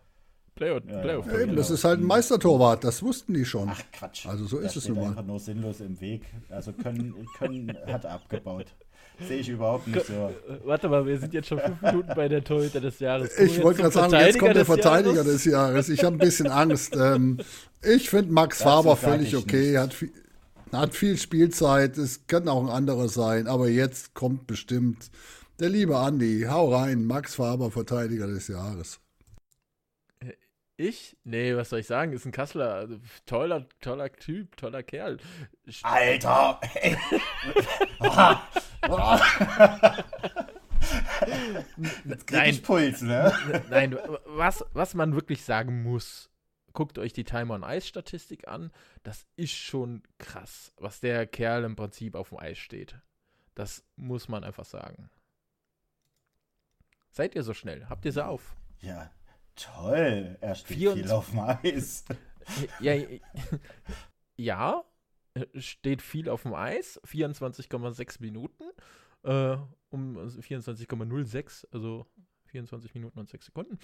Playoff, 0.56 0.82
ja, 0.88 0.98
Playoff 0.98 1.26
ja, 1.26 1.40
eben, 1.40 1.54
das 1.54 1.70
ist 1.70 1.84
halt 1.84 2.00
ein 2.00 2.06
Meistertorwart, 2.06 2.82
das 2.82 3.02
wussten 3.02 3.34
die 3.34 3.44
schon. 3.44 3.68
Ach 3.70 3.82
Quatsch. 3.92 4.26
Also 4.26 4.46
so 4.46 4.58
ist 4.58 4.74
es 4.74 4.88
nun 4.88 4.98
mal. 4.98 5.06
einfach 5.08 5.24
nur 5.24 5.38
sinnlos 5.38 5.80
im 5.80 6.00
Weg. 6.00 6.26
Also 6.48 6.72
können, 6.72 7.26
können 7.38 7.72
hat 7.86 8.04
abgebaut. 8.04 8.74
Sehe 9.26 9.38
ich 9.38 9.48
überhaupt 9.48 9.86
nicht 9.86 10.06
so. 10.06 10.34
Warte 10.64 10.88
mal, 10.88 11.06
wir 11.06 11.18
sind 11.18 11.34
jetzt 11.34 11.48
schon 11.48 11.58
fünf 11.58 11.82
Minuten 11.82 12.12
bei 12.14 12.28
der 12.28 12.42
Torhüter 12.42 12.80
des 12.80 12.98
Jahres. 13.00 13.38
Ich 13.38 13.62
wollte 13.62 13.82
gerade 13.82 13.94
sagen, 13.94 14.12
jetzt 14.12 14.38
kommt 14.38 14.56
der 14.56 14.64
Verteidiger 14.64 15.16
Jahres. 15.16 15.32
des 15.32 15.44
Jahres. 15.44 15.88
Ich 15.88 16.04
habe 16.04 16.16
ein 16.16 16.18
bisschen 16.18 16.48
Angst. 16.48 16.96
Ähm, 16.96 17.38
ich 17.82 18.10
finde 18.10 18.32
Max 18.32 18.58
das 18.58 18.64
Faber 18.64 18.96
völlig 18.96 19.36
okay. 19.36 19.78
Hat 19.78 19.94
viel, 19.94 20.12
hat 20.72 20.94
viel 20.94 21.16
Spielzeit. 21.16 21.98
Es 21.98 22.26
kann 22.26 22.48
auch 22.48 22.62
ein 22.62 22.70
anderer 22.70 23.08
sein. 23.08 23.46
Aber 23.46 23.68
jetzt 23.68 24.14
kommt 24.14 24.46
bestimmt 24.46 25.10
der 25.58 25.68
liebe 25.68 25.96
Andi. 25.96 26.46
Hau 26.48 26.74
rein. 26.74 27.04
Max 27.04 27.34
Faber, 27.34 27.70
Verteidiger 27.70 28.26
des 28.26 28.48
Jahres. 28.48 29.00
Ich? 30.80 31.14
Nee, 31.24 31.54
was 31.56 31.68
soll 31.68 31.80
ich 31.80 31.86
sagen? 31.86 32.14
Ist 32.14 32.24
ein 32.24 32.32
Kasseler. 32.32 32.72
Also, 32.72 32.96
toller, 33.26 33.68
toller 33.82 34.10
Typ, 34.10 34.56
toller 34.56 34.82
Kerl. 34.82 35.18
Alter! 35.82 36.58
Jetzt 42.04 42.30
nein, 42.30 42.50
ich 42.50 42.62
Puls, 42.62 43.02
ne? 43.02 43.32
Nein, 43.68 43.98
was, 44.26 44.64
was 44.72 44.94
man 44.94 45.14
wirklich 45.14 45.44
sagen 45.44 45.82
muss, 45.82 46.30
guckt 46.72 46.98
euch 46.98 47.12
die 47.12 47.24
Time 47.24 47.52
on 47.52 47.62
Ice 47.62 47.86
Statistik 47.86 48.48
an. 48.48 48.72
Das 49.02 49.26
ist 49.36 49.52
schon 49.52 50.02
krass, 50.18 50.72
was 50.76 51.00
der 51.00 51.26
Kerl 51.26 51.64
im 51.64 51.76
Prinzip 51.76 52.14
auf 52.14 52.30
dem 52.30 52.38
Eis 52.38 52.58
steht. 52.58 52.96
Das 53.54 53.84
muss 53.96 54.28
man 54.28 54.44
einfach 54.44 54.64
sagen. 54.64 55.10
Seid 57.10 57.34
ihr 57.34 57.42
so 57.42 57.54
schnell? 57.54 57.86
Habt 57.88 58.04
ihr 58.04 58.12
sie 58.12 58.24
auf? 58.24 58.56
Ja, 58.80 59.10
Toll, 59.60 60.38
er 60.40 60.54
steht 60.54 60.78
24, 60.78 61.02
viel 61.02 61.12
auf 61.12 61.30
dem 61.30 61.40
Eis. 61.40 62.04
Ja, 62.80 62.94
ja, 64.36 64.84
steht 65.54 66.02
viel 66.02 66.28
auf 66.28 66.42
dem 66.42 66.54
Eis, 66.54 67.00
24,6 67.04 68.20
Minuten, 68.20 68.64
äh, 69.22 69.56
um 69.90 70.16
24,06, 70.18 71.66
also 71.72 72.06
24 72.46 72.94
Minuten 72.94 73.18
und 73.18 73.28
6 73.28 73.46
Sekunden. 73.46 73.78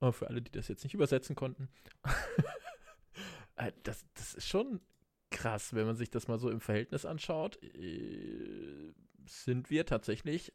Äh, 0.00 0.12
für 0.12 0.28
alle, 0.28 0.42
die 0.42 0.52
das 0.52 0.68
jetzt 0.68 0.84
nicht 0.84 0.94
übersetzen 0.94 1.36
konnten. 1.36 1.68
Äh, 3.56 3.72
das, 3.82 4.06
das 4.14 4.32
ist 4.32 4.48
schon 4.48 4.80
krass, 5.30 5.74
wenn 5.74 5.84
man 5.84 5.94
sich 5.94 6.08
das 6.08 6.26
mal 6.26 6.38
so 6.38 6.48
im 6.48 6.62
Verhältnis 6.62 7.04
anschaut. 7.04 7.62
Äh, 7.62 8.94
sind 9.26 9.68
wir 9.68 9.84
tatsächlich 9.84 10.54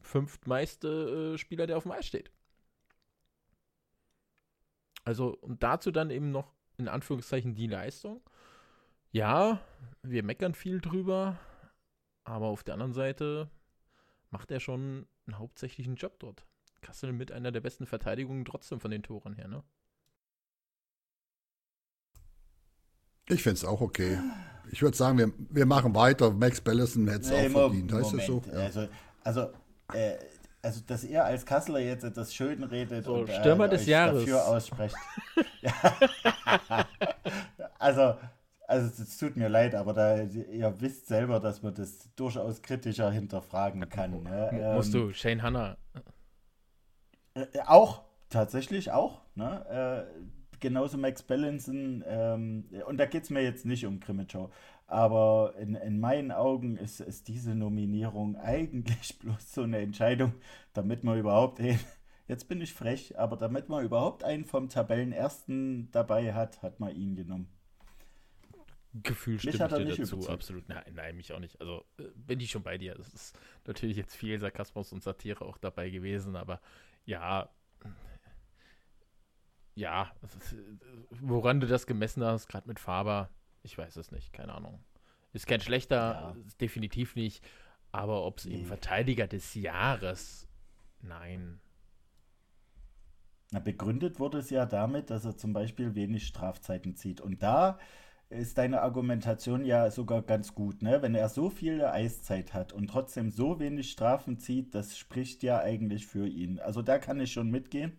fünftmeiste 0.00 1.34
äh, 1.34 1.38
Spieler, 1.38 1.66
der 1.66 1.78
auf 1.78 1.84
dem 1.84 1.92
Eis 1.92 2.06
steht. 2.06 2.30
Also, 5.04 5.36
und 5.38 5.62
dazu 5.62 5.90
dann 5.90 6.10
eben 6.10 6.30
noch 6.30 6.52
in 6.76 6.88
Anführungszeichen 6.88 7.54
die 7.54 7.66
Leistung. 7.66 8.22
Ja, 9.12 9.60
wir 10.02 10.22
meckern 10.22 10.54
viel 10.54 10.80
drüber, 10.80 11.38
aber 12.24 12.46
auf 12.46 12.64
der 12.64 12.74
anderen 12.74 12.94
Seite 12.94 13.50
macht 14.30 14.50
er 14.50 14.58
schon 14.58 15.06
einen 15.26 15.38
hauptsächlichen 15.38 15.96
Job 15.96 16.18
dort. 16.18 16.46
Kassel 16.80 17.12
mit 17.12 17.30
einer 17.30 17.52
der 17.52 17.60
besten 17.60 17.86
Verteidigungen 17.86 18.44
trotzdem 18.44 18.80
von 18.80 18.90
den 18.90 19.02
Toren 19.02 19.34
her, 19.34 19.48
ne? 19.48 19.62
Ich 23.28 23.42
finde 23.42 23.54
es 23.54 23.64
auch 23.64 23.80
okay. 23.80 24.18
Ich 24.70 24.82
würde 24.82 24.96
sagen, 24.96 25.18
wir, 25.18 25.32
wir 25.50 25.66
machen 25.66 25.94
weiter. 25.94 26.32
Max 26.32 26.60
Bellison 26.60 27.06
hätte 27.06 27.20
es 27.20 27.30
nee, 27.30 27.46
auch 27.46 27.50
verdient. 27.50 27.92
Heißt 27.92 28.14
das 28.14 28.26
so? 28.26 28.42
Ja. 28.46 28.52
Also, 28.52 28.88
also 29.22 29.52
äh, 29.92 30.16
also 30.62 30.80
dass 30.86 31.04
ihr 31.04 31.24
als 31.24 31.44
Kasseler 31.44 31.80
jetzt 31.80 32.04
das 32.16 32.34
schön 32.34 32.62
redet 32.62 33.04
so, 33.04 33.14
und 33.14 33.30
Stürmer 33.30 33.66
äh, 33.66 33.70
des 33.70 33.86
Jahres. 33.86 34.20
dafür 34.20 34.46
aussprecht. 34.46 34.96
also, 37.78 38.16
also 38.72 39.02
es 39.02 39.18
tut 39.18 39.36
mir 39.36 39.48
leid, 39.48 39.74
aber 39.74 39.92
da, 39.92 40.22
ihr 40.22 40.80
wisst 40.80 41.06
selber, 41.06 41.40
dass 41.40 41.62
man 41.62 41.74
das 41.74 42.08
durchaus 42.16 42.62
kritischer 42.62 43.10
hinterfragen 43.10 43.86
kann. 43.88 44.22
Ne? 44.22 44.72
Musst 44.74 44.94
ähm, 44.94 45.08
du, 45.08 45.12
Shane 45.12 45.42
Hanna. 45.42 45.76
Äh, 47.34 47.46
auch, 47.66 48.04
tatsächlich 48.30 48.90
auch. 48.90 49.20
Ne? 49.34 50.06
Äh, 50.08 50.58
genauso 50.58 50.96
Max 50.96 51.22
Bellinson. 51.22 52.02
Ähm, 52.06 52.64
und 52.86 52.96
da 52.96 53.04
geht 53.04 53.24
es 53.24 53.30
mir 53.30 53.42
jetzt 53.42 53.66
nicht 53.66 53.84
um 53.84 54.00
Krimitschau. 54.00 54.50
Aber 54.86 55.54
in, 55.58 55.74
in 55.74 56.00
meinen 56.00 56.32
Augen 56.32 56.76
ist, 56.78 57.00
ist 57.00 57.28
diese 57.28 57.54
Nominierung 57.54 58.36
eigentlich 58.40 59.18
bloß 59.18 59.52
so 59.52 59.62
eine 59.64 59.78
Entscheidung, 59.78 60.32
damit 60.72 61.04
man 61.04 61.18
überhaupt 61.18 61.60
einen, 61.60 61.78
jetzt 62.26 62.48
bin 62.48 62.62
ich 62.62 62.72
frech, 62.72 63.18
aber 63.18 63.36
damit 63.36 63.68
man 63.68 63.84
überhaupt 63.84 64.24
einen 64.24 64.46
vom 64.46 64.70
Tabellenersten 64.70 65.90
dabei 65.92 66.32
hat, 66.32 66.62
hat 66.62 66.80
man 66.80 66.96
ihn 66.96 67.16
genommen. 67.16 67.48
Gefühl 68.94 69.34
Mich 69.34 69.42
stimme 69.42 69.64
ich 69.66 69.72
dir 69.74 69.84
nicht 69.84 69.98
dazu, 70.00 70.16
überzeugt. 70.16 70.34
absolut. 70.34 70.68
Nein, 70.68 70.84
nein, 70.94 71.16
mich 71.16 71.32
auch 71.32 71.38
nicht. 71.38 71.58
Also 71.60 71.84
äh, 71.98 72.04
bin 72.14 72.40
ich 72.40 72.50
schon 72.50 72.62
bei 72.62 72.76
dir. 72.76 72.94
Das 72.94 73.12
ist 73.14 73.38
natürlich 73.66 73.96
jetzt 73.96 74.14
viel 74.14 74.38
Sarkasmus 74.38 74.92
und 74.92 75.02
Satire 75.02 75.44
auch 75.44 75.56
dabei 75.58 75.88
gewesen, 75.90 76.36
aber 76.36 76.60
ja, 77.06 77.48
ja, 79.74 80.12
es 80.22 80.34
ist, 80.36 80.52
äh, 80.52 80.56
woran 81.10 81.60
du 81.60 81.66
das 81.66 81.86
gemessen 81.86 82.22
hast, 82.24 82.48
gerade 82.48 82.68
mit 82.68 82.78
Faber, 82.78 83.30
ich 83.62 83.76
weiß 83.78 83.96
es 83.96 84.10
nicht, 84.12 84.32
keine 84.32 84.52
Ahnung. 84.54 84.84
Ist 85.32 85.46
kein 85.46 85.60
schlechter, 85.62 86.34
Ja. 86.36 86.36
definitiv 86.60 87.16
nicht, 87.16 87.42
aber 87.90 88.24
ob 88.24 88.38
es 88.38 88.44
Nee. 88.44 88.56
eben 88.56 88.66
Verteidiger 88.66 89.26
des 89.26 89.54
Jahres, 89.54 90.46
nein. 91.00 91.60
Na, 93.50 93.60
begründet 93.60 94.18
wurde 94.20 94.38
es 94.38 94.50
ja 94.50 94.66
damit, 94.66 95.08
dass 95.10 95.24
er 95.24 95.36
zum 95.36 95.52
Beispiel 95.54 95.94
wenig 95.94 96.26
Strafzeiten 96.26 96.94
zieht. 96.96 97.20
Und 97.22 97.42
da 97.42 97.78
ist 98.32 98.58
deine 98.58 98.82
Argumentation 98.82 99.64
ja 99.64 99.90
sogar 99.90 100.22
ganz 100.22 100.54
gut, 100.54 100.82
ne? 100.82 101.02
Wenn 101.02 101.14
er 101.14 101.28
so 101.28 101.50
viel 101.50 101.84
Eiszeit 101.84 102.54
hat 102.54 102.72
und 102.72 102.88
trotzdem 102.88 103.30
so 103.30 103.60
wenig 103.60 103.90
Strafen 103.90 104.38
zieht, 104.38 104.74
das 104.74 104.96
spricht 104.96 105.42
ja 105.42 105.60
eigentlich 105.60 106.06
für 106.06 106.26
ihn. 106.26 106.58
Also 106.58 106.82
da 106.82 106.98
kann 106.98 107.20
ich 107.20 107.32
schon 107.32 107.50
mitgehen. 107.50 107.92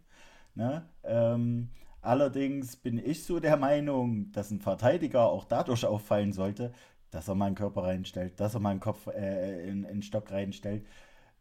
Ne? 0.55 0.87
Ähm, 1.03 1.69
allerdings 2.01 2.75
bin 2.75 2.97
ich 2.97 3.23
so 3.23 3.39
der 3.39 3.57
Meinung, 3.57 4.31
dass 4.31 4.51
ein 4.51 4.59
Verteidiger 4.59 5.27
auch 5.27 5.45
dadurch 5.45 5.85
auffallen 5.85 6.33
sollte, 6.33 6.73
dass 7.11 7.27
er 7.27 7.35
mal 7.35 7.47
einen 7.47 7.55
Körper 7.55 7.83
reinstellt, 7.83 8.39
dass 8.39 8.53
er 8.53 8.59
mal 8.59 8.71
einen 8.71 8.79
Kopf 8.79 9.07
äh, 9.07 9.67
in, 9.67 9.83
in 9.83 10.01
Stock 10.01 10.31
reinstellt. 10.31 10.85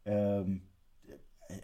Ähm, 0.04 0.62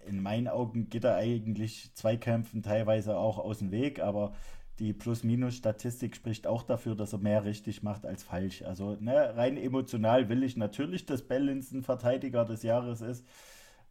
in 0.06 0.22
meinen 0.22 0.48
Augen 0.48 0.88
geht 0.90 1.04
er 1.04 1.16
eigentlich 1.16 1.94
Zweikämpfen 1.94 2.62
teilweise 2.62 3.16
auch 3.16 3.38
aus 3.38 3.60
dem 3.60 3.70
Weg, 3.70 4.00
aber 4.00 4.34
die 4.78 4.92
Plus-Minus-Statistik 4.92 6.14
spricht 6.14 6.46
auch 6.46 6.62
dafür, 6.62 6.94
dass 6.94 7.12
er 7.12 7.18
mehr 7.18 7.44
richtig 7.44 7.82
macht 7.82 8.06
als 8.06 8.22
falsch. 8.22 8.62
Also 8.62 8.96
ne, 9.00 9.36
rein 9.36 9.56
emotional 9.56 10.28
will 10.28 10.42
ich 10.42 10.56
natürlich, 10.56 11.06
dass 11.06 11.26
Bellins 11.26 11.72
ein 11.72 11.82
Verteidiger 11.82 12.44
des 12.44 12.62
Jahres 12.62 13.00
ist. 13.00 13.26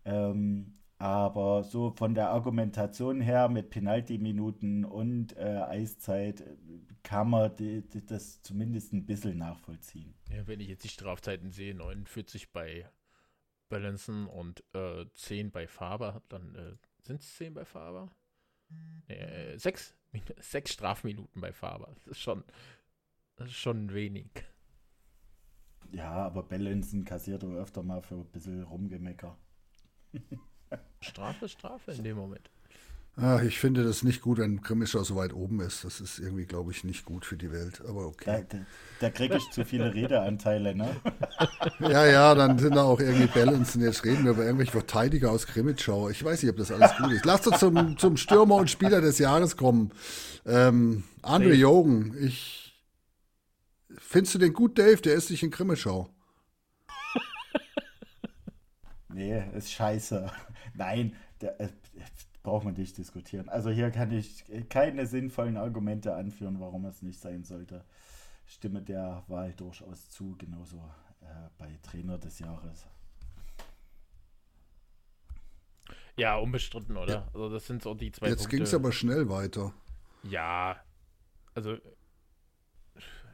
Ähm, 0.05 0.77
aber 0.99 1.63
so 1.63 1.91
von 1.91 2.15
der 2.15 2.29
Argumentation 2.29 3.21
her 3.21 3.49
mit 3.49 3.69
Penalty-Minuten 3.69 4.83
und 4.83 5.37
äh, 5.37 5.61
Eiszeit 5.67 6.41
äh, 6.41 6.55
kann 7.03 7.29
man 7.29 7.55
die, 7.55 7.87
die, 7.87 8.05
das 8.05 8.41
zumindest 8.41 8.93
ein 8.93 9.05
bisschen 9.05 9.37
nachvollziehen. 9.37 10.15
Ja, 10.31 10.47
wenn 10.47 10.59
ich 10.59 10.69
jetzt 10.69 10.83
die 10.83 10.89
Strafzeiten 10.89 11.51
sehe, 11.51 11.75
49 11.75 12.51
bei 12.51 12.89
Balanson 13.69 14.27
und 14.27 14.63
äh, 14.73 15.05
10 15.13 15.51
bei 15.51 15.67
Faber, 15.67 16.23
dann 16.29 16.55
äh, 16.55 16.75
sind 17.03 17.21
es 17.21 17.35
10 17.35 17.53
bei 17.53 17.65
Faber? 17.65 18.09
Äh, 19.07 19.57
6, 19.57 19.95
sechs 20.39 20.73
Strafminuten 20.73 21.41
bei 21.41 21.51
Faber. 21.51 21.93
Das 21.95 22.07
ist 22.07 22.19
schon, 22.19 22.43
das 23.35 23.49
ist 23.49 23.57
schon 23.57 23.93
wenig. 23.93 24.29
Ja, 25.91 26.11
aber 26.11 26.43
Bellinson 26.43 27.05
kassiert 27.05 27.43
öfter 27.43 27.83
mal 27.83 28.01
für 28.01 28.15
ein 28.15 28.25
bisschen 28.25 28.63
Rumgemecker. 28.63 29.37
Strafe, 31.01 31.47
Strafe 31.47 31.91
in 31.91 32.03
dem 32.03 32.17
Moment. 32.17 32.49
Ach, 33.19 33.41
ich 33.41 33.57
finde 33.59 33.83
das 33.83 34.03
nicht 34.03 34.21
gut, 34.21 34.37
wenn 34.37 34.61
Grimmischer 34.61 35.03
so 35.03 35.15
weit 35.15 35.33
oben 35.33 35.59
ist. 35.61 35.83
Das 35.83 35.99
ist 36.01 36.19
irgendwie, 36.19 36.45
glaube 36.45 36.69
ich, 36.71 36.83
nicht 36.83 37.03
gut 37.03 37.25
für 37.25 37.35
die 37.35 37.51
Welt. 37.51 37.81
Aber 37.81 38.01
Da, 38.01 38.07
okay. 38.33 38.45
da, 38.47 38.57
da 38.99 39.09
kriege 39.09 39.37
ich 39.37 39.49
zu 39.49 39.65
viele 39.65 39.91
Redeanteile, 39.91 40.75
ne? 40.75 40.95
Ja, 41.79 42.05
ja, 42.05 42.35
dann 42.35 42.59
sind 42.59 42.75
da 42.75 42.83
auch 42.83 42.99
irgendwie 42.99 43.25
Balancen. 43.25 43.81
Jetzt 43.81 44.05
reden 44.05 44.23
wir 44.23 44.31
über 44.31 44.43
irgendwelche 44.43 44.71
Verteidiger 44.71 45.31
aus 45.31 45.47
Grimmitschau. 45.47 46.09
Ich 46.09 46.23
weiß 46.23 46.43
nicht, 46.43 46.51
ob 46.51 46.57
das 46.57 46.71
alles 46.71 46.95
gut 46.95 47.11
ist. 47.11 47.25
Lasst 47.25 47.47
uns 47.47 47.57
zum, 47.59 47.97
zum 47.97 48.17
Stürmer 48.17 48.55
und 48.55 48.69
Spieler 48.69 49.01
des 49.01 49.17
Jahres 49.17 49.57
kommen. 49.57 49.91
Ähm, 50.45 51.03
Andre. 51.23 51.55
Jogen, 51.55 52.15
ich. 52.19 52.79
Findest 53.97 54.35
du 54.35 54.39
den 54.39 54.53
gut, 54.53 54.77
Dave? 54.77 55.01
Der 55.01 55.15
ist 55.15 55.31
nicht 55.31 55.41
in 55.41 55.49
Grimmitschau. 55.49 56.07
Nee, 59.09 59.43
ist 59.55 59.71
scheiße. 59.71 60.31
Nein, 60.75 61.15
da, 61.39 61.47
äh, 61.57 61.69
braucht 62.47 62.63
man 62.63 62.75
nicht 62.75 62.97
diskutieren. 62.97 63.49
Also 63.49 63.69
hier 63.69 63.91
kann 63.91 64.09
ich 64.09 64.45
keine 64.69 65.05
sinnvollen 65.05 65.57
Argumente 65.57 66.15
anführen, 66.15 66.61
warum 66.61 66.85
es 66.85 67.01
nicht 67.01 67.19
sein 67.19 67.43
sollte. 67.43 67.83
Stimme 68.45 68.81
der 68.81 69.25
Wahl 69.27 69.51
durchaus 69.51 70.09
zu, 70.09 70.33
genauso 70.37 70.77
äh, 71.19 71.25
bei 71.57 71.77
Trainer 71.83 72.17
des 72.17 72.39
Jahres. 72.39 72.87
Ja, 76.15 76.37
unbestritten, 76.37 76.95
oder? 76.95 77.27
Also 77.33 77.49
das 77.49 77.67
sind 77.67 77.83
so 77.83 77.93
die 77.93 78.13
zwei 78.13 78.29
Jetzt 78.29 78.49
ging 78.49 78.61
es 78.61 78.73
aber 78.73 78.93
schnell 78.93 79.27
weiter. 79.27 79.73
Ja, 80.23 80.77
also 81.53 81.75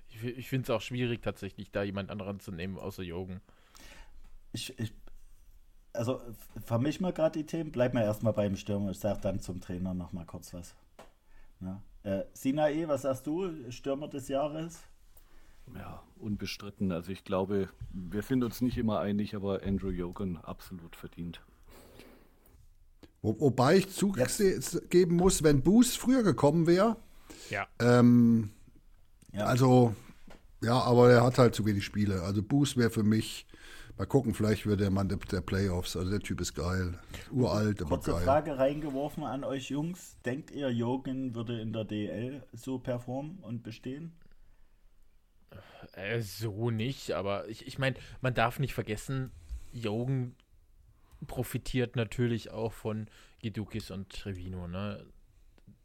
ich, 0.08 0.24
ich 0.24 0.50
finde 0.50 0.64
es 0.64 0.70
auch 0.72 0.82
schwierig 0.82 1.22
tatsächlich, 1.22 1.72
da 1.72 1.84
jemand 1.84 2.10
anderen 2.10 2.40
zu 2.40 2.52
nehmen, 2.52 2.80
außer 2.80 3.04
Jogen. 3.04 3.42
Ich, 4.54 4.78
ich, 4.80 4.92
also 5.94 6.22
f- 6.22 6.64
vermisch 6.66 7.00
mal 7.00 7.14
gerade 7.14 7.40
die 7.40 7.46
Themen, 7.46 7.72
bleib 7.72 7.94
mal 7.94 8.02
erstmal 8.04 8.34
beim 8.34 8.56
Stürmer. 8.56 8.92
Ich 8.92 9.00
sag 9.00 9.22
dann 9.22 9.40
zum 9.40 9.62
Trainer 9.62 9.94
noch 9.94 10.12
mal 10.14 10.26
kurz 10.26 10.54
was. 10.54 10.76
Ja. 11.62 11.82
Äh, 12.04 12.26
Sinae, 12.34 12.88
was 12.88 13.04
sagst 13.04 13.26
du? 13.28 13.50
Stürmer 13.72 14.08
des 14.08 14.28
Jahres? 14.28 14.80
Ja, 15.76 16.04
unbestritten. 16.20 16.92
Also 16.92 17.12
ich 17.12 17.24
glaube, 17.24 17.70
wir 17.94 18.22
sind 18.22 18.44
uns 18.44 18.60
nicht 18.62 18.78
immer 18.78 19.00
einig, 19.00 19.36
aber 19.36 19.62
Andrew 19.64 19.90
Jogan 19.90 20.38
absolut 20.38 20.96
verdient. 20.96 21.40
Wo, 23.22 23.40
wobei 23.40 23.78
ich 23.78 23.90
zugeben 23.90 25.16
muss, 25.16 25.44
wenn 25.44 25.64
Boost 25.64 25.98
früher 25.98 26.24
gekommen 26.24 26.68
wäre, 26.68 26.98
Ja. 27.50 27.68
ähm, 27.80 28.50
Ja. 29.32 29.46
also, 29.46 29.96
ja, 30.62 30.78
aber 30.82 31.10
er 31.12 31.24
hat 31.24 31.38
halt 31.38 31.56
zu 31.56 31.66
wenig 31.66 31.86
Spiele. 31.86 32.22
Also 32.24 32.44
Boost 32.44 32.76
wäre 32.76 32.90
für 32.90 33.04
mich, 33.04 33.46
mal 33.98 34.06
gucken, 34.06 34.34
vielleicht 34.34 34.66
wird 34.66 34.80
der 34.80 34.90
Mann 34.92 35.08
der, 35.10 35.18
der 35.18 35.42
Playoffs. 35.42 35.96
Also 35.96 36.10
der 36.12 36.20
Typ 36.20 36.42
ist 36.42 36.54
geil. 36.56 37.00
Uralt, 37.32 37.82
aber 37.82 37.90
Kurze 37.98 38.12
geil. 38.12 38.24
Frage 38.24 38.58
reingeworfen 38.58 39.24
an 39.24 39.44
euch 39.44 39.70
Jungs. 39.70 40.18
Denkt 40.26 40.52
ihr, 40.52 40.70
Jogen 40.72 41.36
würde 41.36 41.60
in 41.62 41.74
der 41.74 41.86
DL 41.86 42.44
so 42.54 42.80
performen 42.80 43.38
und 43.40 43.64
bestehen? 43.64 44.14
Äh, 45.94 46.22
so 46.22 46.72
nicht, 46.72 47.12
aber 47.12 47.48
ich, 47.48 47.68
ich 47.68 47.78
meine, 47.78 47.96
man 48.22 48.34
darf 48.34 48.60
nicht 48.60 48.74
vergessen, 48.74 49.32
Jogen 49.72 50.36
profitiert 51.28 51.96
natürlich 51.96 52.52
auch 52.52 52.74
von 52.74 53.08
Gedukis 53.40 53.92
und 53.92 54.10
Trevino, 54.10 54.68
ne? 54.68 55.06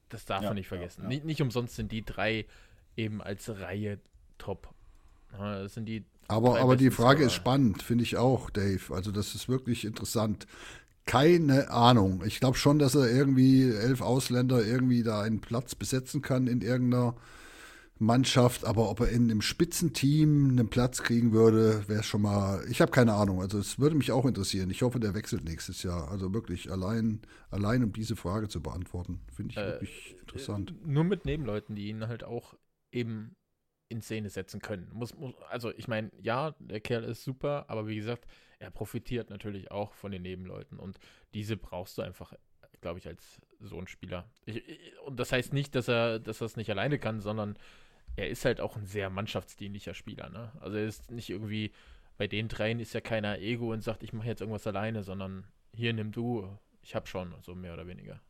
Das 0.09 0.25
darf 0.25 0.43
Ja, 0.43 0.49
man 0.51 0.55
nicht 0.57 0.67
ja, 0.67 0.77
vergessen. 0.77 1.03
ja. 1.03 1.09
Nicht, 1.09 1.25
nicht 1.25 1.43
umsonst 1.43 1.77
sind 1.77 1.93
die 1.93 2.05
drei 2.05 2.47
eben 2.97 3.21
als 3.21 3.49
Reihe 3.61 4.01
top. 4.39 4.75
Das 5.31 5.74
sind 5.74 5.87
die 5.87 6.05
Aber, 6.29 6.61
aber 6.61 6.76
die 6.76 6.91
Frage 6.91 7.24
ist 7.24 7.33
spannend, 7.35 7.83
finde 7.83 8.05
ich 8.05 8.16
auch, 8.16 8.51
Dave. 8.51 8.95
Also 8.95 9.11
das 9.12 9.35
ist 9.35 9.49
wirklich 9.49 9.85
interessant. 9.85 10.47
Keine 11.07 11.70
Ahnung. 11.70 12.22
Ich 12.26 12.41
glaube 12.41 12.59
schon, 12.59 12.79
dass 12.79 12.95
er 12.95 13.11
irgendwie 13.11 13.70
elf 13.70 14.03
Ausländer 14.03 14.64
irgendwie 14.64 15.03
da 15.03 15.22
einen 15.22 15.41
Platz 15.41 15.74
besetzen 15.74 16.22
kann 16.22 16.47
in 16.47 16.62
irgendeiner 16.62 17.16
Mannschaft. 17.99 18.64
Aber 18.64 18.91
ob 18.91 19.01
er 19.01 19.09
in 19.11 19.24
einem 19.31 19.43
Spitzenteam 19.43 20.51
einen 20.51 20.70
Platz 20.70 21.03
kriegen 21.03 21.33
würde, 21.33 21.89
wäre 21.89 22.03
schon 22.03 22.22
mal. 22.22 22.64
Ich 22.70 22.81
habe 22.81 22.93
keine 22.93 23.14
Ahnung. 23.14 23.41
Also 23.43 23.59
es 23.59 23.79
würde 23.79 23.97
mich 23.97 24.12
auch 24.12 24.26
interessieren. 24.26 24.70
Ich 24.70 24.83
hoffe, 24.83 25.01
der 25.01 25.14
wechselt 25.14 25.45
nächstes 25.45 25.83
Jahr. 25.83 26.11
Also 26.11 26.33
wirklich 26.35 26.70
allein, 26.70 27.22
allein 27.51 27.85
um 27.85 27.93
diese 27.93 28.16
Frage 28.16 28.49
zu 28.49 28.62
beantworten, 28.62 29.20
finde 29.35 29.53
ich 29.53 29.57
Äh, 29.57 29.66
wirklich 29.66 30.16
interessant. 30.20 30.72
Äh, 30.72 30.74
Nur 30.85 31.05
mit 31.05 31.24
Nebenleuten, 31.24 31.74
die 31.74 31.89
ihn 31.89 32.07
halt 32.09 32.24
auch 32.24 32.55
eben 32.93 33.37
in 33.89 34.03
Szene 34.03 34.30
setzen 34.30 34.61
können. 34.61 34.91
Muss, 34.93 35.14
muss, 35.14 35.34
also 35.49 35.72
ich 35.76 35.89
meine, 35.89 36.11
ja, 36.20 36.55
der 36.59 36.80
Kerl 36.80 37.05
ist 37.05 37.24
super, 37.24 37.64
aber 37.68 37.86
wie 37.86 37.97
gesagt, 37.97 38.26
er 38.59 38.70
profitiert 38.70 39.30
natürlich 39.30 39.70
auch 39.70 39.95
von 39.95 40.12
den 40.12 40.22
Nebenleuten 40.22 40.78
und 40.78 40.99
diese 41.34 41.57
brauchst 41.57 41.97
du 41.99 42.03
einfach, 42.03 42.34
glaube 42.80 42.99
ich, 42.99 43.07
als 43.07 43.41
so 43.61 43.78
ein 43.78 43.86
Spieler. 43.86 44.28
Ich, 44.45 44.57
ich, 44.57 44.99
und 45.05 45.18
das 45.18 45.32
heißt 45.32 45.53
nicht, 45.53 45.74
dass 45.74 45.89
er, 45.89 46.18
dass 46.18 46.41
es 46.41 46.57
nicht 46.57 46.70
alleine 46.70 46.99
kann, 46.99 47.20
sondern 47.20 47.59
er 48.17 48.29
ist 48.29 48.45
halt 48.45 48.61
auch 48.61 48.76
ein 48.76 48.84
sehr 48.84 49.11
mannschaftsdienlicher 49.11 49.95
Spieler. 49.95 50.29
Ne? 50.29 50.53
Also 50.61 50.76
er 50.76 50.87
ist 50.87 51.11
nicht 51.11 51.30
irgendwie, 51.30 51.72
bei 52.17 52.26
den 52.26 52.49
dreien 52.49 52.80
ist 52.80 52.92
ja 52.92 53.00
keiner 53.00 53.38
Ego 53.38 53.72
und 53.72 53.83
sagt, 53.83 54.03
ich 54.03 54.13
mache 54.13 54.26
jetzt 54.26 54.41
irgendwas 54.41 54.67
alleine, 54.67 55.03
sondern 55.03 55.45
hier 55.72 55.92
nimm 55.92 56.11
du, 56.11 56.58
ich 56.83 56.95
hab 56.95 57.08
schon, 57.08 57.34
so 57.42 57.54
mehr 57.54 57.75
oder 57.75 57.87
weniger. 57.87 58.21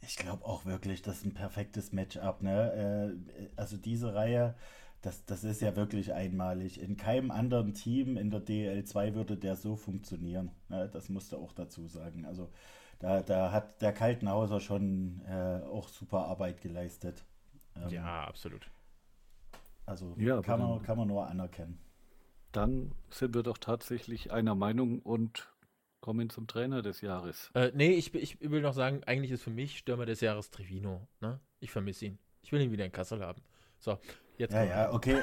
Ich 0.00 0.16
glaube 0.16 0.44
auch 0.44 0.64
wirklich, 0.64 1.02
das 1.02 1.18
ist 1.18 1.26
ein 1.26 1.34
perfektes 1.34 1.92
Matchup. 1.92 2.42
Ne? 2.42 3.16
Äh, 3.36 3.48
also 3.56 3.76
diese 3.76 4.14
Reihe, 4.14 4.54
das, 5.02 5.24
das 5.26 5.44
ist 5.44 5.60
ja 5.60 5.76
wirklich 5.76 6.12
einmalig. 6.12 6.80
In 6.80 6.96
keinem 6.96 7.30
anderen 7.30 7.74
Team 7.74 8.16
in 8.16 8.30
der 8.30 8.44
DL2 8.44 9.14
würde 9.14 9.36
der 9.36 9.56
so 9.56 9.76
funktionieren. 9.76 10.50
Ne? 10.68 10.88
Das 10.92 11.08
musst 11.08 11.32
du 11.32 11.36
auch 11.36 11.52
dazu 11.52 11.86
sagen. 11.86 12.24
Also 12.24 12.50
da, 12.98 13.22
da 13.22 13.52
hat 13.52 13.80
der 13.80 13.92
Kaltenhauser 13.92 14.60
schon 14.60 15.22
äh, 15.26 15.62
auch 15.64 15.88
super 15.88 16.26
Arbeit 16.26 16.60
geleistet. 16.60 17.24
Ähm, 17.76 17.90
Ja, 17.90 18.24
absolut. 18.24 18.70
Also 19.86 20.14
Ja, 20.18 20.42
kann, 20.42 20.60
man, 20.60 20.82
kann 20.82 20.98
man 20.98 21.08
nur 21.08 21.26
anerkennen. 21.26 21.78
Dann 22.52 22.92
sind 23.10 23.34
wir 23.34 23.42
doch 23.42 23.58
tatsächlich 23.58 24.32
einer 24.32 24.54
Meinung 24.54 25.00
und 25.00 25.48
kommen 26.00 26.28
zum 26.30 26.46
Trainer 26.46 26.82
des 26.82 27.00
Jahres. 27.00 27.50
Äh, 27.54 27.70
nee, 27.74 27.92
ich, 27.92 28.14
ich 28.14 28.40
will 28.40 28.62
noch 28.62 28.74
sagen, 28.74 29.02
eigentlich 29.04 29.30
ist 29.30 29.42
für 29.42 29.50
mich 29.50 29.78
Stürmer 29.78 30.06
des 30.06 30.20
Jahres 30.20 30.50
Trevino. 30.50 31.06
Ne? 31.20 31.40
Ich 31.60 31.70
vermisse 31.70 32.06
ihn. 32.06 32.18
Ich 32.42 32.52
will 32.52 32.60
ihn 32.60 32.72
wieder 32.72 32.84
in 32.84 32.92
Kassel 32.92 33.24
haben. 33.24 33.42
So, 33.78 33.98
jetzt 34.38 34.52
Ja, 34.54 34.64
ja, 34.64 34.92
okay, 34.92 35.16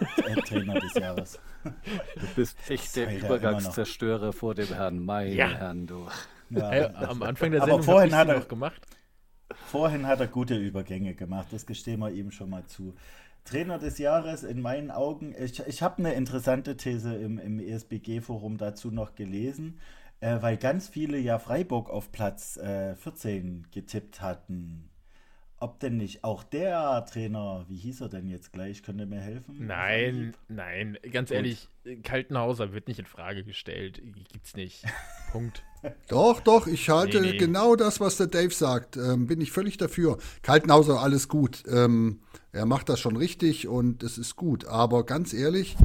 Trainer 0.47 0.79
des 0.79 0.93
Jahres. 0.93 1.39
Du 1.63 2.27
bist 2.35 2.57
echt 2.69 2.95
der. 2.95 3.17
Übergangszerstörer 3.17 4.33
vor 4.33 4.53
dem 4.55 4.67
Herrn. 4.67 4.99
Meine 5.03 5.33
Ja. 5.33 5.47
Herren, 5.47 5.87
du. 5.87 6.07
Ja. 6.51 6.69
Hey, 6.69 6.83
am 6.83 7.23
Anfang 7.23 7.51
der 7.51 7.61
Aber 7.63 7.71
Sendung 7.71 7.83
vorhin 7.83 8.11
hab 8.13 8.19
hat 8.19 8.27
er- 8.29 8.39
noch 8.39 8.47
gemacht. 8.47 8.81
Vorhin 9.67 10.07
hat 10.07 10.19
er 10.19 10.27
gute 10.27 10.55
Übergänge 10.55 11.13
gemacht, 11.15 11.47
das 11.51 11.65
gestehen 11.65 11.99
wir 11.99 12.11
ihm 12.11 12.31
schon 12.31 12.49
mal 12.49 12.65
zu. 12.65 12.95
Trainer 13.43 13.77
des 13.77 13.99
Jahres 13.99 14.43
in 14.43 14.59
meinen 14.59 14.89
Augen, 14.89 15.35
ich, 15.39 15.59
ich 15.67 15.81
habe 15.83 15.99
eine 15.99 16.13
interessante 16.13 16.77
These 16.77 17.15
im, 17.15 17.37
im 17.37 17.59
ESBG-Forum 17.59 18.57
dazu 18.57 18.89
noch 18.89 19.13
gelesen, 19.13 19.79
äh, 20.19 20.37
weil 20.41 20.57
ganz 20.57 20.87
viele 20.87 21.19
ja 21.19 21.37
Freiburg 21.37 21.91
auf 21.91 22.11
Platz 22.11 22.57
äh, 22.57 22.95
14 22.95 23.67
getippt 23.71 24.19
hatten. 24.21 24.89
Ob 25.57 25.80
denn 25.80 25.95
nicht 25.95 26.23
auch 26.26 26.44
der 26.44 27.06
Trainer, 27.10 27.65
wie 27.69 27.77
hieß 27.77 28.02
er 28.02 28.10
denn 28.10 28.27
jetzt 28.27 28.52
gleich, 28.52 28.84
könnte 28.84 29.06
mir 29.06 29.22
helfen? 29.22 29.56
Nein, 29.65 30.34
nein, 30.49 30.98
ganz 31.14 31.32
ehrlich, 31.32 31.69
Kaltenhauser 32.03 32.73
wird 32.73 32.90
nicht 32.90 32.99
in 32.99 33.06
Frage 33.06 33.44
gestellt. 33.44 34.02
Gibt's 34.32 34.56
nicht. 34.56 34.84
Punkt. 35.32 35.64
Doch, 36.10 36.41
doch, 36.41 36.68
ich 36.68 36.90
halte 36.90 37.22
Nee, 37.22 37.32
nee. 37.32 37.38
genau 37.38 37.76
das, 37.77 37.99
was 38.02 38.18
der 38.18 38.27
Dave 38.27 38.53
sagt. 38.53 38.98
Ähm, 38.98 39.27
bin 39.27 39.40
ich 39.40 39.52
völlig 39.52 39.77
dafür. 39.77 40.18
Kaltenhauser, 40.41 40.99
alles 41.02 41.30
gut. 41.30 41.64
Ähm, 41.69 42.19
er 42.52 42.65
macht 42.65 42.90
das 42.90 42.99
schon 42.99 43.15
richtig 43.15 43.68
und 43.68 44.03
es 44.03 44.18
ist 44.18 44.36
gut. 44.36 44.65
Aber 44.65 45.06
ganz 45.06 45.34
ehrlich, 45.34 45.77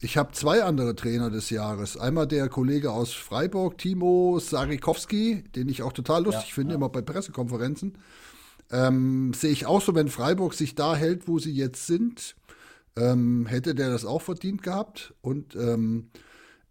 ich 0.00 0.16
habe 0.18 0.32
zwei 0.32 0.62
andere 0.62 0.94
Trainer 0.94 1.30
des 1.30 1.50
Jahres. 1.50 1.96
Einmal 1.96 2.26
der 2.28 2.48
Kollege 2.48 2.92
aus 2.92 3.12
Freiburg, 3.12 3.76
Timo 3.78 4.38
Sarikowski, 4.38 5.42
den 5.56 5.68
ich 5.68 5.82
auch 5.82 5.92
total 5.92 6.22
lustig 6.24 6.48
Ja, 6.50 6.54
finde, 6.54 6.72
ja. 6.72 6.76
immer 6.76 6.88
bei 6.90 7.02
Pressekonferenzen. 7.02 7.94
Ähm, 8.70 9.32
Sehe 9.34 9.50
ich 9.50 9.66
auch 9.66 9.80
so, 9.80 9.94
wenn 9.94 10.08
Freiburg 10.08 10.54
sich 10.54 10.74
da 10.74 10.94
hält, 10.94 11.28
wo 11.28 11.38
sie 11.38 11.52
jetzt 11.52 11.86
sind, 11.86 12.36
ähm, 12.96 13.46
hätte 13.46 13.74
der 13.74 13.90
das 13.90 14.04
auch 14.04 14.22
verdient 14.22 14.62
gehabt. 14.62 15.14
Und 15.20 15.56
ähm, 15.56 16.10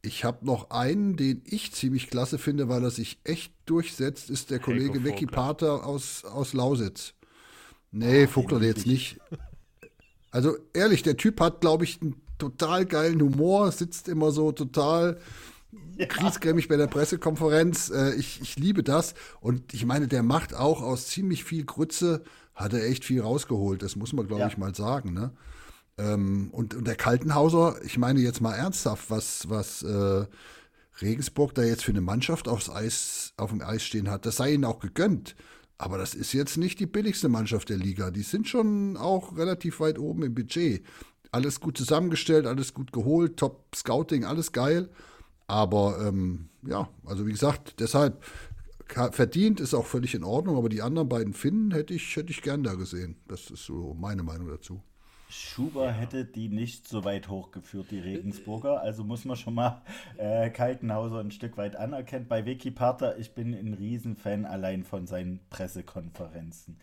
ich 0.01 0.23
habe 0.23 0.45
noch 0.45 0.69
einen, 0.69 1.17
den 1.17 1.41
ich 1.45 1.73
ziemlich 1.73 2.09
klasse 2.09 2.38
finde, 2.38 2.69
weil 2.69 2.84
er 2.84 2.91
sich 2.91 3.19
echt 3.23 3.53
durchsetzt, 3.65 4.30
ist 4.30 4.49
der 4.49 4.59
Kollege 4.59 5.03
Vicky 5.03 5.26
Vogler. 5.26 5.35
Pater 5.35 5.85
aus, 5.85 6.23
aus 6.23 6.53
Lausitz. 6.53 7.13
Nee, 7.91 8.27
Vogler 8.27 8.59
lieb 8.59 8.67
jetzt 8.69 8.85
ich. 8.85 8.85
nicht. 8.85 9.19
Also 10.31 10.57
ehrlich, 10.73 11.03
der 11.03 11.17
Typ 11.17 11.41
hat, 11.41 11.59
glaube 11.59 11.84
ich, 11.84 12.01
einen 12.01 12.21
total 12.38 12.85
geilen 12.85 13.21
Humor, 13.21 13.71
sitzt 13.71 14.07
immer 14.07 14.31
so 14.31 14.51
total 14.51 15.19
griesgrämig 16.07 16.67
bei 16.67 16.77
der 16.77 16.88
Pressekonferenz. 16.88 17.89
Äh, 17.89 18.15
ich, 18.15 18.41
ich 18.41 18.57
liebe 18.57 18.84
das. 18.84 19.13
Und 19.41 19.73
ich 19.73 19.85
meine, 19.85 20.07
der 20.07 20.23
macht 20.23 20.53
auch 20.53 20.81
aus 20.81 21.07
ziemlich 21.07 21.43
viel 21.43 21.65
Grütze, 21.65 22.23
hat 22.55 22.73
er 22.73 22.85
echt 22.85 23.05
viel 23.05 23.21
rausgeholt. 23.21 23.81
Das 23.84 23.95
muss 23.95 24.13
man, 24.13 24.27
glaube 24.27 24.41
Ja. 24.41 24.47
ich, 24.47 24.57
mal 24.57 24.76
sagen. 24.76 25.13
Ne? 25.13 25.31
Ähm, 25.97 26.49
und, 26.51 26.73
und 26.76 26.88
der 26.88 26.95
Kaltenhauser, 26.95 27.77
ich 27.84 27.97
meine 27.97 28.19
jetzt 28.19 28.41
mal 28.41 28.55
ernsthaft, 28.55 29.09
was, 29.09 29.49
was 29.49 29.84
äh, 29.84 30.26
Regensburg 31.01 31.53
da 31.55 31.63
jetzt 31.63 31.84
für 31.84 31.91
eine 31.91 32.01
Mannschaft 32.01 32.47
aufs 32.47 32.69
Eis, 32.69 33.34
auf 33.38 33.49
dem 33.51 33.61
Eis 33.61 33.84
stehen 33.84 34.09
hat, 34.09 34.26
das 34.26 34.38
sei 34.38 34.53
ihnen 34.53 34.65
auch 34.65 34.80
gegönnt. 34.80 35.35
Aber 35.77 35.97
das 35.97 36.13
ist 36.13 36.34
jetzt 36.34 36.57
nicht 36.57 36.80
die 36.81 36.85
billigste 36.88 37.30
Mannschaft 37.30 37.69
der 37.69 37.77
Liga. 37.77 38.11
Die 38.11 38.23
sind 38.23 38.49
schon 38.49 38.97
auch 38.97 39.38
relativ 39.38 39.80
weit 39.80 39.97
oben 39.97 40.23
im 40.23 40.34
Budget. 40.35 40.84
Alles 41.31 41.61
gut 41.61 41.77
zusammengestellt, 41.77 42.45
alles 42.47 42.73
gut 42.73 42.91
geholt, 42.91 43.38
Top 43.38 43.73
Scouting, 43.76 44.26
alles 44.26 44.51
geil. 44.51 44.89
Aber 45.49 45.97
ähm, 46.07 46.47
ja, 46.61 46.88
also 47.05 47.26
wie 47.26 47.31
gesagt, 47.31 47.80
deshalb 47.80 48.23
verdient 49.11 49.59
ist 49.59 49.73
auch 49.73 49.88
völlig 49.88 50.13
in 50.13 50.23
Ordnung. 50.23 50.57
Aber 50.57 50.69
die 50.69 50.84
anderen 50.84 51.09
beiden 51.09 51.34
Finnen 51.34 51.71
hätte 51.71 51.93
ich, 51.93 52.15
hätte 52.15 52.31
ich 52.31 52.43
gern 52.43 52.63
da 52.63 52.76
gesehen. 52.76 53.15
Das 53.27 53.49
ist 53.49 53.65
so 53.65 53.95
meine 53.99 54.21
Meinung 54.21 54.47
dazu. 54.47 54.81
Schuber 55.27 55.91
hätte 55.91 56.26
die 56.26 56.49
nicht 56.49 56.88
so 56.88 57.03
weit 57.03 57.30
hochgeführt, 57.30 57.89
die 57.89 57.99
Regensburger. 57.99 58.81
Also 58.81 59.03
muss 59.03 59.26
man 59.26 59.38
schon 59.38 59.55
mal 59.55 59.81
äh, 60.17 60.51
Kaltenhauser 60.51 61.19
ein 61.19 61.31
Stück 61.31 61.57
weit 61.57 61.76
anerkennen. 61.76 62.27
Bei 62.27 62.45
Vicky 62.45 62.69
Pater, 62.69 63.17
ich 63.17 63.34
bin 63.34 63.53
ein 63.55 63.73
Riesenfan 63.73 64.45
allein 64.45 64.84
von 64.84 65.07
seinen 65.07 65.39
Pressekonferenzen. 65.49 66.77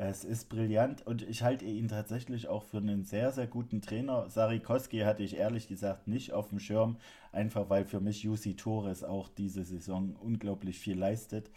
Es 0.00 0.22
ist 0.22 0.48
brillant 0.48 1.04
und 1.08 1.22
ich 1.22 1.42
halte 1.42 1.64
ihn 1.64 1.88
tatsächlich 1.88 2.46
auch 2.46 2.62
für 2.62 2.76
einen 2.76 3.04
sehr, 3.04 3.32
sehr 3.32 3.48
guten 3.48 3.82
Trainer. 3.82 4.30
Sarikowski 4.30 5.00
hatte 5.00 5.24
ich 5.24 5.36
ehrlich 5.36 5.66
gesagt 5.66 6.06
nicht 6.06 6.32
auf 6.32 6.50
dem 6.50 6.60
Schirm, 6.60 6.98
einfach 7.32 7.68
weil 7.68 7.84
für 7.84 7.98
mich 8.00 8.22
Jussi 8.22 8.54
Torres 8.54 9.02
auch 9.02 9.28
diese 9.28 9.64
Saison 9.64 10.14
unglaublich 10.14 10.78
viel 10.78 10.96
leistet. 10.96 11.50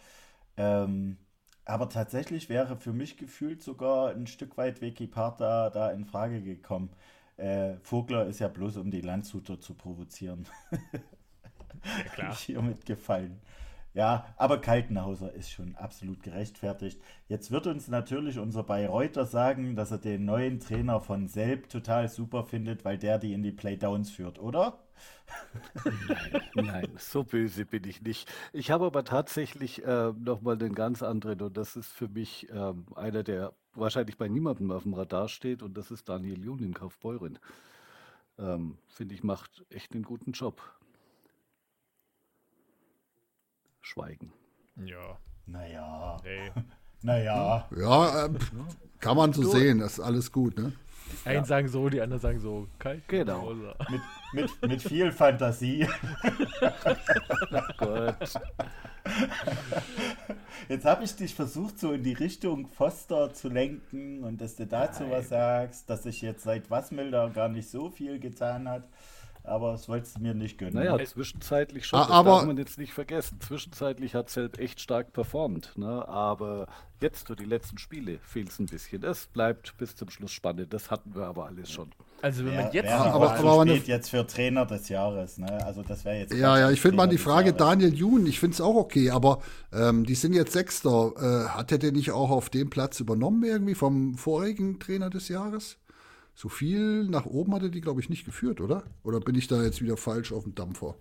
Ähm, 0.57 1.17
aber 1.65 1.89
tatsächlich 1.89 2.49
wäre 2.49 2.77
für 2.77 2.93
mich 2.93 3.17
gefühlt 3.17 3.61
sogar 3.61 4.09
ein 4.11 4.25
Stück 4.27 4.57
weit 4.57 4.81
Vicky 4.81 5.05
Parta 5.07 5.69
da 5.69 5.91
in 5.91 6.05
Frage 6.05 6.41
gekommen. 6.41 6.89
Äh, 7.37 7.75
Vogler 7.83 8.25
ist 8.25 8.39
ja 8.39 8.47
bloß, 8.47 8.77
um 8.77 8.89
die 8.91 9.01
Landshuter 9.01 9.59
zu 9.59 9.75
provozieren. 9.75 10.47
Ja, 11.95 12.03
klar. 12.03 12.35
Hiermit 12.45 12.85
gefallen. 12.85 13.39
Ja, 13.93 14.25
aber 14.37 14.59
Kaltenhauser 14.59 15.33
ist 15.33 15.51
schon 15.51 15.75
absolut 15.75 16.23
gerechtfertigt. 16.23 17.01
Jetzt 17.27 17.51
wird 17.51 17.67
uns 17.67 17.89
natürlich 17.89 18.39
unser 18.39 18.63
Bayreuther 18.63 19.25
sagen, 19.25 19.75
dass 19.75 19.91
er 19.91 19.97
den 19.97 20.23
neuen 20.23 20.61
Trainer 20.61 21.01
von 21.01 21.27
Selb 21.27 21.67
total 21.67 22.07
super 22.07 22.45
findet, 22.45 22.85
weil 22.85 22.97
der 22.97 23.19
die 23.19 23.33
in 23.33 23.43
die 23.43 23.51
Playdowns 23.51 24.09
führt, 24.09 24.39
oder? 24.39 24.79
Nein, 26.55 26.87
so 26.97 27.23
böse 27.23 27.65
bin 27.65 27.83
ich 27.83 28.01
nicht. 28.01 28.31
Ich 28.53 28.71
habe 28.71 28.85
aber 28.85 29.03
tatsächlich 29.03 29.83
äh, 29.83 30.13
nochmal 30.13 30.57
den 30.57 30.73
ganz 30.73 31.03
anderen 31.03 31.41
und 31.41 31.57
das 31.57 31.75
ist 31.75 31.91
für 31.91 32.07
mich 32.07 32.47
ähm, 32.51 32.85
einer, 32.95 33.23
der 33.23 33.53
wahrscheinlich 33.73 34.17
bei 34.17 34.29
niemandem 34.29 34.71
auf 34.71 34.83
dem 34.83 34.93
Radar 34.93 35.27
steht 35.27 35.63
und 35.63 35.75
das 35.75 35.91
ist 35.91 36.07
Daniel 36.07 36.41
Jun 36.43 36.73
Kaufbeuren. 36.73 37.39
Ähm, 38.39 38.77
Finde 38.87 39.15
ich, 39.15 39.23
macht 39.23 39.65
echt 39.69 39.93
einen 39.93 40.03
guten 40.03 40.31
Job. 40.31 40.61
Schweigen. 43.81 44.31
Ja, 44.77 45.17
Naja, 45.45 46.17
nee. 46.23 46.51
naja. 47.01 47.67
Ja, 47.75 48.25
ähm, 48.25 48.37
kann 48.99 49.17
man 49.17 49.33
so 49.33 49.43
sehen. 49.43 49.79
Das 49.79 49.93
ist 49.93 49.99
alles 49.99 50.31
gut. 50.31 50.57
Ne? 50.57 50.73
Einen 51.25 51.45
sagen 51.45 51.67
so, 51.67 51.89
die 51.89 52.01
anderen 52.01 52.21
sagen 52.21 52.39
so. 52.39 52.67
Genau. 52.79 53.41
Kaltenhauser. 53.47 53.75
Mit, 53.89 54.01
mit, 54.33 54.69
mit 54.69 54.81
viel 54.81 55.11
Fantasie. 55.11 55.87
Gott. 57.77 58.33
Jetzt 60.69 60.85
habe 60.85 61.03
ich 61.03 61.15
dich 61.15 61.35
versucht, 61.35 61.79
so 61.79 61.91
in 61.91 62.03
die 62.03 62.13
Richtung 62.13 62.67
Foster 62.67 63.33
zu 63.33 63.49
lenken 63.49 64.23
und 64.23 64.39
dass 64.39 64.55
du 64.55 64.65
dazu 64.65 65.09
was 65.09 65.29
sagst, 65.29 65.89
dass 65.89 66.03
sich 66.03 66.21
jetzt 66.21 66.43
seit 66.43 66.69
Wasmilder 66.69 67.29
gar 67.29 67.49
nicht 67.49 67.69
so 67.69 67.89
viel 67.89 68.19
getan 68.19 68.69
hat. 68.69 68.83
Aber 69.43 69.71
das 69.71 69.89
wolltest 69.89 70.17
du 70.17 70.21
mir 70.21 70.33
nicht 70.33 70.57
gönnen. 70.57 70.75
Naja, 70.75 70.97
zwischenzeitlich 71.03 71.85
schon, 71.85 71.99
Ah, 71.99 72.03
das 72.03 72.11
aber- 72.11 72.29
darf 72.31 72.45
man 72.45 72.57
jetzt 72.57 72.77
nicht 72.77 72.93
vergessen. 72.93 73.39
Zwischenzeitlich 73.41 74.13
hat 74.15 74.29
Zelb 74.29 74.59
echt 74.59 74.79
stark 74.79 75.13
performt, 75.13 75.77
ne? 75.77 76.07
aber 76.07 76.67
jetzt 77.01 77.27
für 77.27 77.35
die 77.35 77.45
letzten 77.45 77.79
Spiele 77.79 78.19
fehlt 78.23 78.49
es 78.49 78.59
ein 78.59 78.67
bisschen. 78.67 79.03
Es 79.03 79.25
bleibt 79.27 79.75
bis 79.77 79.95
zum 79.95 80.09
Schluss 80.09 80.31
spannend, 80.31 80.71
das 80.73 80.91
hatten 80.91 81.15
wir 81.15 81.25
aber 81.25 81.47
alles 81.47 81.71
schon. 81.71 81.89
Also 82.21 82.45
wenn 82.45 82.51
Wär- 82.53 82.63
man 82.65 82.71
jetzt 82.73 82.85
die 82.85 82.89
aber- 82.91 83.31
aber 83.33 83.61
eine- 83.61 83.75
spät 83.77 83.87
jetzt 83.87 84.09
für 84.11 84.27
Trainer 84.27 84.67
des 84.67 84.89
Jahres. 84.89 85.39
Ne? 85.39 85.65
Also 85.65 85.81
das 85.81 86.05
wäre 86.05 86.17
jetzt. 86.19 86.33
Ja, 86.35 86.59
ja, 86.59 86.69
ich 86.69 86.79
finde 86.79 86.97
mal 86.97 87.07
die 87.07 87.17
Frage. 87.17 87.53
Daniel 87.53 87.93
Jun, 87.95 88.27
ich 88.27 88.39
finde 88.39 88.53
es 88.53 88.61
auch 88.61 88.75
okay, 88.75 89.09
aber 89.09 89.41
ähm, 89.73 90.05
die 90.05 90.13
sind 90.13 90.33
jetzt 90.33 90.53
Sechster. 90.53 91.13
Äh, 91.17 91.49
hat 91.49 91.71
er 91.71 91.79
denn 91.79 91.95
nicht 91.95 92.11
auch 92.11 92.29
auf 92.29 92.51
dem 92.51 92.69
Platz 92.69 92.99
übernommen 92.99 93.43
irgendwie 93.43 93.73
vom 93.73 94.15
vorigen 94.19 94.79
Trainer 94.79 95.09
des 95.09 95.29
Jahres? 95.29 95.77
So 96.33 96.49
viel 96.49 97.03
nach 97.05 97.25
oben 97.25 97.53
hat 97.53 97.63
er 97.63 97.69
die, 97.69 97.81
glaube 97.81 98.01
ich, 98.01 98.09
nicht 98.09 98.25
geführt, 98.25 98.61
oder? 98.61 98.83
Oder 99.03 99.19
bin 99.19 99.35
ich 99.35 99.47
da 99.47 99.63
jetzt 99.63 99.81
wieder 99.81 99.97
falsch 99.97 100.31
auf 100.31 100.43
dem 100.43 100.55
Dampfer? 100.55 100.95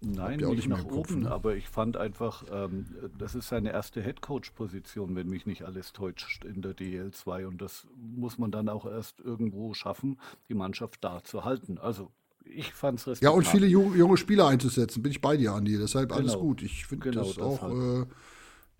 Nein, 0.00 0.44
auch 0.44 0.48
nicht 0.50 0.58
nicht 0.58 0.68
mehr 0.68 0.78
nach 0.78 0.88
Kopf, 0.88 1.10
oben, 1.10 1.22
ne? 1.22 1.30
aber 1.30 1.56
ich 1.56 1.68
fand 1.68 1.96
einfach, 1.96 2.44
ähm, 2.50 2.86
das 3.16 3.34
ist 3.34 3.48
seine 3.48 3.72
erste 3.72 4.02
Headcoach-Position, 4.02 5.14
wenn 5.16 5.28
mich 5.28 5.46
nicht 5.46 5.62
alles 5.64 5.92
täuscht 5.92 6.44
in 6.44 6.62
der 6.62 6.76
DL2 6.76 7.46
und 7.46 7.62
das 7.62 7.86
muss 7.96 8.38
man 8.38 8.50
dann 8.50 8.68
auch 8.68 8.86
erst 8.86 9.20
irgendwo 9.20 9.74
schaffen, 9.74 10.18
die 10.48 10.54
Mannschaft 10.54 11.02
da 11.04 11.22
zu 11.22 11.44
halten. 11.44 11.78
Also 11.78 12.10
ich 12.44 12.72
fand 12.72 13.06
es 13.06 13.20
Ja, 13.20 13.30
und 13.30 13.46
viele 13.46 13.66
ju 13.66 13.94
junge 13.94 14.16
Spieler 14.16 14.48
einzusetzen, 14.48 15.02
bin 15.02 15.12
ich 15.12 15.20
bei 15.20 15.36
dir, 15.36 15.52
Andi. 15.52 15.76
Deshalb 15.78 16.12
alles 16.12 16.32
Genau. 16.32 16.44
gut. 16.44 16.62
Ich 16.62 16.86
finde 16.86 17.10
Genau 17.10 17.24
das 17.26 17.38
auch 17.38 17.68
deshalb. 17.70 18.08
äh, 18.08 18.12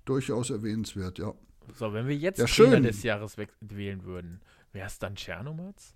durchaus 0.05 0.51
erwähnenswert, 0.51 1.19
ja. 1.19 1.35
So, 1.75 1.93
wenn 1.93 2.09
wir 2.09 2.17
jetzt 2.17 2.39
Ja, 2.39 2.47
Trainer 2.47 2.77
schön. 2.77 2.83
des 2.83 3.03
Jahres 3.03 3.37
wählen 3.61 4.05
würden, 4.05 4.41
wäre 4.73 4.87
es 4.87 4.99
dann 4.99 5.15
Tschernomatz? 5.17 5.95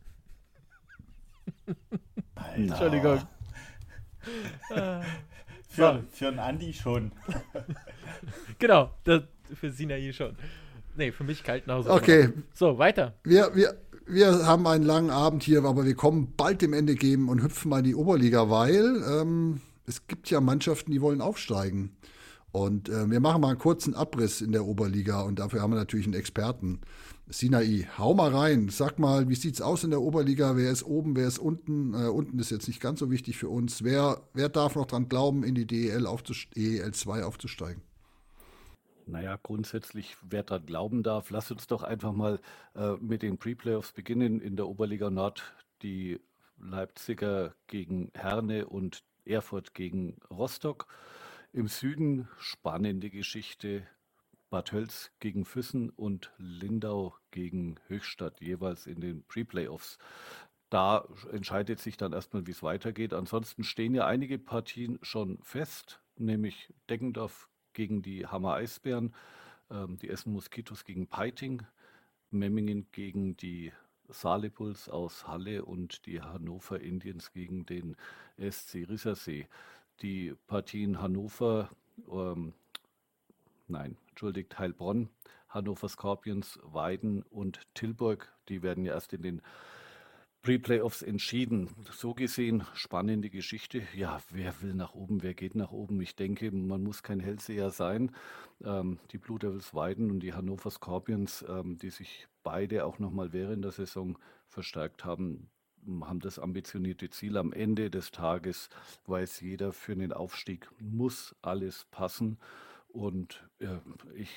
Entschuldigung. 2.54 3.20
Für, 5.68 6.04
für 6.12 6.28
einen 6.28 6.38
Andi 6.38 6.72
schon. 6.72 7.12
Genau, 8.58 8.90
das, 9.04 9.22
für 9.54 9.70
Sinai 9.72 10.12
schon. 10.12 10.36
Nee, 10.96 11.10
für 11.12 11.24
mich 11.24 11.42
Kaltenhauser. 11.42 11.94
Okay, 11.94 12.28
So, 12.54 12.78
weiter. 12.78 13.14
wir, 13.24 13.54
wir, 13.54 13.74
wir 14.06 14.46
haben 14.46 14.66
einen 14.66 14.84
langen 14.84 15.10
Abend 15.10 15.42
hier, 15.42 15.64
aber 15.64 15.84
wir 15.84 15.94
kommen 15.94 16.34
bald 16.36 16.60
dem 16.60 16.74
Ende 16.74 16.94
geben 16.94 17.28
und 17.30 17.42
hüpfen 17.42 17.70
mal 17.70 17.78
in 17.78 17.84
die 17.84 17.94
Oberliga, 17.94 18.50
weil 18.50 19.02
ähm, 19.08 19.62
es 19.86 20.06
gibt 20.06 20.30
ja 20.30 20.40
Mannschaften, 20.40 20.92
die 20.92 21.00
wollen 21.00 21.22
aufsteigen. 21.22 21.96
Und 22.52 22.90
äh, 22.90 23.10
wir 23.10 23.20
machen 23.20 23.40
mal 23.40 23.48
einen 23.48 23.58
kurzen 23.58 23.94
Abriss 23.94 24.42
in 24.42 24.52
der 24.52 24.66
Oberliga 24.66 25.22
und 25.22 25.38
dafür 25.38 25.62
haben 25.62 25.72
wir 25.72 25.78
natürlich 25.78 26.06
einen 26.06 26.14
Experten. 26.14 26.82
Sinai, 27.32 27.88
hau 27.96 28.12
mal 28.12 28.30
rein. 28.30 28.68
Sag 28.68 28.98
mal, 28.98 29.28
wie 29.30 29.34
sieht's 29.34 29.62
aus 29.62 29.84
in 29.84 29.90
der 29.90 30.02
Oberliga? 30.02 30.54
Wer 30.54 30.70
ist 30.70 30.82
oben, 30.82 31.16
wer 31.16 31.26
ist 31.26 31.38
unten? 31.38 31.94
Äh, 31.94 32.08
unten 32.08 32.38
ist 32.38 32.50
jetzt 32.50 32.68
nicht 32.68 32.80
ganz 32.80 33.00
so 33.00 33.10
wichtig 33.10 33.38
für 33.38 33.48
uns. 33.48 33.82
Wer, 33.82 34.20
wer 34.34 34.50
darf 34.50 34.76
noch 34.76 34.84
dran 34.84 35.08
glauben, 35.08 35.42
in 35.42 35.54
die 35.54 35.66
DEL, 35.66 36.06
DEL 36.54 36.92
2 36.92 37.24
aufzusteigen? 37.24 37.82
Naja, 39.06 39.38
grundsätzlich, 39.42 40.16
wer 40.22 40.42
dran 40.42 40.66
glauben 40.66 41.02
darf, 41.02 41.30
lass 41.30 41.50
uns 41.50 41.66
doch 41.66 41.82
einfach 41.82 42.12
mal 42.12 42.38
äh, 42.76 42.92
mit 43.00 43.22
den 43.22 43.38
Pre-Playoffs 43.38 43.92
beginnen. 43.92 44.40
In 44.42 44.56
der 44.56 44.68
Oberliga 44.68 45.08
Nord 45.08 45.54
die 45.80 46.20
Leipziger 46.58 47.54
gegen 47.66 48.10
Herne 48.14 48.66
und 48.66 49.02
Erfurt 49.24 49.72
gegen 49.72 50.18
Rostock. 50.30 50.86
Im 51.54 51.66
Süden 51.66 52.28
spannende 52.38 53.08
Geschichte. 53.08 53.84
Bad 54.52 54.70
Hölz 54.72 55.10
gegen 55.18 55.46
Füssen 55.46 55.88
und 55.88 56.30
Lindau 56.36 57.16
gegen 57.30 57.76
Höchstadt 57.86 58.42
jeweils 58.42 58.86
in 58.86 59.00
den 59.00 59.24
Pre-Playoffs. 59.24 59.96
Da 60.68 61.08
entscheidet 61.30 61.80
sich 61.80 61.96
dann 61.96 62.12
erstmal, 62.12 62.46
wie 62.46 62.50
es 62.50 62.62
weitergeht. 62.62 63.14
Ansonsten 63.14 63.64
stehen 63.64 63.94
ja 63.94 64.06
einige 64.06 64.38
Partien 64.38 64.98
schon 65.00 65.38
fest, 65.42 66.02
nämlich 66.18 66.70
Deggendorf 66.90 67.48
gegen 67.72 68.02
die 68.02 68.26
Hammer 68.26 68.52
Eisbären, 68.52 69.14
ähm, 69.70 69.96
die 69.96 70.10
Essen 70.10 70.34
Moskitos 70.34 70.84
gegen 70.84 71.06
Peiting, 71.06 71.62
Memmingen 72.30 72.88
gegen 72.92 73.38
die 73.38 73.72
Saalepuls 74.10 74.90
aus 74.90 75.26
Halle 75.26 75.64
und 75.64 76.04
die 76.04 76.20
Hannover 76.20 76.78
Indians 76.78 77.32
gegen 77.32 77.64
den 77.64 77.96
SC 78.36 78.84
Rissersee. 78.86 79.48
Die 80.02 80.34
Partien 80.46 81.00
Hannover, 81.00 81.70
ähm, 82.10 82.52
nein, 83.72 83.96
entschuldigt, 84.10 84.58
Heilbronn, 84.58 85.08
Hannover 85.48 85.88
Scorpions, 85.88 86.60
Weiden 86.62 87.22
und 87.22 87.60
Tilburg, 87.74 88.32
die 88.48 88.62
werden 88.62 88.84
ja 88.84 88.94
erst 88.94 89.12
in 89.12 89.22
den 89.22 89.42
Pre-Playoffs 90.42 91.02
entschieden. 91.02 91.70
So 91.92 92.14
gesehen, 92.14 92.64
spannende 92.74 93.30
Geschichte. 93.30 93.82
Ja, 93.94 94.20
wer 94.30 94.60
will 94.60 94.74
nach 94.74 94.92
oben, 94.92 95.22
wer 95.22 95.34
geht 95.34 95.54
nach 95.54 95.70
oben? 95.70 96.00
Ich 96.00 96.16
denke, 96.16 96.50
man 96.50 96.82
muss 96.82 97.04
kein 97.04 97.20
Hellseher 97.20 97.70
sein. 97.70 98.10
Ähm, 98.64 98.98
die 99.12 99.18
Blue 99.18 99.38
Devils 99.38 99.72
Weiden 99.72 100.10
und 100.10 100.20
die 100.20 100.34
Hannover 100.34 100.70
Scorpions, 100.70 101.44
ähm, 101.48 101.78
die 101.78 101.90
sich 101.90 102.26
beide 102.42 102.84
auch 102.84 102.98
nochmal 102.98 103.32
während 103.32 103.64
der 103.64 103.70
Saison 103.70 104.18
verstärkt 104.48 105.04
haben, 105.04 105.48
haben 106.00 106.18
das 106.18 106.40
ambitionierte 106.40 107.08
Ziel. 107.10 107.36
Am 107.36 107.52
Ende 107.52 107.88
des 107.88 108.10
Tages 108.10 108.68
weiß 109.06 109.40
jeder, 109.40 109.72
für 109.72 109.94
den 109.94 110.12
Aufstieg 110.12 110.68
muss 110.80 111.36
alles 111.42 111.86
passen. 111.92 112.38
Und 112.92 113.42
äh, 113.58 113.78
ich, 114.14 114.30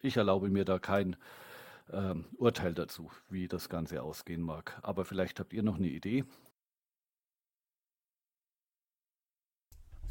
ich 0.00 0.16
erlaube 0.16 0.50
mir 0.50 0.64
da 0.64 0.78
kein 0.78 1.16
ähm, 1.92 2.24
Urteil 2.36 2.74
dazu, 2.74 3.10
wie 3.30 3.48
das 3.48 3.68
Ganze 3.68 4.02
ausgehen 4.02 4.42
mag. 4.42 4.78
Aber 4.82 5.04
vielleicht 5.04 5.40
habt 5.40 5.52
ihr 5.52 5.62
noch 5.62 5.76
eine 5.76 5.88
Idee. 5.88 6.24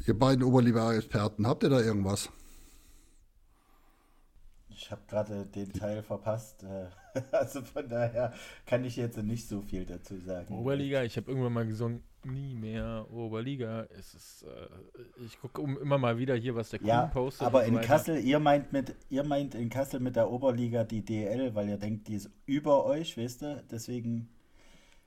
Ihr 0.06 0.18
beiden 0.18 0.42
Oberliga-Experten, 0.42 1.46
habt 1.46 1.62
ihr 1.62 1.70
da 1.70 1.80
irgendwas? 1.80 2.30
Ich 4.68 4.90
habe 4.90 5.02
gerade 5.06 5.46
den 5.46 5.72
Teil 5.72 6.02
verpasst. 6.02 6.64
Äh, 6.64 6.88
also 7.32 7.62
von 7.62 7.88
daher 7.88 8.32
kann 8.66 8.84
ich 8.84 8.96
jetzt 8.96 9.18
nicht 9.18 9.46
so 9.46 9.60
viel 9.60 9.84
dazu 9.84 10.18
sagen. 10.18 10.58
Oberliga, 10.58 11.04
ich 11.04 11.16
habe 11.16 11.30
irgendwann 11.30 11.52
mal 11.52 11.66
gesungen, 11.66 12.02
nie 12.26 12.54
mehr 12.54 13.06
Oberliga. 13.10 13.86
Es 13.98 14.14
ist, 14.14 14.44
äh, 14.44 15.24
ich 15.24 15.38
gucke 15.40 15.60
um, 15.60 15.78
immer 15.78 15.98
mal 15.98 16.18
wieder 16.18 16.34
hier, 16.34 16.54
was 16.54 16.70
der 16.70 16.78
Kuhn 16.78 16.88
ja, 16.88 17.06
postet. 17.06 17.46
Aber 17.46 17.64
in 17.64 17.80
Kassel, 17.80 18.18
ihr 18.18 18.38
meint 18.38 18.72
mit, 18.72 18.94
ihr 19.08 19.24
meint 19.24 19.54
in 19.54 19.68
Kassel 19.68 20.00
mit 20.00 20.16
der 20.16 20.30
Oberliga 20.30 20.84
die 20.84 21.04
DL, 21.04 21.54
weil 21.54 21.68
ihr 21.68 21.78
denkt, 21.78 22.08
die 22.08 22.14
ist 22.14 22.30
über 22.46 22.84
euch, 22.84 23.16
wisst 23.16 23.42
ihr? 23.42 23.62
Deswegen. 23.70 24.28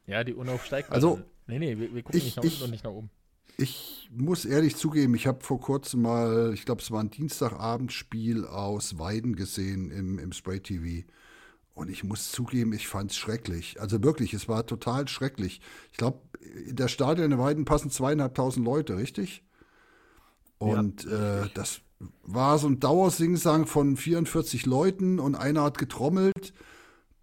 Ja, 0.08 0.24
die 0.24 0.34
unaufsteigbar. 0.34 0.96
Also, 0.96 1.20
nee, 1.48 1.60
nee, 1.60 1.78
wir, 1.78 1.94
wir 1.94 2.04
gucken 2.04 2.18
ich, 2.20 2.26
nicht 2.26 2.38
nach 2.38 2.44
unten 2.44 2.64
und 2.64 2.72
nicht 2.72 2.84
nach 2.84 2.92
oben. 2.92 3.10
Ich 3.58 4.10
muss 4.12 4.44
ehrlich 4.46 4.76
zugeben, 4.76 5.16
ich 5.16 5.28
habe 5.28 5.42
vor 5.42 5.62
kurzem 5.62 6.02
mal, 6.02 6.52
ich 6.54 6.66
glaube, 6.66 6.82
es 6.82 6.92
war 6.92 7.02
ein 7.02 7.10
Dienstagabendspiel 7.10 8.46
aus 8.46 9.00
Weiden 9.00 9.36
gesehen 9.36 9.92
im, 9.92 10.20
im 10.20 10.34
Spray 10.34 10.60
TV. 10.60 11.08
Und 11.74 11.90
ich 11.90 12.04
muss 12.04 12.32
zugeben, 12.32 12.74
ich 12.74 12.88
fand 12.88 13.12
es 13.12 13.18
schrecklich. 13.18 13.82
Also 13.82 14.02
wirklich, 14.02 14.34
es 14.34 14.48
war 14.48 14.66
total 14.66 15.08
schrecklich. 15.10 15.60
Ich 15.92 15.98
glaube, 15.98 16.20
in 16.68 16.76
der 16.76 16.88
Stadion 16.88 17.32
in 17.32 17.38
Weiden 17.38 17.66
passen 17.66 17.90
zweieinhalbtausend 17.90 18.66
Leute, 18.66 18.98
richtig? 18.98 19.44
Und 20.58 21.04
ja, 21.06 21.44
äh, 21.44 21.50
das 21.54 21.82
war 22.24 22.58
so 22.58 22.68
ein 22.68 22.80
Dauersingsang 22.80 23.66
von 23.66 23.98
44 23.98 24.66
Leuten 24.66 25.20
und 25.20 25.36
einer 25.36 25.64
hat 25.64 25.78
getrommelt. 25.78 26.54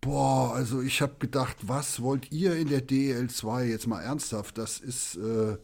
Boah, 0.00 0.52
also 0.54 0.80
ich 0.80 1.00
habe 1.00 1.14
gedacht, 1.18 1.56
was 1.62 2.02
wollt 2.02 2.32
ihr 2.32 2.56
in 2.56 2.68
der 2.68 2.86
DL2 2.86 3.64
jetzt 3.64 3.86
mal 3.86 4.00
ernsthaft? 4.00 4.58
Das 4.58 4.80
ist, 4.80 5.16
äh, 5.16 5.56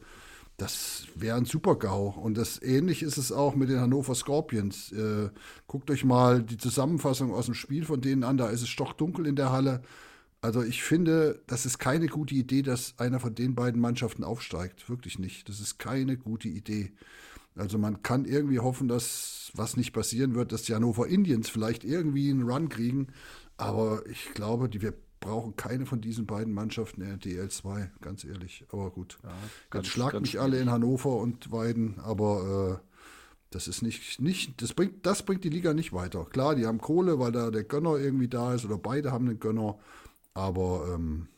das 0.56 1.06
wäre 1.14 1.36
ein 1.36 1.44
Super-GAU. 1.44 2.10
Und 2.10 2.36
das 2.38 2.62
ähnlich 2.62 3.02
ist 3.02 3.16
es 3.16 3.32
auch 3.32 3.56
mit 3.56 3.68
den 3.68 3.80
Hannover 3.80 4.14
Scorpions. 4.14 4.92
Äh, 4.92 5.30
guckt 5.66 5.90
euch 5.90 6.04
mal 6.04 6.42
die 6.42 6.56
Zusammenfassung 6.56 7.34
aus 7.34 7.46
dem 7.46 7.54
Spiel 7.54 7.84
von 7.84 8.00
denen 8.00 8.22
an, 8.22 8.36
da 8.36 8.48
ist 8.48 8.62
es 8.62 8.68
stockdunkel 8.68 9.26
in 9.26 9.36
der 9.36 9.50
Halle. 9.50 9.82
Also 10.40 10.62
ich 10.62 10.82
finde, 10.82 11.42
das 11.46 11.66
ist 11.66 11.78
keine 11.78 12.06
gute 12.06 12.34
Idee, 12.34 12.62
dass 12.62 12.94
einer 12.98 13.18
von 13.18 13.34
den 13.34 13.54
beiden 13.54 13.80
Mannschaften 13.80 14.22
aufsteigt. 14.22 14.88
Wirklich 14.88 15.18
nicht. 15.18 15.48
Das 15.48 15.60
ist 15.60 15.78
keine 15.78 16.16
gute 16.16 16.48
Idee. 16.48 16.92
Also 17.56 17.76
man 17.76 18.02
kann 18.02 18.24
irgendwie 18.24 18.60
hoffen, 18.60 18.86
dass 18.86 19.50
was 19.54 19.76
nicht 19.76 19.92
passieren 19.92 20.34
wird, 20.36 20.52
dass 20.52 20.62
die 20.62 20.74
Hannover 20.74 21.08
Indians 21.08 21.48
vielleicht 21.48 21.82
irgendwie 21.82 22.30
einen 22.30 22.48
Run 22.48 22.68
kriegen. 22.68 23.08
Aber 23.56 24.06
ich 24.06 24.32
glaube, 24.34 24.68
die, 24.68 24.80
wir 24.80 24.94
brauchen 25.20 25.56
keine 25.56 25.86
von 25.86 26.00
diesen 26.00 26.26
beiden 26.26 26.54
Mannschaften 26.54 27.02
in 27.02 27.18
der 27.18 27.18
DL2, 27.18 27.90
ganz 28.00 28.24
ehrlich. 28.24 28.64
Aber 28.70 28.90
gut. 28.90 29.18
Ja, 29.24 29.30
ganz, 29.70 29.86
Jetzt 29.86 29.92
schlagt 29.92 30.20
mich 30.20 30.38
alle 30.40 30.60
in 30.60 30.70
Hannover 30.70 31.16
und 31.16 31.50
Weiden, 31.50 31.98
aber 32.00 32.80
äh, 32.80 32.88
das 33.50 33.66
ist 33.66 33.82
nicht, 33.82 34.20
nicht, 34.20 34.62
das 34.62 34.74
bringt, 34.74 35.04
das 35.06 35.24
bringt 35.24 35.42
die 35.42 35.48
Liga 35.48 35.74
nicht 35.74 35.92
weiter. 35.92 36.26
Klar, 36.26 36.54
die 36.54 36.66
haben 36.66 36.78
Kohle, 36.78 37.18
weil 37.18 37.32
da 37.32 37.50
der 37.50 37.64
Gönner 37.64 37.96
irgendwie 37.96 38.28
da 38.28 38.54
ist 38.54 38.64
oder 38.64 38.78
beide 38.78 39.10
haben 39.10 39.26
einen 39.26 39.40
Gönner, 39.40 39.78
aber 40.38 40.94
ähm, 40.94 41.28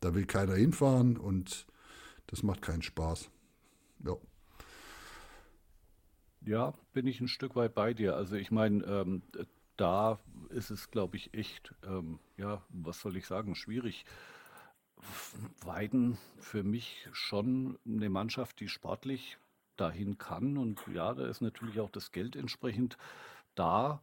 da 0.00 0.14
will 0.14 0.24
keiner 0.24 0.54
hinfahren 0.54 1.18
und 1.18 1.66
das 2.28 2.42
macht 2.42 2.62
keinen 2.62 2.80
Spaß. 2.80 3.30
Ja. 4.04 4.16
Ja, 6.40 6.74
bin 6.94 7.06
ich 7.06 7.20
ein 7.20 7.28
Stück 7.28 7.54
weit 7.56 7.74
bei 7.74 7.92
dir. 7.92 8.16
Also 8.16 8.36
ich 8.36 8.50
meine, 8.50 8.82
ähm, 8.84 9.22
da 9.76 10.18
ist 10.48 10.70
es, 10.70 10.90
glaube 10.90 11.18
ich, 11.18 11.34
echt, 11.34 11.74
ähm, 11.84 12.18
ja, 12.38 12.62
was 12.70 13.00
soll 13.00 13.16
ich 13.16 13.26
sagen, 13.26 13.54
schwierig. 13.54 14.06
Weiden 15.60 16.16
für 16.38 16.62
mich 16.62 17.08
schon 17.12 17.78
eine 17.86 18.08
Mannschaft, 18.08 18.60
die 18.60 18.68
sportlich 18.68 19.36
dahin 19.76 20.16
kann. 20.16 20.56
Und 20.56 20.80
ja, 20.92 21.12
da 21.12 21.26
ist 21.26 21.42
natürlich 21.42 21.80
auch 21.80 21.90
das 21.90 22.12
Geld 22.12 22.34
entsprechend 22.34 22.96
da. 23.54 24.00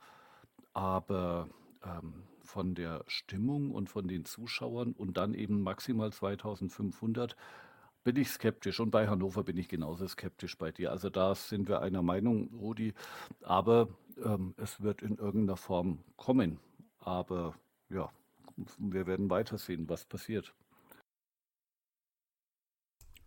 Aber 0.74 1.50
ähm, 1.84 2.24
von 2.50 2.74
der 2.74 3.04
Stimmung 3.08 3.72
und 3.72 3.90
von 3.90 4.08
den 4.08 4.26
Zuschauern 4.26 4.94
und 4.94 5.18
dann 5.18 5.34
eben 5.34 5.62
maximal 5.62 6.12
2500 6.12 7.36
bin 8.04 8.16
ich 8.16 8.30
skeptisch. 8.30 8.80
Und 8.80 8.90
bei 8.90 9.08
Hannover 9.08 9.44
bin 9.44 9.58
ich 9.58 9.70
genauso 9.70 10.08
skeptisch 10.08 10.58
bei 10.58 10.72
dir. 10.72 10.92
Also 10.92 11.10
da 11.10 11.36
sind 11.36 11.68
wir 11.70 11.82
einer 11.82 12.02
Meinung, 12.02 12.50
Rudi. 12.54 12.94
Aber 13.42 13.90
ähm, 14.24 14.56
es 14.58 14.82
wird 14.82 15.04
in 15.04 15.18
irgendeiner 15.18 15.58
Form 15.58 16.00
kommen. 16.18 16.60
Aber 17.00 17.54
ja, 17.90 18.10
wir 18.80 19.06
werden 19.06 19.30
weitersehen, 19.30 19.88
was 19.88 20.06
passiert. 20.06 20.54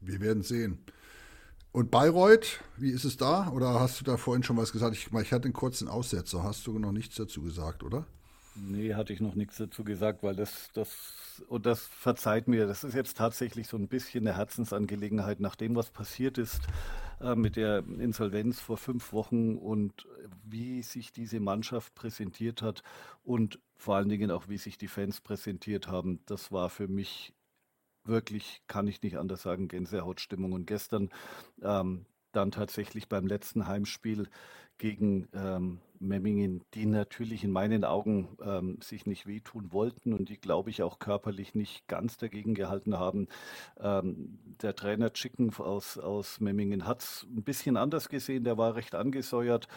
Wir 0.00 0.20
werden 0.20 0.42
sehen. 0.42 0.84
Und 1.70 1.90
Bayreuth, 1.92 2.60
wie 2.76 2.90
ist 2.90 3.04
es 3.04 3.16
da? 3.16 3.48
Oder 3.50 3.78
hast 3.78 4.00
du 4.00 4.04
da 4.04 4.16
vorhin 4.16 4.42
schon 4.42 4.56
was 4.56 4.72
gesagt? 4.72 4.96
Ich, 4.96 5.12
ich 5.12 5.32
hatte 5.32 5.44
einen 5.44 5.52
kurzen 5.52 5.86
Aussetzer. 5.86 6.42
Hast 6.42 6.66
du 6.66 6.78
noch 6.78 6.92
nichts 6.92 7.14
dazu 7.14 7.40
gesagt, 7.40 7.84
oder? 7.84 8.04
Nee, 8.54 8.94
hatte 8.94 9.12
ich 9.12 9.20
noch 9.20 9.34
nichts 9.34 9.56
dazu 9.56 9.82
gesagt, 9.82 10.22
weil 10.22 10.36
das, 10.36 10.68
das, 10.74 11.42
und 11.48 11.64
das 11.64 11.86
verzeiht 11.86 12.48
mir, 12.48 12.66
das 12.66 12.84
ist 12.84 12.94
jetzt 12.94 13.16
tatsächlich 13.16 13.66
so 13.66 13.78
ein 13.78 13.88
bisschen 13.88 14.26
eine 14.26 14.36
Herzensangelegenheit, 14.36 15.40
nach 15.40 15.56
dem, 15.56 15.74
was 15.74 15.90
passiert 15.90 16.36
ist 16.36 16.60
äh, 17.20 17.34
mit 17.34 17.56
der 17.56 17.78
Insolvenz 17.78 18.60
vor 18.60 18.76
fünf 18.76 19.12
Wochen 19.12 19.56
und 19.56 20.06
wie 20.44 20.82
sich 20.82 21.12
diese 21.12 21.40
Mannschaft 21.40 21.94
präsentiert 21.94 22.60
hat 22.60 22.82
und 23.22 23.58
vor 23.76 23.96
allen 23.96 24.10
Dingen 24.10 24.30
auch, 24.30 24.48
wie 24.48 24.58
sich 24.58 24.76
die 24.76 24.88
Fans 24.88 25.20
präsentiert 25.20 25.88
haben. 25.88 26.20
Das 26.26 26.52
war 26.52 26.68
für 26.68 26.88
mich 26.88 27.32
wirklich, 28.04 28.62
kann 28.66 28.86
ich 28.86 29.02
nicht 29.02 29.16
anders 29.16 29.42
sagen, 29.42 29.68
Gänsehautstimmung. 29.68 30.52
Und 30.52 30.66
gestern 30.66 31.10
ähm, 31.62 32.04
dann 32.32 32.50
tatsächlich 32.50 33.08
beim 33.08 33.26
letzten 33.26 33.66
Heimspiel 33.66 34.28
gegen 34.78 35.28
ähm, 35.32 35.80
Memmingen, 36.02 36.62
die 36.74 36.86
natürlich 36.86 37.44
in 37.44 37.50
meinen 37.50 37.84
Augen 37.84 38.36
ähm, 38.44 38.78
sich 38.82 39.06
nicht 39.06 39.26
wehtun 39.26 39.72
wollten 39.72 40.12
und 40.12 40.28
die, 40.28 40.38
glaube 40.38 40.70
ich, 40.70 40.82
auch 40.82 40.98
körperlich 40.98 41.54
nicht 41.54 41.86
ganz 41.88 42.16
dagegen 42.16 42.54
gehalten 42.54 42.98
haben. 42.98 43.28
Ähm, 43.80 44.38
der 44.60 44.74
Trainer 44.74 45.12
Chicken 45.12 45.52
aus, 45.54 45.98
aus 45.98 46.40
Memmingen 46.40 46.86
hat 46.86 47.02
es 47.02 47.26
ein 47.30 47.42
bisschen 47.42 47.76
anders 47.76 48.08
gesehen, 48.08 48.44
der 48.44 48.58
war 48.58 48.74
recht 48.74 48.94
angesäuert, 48.94 49.68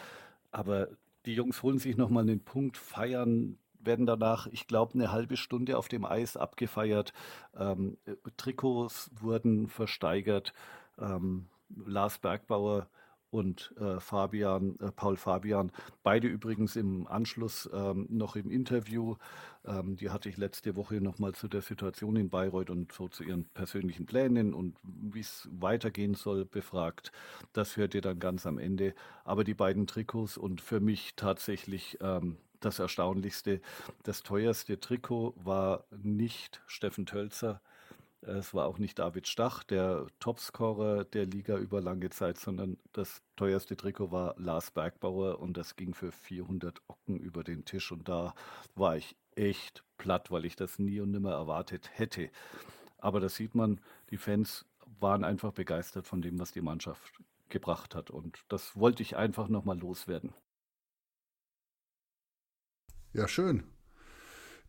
aber 0.51 0.89
die 1.25 1.33
Jungs 1.33 1.63
holen 1.63 1.79
sich 1.79 1.97
nochmal 1.97 2.23
einen 2.23 2.39
Punkt, 2.39 2.77
feiern 2.77 3.57
werden 3.79 4.05
danach, 4.05 4.47
ich 4.47 4.67
glaube, 4.67 4.95
eine 4.95 5.11
halbe 5.11 5.37
Stunde 5.37 5.77
auf 5.77 5.87
dem 5.87 6.05
Eis 6.05 6.37
abgefeiert. 6.37 7.13
Ähm, 7.55 7.97
Trikots 8.37 9.11
wurden 9.19 9.67
versteigert. 9.67 10.53
Ähm, 10.99 11.47
Lars 11.85 12.19
Bergbauer 12.19 12.87
und 13.35 13.73
äh, 13.81 13.99
Fabian, 13.99 14.79
äh, 14.79 14.91
Paul 14.93 15.17
Fabian, 15.17 15.69
beide 16.03 16.27
übrigens 16.29 16.77
im 16.77 17.05
Anschluss 17.05 17.69
ähm, 17.73 18.07
noch 18.09 18.37
im 18.37 18.49
Interview. 18.49 19.17
Ähm, 19.65 19.97
die 19.97 20.09
hatte 20.09 20.29
ich 20.29 20.37
letzte 20.37 20.77
Woche 20.77 21.01
nochmal 21.01 21.33
zu 21.33 21.49
der 21.49 21.61
Situation 21.61 22.15
in 22.15 22.29
Bayreuth 22.29 22.69
und 22.69 22.93
so 22.93 23.09
zu 23.09 23.25
ihren 23.25 23.43
persönlichen 23.49 24.05
Plänen 24.05 24.53
und 24.53 24.77
wie 24.83 25.19
es 25.19 25.49
weitergehen 25.51 26.13
soll 26.13 26.45
befragt. 26.45 27.11
Das 27.51 27.75
hört 27.75 27.93
ihr 27.93 28.01
dann 28.01 28.19
ganz 28.19 28.45
am 28.45 28.57
Ende. 28.57 28.93
Aber 29.25 29.43
die 29.43 29.53
beiden 29.53 29.85
Trikots 29.85 30.37
und 30.37 30.61
für 30.61 30.79
mich 30.79 31.15
tatsächlich 31.17 31.97
ähm, 31.99 32.37
das 32.61 32.79
Erstaunlichste, 32.79 33.59
das 34.03 34.23
teuerste 34.23 34.79
Trikot 34.79 35.33
war 35.43 35.83
nicht 35.91 36.61
Steffen 36.67 37.05
Tölzer, 37.05 37.59
es 38.27 38.53
war 38.53 38.65
auch 38.65 38.77
nicht 38.77 38.99
David 38.99 39.27
Stach, 39.27 39.63
der 39.63 40.07
Topscorer 40.19 41.05
der 41.05 41.25
Liga 41.25 41.57
über 41.57 41.81
lange 41.81 42.09
Zeit, 42.09 42.37
sondern 42.37 42.77
das 42.93 43.21
teuerste 43.35 43.77
Trikot 43.77 44.11
war 44.11 44.35
Lars 44.37 44.71
Bergbauer 44.71 45.39
und 45.39 45.57
das 45.57 45.75
ging 45.75 45.93
für 45.93 46.11
400 46.11 46.81
Ocken 46.87 47.19
über 47.19 47.43
den 47.43 47.65
Tisch 47.65 47.91
und 47.91 48.09
da 48.09 48.33
war 48.75 48.97
ich 48.97 49.15
echt 49.35 49.83
platt, 49.97 50.31
weil 50.31 50.45
ich 50.45 50.55
das 50.55 50.79
nie 50.79 50.99
und 50.99 51.11
nimmer 51.11 51.33
erwartet 51.33 51.89
hätte. 51.93 52.29
Aber 52.97 53.19
da 53.19 53.29
sieht 53.29 53.55
man, 53.55 53.81
die 54.09 54.17
Fans 54.17 54.65
waren 54.99 55.23
einfach 55.23 55.51
begeistert 55.51 56.07
von 56.07 56.21
dem, 56.21 56.39
was 56.39 56.51
die 56.51 56.61
Mannschaft 56.61 57.21
gebracht 57.49 57.95
hat 57.95 58.09
und 58.09 58.43
das 58.47 58.75
wollte 58.75 59.03
ich 59.03 59.15
einfach 59.15 59.49
nochmal 59.49 59.77
loswerden. 59.77 60.33
Ja, 63.13 63.27
schön. 63.27 63.74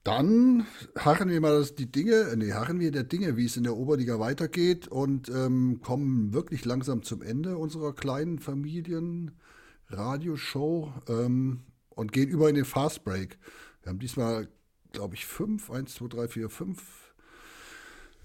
Dann 0.07 0.67
harren 0.97 1.29
wir 1.31 1.41
mal 1.41 1.65
die 1.77 1.91
Dinge, 1.91 2.33
nee, 2.37 2.53
harren 2.53 2.79
wir 2.79 2.93
der 2.93 3.03
Dinge, 3.03 3.37
wie 3.37 3.47
es 3.47 3.57
in 3.57 3.65
der 3.65 3.77
Oberliga 3.77 4.21
weitergeht 4.21 4.87
und 4.87 5.29
ähm, 5.31 5.81
kommen 5.83 6.33
wirklich 6.33 6.65
langsam 6.65 7.03
zum 7.03 7.23
Ende 7.23 7.59
unserer 7.59 7.93
kleinen 7.93 8.39
Familien-Radioshow 8.39 10.93
ähm, 11.09 11.65
und 11.89 12.13
gehen 12.13 12.29
über 12.29 12.49
in 12.49 12.55
den 12.55 12.65
Fast 12.65 13.03
Break. 13.03 13.37
Wir 13.83 13.91
haben 13.91 13.99
diesmal, 13.99 14.47
glaube 14.93 15.17
ich, 15.17 15.27
fünf, 15.27 15.73
eins, 15.73 15.97
zwei, 15.97 16.07
drei, 16.07 16.29
vier, 16.29 16.51
fünf 16.51 17.13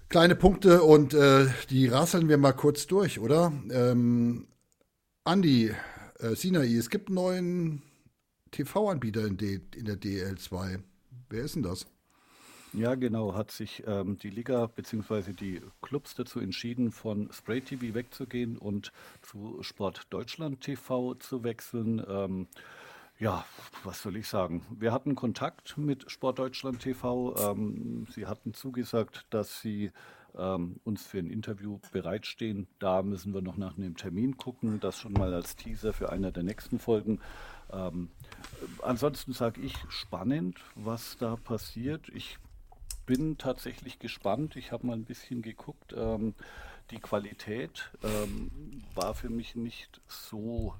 kleine 0.08 0.36
Punkte 0.36 0.84
und 0.84 1.14
äh, 1.14 1.48
die 1.70 1.88
rasseln 1.88 2.28
wir 2.28 2.38
mal 2.38 2.52
kurz 2.52 2.86
durch, 2.86 3.18
oder? 3.18 3.52
Ähm, 3.72 4.46
Andi, 5.24 5.72
äh, 6.20 6.36
Sinai, 6.36 6.76
es 6.76 6.90
gibt 6.90 7.08
einen 7.08 7.16
neuen 7.16 7.82
TV-Anbieter 8.52 9.26
in, 9.26 9.36
in 9.74 9.84
der 9.84 9.96
DL2. 9.96 10.78
Wer 11.32 11.44
ist 11.44 11.56
denn 11.56 11.62
das? 11.62 11.86
Ja, 12.74 12.94
genau, 12.94 13.34
hat 13.34 13.50
sich 13.50 13.82
ähm, 13.86 14.18
die 14.18 14.28
Liga 14.28 14.66
bzw. 14.66 15.32
die 15.32 15.62
Clubs 15.80 16.14
dazu 16.14 16.40
entschieden, 16.40 16.92
von 16.92 17.32
Spray 17.32 17.62
TV 17.62 17.94
wegzugehen 17.94 18.58
und 18.58 18.92
zu 19.22 19.56
Sport 19.62 20.08
Deutschland 20.10 20.60
TV 20.60 21.14
zu 21.14 21.42
wechseln. 21.42 22.04
Ähm, 22.06 22.48
ja, 23.18 23.46
was 23.82 24.02
soll 24.02 24.16
ich 24.16 24.28
sagen? 24.28 24.66
Wir 24.78 24.92
hatten 24.92 25.14
Kontakt 25.14 25.78
mit 25.78 26.10
Sport 26.10 26.38
Deutschland 26.38 26.80
TV. 26.80 27.34
Ähm, 27.50 28.06
sie 28.10 28.26
hatten 28.26 28.52
zugesagt, 28.52 29.24
dass 29.30 29.58
sie 29.62 29.90
ähm, 30.36 30.80
uns 30.84 31.06
für 31.06 31.18
ein 31.18 31.30
Interview 31.30 31.78
bereitstehen. 31.92 32.66
Da 32.78 33.02
müssen 33.02 33.32
wir 33.32 33.40
noch 33.40 33.56
nach 33.56 33.78
einem 33.78 33.96
Termin 33.96 34.36
gucken. 34.36 34.80
Das 34.80 34.98
schon 34.98 35.14
mal 35.14 35.32
als 35.32 35.56
Teaser 35.56 35.94
für 35.94 36.12
eine 36.12 36.30
der 36.30 36.42
nächsten 36.42 36.78
Folgen. 36.78 37.20
Ähm, 37.72 38.10
ansonsten 38.82 39.32
sage 39.32 39.60
ich 39.60 39.74
spannend, 39.88 40.60
was 40.74 41.16
da 41.18 41.36
passiert. 41.36 42.08
Ich 42.10 42.38
bin 43.06 43.38
tatsächlich 43.38 43.98
gespannt. 43.98 44.56
Ich 44.56 44.72
habe 44.72 44.86
mal 44.86 44.94
ein 44.94 45.04
bisschen 45.04 45.42
geguckt. 45.42 45.94
Ähm, 45.96 46.34
die 46.90 46.98
Qualität 46.98 47.90
ähm, 48.02 48.82
war 48.94 49.14
für 49.14 49.30
mich 49.30 49.56
nicht 49.56 50.00
so 50.06 50.74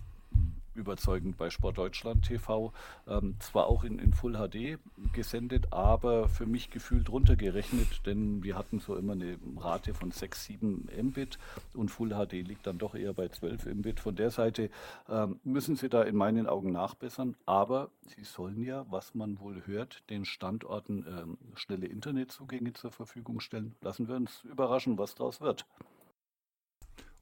überzeugend 0.74 1.36
bei 1.36 1.50
Sport 1.50 1.78
Deutschland 1.78 2.24
TV. 2.24 2.72
Ähm, 3.06 3.36
zwar 3.40 3.66
auch 3.66 3.84
in, 3.84 3.98
in 3.98 4.12
Full 4.12 4.34
HD 4.34 4.78
gesendet, 5.12 5.72
aber 5.72 6.28
für 6.28 6.46
mich 6.46 6.70
gefühlt 6.70 7.10
runtergerechnet, 7.10 8.06
denn 8.06 8.42
wir 8.42 8.56
hatten 8.56 8.80
so 8.80 8.96
immer 8.96 9.12
eine 9.12 9.38
Rate 9.58 9.94
von 9.94 10.10
6, 10.10 10.44
7 10.44 10.88
Mbit 11.02 11.38
und 11.74 11.90
Full 11.90 12.10
HD 12.10 12.32
liegt 12.46 12.66
dann 12.66 12.78
doch 12.78 12.94
eher 12.94 13.12
bei 13.12 13.28
12 13.28 13.66
Mbit. 13.66 14.00
Von 14.00 14.16
der 14.16 14.30
Seite 14.30 14.70
ähm, 15.08 15.40
müssen 15.44 15.76
sie 15.76 15.88
da 15.88 16.02
in 16.02 16.16
meinen 16.16 16.46
Augen 16.46 16.72
nachbessern, 16.72 17.36
aber 17.46 17.90
sie 18.16 18.24
sollen 18.24 18.62
ja, 18.62 18.86
was 18.90 19.14
man 19.14 19.40
wohl 19.40 19.62
hört, 19.66 20.02
den 20.10 20.24
Standorten 20.24 21.06
ähm, 21.08 21.38
schnelle 21.54 21.86
Internetzugänge 21.86 22.72
zur 22.72 22.90
Verfügung 22.90 23.40
stellen. 23.40 23.74
Lassen 23.80 24.08
wir 24.08 24.16
uns 24.16 24.44
überraschen, 24.44 24.98
was 24.98 25.14
daraus 25.14 25.40
wird. 25.40 25.66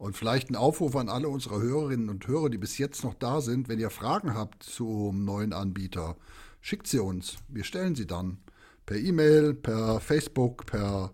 Und 0.01 0.17
vielleicht 0.17 0.49
ein 0.49 0.57
Aufruf 0.57 0.97
an 0.97 1.11
alle 1.11 1.29
unsere 1.29 1.61
Hörerinnen 1.61 2.09
und 2.09 2.27
Hörer, 2.27 2.49
die 2.49 2.57
bis 2.57 2.79
jetzt 2.79 3.05
noch 3.05 3.13
da 3.13 3.43
sind. 3.43 3.69
Wenn 3.69 3.79
ihr 3.79 3.91
Fragen 3.91 4.33
habt 4.33 4.63
zum 4.63 5.27
neuen 5.27 5.53
Anbieter, 5.53 6.17
schickt 6.63 6.87
sie 6.87 7.01
uns. 7.01 7.37
Wir 7.49 7.65
stellen 7.65 7.95
sie 7.95 8.07
dann 8.07 8.39
per 8.87 8.97
E-Mail, 8.97 9.53
per 9.53 10.01
Facebook, 10.01 10.65
per 10.65 11.13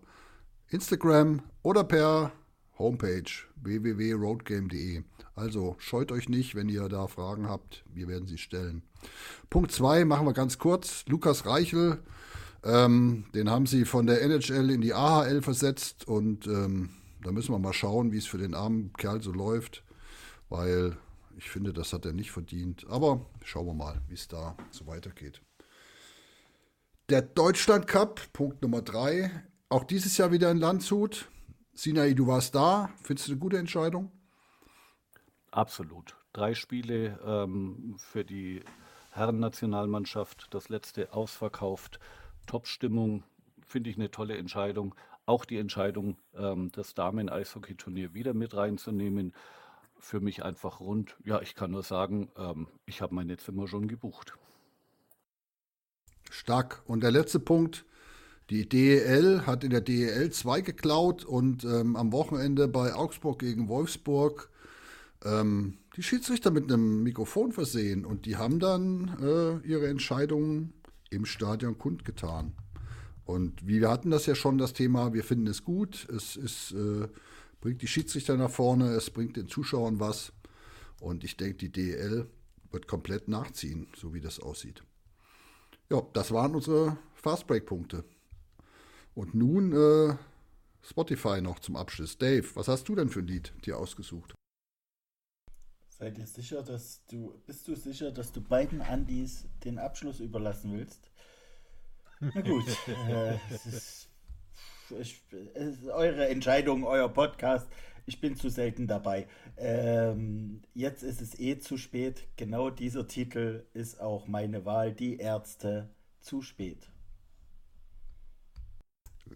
Instagram 0.68 1.42
oder 1.64 1.82
per 1.82 2.30
Homepage 2.78 3.24
www.roadgame.de. 3.56 5.02
Also 5.34 5.74
scheut 5.80 6.12
euch 6.12 6.28
nicht, 6.28 6.54
wenn 6.54 6.68
ihr 6.68 6.88
da 6.88 7.08
Fragen 7.08 7.48
habt. 7.48 7.82
Wir 7.92 8.06
werden 8.06 8.28
sie 8.28 8.38
stellen. 8.38 8.84
Punkt 9.50 9.72
2 9.72 10.04
machen 10.04 10.28
wir 10.28 10.32
ganz 10.32 10.58
kurz. 10.58 11.04
Lukas 11.08 11.44
Reichel, 11.44 11.98
ähm, 12.62 13.24
den 13.34 13.50
haben 13.50 13.66
sie 13.66 13.84
von 13.84 14.06
der 14.06 14.22
NHL 14.22 14.70
in 14.70 14.80
die 14.80 14.94
AHL 14.94 15.42
versetzt 15.42 16.06
und 16.06 16.46
ähm, 16.46 16.90
da 17.26 17.32
müssen 17.32 17.52
wir 17.52 17.58
mal 17.58 17.72
schauen, 17.72 18.12
wie 18.12 18.18
es 18.18 18.26
für 18.26 18.38
den 18.38 18.54
armen 18.54 18.92
Kerl 18.92 19.20
so 19.20 19.32
läuft, 19.32 19.82
weil 20.48 20.96
ich 21.36 21.50
finde, 21.50 21.72
das 21.72 21.92
hat 21.92 22.06
er 22.06 22.12
nicht 22.12 22.30
verdient. 22.30 22.86
Aber 22.88 23.26
schauen 23.44 23.66
wir 23.66 23.74
mal, 23.74 24.00
wie 24.06 24.14
es 24.14 24.28
da 24.28 24.56
so 24.70 24.86
weitergeht. 24.86 25.42
Der 27.08 27.22
Deutschland 27.22 27.88
Cup, 27.88 28.32
Punkt 28.32 28.62
Nummer 28.62 28.80
drei. 28.80 29.30
Auch 29.68 29.82
dieses 29.82 30.16
Jahr 30.16 30.30
wieder 30.30 30.52
in 30.52 30.58
Landshut. 30.58 31.28
Sinai, 31.74 32.14
du 32.14 32.28
warst 32.28 32.54
da. 32.54 32.90
Findest 33.02 33.26
du 33.26 33.32
eine 33.32 33.40
gute 33.40 33.58
Entscheidung? 33.58 34.12
Absolut. 35.50 36.16
Drei 36.32 36.54
Spiele 36.54 37.18
ähm, 37.26 37.96
für 37.98 38.24
die 38.24 38.62
Herrennationalmannschaft. 39.10 40.46
Das 40.50 40.68
letzte 40.68 41.12
ausverkauft. 41.12 41.98
Top-Stimmung. 42.46 43.24
Finde 43.66 43.90
ich 43.90 43.96
eine 43.96 44.12
tolle 44.12 44.36
Entscheidung. 44.36 44.94
Auch 45.26 45.44
die 45.44 45.58
Entscheidung, 45.58 46.16
ähm, 46.34 46.70
das 46.72 46.94
Damen-Eishockey-Turnier 46.94 48.14
wieder 48.14 48.32
mit 48.32 48.54
reinzunehmen, 48.54 49.34
für 49.98 50.20
mich 50.20 50.44
einfach 50.44 50.80
rund. 50.80 51.16
Ja, 51.24 51.40
ich 51.40 51.54
kann 51.54 51.72
nur 51.72 51.82
sagen, 51.82 52.30
ähm, 52.36 52.68
ich 52.86 53.02
habe 53.02 53.14
meine 53.14 53.36
Zimmer 53.36 53.66
schon 53.66 53.88
gebucht. 53.88 54.38
Stark. 56.30 56.82
Und 56.86 57.02
der 57.02 57.10
letzte 57.10 57.40
Punkt. 57.40 57.84
Die 58.48 58.68
DEL 58.68 59.44
hat 59.44 59.64
in 59.64 59.70
der 59.70 59.80
DEL 59.80 60.30
2 60.30 60.60
geklaut 60.60 61.24
und 61.24 61.64
ähm, 61.64 61.96
am 61.96 62.12
Wochenende 62.12 62.68
bei 62.68 62.94
Augsburg 62.94 63.40
gegen 63.40 63.68
Wolfsburg 63.68 64.50
ähm, 65.24 65.78
die 65.96 66.04
Schiedsrichter 66.04 66.52
mit 66.52 66.64
einem 66.64 67.02
Mikrofon 67.02 67.50
versehen 67.50 68.04
und 68.04 68.24
die 68.24 68.36
haben 68.36 68.60
dann 68.60 69.16
äh, 69.20 69.66
ihre 69.66 69.88
Entscheidungen 69.88 70.74
im 71.10 71.24
Stadion 71.24 71.76
kundgetan. 71.76 72.54
Und 73.26 73.66
wir 73.66 73.90
hatten 73.90 74.10
das 74.10 74.26
ja 74.26 74.36
schon, 74.36 74.56
das 74.56 74.72
Thema, 74.72 75.12
wir 75.12 75.24
finden 75.24 75.48
es 75.48 75.64
gut, 75.64 76.08
es 76.08 76.36
ist, 76.36 76.72
äh, 76.72 77.08
bringt 77.60 77.82
die 77.82 77.88
Schiedsrichter 77.88 78.36
nach 78.36 78.50
vorne, 78.50 78.90
es 78.90 79.10
bringt 79.10 79.36
den 79.36 79.48
Zuschauern 79.48 79.98
was. 79.98 80.32
Und 81.00 81.24
ich 81.24 81.36
denke, 81.36 81.56
die 81.56 81.72
DEL 81.72 82.30
wird 82.70 82.86
komplett 82.86 83.26
nachziehen, 83.26 83.88
so 83.96 84.14
wie 84.14 84.20
das 84.20 84.38
aussieht. 84.38 84.84
Ja, 85.90 86.02
das 86.12 86.30
waren 86.30 86.54
unsere 86.54 86.98
Fastbreak-Punkte. 87.14 88.04
Und 89.14 89.34
nun 89.34 89.72
äh, 89.72 90.16
Spotify 90.82 91.40
noch 91.40 91.58
zum 91.58 91.74
Abschluss. 91.74 92.18
Dave, 92.18 92.46
was 92.54 92.68
hast 92.68 92.88
du 92.88 92.94
denn 92.94 93.08
für 93.08 93.20
ein 93.20 93.26
Lied 93.26 93.52
dir 93.64 93.76
ausgesucht? 93.76 94.34
Seid 95.88 96.18
ihr 96.18 96.26
sicher, 96.26 96.62
dass 96.62 97.04
du, 97.06 97.34
bist 97.46 97.66
du 97.66 97.74
sicher, 97.74 98.12
dass 98.12 98.30
du 98.30 98.40
beiden 98.40 98.82
Andis 98.82 99.46
den 99.64 99.78
Abschluss 99.78 100.20
überlassen 100.20 100.72
willst? 100.72 101.10
Na 102.20 102.40
gut, 102.40 102.64
äh, 103.08 103.34
es, 103.50 103.66
ist, 103.66 104.08
ich, 104.98 105.22
es 105.54 105.78
ist 105.78 105.88
eure 105.88 106.28
Entscheidung, 106.28 106.84
euer 106.84 107.08
Podcast. 107.08 107.68
Ich 108.06 108.20
bin 108.20 108.36
zu 108.36 108.48
selten 108.48 108.86
dabei. 108.86 109.26
Ähm, 109.56 110.62
jetzt 110.74 111.02
ist 111.02 111.20
es 111.20 111.38
eh 111.38 111.58
zu 111.58 111.76
spät. 111.76 112.28
Genau 112.36 112.70
dieser 112.70 113.06
Titel 113.08 113.66
ist 113.74 114.00
auch 114.00 114.28
meine 114.28 114.64
Wahl. 114.64 114.92
Die 114.92 115.16
Ärzte 115.16 115.90
zu 116.20 116.40
spät. 116.40 116.88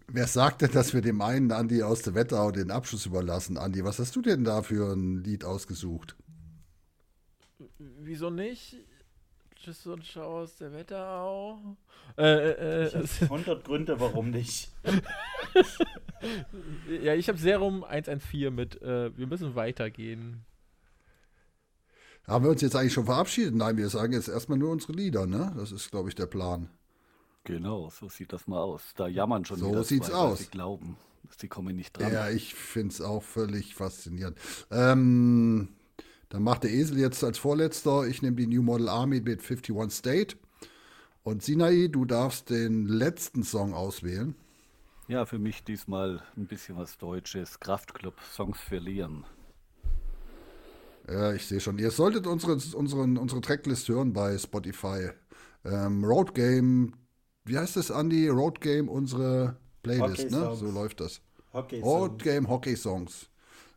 Wer 0.07 0.27
sagt 0.27 0.61
denn, 0.61 0.71
dass 0.71 0.93
wir 0.93 1.01
dem 1.01 1.21
einen 1.21 1.51
Andi 1.51 1.83
aus 1.83 2.01
der 2.01 2.15
Wetterau 2.15 2.51
den 2.51 2.71
Abschluss 2.71 3.05
überlassen? 3.05 3.57
Andi, 3.57 3.83
was 3.83 3.99
hast 3.99 4.15
du 4.15 4.21
denn 4.21 4.45
da 4.45 4.61
für 4.61 4.93
ein 4.93 5.21
Lied 5.23 5.43
ausgesucht? 5.43 6.15
Wieso 7.77 8.29
nicht? 8.29 8.77
Tschüss 9.61 9.85
und 9.85 10.03
Ciao 10.03 10.41
aus 10.41 10.55
der 10.55 10.73
Wetterau. 10.73 11.59
Äh, 12.17 12.23
äh, 12.23 12.87
Ich 12.87 13.21
habe 13.21 13.25
100 13.25 13.63
Gründe, 13.63 13.99
warum 13.99 14.31
nicht. 14.31 14.71
ja, 17.03 17.13
ich 17.13 17.29
habe 17.29 17.37
Serum 17.37 17.83
114 17.83 18.53
mit 18.53 18.81
äh, 18.81 19.15
Wir 19.15 19.27
müssen 19.27 19.53
weitergehen. 19.53 20.43
Haben 22.27 22.45
wir 22.45 22.51
uns 22.51 22.61
jetzt 22.61 22.75
eigentlich 22.75 22.93
schon 22.93 23.05
verabschiedet? 23.05 23.53
Nein, 23.53 23.77
wir 23.77 23.89
sagen 23.89 24.13
jetzt 24.13 24.29
erstmal 24.29 24.57
nur 24.57 24.71
unsere 24.71 24.93
Lieder, 24.93 25.27
ne? 25.27 25.53
Das 25.57 25.71
ist, 25.71 25.91
glaube 25.91 26.09
ich, 26.09 26.15
der 26.15 26.27
Plan. 26.27 26.69
Genau, 27.43 27.89
so 27.89 28.09
sieht 28.09 28.33
das 28.33 28.47
mal 28.47 28.61
aus. 28.61 28.93
Da 28.95 29.07
jammern 29.07 29.45
schon 29.45 29.57
So 29.57 29.69
wieder 29.69 29.83
sieht's 29.83 30.07
zwei, 30.07 30.15
aus. 30.15 30.39
Sie 30.39 30.47
glauben, 30.47 30.97
sie 31.37 31.47
kommen 31.47 31.75
nicht 31.75 31.97
dran. 31.97 32.13
Ja, 32.13 32.29
ich 32.29 32.55
finde 32.55 32.93
es 32.93 33.01
auch 33.01 33.23
völlig 33.23 33.75
faszinierend. 33.75 34.37
Ähm, 34.71 35.69
dann 36.31 36.43
macht 36.43 36.63
der 36.63 36.71
Esel 36.71 36.97
jetzt 36.97 37.23
als 37.25 37.37
Vorletzter. 37.37 38.07
Ich 38.07 38.21
nehme 38.21 38.37
die 38.37 38.47
New 38.47 38.63
Model 38.63 38.87
Army 38.87 39.19
mit 39.19 39.41
51 39.41 39.91
State. 39.91 40.37
Und 41.23 41.43
Sinai, 41.43 41.89
du 41.91 42.05
darfst 42.05 42.49
den 42.49 42.85
letzten 42.85 43.43
Song 43.43 43.73
auswählen. 43.73 44.33
Ja, 45.09 45.25
für 45.25 45.39
mich 45.39 45.65
diesmal 45.65 46.23
ein 46.37 46.47
bisschen 46.47 46.77
was 46.77 46.97
Deutsches. 46.97 47.59
Kraftclub, 47.59 48.15
Songs 48.31 48.59
Liam. 48.69 49.25
Ja, 51.09 51.33
ich 51.33 51.45
sehe 51.45 51.59
schon. 51.59 51.77
Ihr 51.77 51.91
solltet 51.91 52.25
unsere, 52.25 52.53
unseren, 52.77 53.17
unsere 53.17 53.41
Tracklist 53.41 53.89
hören 53.89 54.13
bei 54.13 54.37
Spotify. 54.37 55.09
Ähm, 55.65 56.05
Road 56.05 56.33
Game, 56.33 56.93
wie 57.43 57.57
heißt 57.57 57.75
das, 57.75 57.89
Andy? 57.89 58.29
Road 58.29 58.61
Game, 58.61 58.87
unsere 58.87 59.57
Playlist, 59.83 60.31
ne? 60.31 60.55
So 60.55 60.71
läuft 60.71 61.01
das. 61.01 61.19
Hockey 61.51 61.81
Road 61.81 62.23
Game 62.23 62.47
Hockey 62.47 62.77
Songs. 62.77 63.27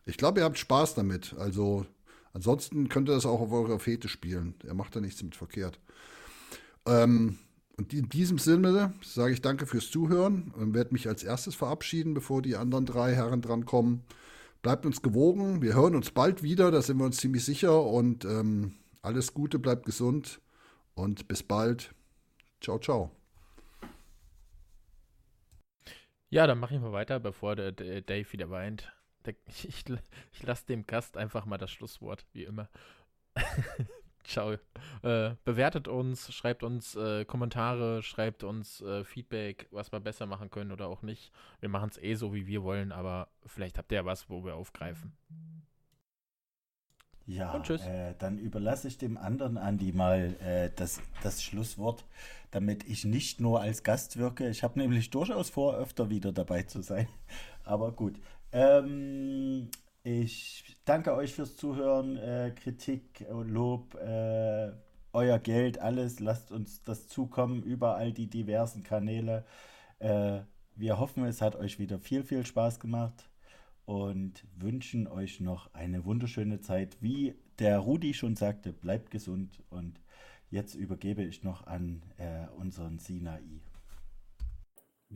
Ich 0.05 0.15
glaube, 0.15 0.39
ihr 0.39 0.45
habt 0.45 0.57
Spaß 0.57 0.95
damit. 0.95 1.35
Also, 1.37 1.85
ansonsten 2.35 2.89
könnt 2.89 3.09
ihr 3.09 3.15
das 3.15 3.25
auch 3.25 3.41
auf 3.41 3.51
eurer 3.51 3.79
Fete 3.79 4.07
spielen. 4.07 4.53
Er 4.63 4.75
macht 4.75 4.95
da 4.95 5.01
nichts 5.01 5.23
mit 5.23 5.35
verkehrt. 5.35 5.79
Ähm, 6.85 7.39
und 7.77 7.93
in 7.93 8.07
diesem 8.09 8.37
Sinne 8.37 8.93
sage 9.01 9.33
ich 9.33 9.41
danke 9.41 9.65
fürs 9.65 9.89
Zuhören 9.89 10.53
und 10.55 10.73
werde 10.73 10.93
mich 10.93 11.07
als 11.07 11.23
erstes 11.23 11.55
verabschieden, 11.55 12.13
bevor 12.13 12.41
die 12.41 12.55
anderen 12.55 12.85
drei 12.85 13.13
Herren 13.13 13.41
drankommen. 13.41 14.03
Bleibt 14.61 14.85
uns 14.85 15.01
gewogen. 15.01 15.61
Wir 15.61 15.73
hören 15.75 15.95
uns 15.95 16.11
bald 16.11 16.41
wieder, 16.43 16.71
da 16.71 16.81
sind 16.81 16.97
wir 16.97 17.05
uns 17.05 17.17
ziemlich 17.17 17.43
sicher. 17.43 17.83
Und 17.83 18.25
ähm, 18.25 18.75
alles 19.01 19.33
Gute, 19.33 19.59
bleibt 19.59 19.85
gesund 19.85 20.41
und 20.93 21.27
bis 21.27 21.43
bald. 21.43 21.93
Ciao, 22.61 22.79
ciao. 22.79 23.11
Ja, 26.29 26.47
dann 26.47 26.59
mache 26.59 26.75
ich 26.75 26.81
mal 26.81 26.91
weiter, 26.91 27.19
bevor 27.19 27.55
der 27.55 27.71
Dave 27.71 28.31
wieder 28.31 28.49
weint. 28.49 28.91
Der, 29.25 29.35
ich 29.47 29.85
ich 30.31 30.43
lasse 30.43 30.65
dem 30.67 30.85
Gast 30.85 31.17
einfach 31.17 31.45
mal 31.45 31.57
das 31.57 31.71
Schlusswort, 31.71 32.25
wie 32.33 32.43
immer. 32.43 32.69
Ciao. 34.23 34.53
Äh, 35.03 35.35
bewertet 35.43 35.87
uns, 35.87 36.33
schreibt 36.33 36.63
uns 36.63 36.95
äh, 36.95 37.25
Kommentare, 37.25 38.01
schreibt 38.01 38.43
uns 38.43 38.81
äh, 38.81 39.03
Feedback, 39.03 39.67
was 39.71 39.91
wir 39.91 39.99
besser 39.99 40.25
machen 40.25 40.49
können 40.49 40.71
oder 40.71 40.87
auch 40.87 41.03
nicht. 41.03 41.31
Wir 41.59 41.69
machen 41.69 41.89
es 41.91 42.01
eh 42.01 42.15
so, 42.15 42.33
wie 42.33 42.47
wir 42.47 42.63
wollen, 42.63 42.91
aber 42.91 43.27
vielleicht 43.45 43.77
habt 43.77 43.91
ihr 43.91 43.97
ja 43.97 44.05
was, 44.05 44.29
wo 44.29 44.43
wir 44.43 44.55
aufgreifen. 44.55 45.15
Ja. 47.27 47.57
Äh, 47.57 48.13
dann 48.19 48.37
überlasse 48.37 48.87
ich 48.87 48.97
dem 48.97 49.17
anderen 49.17 49.57
Andi 49.57 49.91
mal 49.91 50.35
äh, 50.41 50.69
das, 50.75 51.01
das 51.23 51.41
Schlusswort, 51.43 52.05
damit 52.51 52.87
ich 52.87 53.03
nicht 53.03 53.39
nur 53.39 53.61
als 53.61 53.83
Gast 53.83 54.17
wirke. 54.17 54.47
Ich 54.49 54.63
habe 54.63 54.79
nämlich 54.79 55.09
durchaus 55.09 55.49
vor, 55.49 55.75
öfter 55.75 56.09
wieder 56.11 56.31
dabei 56.31 56.63
zu 56.63 56.81
sein. 56.81 57.07
Aber 57.63 57.91
gut. 57.91 58.19
Ähm, 58.55 59.69
ich 60.03 60.77
danke 60.85 61.13
euch 61.13 61.33
fürs 61.33 61.57
Zuhören, 61.57 62.15
äh, 62.15 62.53
Kritik, 62.55 63.25
Lob, 63.29 63.95
äh, 63.95 64.71
euer 65.11 65.39
Geld, 65.39 65.79
alles. 65.79 66.21
Lasst 66.21 66.53
uns 66.53 66.81
das 66.83 67.09
zukommen 67.09 67.63
über 67.63 67.97
all 67.97 68.13
die 68.13 68.27
diversen 68.27 68.81
Kanäle. 68.83 69.45
Äh, 69.99 70.39
wir 70.75 70.99
hoffen, 70.99 71.25
es 71.25 71.41
hat 71.41 71.57
euch 71.57 71.79
wieder 71.79 71.99
viel, 71.99 72.23
viel 72.23 72.45
Spaß 72.45 72.79
gemacht 72.79 73.29
und 73.85 74.45
wünschen 74.55 75.07
euch 75.07 75.41
noch 75.41 75.73
eine 75.73 76.05
wunderschöne 76.05 76.61
Zeit. 76.61 76.95
Wie 77.01 77.35
der 77.59 77.79
Rudi 77.79 78.13
schon 78.13 78.37
sagte, 78.37 78.71
bleibt 78.71 79.11
gesund 79.11 79.61
und 79.69 79.99
jetzt 80.49 80.75
übergebe 80.75 81.23
ich 81.23 81.43
noch 81.43 81.67
an 81.67 82.03
äh, 82.17 82.47
unseren 82.57 82.99
Sinai. 82.99 83.41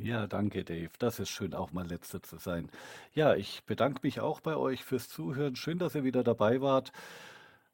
Ja, 0.02 0.28
danke, 0.28 0.64
Dave. 0.64 0.92
Das 0.98 1.20
ist 1.20 1.30
schön, 1.30 1.54
auch 1.54 1.72
mal 1.74 1.86
letzter 1.86 2.24
zu 2.24 2.38
sein. 2.38 2.72
Ja, 3.14 3.36
ich 3.36 3.64
bedanke 3.66 4.00
mich 4.04 4.22
auch 4.22 4.40
bei 4.40 4.56
euch 4.56 4.84
fürs 4.84 5.10
Zuhören. 5.10 5.56
Schön, 5.58 5.78
dass 5.78 5.94
ihr 5.96 6.04
wieder 6.06 6.24
dabei 6.24 6.62
wart. 6.62 6.92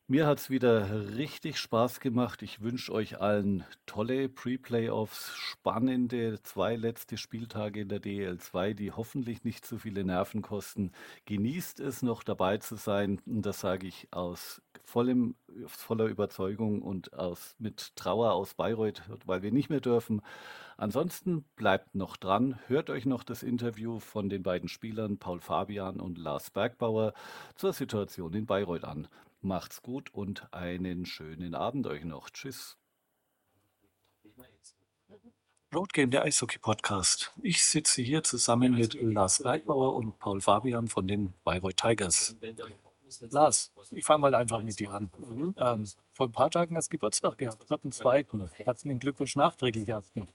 Mir 0.07 0.27
hat 0.27 0.39
es 0.39 0.49
wieder 0.49 1.15
richtig 1.15 1.57
Spaß 1.59 1.99
gemacht. 1.99 2.41
Ich 2.41 2.61
wünsche 2.61 2.91
euch 2.93 3.19
allen 3.21 3.63
tolle 3.85 4.29
Pre-Playoffs, 4.29 5.35
spannende 5.35 6.41
zwei 6.43 6.75
letzte 6.75 7.17
Spieltage 7.17 7.81
in 7.81 7.89
der 7.89 8.01
DL2, 8.01 8.73
die 8.73 8.91
hoffentlich 8.91 9.43
nicht 9.43 9.65
zu 9.65 9.77
viele 9.77 10.03
Nerven 10.03 10.41
kosten. 10.41 10.91
Genießt 11.25 11.79
es 11.79 12.01
noch 12.01 12.23
dabei 12.23 12.57
zu 12.57 12.75
sein. 12.75 13.21
Und 13.25 13.43
das 13.45 13.59
sage 13.59 13.87
ich 13.87 14.07
aus 14.11 14.61
vollem, 14.83 15.35
voller 15.67 16.05
Überzeugung 16.05 16.81
und 16.81 17.13
aus, 17.13 17.55
mit 17.59 17.95
Trauer 17.95 18.33
aus 18.33 18.53
Bayreuth, 18.55 19.03
weil 19.25 19.43
wir 19.43 19.51
nicht 19.51 19.69
mehr 19.69 19.81
dürfen. 19.81 20.21
Ansonsten 20.77 21.43
bleibt 21.55 21.95
noch 21.95 22.17
dran, 22.17 22.59
hört 22.67 22.89
euch 22.89 23.05
noch 23.05 23.23
das 23.23 23.43
Interview 23.43 23.99
von 23.99 24.29
den 24.29 24.43
beiden 24.43 24.67
Spielern 24.67 25.17
Paul 25.17 25.39
Fabian 25.39 26.01
und 26.01 26.17
Lars 26.17 26.49
Bergbauer 26.49 27.13
zur 27.55 27.71
Situation 27.71 28.33
in 28.33 28.45
Bayreuth 28.45 28.83
an. 28.83 29.07
Macht's 29.41 29.81
gut 29.81 30.13
und 30.13 30.51
einen 30.53 31.05
schönen 31.05 31.55
Abend 31.55 31.87
euch 31.87 32.03
noch. 32.03 32.29
Tschüss. 32.29 32.77
Roadgame, 35.73 36.09
der 36.09 36.23
Eishockey-Podcast. 36.23 37.33
Ich 37.41 37.63
sitze 37.63 38.01
hier 38.01 38.23
zusammen 38.23 38.75
mit 38.75 38.93
Lars 39.01 39.43
Bergbauer 39.43 39.95
und 39.95 40.17
Paul 40.19 40.41
Fabian 40.41 40.87
von 40.87 41.07
den 41.07 41.33
Bayreuth 41.43 41.77
Tigers. 41.77 42.35
Lars, 43.29 43.71
ich 43.91 44.03
fange 44.03 44.21
mal 44.21 44.35
einfach 44.35 44.61
mit 44.61 44.79
dir 44.79 44.91
an. 44.91 45.09
Ähm, 45.57 45.87
vor 46.11 46.27
ein 46.27 46.31
paar 46.31 46.49
Tagen 46.49 46.75
hast 46.75 46.87
du 46.87 46.97
Geburtstag 46.97 47.37
gehabt, 47.37 47.71
am 47.71 47.91
zweiten. 47.91 48.49
Herzlichen 48.53 48.99
Glückwunsch 48.99 49.35
nachträglich 49.35 49.87
erstmal. 49.87 50.27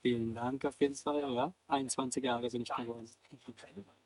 Vielen 0.00 0.34
Dank 0.34 0.64
auf 0.64 0.80
jeden 0.80 0.94
Fall. 0.94 1.34
Ja, 1.34 1.52
21 1.66 2.24
Jahre 2.24 2.48
bin 2.48 2.62
ich 2.62 2.68
geworden. 2.68 3.10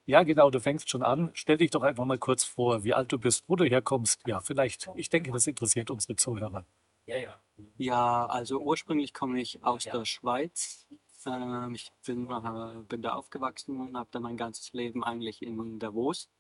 Ja, 0.07 0.23
genau, 0.23 0.51
du 0.51 0.59
fängst 0.59 0.89
schon 0.89 1.03
an. 1.03 1.31
Stell 1.35 1.59
dich 1.59 1.71
doch 1.71 1.83
einfach 1.83 2.05
mal 2.05 2.19
kurz 2.19 2.45
vor, 2.45 2.83
wie 2.83 2.95
alt 2.95 3.13
du 3.13 3.19
bist, 3.19 3.45
wo 3.47 3.57
du 3.57 3.65
herkommst. 3.65 4.21
Ja, 4.27 4.41
vielleicht, 4.41 4.89
ich 4.97 5.11
denke, 5.11 5.31
das 5.33 5.47
interessiert 5.47 5.91
unsere 5.91 6.17
Zuhörer. 6.17 6.65
Ja, 7.77 8.27
also 8.27 8.61
ursprünglich 8.61 9.13
komme 9.13 9.41
ich 9.41 9.63
aus 9.63 9.85
der 9.85 10.05
Schweiz. 10.05 10.87
Ähm, 11.27 11.75
ich 11.75 11.93
bin, 12.05 12.29
äh, 12.31 12.83
bin 12.89 13.03
da 13.03 13.15
aufgewachsen 13.15 13.81
und 13.81 13.97
habe 13.97 14.09
da 14.11 14.21
mein 14.21 14.37
ganzes 14.37 14.73
Leben 14.73 15.05
eigentlich 15.05 15.43
in 15.43 15.79
Davos 15.79 16.31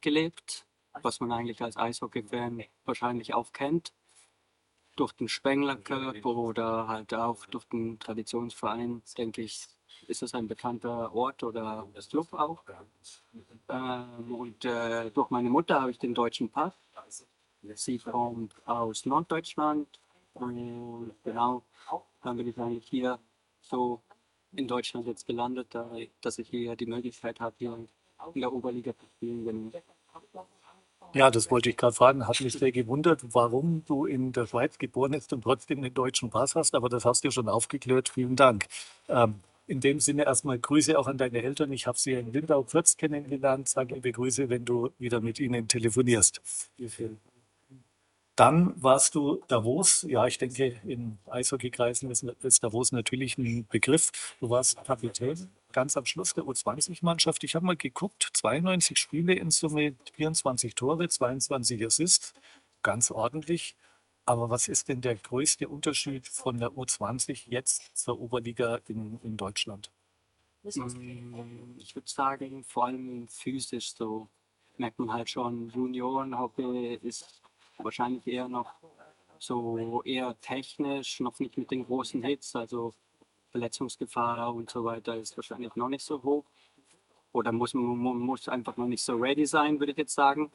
gelebt, 0.00 0.66
was 1.02 1.20
man 1.20 1.32
eigentlich 1.32 1.62
als 1.62 1.76
Eishockey-Fan 1.76 2.64
wahrscheinlich 2.84 3.34
auch 3.34 3.52
kennt. 3.52 3.92
Durch 5.00 5.12
den 5.12 5.30
Spengler 5.30 5.76
Cup 5.76 6.26
oder 6.26 6.86
halt 6.86 7.14
auch 7.14 7.46
durch 7.46 7.64
den 7.64 7.98
Traditionsverein, 7.98 9.00
denke 9.16 9.40
ich, 9.40 9.66
ist 10.08 10.20
das 10.20 10.34
ein 10.34 10.46
bekannter 10.46 11.14
Ort 11.14 11.42
oder 11.42 11.88
Club 12.10 12.30
auch. 12.34 12.62
Ähm, 13.70 14.34
und 14.34 14.62
äh, 14.66 15.10
durch 15.10 15.30
meine 15.30 15.48
Mutter 15.48 15.80
habe 15.80 15.90
ich 15.90 15.98
den 15.98 16.12
deutschen 16.12 16.50
Pass. 16.50 16.74
Sie 17.62 17.96
kommt 17.96 18.54
aus 18.66 19.06
Norddeutschland 19.06 19.88
und 20.34 21.14
genau, 21.24 21.62
dann 22.22 22.36
bin 22.36 22.48
ich 22.48 22.58
eigentlich 22.58 22.86
hier 22.86 23.18
so 23.62 24.02
in 24.52 24.68
Deutschland 24.68 25.06
jetzt 25.06 25.26
gelandet, 25.26 25.68
da, 25.70 25.90
dass 26.20 26.38
ich 26.38 26.50
hier 26.50 26.76
die 26.76 26.84
Möglichkeit 26.84 27.40
habe, 27.40 27.54
hier 27.56 27.86
in 28.34 28.40
der 28.42 28.52
Oberliga 28.52 28.94
zu 28.98 29.06
spielen. 29.16 29.72
Ja, 31.12 31.30
das 31.30 31.50
wollte 31.50 31.70
ich 31.70 31.76
gerade 31.76 31.94
fragen. 31.94 32.28
Hat 32.28 32.40
mich 32.40 32.52
sehr 32.52 32.70
gewundert, 32.70 33.20
warum 33.32 33.82
du 33.86 34.06
in 34.06 34.32
der 34.32 34.46
Schweiz 34.46 34.78
geboren 34.78 35.12
bist 35.12 35.32
und 35.32 35.42
trotzdem 35.42 35.82
den 35.82 35.92
deutschen 35.92 36.30
Pass 36.30 36.54
hast, 36.54 36.74
aber 36.74 36.88
das 36.88 37.04
hast 37.04 37.24
du 37.24 37.30
schon 37.32 37.48
aufgeklärt. 37.48 38.08
Vielen 38.08 38.36
Dank. 38.36 38.66
Ähm, 39.08 39.40
in 39.66 39.80
dem 39.80 40.00
Sinne 40.00 40.24
erstmal 40.24 40.58
Grüße 40.58 40.98
auch 40.98 41.08
an 41.08 41.18
deine 41.18 41.42
Eltern. 41.42 41.72
Ich 41.72 41.86
habe 41.86 41.98
sie 41.98 42.12
in 42.12 42.32
Lindau 42.32 42.62
kurz 42.62 42.96
kennengelernt. 42.96 43.68
Sag 43.68 43.90
liebe 43.90 44.12
Grüße, 44.12 44.48
wenn 44.48 44.64
du 44.64 44.90
wieder 44.98 45.20
mit 45.20 45.40
ihnen 45.40 45.66
telefonierst. 45.68 46.40
Dann 48.36 48.74
warst 48.82 49.14
du 49.14 49.42
Davos. 49.48 50.06
Ja, 50.08 50.26
ich 50.26 50.38
denke, 50.38 50.76
in 50.84 51.18
Eishockeykreisen 51.28 52.10
ist 52.10 52.62
Davos 52.62 52.92
natürlich 52.92 53.36
ein 53.36 53.66
Begriff. 53.68 54.10
Du 54.40 54.50
warst 54.50 54.82
Kapitän 54.84 55.48
ganz 55.72 55.96
am 55.96 56.04
Schluss 56.06 56.34
der 56.34 56.44
U20-Mannschaft. 56.44 57.44
Ich 57.44 57.54
habe 57.54 57.66
mal 57.66 57.76
geguckt, 57.76 58.28
92 58.32 58.98
Spiele 58.98 59.34
in 59.34 59.50
Summe, 59.50 59.94
24 60.14 60.74
Tore, 60.74 61.08
22 61.08 61.84
Assists. 61.84 62.34
Ganz 62.82 63.10
ordentlich. 63.10 63.76
Aber 64.26 64.50
was 64.50 64.68
ist 64.68 64.88
denn 64.88 65.00
der 65.00 65.16
größte 65.16 65.68
Unterschied 65.68 66.28
von 66.28 66.58
der 66.58 66.70
U20 66.70 67.48
jetzt 67.48 67.96
zur 67.96 68.20
Oberliga 68.20 68.80
in, 68.86 69.18
in 69.22 69.36
Deutschland? 69.36 69.90
Mm, 70.62 71.78
Ich 71.78 71.94
würde 71.94 72.08
sagen, 72.08 72.64
vor 72.64 72.86
allem 72.86 73.26
physisch 73.28 73.94
so 73.94 74.28
merkt 74.76 74.98
man 74.98 75.12
halt 75.12 75.30
schon, 75.30 75.70
Juniorenhockey 75.70 76.98
ist 77.02 77.42
wahrscheinlich 77.78 78.26
eher 78.26 78.48
noch 78.48 78.72
so 79.38 80.02
eher 80.02 80.38
technisch, 80.40 81.20
noch 81.20 81.38
nicht 81.38 81.56
mit 81.56 81.70
den 81.70 81.86
großen 81.86 82.22
Hits, 82.22 82.54
also 82.54 82.94
Verletzungsgefahr 83.50 84.54
und 84.54 84.70
so 84.70 84.84
weiter 84.84 85.16
ist 85.16 85.36
wahrscheinlich 85.36 85.74
noch 85.76 85.88
nicht 85.88 86.04
so 86.04 86.22
hoch. 86.22 86.44
Oder 87.32 87.52
muss, 87.52 87.74
man 87.74 88.18
muss 88.18 88.48
einfach 88.48 88.76
noch 88.76 88.86
nicht 88.86 89.02
so 89.02 89.14
ready 89.16 89.46
sein, 89.46 89.78
würde 89.78 89.92
ich 89.92 89.98
jetzt 89.98 90.14
sagen. 90.14 90.50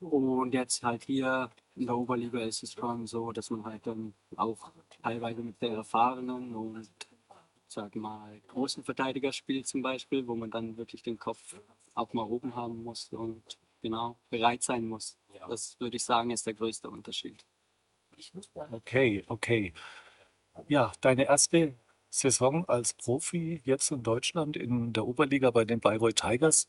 Und 0.00 0.52
jetzt 0.52 0.82
halt 0.82 1.04
hier 1.04 1.50
in 1.76 1.86
der 1.86 1.96
Oberliga 1.96 2.40
ist 2.40 2.62
es 2.62 2.72
schon 2.72 3.06
so, 3.06 3.32
dass 3.32 3.50
man 3.50 3.64
halt 3.64 3.86
dann 3.86 4.14
auch 4.36 4.72
teilweise 5.02 5.42
mit 5.42 5.58
sehr 5.58 5.72
erfahrenen 5.72 6.54
und 6.54 6.88
sag 7.68 7.94
mal 7.96 8.40
großen 8.48 8.84
Verteidiger 8.84 9.32
spielt 9.32 9.66
zum 9.66 9.82
Beispiel, 9.82 10.26
wo 10.26 10.34
man 10.34 10.50
dann 10.50 10.76
wirklich 10.76 11.02
den 11.02 11.18
Kopf 11.18 11.56
auch 11.94 12.12
mal 12.12 12.24
oben 12.24 12.54
haben 12.54 12.82
muss 12.82 13.12
und 13.12 13.58
genau 13.80 14.16
bereit 14.30 14.62
sein 14.62 14.88
muss. 14.88 15.18
Das 15.48 15.78
würde 15.80 15.96
ich 15.96 16.04
sagen, 16.04 16.30
ist 16.30 16.46
der 16.46 16.54
größte 16.54 16.90
Unterschied. 16.90 17.44
Okay, 18.70 19.24
okay. 19.26 19.72
Ja, 20.68 20.92
deine 21.00 21.24
erste 21.24 21.74
Saison 22.12 22.68
als 22.68 22.92
Profi 22.92 23.62
jetzt 23.64 23.90
in 23.90 24.02
Deutschland 24.02 24.56
in 24.58 24.92
der 24.92 25.06
Oberliga 25.06 25.50
bei 25.50 25.64
den 25.64 25.80
Bayreuth 25.80 26.16
Tigers. 26.16 26.68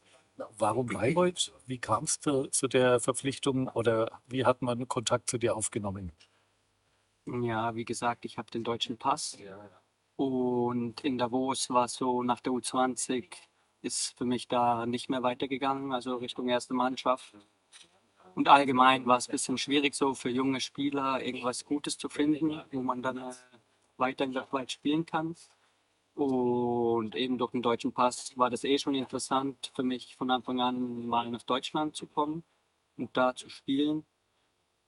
Warum 0.57 0.87
Bayreuth? 0.87 1.51
Wie 1.67 1.79
kam 1.79 2.05
es 2.05 2.19
zu, 2.19 2.47
zu 2.47 2.67
der 2.67 3.01
Verpflichtung 3.01 3.67
oder 3.67 4.21
wie 4.27 4.45
hat 4.45 4.61
man 4.61 4.87
Kontakt 4.87 5.29
zu 5.29 5.37
dir 5.37 5.57
aufgenommen? 5.57 6.13
Ja, 7.25 7.75
wie 7.75 7.85
gesagt, 7.85 8.23
ich 8.23 8.37
habe 8.37 8.49
den 8.51 8.63
deutschen 8.63 8.97
Pass 8.97 9.37
und 10.15 11.01
in 11.01 11.17
Davos 11.17 11.69
war 11.69 11.85
es 11.85 11.93
so 11.93 12.23
nach 12.23 12.39
der 12.39 12.53
U20 12.53 13.33
ist 13.81 14.17
für 14.17 14.25
mich 14.25 14.47
da 14.47 14.85
nicht 14.85 15.09
mehr 15.09 15.23
weitergegangen, 15.23 15.91
also 15.91 16.15
Richtung 16.15 16.47
erste 16.47 16.73
Mannschaft. 16.73 17.35
Und 18.33 18.47
allgemein 18.47 19.05
war 19.05 19.17
es 19.17 19.27
ein 19.27 19.33
bisschen 19.33 19.57
schwierig, 19.57 19.93
so 19.93 20.13
für 20.13 20.29
junge 20.29 20.61
Spieler 20.61 21.21
irgendwas 21.21 21.65
Gutes 21.65 21.97
zu 21.97 22.07
finden, 22.07 22.61
wo 22.71 22.81
man 22.81 23.01
dann 23.01 23.33
weiter 24.03 24.25
in 24.25 24.33
der 24.33 24.45
Schweiz 24.49 24.71
spielen 24.73 25.05
kann. 25.05 25.35
Und 26.15 27.15
eben 27.15 27.37
durch 27.37 27.51
den 27.51 27.63
deutschen 27.63 27.91
Pass 27.91 28.37
war 28.37 28.49
das 28.49 28.63
eh 28.63 28.77
schon 28.77 28.95
interessant 28.95 29.71
für 29.75 29.83
mich 29.83 30.15
von 30.15 30.29
Anfang 30.29 30.59
an 30.61 31.07
mal 31.07 31.29
nach 31.29 31.43
Deutschland 31.43 31.95
zu 31.95 32.05
kommen 32.05 32.43
und 32.97 33.15
da 33.17 33.33
zu 33.35 33.49
spielen. 33.49 34.05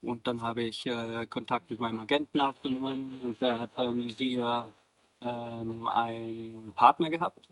Und 0.01 0.27
dann 0.27 0.41
habe 0.43 0.61
ich 0.63 0.85
äh, 0.85 1.25
Kontakt 1.25 1.71
mit 1.71 1.79
meinem 1.79 1.99
Agenten 1.99 2.39
aufgenommen 2.41 3.21
und 3.23 3.41
der 3.41 3.59
hat 3.59 3.71
ähm, 3.77 4.01
hier 4.09 4.71
ähm, 5.21 5.87
einen 5.87 6.73
Partner 6.75 7.09
gehabt 7.09 7.49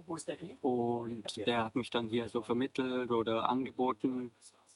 und 0.61 1.37
der 1.37 1.63
hat 1.65 1.75
mich 1.75 1.89
dann 1.89 2.09
hier 2.09 2.29
so 2.29 2.43
vermittelt 2.43 3.09
oder 3.09 3.49
angeboten. 3.49 4.31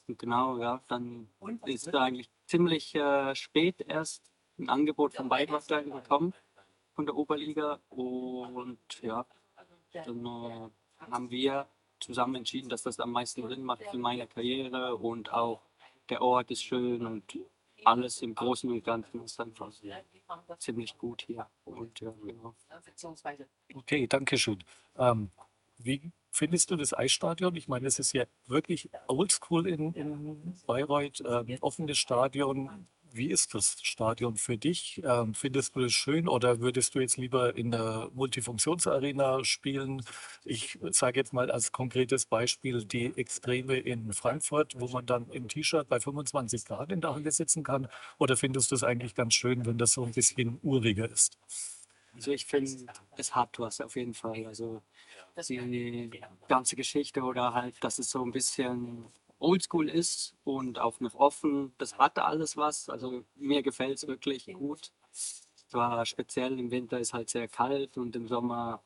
Und 0.07 0.18
genau, 0.18 0.57
ja, 0.57 0.81
dann 0.88 1.27
ist 1.65 1.93
da 1.93 2.01
eigentlich 2.05 2.31
ziemlich 2.47 2.95
äh, 2.95 3.35
spät 3.35 3.81
erst 3.81 4.23
ein 4.57 4.69
Angebot 4.69 5.14
von 5.14 5.30
Weidwasser 5.30 5.84
gekommen 5.84 6.34
von 6.97 7.05
der 7.05 7.15
Oberliga 7.15 7.79
und 7.89 8.79
ja, 9.03 9.23
dann 9.93 10.25
äh, 10.25 10.69
haben 11.11 11.29
wir 11.29 11.67
zusammen 11.99 12.35
entschieden, 12.35 12.69
dass 12.69 12.81
das 12.81 12.99
am 12.99 13.11
meisten 13.11 13.47
Sinn 13.47 13.63
macht 13.63 13.83
für 13.83 13.99
meine 13.99 14.25
Karriere 14.25 14.95
und 14.95 15.31
auch 15.31 15.61
der 16.09 16.23
Ort 16.23 16.49
ist 16.49 16.63
schön 16.63 17.05
und 17.05 17.37
alles 17.83 18.23
im 18.23 18.33
Großen 18.33 18.71
und 18.71 18.83
Ganzen 18.83 19.23
ist 19.23 19.39
einfach 19.39 19.71
ziemlich 20.57 20.97
gut 20.97 21.21
hier. 21.27 21.47
Und, 21.65 21.99
ja, 21.99 22.11
genau. 22.23 22.55
Okay, 23.75 24.07
danke 24.07 24.39
schön. 24.39 24.63
Ähm, 24.97 25.29
wie 25.77 26.01
findest 26.31 26.71
du 26.71 26.77
das 26.77 26.97
Eisstadion? 26.97 27.55
Ich 27.55 27.67
meine, 27.67 27.85
es 27.85 27.99
ist 27.99 28.13
ja 28.13 28.25
wirklich 28.47 28.89
oldschool 29.07 29.67
in, 29.67 29.93
in 29.93 30.55
Bayreuth, 30.65 31.21
ähm, 31.27 31.57
offenes 31.61 31.99
Stadion. 31.99 32.87
Wie 33.11 33.29
ist 33.29 33.53
das 33.53 33.77
Stadion 33.81 34.35
für 34.35 34.57
dich? 34.57 35.01
Ähm, 35.03 35.34
findest 35.34 35.75
du 35.75 35.81
es 35.81 35.93
schön 35.93 36.27
oder 36.27 36.59
würdest 36.59 36.95
du 36.95 36.99
jetzt 36.99 37.17
lieber 37.17 37.55
in 37.55 37.71
der 37.71 38.09
Multifunktionsarena 38.13 39.43
spielen? 39.43 40.03
Ich 40.43 40.77
sage 40.91 41.19
jetzt 41.19 41.34
mal 41.34 41.49
als 41.51 41.71
konkretes 41.71 42.25
Beispiel 42.25 42.85
die 42.85 43.13
Extreme 43.17 43.77
in 43.77 44.13
Frankfurt, 44.13 44.75
wo 44.77 44.88
man 44.88 45.05
dann 45.05 45.29
im 45.31 45.47
T-Shirt 45.47 45.88
bei 45.89 45.99
25 45.99 46.65
Grad 46.65 46.91
in 46.91 47.01
der 47.01 47.13
Halle 47.13 47.31
sitzen 47.31 47.63
kann. 47.63 47.88
Oder 48.17 48.38
findest 48.38 48.71
du 48.71 48.75
es 48.75 48.84
eigentlich 48.84 49.15
ganz 49.15 49.34
schön, 49.34 49.65
wenn 49.65 49.77
das 49.77 49.93
so 49.93 50.03
ein 50.03 50.11
bisschen 50.11 50.59
uriger 50.61 51.09
ist? 51.09 51.38
Also 52.13 52.31
ich 52.31 52.45
finde, 52.45 52.71
es 53.15 53.35
hat 53.35 53.59
was 53.59 53.79
auf 53.79 53.95
jeden 53.95 54.13
Fall. 54.13 54.45
Also 54.47 54.81
die 55.49 56.09
ganze 56.47 56.75
Geschichte 56.75 57.21
oder 57.21 57.53
halt, 57.53 57.75
dass 57.84 57.99
es 57.99 58.09
so 58.09 58.23
ein 58.23 58.31
bisschen 58.31 59.05
oldschool 59.39 59.89
ist 59.89 60.35
und 60.43 60.80
auch 60.80 60.99
noch 60.99 61.15
offen. 61.15 61.73
Das 61.77 61.97
hat 61.97 62.19
alles 62.19 62.57
was. 62.57 62.89
Also 62.89 63.23
mir 63.35 63.61
gefällt 63.61 63.97
es 63.97 64.07
wirklich 64.07 64.45
gut. 64.45 64.91
Zwar 65.69 66.05
speziell 66.05 66.57
im 66.57 66.72
Winter 66.72 66.97
ist 66.99 67.14
halt 67.14 67.30
sehr 67.30 67.47
kalt 67.47 67.97
und 67.97 68.15
im 68.15 68.27
Sommer 68.27 68.81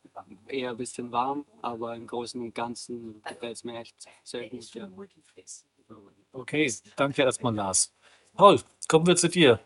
eher 0.48 0.72
ein 0.72 0.78
bisschen 0.78 1.11
warm, 1.11 1.45
aber 1.61 1.95
im 1.95 2.07
Großen 2.07 2.41
und 2.41 2.56
Ganzen 2.56 3.22
gefällt 3.22 3.57
es 3.57 3.64
mir 3.64 3.80
echt 3.80 3.95
sehr 4.23 4.49
gut. 4.49 4.73
Ja. 4.73 4.90
Okay, 6.32 6.73
danke 6.95 7.22
erstmal, 7.22 7.53
Lars. 7.53 7.94
Paul, 8.34 8.60
kommen 8.88 9.06
wir 9.06 9.15
zu 9.15 9.30
dir. 9.30 9.60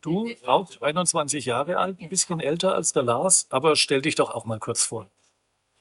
Du, 0.00 0.28
auch 0.46 0.68
21 0.80 1.46
Jahre 1.46 1.78
alt, 1.78 2.00
ein 2.00 2.08
bisschen 2.08 2.40
älter 2.40 2.74
als 2.74 2.92
der 2.92 3.04
Lars, 3.04 3.46
aber 3.50 3.76
stell 3.76 4.02
dich 4.02 4.16
doch 4.16 4.32
auch 4.32 4.44
mal 4.44 4.58
kurz 4.58 4.82
vor. 4.82 5.08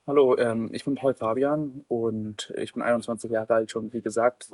Hallo, 0.07 0.35
ähm, 0.35 0.69
ich 0.73 0.83
bin 0.83 0.95
Paul 0.95 1.13
Fabian 1.13 1.85
und 1.87 2.51
ich 2.57 2.73
bin 2.73 2.81
21 2.81 3.29
Jahre 3.29 3.53
alt 3.53 3.69
schon, 3.69 3.93
wie 3.93 4.01
gesagt. 4.01 4.49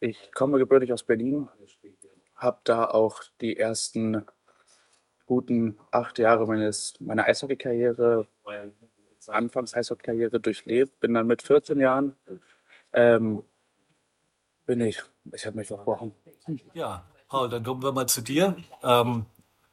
Ich 0.00 0.32
komme 0.32 0.58
gebürtig 0.58 0.92
aus 0.92 1.04
Berlin, 1.04 1.48
habe 2.34 2.58
da 2.64 2.86
auch 2.86 3.22
die 3.40 3.56
ersten 3.56 4.26
guten 5.24 5.78
acht 5.92 6.18
Jahre 6.18 6.48
meines, 6.48 6.94
meiner 6.98 7.26
Eishockey-Karriere, 7.26 8.26
anfangs 9.28 9.72
Eishockey-Karriere 9.72 10.40
durchlebt, 10.40 10.98
bin 10.98 11.14
dann 11.14 11.28
mit 11.28 11.42
14 11.42 11.78
Jahren, 11.78 12.16
ähm, 12.92 13.44
bin 14.66 14.80
ich, 14.80 15.00
ich 15.32 15.46
habe 15.46 15.58
mich 15.58 15.68
versprochen. 15.68 16.12
Ja, 16.74 17.04
Paul, 17.28 17.48
dann 17.50 17.62
kommen 17.62 17.84
wir 17.84 17.92
mal 17.92 18.08
zu 18.08 18.20
dir. 18.20 18.56
Ähm, 18.82 19.26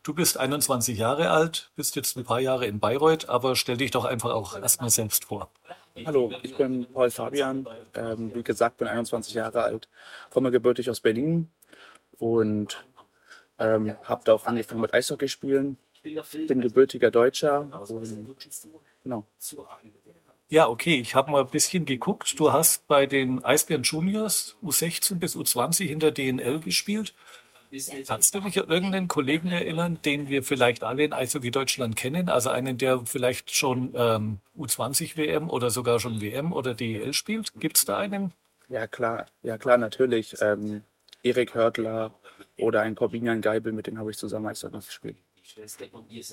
du 0.08 0.14
bist 0.14 0.38
21 0.38 0.98
Jahre 0.98 1.32
alt, 1.32 1.70
bist 1.76 1.98
jetzt 1.98 2.16
ein 2.16 2.24
paar 2.24 2.40
Jahre 2.40 2.66
in 2.66 2.80
Bayreuth, 2.80 3.28
aber 3.28 3.58
stell 3.58 3.76
dich 3.76 3.92
doch 3.92 4.06
einfach 4.06 4.32
auch 4.32 4.58
erstmal 4.58 4.90
selbst 4.90 5.26
vor. 5.26 5.52
Hallo, 6.06 6.32
ich 6.44 6.56
bin 6.56 6.86
Paul 6.94 7.10
Fabian, 7.10 7.68
ähm, 7.94 8.34
wie 8.34 8.44
gesagt, 8.44 8.78
bin 8.78 8.88
21 8.88 9.34
Jahre 9.34 9.64
alt, 9.64 9.90
komme 10.30 10.52
gebürtig 10.52 10.90
aus 10.90 11.02
Berlin 11.02 11.50
und 12.20 12.86
ähm, 13.60 13.96
habe 14.04 14.22
da 14.24 14.34
auch 14.34 14.46
angefangen 14.46 14.80
mit 14.80 14.94
Eishockey 14.94 15.28
spielen. 15.28 15.78
Bin 16.48 16.62
gebürtiger 16.62 17.12
Deutscher. 17.12 17.68
Genau. 19.04 19.26
Ja, 20.48 20.70
okay, 20.70 21.02
ich 21.02 21.16
habe 21.16 21.32
mal 21.32 21.42
ein 21.42 21.50
bisschen 21.50 21.86
geguckt. 21.86 22.40
Du 22.40 22.54
hast 22.54 22.88
bei 22.88 23.08
den 23.08 23.44
Eisbären 23.44 23.84
Juniors 23.84 24.56
U16 24.64 25.16
bis 25.16 25.36
U20 25.36 25.86
hinter 25.86 26.12
DNL 26.12 26.62
gespielt. 26.62 27.14
Kannst 28.08 28.34
du 28.34 28.40
dich 28.40 28.60
an 28.60 28.70
irgendeinen 28.70 29.08
Kollegen 29.08 29.50
erinnern, 29.50 30.00
den 30.06 30.30
wir 30.30 30.44
vielleicht 30.44 30.84
alle 30.84 31.04
in 31.04 31.14
Eishockey 31.14 31.52
Deutschland 31.52 31.96
kennen? 31.96 32.30
Also 32.30 32.50
einen, 32.50 32.78
der 32.78 33.06
vielleicht 33.06 33.54
schon 33.54 33.94
ähm, 33.96 34.40
U20 34.58 35.18
WM 35.18 35.50
oder 35.50 35.70
sogar 35.70 36.00
schon 36.00 36.22
WM 36.22 36.54
oder 36.54 36.74
DEL 36.74 37.14
spielt? 37.14 37.54
Gibt 37.60 37.78
es 37.78 37.86
da 37.86 37.98
einen? 37.98 38.34
Ja, 38.70 38.88
klar, 38.88 39.28
ja 39.44 39.58
klar, 39.58 39.78
natürlich. 39.78 40.36
Ähm, 40.42 40.84
Erik 41.24 41.54
Hörtler 41.56 42.14
oder 42.58 42.82
ein 42.82 42.96
Corbinian 42.96 43.42
Geibel, 43.42 43.74
mit 43.74 43.88
dem 43.88 43.98
habe 43.98 44.12
ich 44.12 44.18
zusammen 44.18 44.48
Eishockey 44.48 44.78
gespielt. 44.78 45.18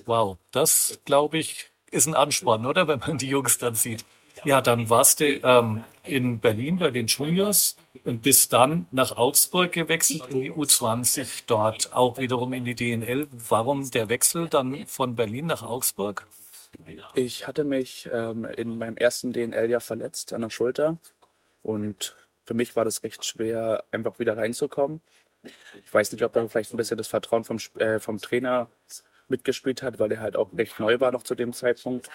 Wow, 0.06 0.38
das 0.50 1.00
glaube 1.04 1.38
ich 1.38 1.70
ist 1.90 2.06
ein 2.06 2.14
Ansporn, 2.14 2.66
oder? 2.66 2.88
Wenn 2.88 2.98
man 2.98 3.18
die 3.18 3.28
Jungs 3.28 3.58
dann 3.58 3.74
sieht. 3.74 4.04
Ja, 4.44 4.60
dann 4.60 4.90
warst 4.90 5.20
du 5.20 5.26
ähm, 5.26 5.84
in 6.02 6.40
Berlin 6.40 6.78
bei 6.78 6.90
den 6.90 7.06
Juniors 7.06 7.76
und 8.04 8.22
bist 8.22 8.52
dann 8.52 8.86
nach 8.90 9.16
Augsburg 9.16 9.72
gewechselt 9.72 10.26
in 10.30 10.40
die 10.40 10.52
U20, 10.52 11.44
dort 11.46 11.92
auch 11.92 12.18
wiederum 12.18 12.52
in 12.52 12.64
die 12.64 12.74
DNL. 12.74 13.28
Warum 13.30 13.90
der 13.90 14.08
Wechsel 14.08 14.48
dann 14.48 14.86
von 14.86 15.14
Berlin 15.14 15.46
nach 15.46 15.62
Augsburg? 15.62 16.26
Ich 17.14 17.46
hatte 17.46 17.64
mich 17.64 18.08
ähm, 18.12 18.44
in 18.44 18.78
meinem 18.78 18.96
ersten 18.96 19.32
DNL-Jahr 19.32 19.80
verletzt 19.80 20.32
an 20.32 20.42
der 20.42 20.50
Schulter 20.50 20.98
und 21.62 22.16
für 22.44 22.54
mich 22.54 22.76
war 22.76 22.84
das 22.84 23.02
recht 23.02 23.24
schwer, 23.24 23.84
einfach 23.90 24.18
wieder 24.18 24.36
reinzukommen. 24.36 25.00
Ich 25.42 25.92
weiß 25.92 26.12
nicht, 26.12 26.22
ob 26.24 26.32
da 26.32 26.46
vielleicht 26.48 26.74
ein 26.74 26.76
bisschen 26.76 26.98
das 26.98 27.08
Vertrauen 27.08 27.44
vom, 27.44 27.58
äh, 27.78 28.00
vom 28.00 28.18
Trainer 28.18 28.68
mitgespielt 29.28 29.82
hat, 29.82 29.98
weil 29.98 30.12
er 30.12 30.20
halt 30.20 30.36
auch 30.36 30.52
recht 30.56 30.78
neu 30.80 31.00
war 31.00 31.12
noch 31.12 31.22
zu 31.22 31.34
dem 31.34 31.52
Zeitpunkt. 31.52 32.10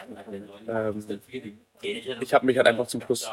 Ähm, 0.68 1.04
ich 1.82 2.34
habe 2.34 2.46
mich 2.46 2.58
halt 2.58 2.68
einfach 2.68 2.88
zum 2.88 3.02
Schluss 3.02 3.30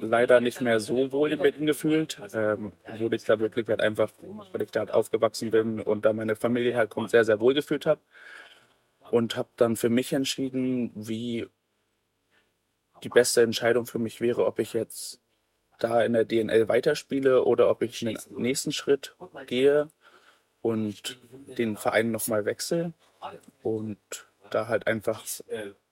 leider 0.00 0.40
nicht 0.40 0.60
mehr 0.60 0.80
so 0.80 1.12
wohl 1.12 1.32
in 1.32 1.38
Berlin 1.38 1.66
gefühlt, 1.66 2.20
ähm, 2.34 2.72
obwohl 2.84 3.14
ich 3.14 3.24
da 3.24 3.38
wirklich 3.38 3.68
halt 3.68 3.80
einfach, 3.80 4.10
weil 4.52 4.62
ich 4.62 4.70
da 4.70 4.80
halt 4.80 4.90
aufgewachsen 4.90 5.50
bin 5.50 5.80
und 5.80 6.04
da 6.04 6.12
meine 6.12 6.36
Familie 6.36 6.76
halt 6.76 6.90
kommt, 6.90 7.10
sehr, 7.10 7.24
sehr 7.24 7.40
wohl 7.40 7.54
gefühlt 7.54 7.86
habe. 7.86 8.00
Und 9.10 9.36
habe 9.36 9.48
dann 9.56 9.76
für 9.76 9.88
mich 9.88 10.12
entschieden, 10.12 10.92
wie 10.94 11.46
die 13.02 13.08
beste 13.08 13.42
Entscheidung 13.42 13.86
für 13.86 13.98
mich 13.98 14.20
wäre, 14.20 14.44
ob 14.46 14.58
ich 14.58 14.72
jetzt 14.72 15.20
da 15.78 16.02
in 16.02 16.12
der 16.12 16.24
DNL 16.24 16.68
weiterspiele 16.68 17.44
oder 17.44 17.70
ob 17.70 17.82
ich 17.82 18.06
einen 18.06 18.18
nächsten 18.36 18.72
Schritt 18.72 19.16
gehe. 19.46 19.88
Und 20.62 21.18
den 21.56 21.76
Verein 21.76 22.10
nochmal 22.10 22.44
wechsle 22.44 22.92
und 23.62 23.98
da 24.50 24.68
halt 24.68 24.86
einfach 24.86 25.24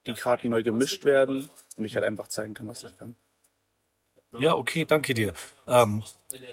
die 0.06 0.14
Karten 0.14 0.50
neu 0.50 0.62
gemischt 0.62 1.04
werden 1.04 1.50
und 1.76 1.84
ich 1.84 1.94
halt 1.94 2.04
einfach 2.04 2.28
zeigen 2.28 2.54
kann, 2.54 2.68
was 2.68 2.84
ich 2.84 2.96
kann. 2.96 3.16
Ja, 4.38 4.54
okay, 4.54 4.84
danke 4.84 5.14
dir. 5.14 5.32
Ähm, 5.66 6.02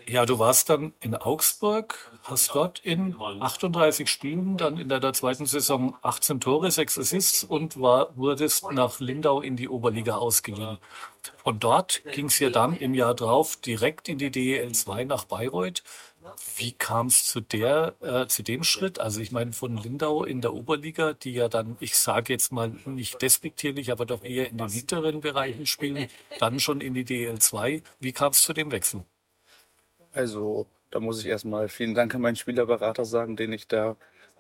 ja, 0.08 0.26
du 0.26 0.40
warst 0.40 0.70
dann 0.70 0.94
in 1.02 1.16
Augsburg, 1.16 2.12
hast 2.24 2.56
dort 2.56 2.80
in 2.80 3.16
38 3.20 4.10
Spielen 4.10 4.58
dann 4.58 4.78
in 4.78 4.88
deiner 4.90 5.12
zweiten 5.14 5.46
Saison 5.46 5.98
18 6.02 6.40
Tore, 6.40 6.72
6 6.72 7.00
Assists 7.00 7.44
und 7.44 7.82
war, 7.82 8.16
wurdest 8.16 8.72
nach 8.72 9.00
Lindau 9.00 9.42
in 9.42 9.58
die 9.58 9.68
Oberliga 9.68 10.16
ausgeliehen. 10.16 10.78
Von 11.44 11.60
dort 11.60 12.04
ging 12.14 12.28
es 12.28 12.40
ja 12.40 12.50
dann 12.50 12.78
im 12.78 12.94
Jahr 12.94 13.16
drauf 13.16 13.58
direkt 13.58 14.08
in 14.08 14.18
die 14.18 14.32
DEL 14.32 14.72
2 14.72 15.04
nach 15.06 15.26
Bayreuth. 15.26 15.84
Wie 16.56 16.72
kam 16.72 17.08
es 17.08 17.26
zu 17.26 17.42
der, 17.42 17.96
äh, 18.02 18.28
zu 18.28 18.44
dem 18.44 18.64
Schritt? 18.64 19.00
Also 19.00 19.22
ich 19.22 19.32
meine 19.32 19.54
von 19.54 19.78
Lindau 19.78 20.24
in 20.24 20.42
der 20.42 20.54
Oberliga, 20.54 21.14
die 21.14 21.34
ja 21.34 21.50
dann, 21.50 21.78
ich 21.80 21.98
sage 21.98 22.34
jetzt 22.34 22.52
mal 22.52 22.70
nicht 22.86 23.22
despektierlich, 23.22 23.92
aber 23.92 24.06
doch 24.06 24.24
eher 24.24 24.50
in 24.50 24.58
den 24.58 24.70
hinteren 24.70 25.22
Bereichen 25.22 25.66
spielen, 25.66 26.08
dann 26.40 26.60
schon 26.60 26.82
in 26.82 26.94
die 26.94 27.06
DEL 27.06 27.40
2. 27.40 27.82
Wie 28.00 28.12
kam 28.12 28.32
es 28.32 28.44
zu 28.44 28.54
dem 28.54 28.72
Wechsel? 28.72 29.04
Also 30.14 30.68
da 30.92 31.00
muss 31.00 31.20
ich 31.20 31.26
erstmal 31.26 31.70
vielen 31.70 31.96
Dank 31.96 32.14
an 32.14 32.22
meinen 32.22 32.36
Spielerberater 32.36 33.06
sagen, 33.06 33.36
den 33.36 33.52
ich 33.52 33.68
da 33.68 33.96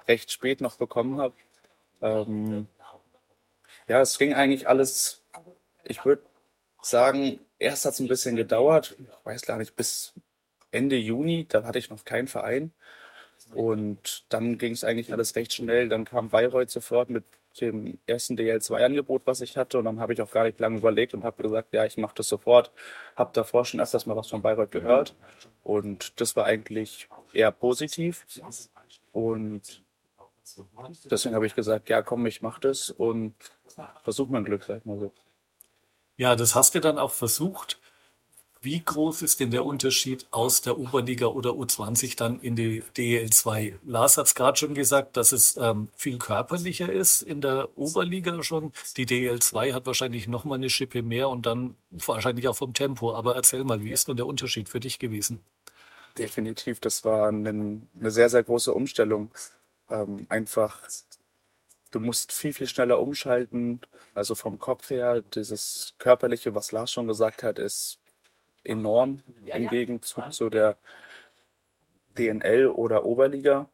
recht 0.07 0.31
spät 0.31 0.61
noch 0.61 0.75
bekommen 0.75 1.19
habe. 1.19 1.33
Ähm, 2.01 2.67
ja, 3.87 4.01
es 4.01 4.17
ging 4.17 4.33
eigentlich 4.33 4.67
alles, 4.67 5.23
ich 5.83 6.05
würde 6.05 6.21
sagen, 6.81 7.39
erst 7.59 7.85
hat 7.85 7.93
es 7.93 7.99
ein 7.99 8.07
bisschen 8.07 8.35
gedauert, 8.35 8.95
ich 8.99 9.25
weiß 9.25 9.41
gar 9.43 9.57
nicht, 9.57 9.75
bis 9.75 10.13
Ende 10.73 10.97
Juni, 10.97 11.45
da 11.47 11.63
hatte 11.63 11.79
ich 11.79 11.89
noch 11.89 12.03
keinen 12.05 12.27
Verein. 12.27 12.71
Und 13.53 14.25
dann 14.29 14.57
ging 14.57 14.73
es 14.73 14.83
eigentlich 14.83 15.11
alles 15.11 15.35
recht 15.35 15.53
schnell. 15.53 15.89
Dann 15.89 16.05
kam 16.05 16.29
Bayreuth 16.29 16.69
sofort 16.69 17.09
mit 17.09 17.23
dem 17.61 17.99
ersten 18.07 18.35
DL2-Angebot, 18.35 19.23
was 19.25 19.41
ich 19.41 19.57
hatte. 19.57 19.77
Und 19.77 19.85
dann 19.85 19.99
habe 19.99 20.13
ich 20.13 20.21
auch 20.21 20.31
gar 20.31 20.45
nicht 20.45 20.59
lange 20.59 20.77
überlegt 20.77 21.13
und 21.13 21.23
habe 21.23 21.43
gesagt, 21.43 21.73
ja, 21.73 21.85
ich 21.85 21.97
mache 21.97 22.15
das 22.15 22.27
sofort. 22.27 22.71
Habe 23.15 23.31
davor 23.33 23.65
schon 23.65 23.79
öfters 23.79 24.05
mal 24.05 24.15
was 24.15 24.27
von 24.27 24.41
Bayreuth 24.41 24.71
gehört. 24.71 25.15
Und 25.63 26.19
das 26.19 26.35
war 26.35 26.45
eigentlich 26.45 27.07
eher 27.33 27.51
positiv. 27.51 28.25
Und 29.11 29.83
deswegen 31.11 31.35
habe 31.35 31.45
ich 31.45 31.55
gesagt, 31.55 31.89
ja, 31.89 32.01
komm, 32.01 32.25
ich 32.25 32.41
mache 32.41 32.61
das 32.61 32.89
und 32.89 33.35
versuche 34.03 34.31
mein 34.31 34.45
Glück, 34.45 34.63
sag 34.63 34.79
ich 34.79 34.85
mal 34.85 34.99
so. 34.99 35.13
Ja, 36.17 36.35
das 36.35 36.55
hast 36.55 36.75
du 36.75 36.79
dann 36.79 36.97
auch 36.97 37.11
versucht. 37.11 37.79
Wie 38.63 38.79
groß 38.79 39.23
ist 39.23 39.41
denn 39.41 39.51
der 39.51 39.65
Unterschied 39.65 40.25
aus 40.31 40.61
der 40.61 40.79
Oberliga 40.79 41.25
oder 41.25 41.49
U20 41.49 42.15
dann 42.15 42.39
in 42.39 42.55
die 42.55 42.81
DL2? 42.95 43.73
Lars 43.83 44.15
hat 44.15 44.27
es 44.27 44.35
gerade 44.35 44.57
schon 44.57 44.73
gesagt, 44.73 45.17
dass 45.17 45.33
es 45.33 45.57
ähm, 45.57 45.89
viel 45.97 46.17
körperlicher 46.17 46.89
ist 46.89 47.23
in 47.23 47.41
der 47.41 47.67
Oberliga 47.77 48.41
schon. 48.41 48.71
Die 48.95 49.05
DL2 49.05 49.73
hat 49.73 49.85
wahrscheinlich 49.85 50.29
noch 50.29 50.45
mal 50.45 50.55
eine 50.55 50.69
Schippe 50.69 51.03
mehr 51.03 51.27
und 51.27 51.45
dann 51.45 51.75
wahrscheinlich 51.91 52.47
auch 52.47 52.55
vom 52.55 52.73
Tempo. 52.73 53.13
Aber 53.13 53.35
erzähl 53.35 53.65
mal, 53.65 53.83
wie 53.83 53.91
ist 53.91 54.07
denn 54.07 54.15
der 54.15 54.27
Unterschied 54.27 54.69
für 54.69 54.79
dich 54.79 54.97
gewesen? 54.97 55.41
Definitiv, 56.17 56.79
das 56.79 57.03
war 57.03 57.27
eine, 57.27 57.49
eine 57.99 58.11
sehr, 58.11 58.29
sehr 58.29 58.43
große 58.43 58.73
Umstellung. 58.73 59.29
Ähm, 59.89 60.25
einfach, 60.29 60.79
du 61.91 61.99
musst 61.99 62.31
viel, 62.31 62.53
viel 62.53 62.67
schneller 62.67 63.01
umschalten. 63.01 63.81
Also 64.13 64.35
vom 64.35 64.57
Kopf 64.57 64.89
her, 64.89 65.21
dieses 65.21 65.95
Körperliche, 65.97 66.55
was 66.55 66.71
Lars 66.71 66.93
schon 66.93 67.07
gesagt 67.07 67.43
hat, 67.43 67.59
ist 67.59 67.99
enorm 68.63 69.21
im 69.45 69.67
Gegenzug 69.67 70.31
zu 70.31 70.49
der 70.49 70.77
DNL 72.17 72.67
oder 72.67 73.05
Oberliga. 73.05 73.69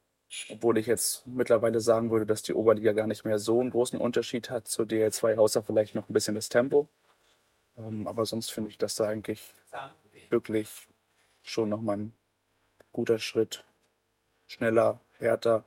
Obwohl 0.49 0.77
ich 0.77 0.85
jetzt 0.85 1.25
mittlerweile 1.25 1.81
sagen 1.81 2.11
würde, 2.11 2.25
dass 2.27 2.43
die 2.43 2.53
Oberliga 2.53 2.93
gar 2.93 3.07
nicht 3.07 3.25
mehr 3.25 3.39
so 3.39 3.59
einen 3.59 3.71
großen 3.71 3.99
Unterschied 3.99 4.51
hat 4.51 4.67
zur 4.67 4.85
DL2, 4.85 5.37
außer 5.37 5.63
vielleicht 5.63 5.95
noch 5.95 6.07
ein 6.07 6.13
bisschen 6.13 6.35
das 6.35 6.49
Tempo. 6.49 6.87
Ähm, 7.77 8.07
aber 8.07 8.25
sonst 8.25 8.51
finde 8.51 8.69
ich 8.69 8.77
das 8.77 8.95
da 8.95 9.05
eigentlich 9.05 9.41
wirklich 10.29 10.87
schon 11.41 11.69
nochmal 11.69 11.97
ein 11.97 12.13
guter 12.91 13.17
Schritt. 13.17 13.65
Schneller, 14.45 14.99
härter 15.17 15.63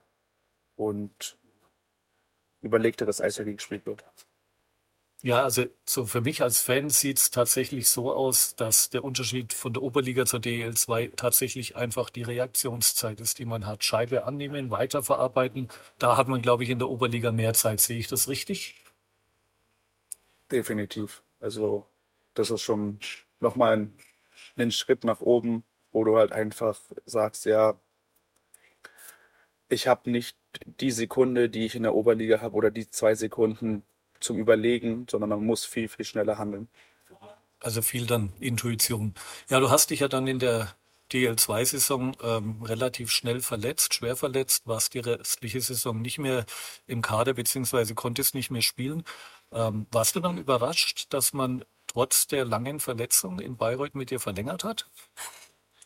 und 0.76 1.38
überlegteres 2.60 3.20
Eishockey 3.20 3.54
gespielt 3.54 3.86
wird. 3.86 4.04
Ja, 5.24 5.44
also 5.44 5.66
so 5.88 6.04
für 6.04 6.20
mich 6.20 6.42
als 6.42 6.60
Fan 6.60 6.90
sieht 6.90 7.18
es 7.18 7.30
tatsächlich 7.30 7.88
so 7.88 8.12
aus, 8.12 8.56
dass 8.56 8.90
der 8.90 9.04
Unterschied 9.04 9.52
von 9.52 9.72
der 9.72 9.82
Oberliga 9.82 10.26
zur 10.26 10.40
DL2 10.40 11.14
tatsächlich 11.14 11.76
einfach 11.76 12.10
die 12.10 12.22
Reaktionszeit 12.22 13.20
ist, 13.20 13.38
die 13.38 13.44
man 13.44 13.64
hat. 13.64 13.84
Scheibe 13.84 14.24
annehmen, 14.24 14.70
weiterverarbeiten. 14.72 15.68
Da 16.00 16.16
hat 16.16 16.26
man, 16.26 16.42
glaube 16.42 16.64
ich, 16.64 16.70
in 16.70 16.80
der 16.80 16.88
Oberliga 16.88 17.30
mehr 17.30 17.54
Zeit. 17.54 17.78
Sehe 17.78 17.98
ich 17.98 18.08
das 18.08 18.28
richtig? 18.28 18.74
Definitiv. 20.50 21.22
Also 21.38 21.86
das 22.34 22.50
ist 22.50 22.62
schon 22.62 22.98
nochmal 23.38 23.76
ein, 23.76 23.96
ein 24.56 24.72
Schritt 24.72 25.04
nach 25.04 25.20
oben, 25.20 25.62
wo 25.92 26.02
du 26.02 26.16
halt 26.16 26.32
einfach 26.32 26.80
sagst, 27.06 27.44
ja, 27.46 27.78
ich 29.68 29.86
habe 29.86 30.10
nicht 30.10 30.36
die 30.64 30.90
Sekunde, 30.90 31.48
die 31.48 31.64
ich 31.66 31.76
in 31.76 31.84
der 31.84 31.94
Oberliga 31.94 32.40
habe 32.40 32.56
oder 32.56 32.70
die 32.72 32.90
zwei 32.90 33.14
Sekunden, 33.14 33.84
zum 34.22 34.38
Überlegen, 34.38 35.06
sondern 35.10 35.30
man 35.30 35.44
muss 35.44 35.64
viel, 35.64 35.88
viel 35.88 36.04
schneller 36.04 36.38
handeln. 36.38 36.68
Also 37.60 37.82
viel 37.82 38.06
dann 38.06 38.32
Intuition. 38.40 39.14
Ja, 39.48 39.60
du 39.60 39.70
hast 39.70 39.90
dich 39.90 40.00
ja 40.00 40.08
dann 40.08 40.26
in 40.26 40.38
der 40.38 40.74
DL2-Saison 41.12 42.16
ähm, 42.22 42.62
relativ 42.62 43.10
schnell 43.10 43.40
verletzt, 43.40 43.94
schwer 43.94 44.16
verletzt, 44.16 44.66
warst 44.66 44.94
die 44.94 45.00
restliche 45.00 45.60
Saison 45.60 46.00
nicht 46.00 46.18
mehr 46.18 46.44
im 46.86 47.02
Kader 47.02 47.34
beziehungsweise 47.34 47.94
konntest 47.94 48.34
nicht 48.34 48.50
mehr 48.50 48.62
spielen. 48.62 49.04
Ähm, 49.52 49.86
warst 49.90 50.16
du 50.16 50.20
dann 50.20 50.38
überrascht, 50.38 51.12
dass 51.12 51.32
man 51.32 51.64
trotz 51.86 52.26
der 52.26 52.44
langen 52.44 52.80
Verletzung 52.80 53.38
in 53.38 53.56
Bayreuth 53.56 53.94
mit 53.94 54.10
dir 54.10 54.20
verlängert 54.20 54.64
hat? 54.64 54.88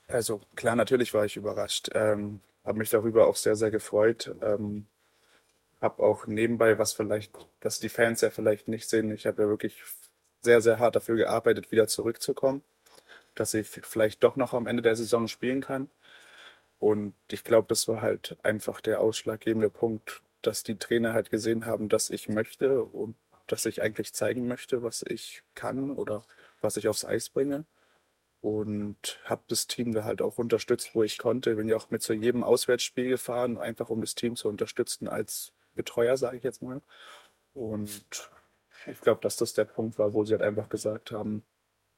Also 0.06 0.40
klar, 0.54 0.76
natürlich 0.76 1.12
war 1.12 1.24
ich 1.24 1.36
überrascht. 1.36 1.90
Ähm, 1.92 2.40
habe 2.64 2.78
mich 2.78 2.90
darüber 2.90 3.26
auch 3.26 3.36
sehr, 3.36 3.56
sehr 3.56 3.70
gefreut. 3.70 4.34
Ähm, 4.40 4.86
habe 5.80 6.02
auch 6.02 6.26
nebenbei, 6.26 6.78
was 6.78 6.92
vielleicht, 6.92 7.32
dass 7.60 7.80
die 7.80 7.88
Fans 7.88 8.20
ja 8.20 8.30
vielleicht 8.30 8.68
nicht 8.68 8.88
sehen, 8.88 9.10
ich 9.12 9.26
habe 9.26 9.42
ja 9.42 9.48
wirklich 9.48 9.82
sehr, 10.42 10.60
sehr 10.60 10.78
hart 10.78 10.96
dafür 10.96 11.16
gearbeitet, 11.16 11.72
wieder 11.72 11.88
zurückzukommen, 11.88 12.62
dass 13.34 13.54
ich 13.54 13.68
vielleicht 13.68 14.22
doch 14.24 14.36
noch 14.36 14.54
am 14.54 14.66
Ende 14.66 14.82
der 14.82 14.96
Saison 14.96 15.28
spielen 15.28 15.60
kann. 15.60 15.90
Und 16.78 17.14
ich 17.30 17.44
glaube, 17.44 17.68
das 17.68 17.88
war 17.88 18.02
halt 18.02 18.36
einfach 18.42 18.80
der 18.80 19.00
ausschlaggebende 19.00 19.70
Punkt, 19.70 20.22
dass 20.42 20.62
die 20.62 20.78
Trainer 20.78 21.12
halt 21.14 21.30
gesehen 21.30 21.66
haben, 21.66 21.88
dass 21.88 22.10
ich 22.10 22.28
möchte 22.28 22.82
und 22.84 23.16
dass 23.46 23.66
ich 23.66 23.82
eigentlich 23.82 24.12
zeigen 24.12 24.46
möchte, 24.48 24.82
was 24.82 25.02
ich 25.02 25.42
kann 25.54 25.90
oder 25.90 26.24
was 26.60 26.76
ich 26.76 26.88
aufs 26.88 27.04
Eis 27.04 27.30
bringe. 27.30 27.64
Und 28.40 29.20
habe 29.24 29.42
das 29.48 29.66
Team 29.66 29.92
da 29.92 30.04
halt 30.04 30.22
auch 30.22 30.38
unterstützt, 30.38 30.94
wo 30.94 31.02
ich 31.02 31.18
konnte. 31.18 31.56
Bin 31.56 31.68
ja 31.68 31.76
auch 31.76 31.90
mit 31.90 32.02
zu 32.02 32.12
jedem 32.12 32.44
Auswärtsspiel 32.44 33.08
gefahren, 33.08 33.58
einfach 33.58 33.88
um 33.90 34.00
das 34.00 34.14
Team 34.14 34.36
zu 34.36 34.48
unterstützen 34.48 35.08
als 35.08 35.52
Betreuer, 35.76 36.16
sage 36.16 36.38
ich 36.38 36.42
jetzt 36.42 36.62
mal. 36.62 36.80
Und 37.54 38.28
ich 38.86 39.00
glaube, 39.00 39.20
dass 39.20 39.36
das 39.36 39.54
der 39.54 39.64
Punkt 39.64 39.98
war, 39.98 40.12
wo 40.12 40.24
sie 40.24 40.32
halt 40.32 40.42
einfach 40.42 40.68
gesagt 40.68 41.12
haben, 41.12 41.44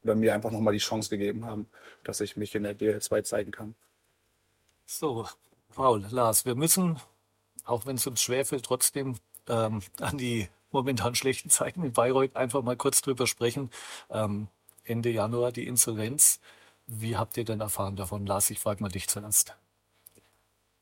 oder 0.02 0.14
mir 0.14 0.34
einfach 0.34 0.50
nochmal 0.50 0.72
die 0.72 0.78
Chance 0.78 1.10
gegeben 1.10 1.44
haben, 1.44 1.68
dass 2.04 2.20
ich 2.20 2.36
mich 2.36 2.54
in 2.54 2.62
der 2.62 2.78
DL2 2.78 3.24
zeigen 3.24 3.50
kann. 3.50 3.74
So, 4.86 5.26
Paul, 5.74 6.06
Lars, 6.10 6.44
wir 6.44 6.54
müssen, 6.54 6.98
auch 7.64 7.84
wenn 7.86 7.96
es 7.96 8.06
uns 8.06 8.22
schwerfällt, 8.22 8.64
trotzdem 8.64 9.16
ähm, 9.48 9.82
an 10.00 10.18
die 10.18 10.48
momentan 10.70 11.14
schlechten 11.14 11.50
Zeiten 11.50 11.82
in 11.82 11.92
Bayreuth 11.92 12.36
einfach 12.36 12.62
mal 12.62 12.76
kurz 12.76 13.02
drüber 13.02 13.26
sprechen. 13.26 13.70
Ähm, 14.10 14.48
Ende 14.84 15.10
Januar 15.10 15.52
die 15.52 15.66
Insolvenz. 15.66 16.40
Wie 16.86 17.16
habt 17.16 17.36
ihr 17.36 17.44
denn 17.44 17.60
erfahren 17.60 17.96
davon? 17.96 18.26
Lars, 18.26 18.50
ich 18.50 18.60
frage 18.60 18.82
mal 18.82 18.88
dich 18.88 19.08
zuerst. 19.08 19.54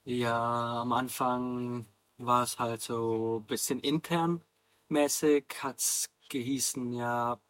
Ja, 0.04 0.82
am 0.82 0.92
Anfang 0.92 1.86
war 2.18 2.42
es 2.42 2.58
halt 2.58 2.82
so 2.82 3.40
ein 3.40 3.46
bisschen 3.46 3.80
intern 3.80 4.42
mäßig, 4.88 5.44
hat 5.62 5.78
es 5.78 6.10
gehießen, 6.28 6.92
ja, 6.92 7.40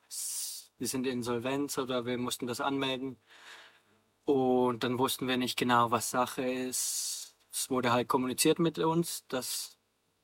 wir 0.79 0.87
sind 0.87 1.07
insolvent 1.07 1.77
oder 1.79 2.05
wir 2.07 2.19
mussten 2.19 2.47
das 2.47 2.61
anmelden. 2.61 3.19
Und 4.25 4.85
dann 4.85 4.99
wussten 4.99 5.29
wir 5.29 5.37
nicht 5.37 5.59
genau, 5.59 5.91
was 5.91 6.11
Sache 6.11 6.43
ist. 6.43 7.37
Es 7.53 7.71
wurde 7.71 7.93
halt 7.93 8.09
kommuniziert 8.09 8.59
mit 8.59 8.79
uns, 8.79 9.27
dass 9.29 9.79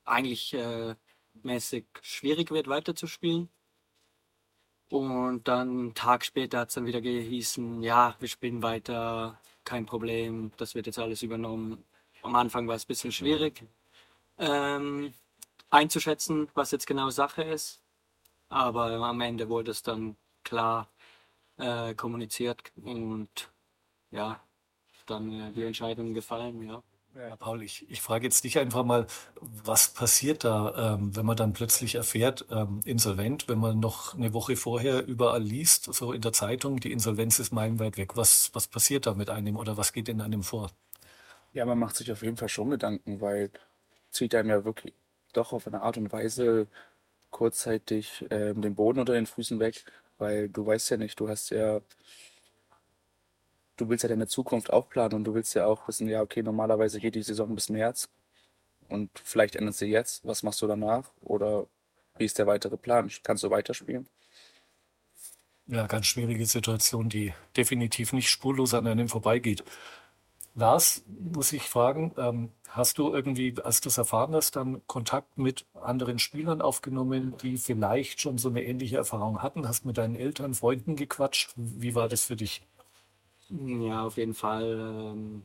eigentlich 0.05 0.55
äh, 0.55 0.97
mäßig 1.43 1.86
schwierig 2.02 2.51
wird, 2.51 2.69
weiterzuspielen. 2.69 3.48
Und 4.90 5.48
dann 5.48 5.70
einen 5.70 5.94
Tag 5.94 6.24
später 6.24 6.60
hat 6.60 6.69
es 6.69 6.74
dann 6.74 6.86
wieder 6.86 7.01
gehießen, 7.01 7.82
ja, 7.82 8.14
wir 8.20 8.28
spielen 8.28 8.62
weiter, 8.62 9.40
kein 9.64 9.86
Problem, 9.86 10.52
das 10.59 10.74
wird 10.74 10.86
jetzt 10.86 10.98
alles 10.98 11.23
übernommen. 11.23 11.85
Am 12.23 12.35
Anfang 12.36 12.69
war 12.69 12.74
es 12.77 12.85
ein 12.85 12.89
bisschen 12.89 13.12
schwierig 13.12 13.64
ähm, 14.43 15.14
einzuschätzen, 15.70 16.48
was 16.55 16.73
jetzt 16.73 16.86
genau 16.86 17.10
Sache 17.10 17.43
ist. 17.43 17.81
Aber 18.48 18.86
am 18.90 19.20
Ende 19.20 19.48
wurde 19.48 19.70
es 19.70 19.82
dann 19.82 20.16
klar 20.44 20.90
äh, 21.56 21.94
kommuniziert 21.94 22.73
und 22.77 23.51
ja, 24.10 24.40
dann 25.06 25.32
äh, 25.32 25.52
die 25.52 25.64
Entscheidung 25.64 26.12
gefallen, 26.12 26.62
ja. 26.62 26.82
Ja, 27.14 27.36
Paul, 27.36 27.62
ich, 27.62 27.90
ich 27.90 28.01
frage 28.01 28.24
jetzt 28.24 28.43
dich 28.43 28.59
einfach 28.59 28.85
mal, 28.85 29.06
was 29.39 29.93
passiert 29.93 30.44
da, 30.44 30.94
ähm, 30.94 31.14
wenn 31.14 31.27
man 31.27 31.36
dann 31.36 31.52
plötzlich 31.52 31.97
erfährt, 31.97 32.47
ähm, 32.51 32.81
insolvent, 32.86 33.48
wenn 33.48 33.59
man 33.59 33.81
noch 33.81 34.14
eine 34.14 34.32
Woche 34.32 34.56
vorher 34.56 35.06
überall 35.06 35.43
liest, 35.43 35.93
so 35.93 36.12
in 36.12 36.23
der 36.23 36.32
Zeitung, 36.32 36.81
die 36.81 36.90
Insolvenz 36.90 37.39
ist 37.39 37.52
meilenweit 37.52 37.98
weg. 37.98 38.16
Was, 38.16 38.51
was 38.55 38.66
passiert 38.66 39.05
da 39.05 39.12
mit 39.12 39.28
einem 39.28 39.56
oder 39.56 39.77
was 39.77 39.93
geht 39.93 40.09
in 40.09 40.23
einem 40.23 40.43
vor? 40.43 40.70
Ja, 41.52 41.66
man 41.66 41.78
macht 41.78 41.97
sich 41.97 42.10
auf 42.10 42.23
jeden 42.23 42.39
Fall 42.39 42.48
schon 42.48 42.70
Gedanken, 42.70 43.20
weil 43.20 43.51
zieht 44.12 44.34
einem 44.34 44.51
ja 44.51 44.64
wirklich 44.64 44.94
doch 45.32 45.52
auf 45.52 45.66
eine 45.66 45.82
Art 45.82 45.97
und 45.97 46.12
Weise 46.12 46.68
kurzzeitig 47.30 48.26
ähm, 48.30 48.62
den 48.62 48.74
Boden 48.74 49.01
unter 49.01 49.14
den 49.14 49.26
Füßen 49.26 49.59
weg, 49.60 49.84
weil 50.18 50.48
du 50.48 50.66
weißt 50.66 50.90
ja 50.90 50.97
nicht, 50.98 51.18
du 51.20 51.28
hast 51.28 51.51
ja 51.51 51.80
du 53.76 53.89
willst 53.89 54.02
ja 54.05 54.09
deine 54.09 54.26
Zukunft 54.26 54.72
auch 54.72 54.89
planen 54.89 55.14
und 55.14 55.24
du 55.24 55.34
willst 55.34 55.55
ja 55.55 55.66
auch 55.66 55.89
wissen, 55.89 56.09
ja, 56.09 56.22
okay, 56.22 56.43
normalerweise 56.43 57.01
geht 57.01 57.14
die 57.14 57.22
Saison 57.22 57.55
bis 57.55 57.68
März 57.68 58.09
und 58.89 59.10
vielleicht 59.24 59.56
endet 59.56 59.74
sie 59.74 59.86
jetzt. 59.86 60.24
Was 60.26 60.43
machst 60.43 60.62
du 60.62 60.66
danach? 60.66 61.10
Oder 61.22 61.66
wie 62.18 62.24
ist 62.24 62.39
der 62.39 62.47
weitere 62.47 62.76
Plan? 62.76 63.10
Kannst 63.22 63.43
du 63.43 63.51
weiterspielen? 63.51 64.09
Ja, 65.66 65.86
ganz 65.86 66.06
schwierige 66.06 66.44
Situation, 66.44 67.09
die 67.09 67.32
definitiv 67.56 68.12
nicht 68.12 68.28
spurlos 68.28 68.74
an 68.74 68.86
einem 68.86 69.09
vorbeigeht. 69.09 69.64
Lars, 70.55 71.05
muss 71.07 71.53
ich 71.53 71.69
fragen, 71.69 72.12
ähm, 72.19 72.51
hast 72.69 72.99
du 72.99 73.12
irgendwie, 73.12 73.55
als 73.62 73.81
du 73.81 73.89
es 73.89 73.97
erfahren 73.99 74.35
hast, 74.35 74.57
dann 74.57 74.83
Kontakt 74.87 75.39
mit 75.39 75.65
anderen 75.74 76.19
Spielern 76.19 76.61
aufgenommen, 76.61 77.35
die 77.43 77.57
vielleicht 77.57 78.20
schon 78.20 78.37
so 78.39 78.49
eine 78.49 78.62
ähnliche 78.62 78.97
Erfahrung 78.99 79.43
hatten? 79.43 79.66
Hast 79.66 79.87
mit 79.87 79.97
deinen 79.97 80.15
Eltern, 80.15 80.55
Freunden 80.55 80.97
gequatscht? 80.97 81.53
Wie 81.57 81.95
war 81.95 82.09
das 82.09 82.24
für 82.24 82.37
dich? 82.37 82.62
Ja, 83.49 84.07
auf 84.07 84.16
jeden 84.16 84.35
Fall. 84.35 84.79
Ähm, 85.15 85.43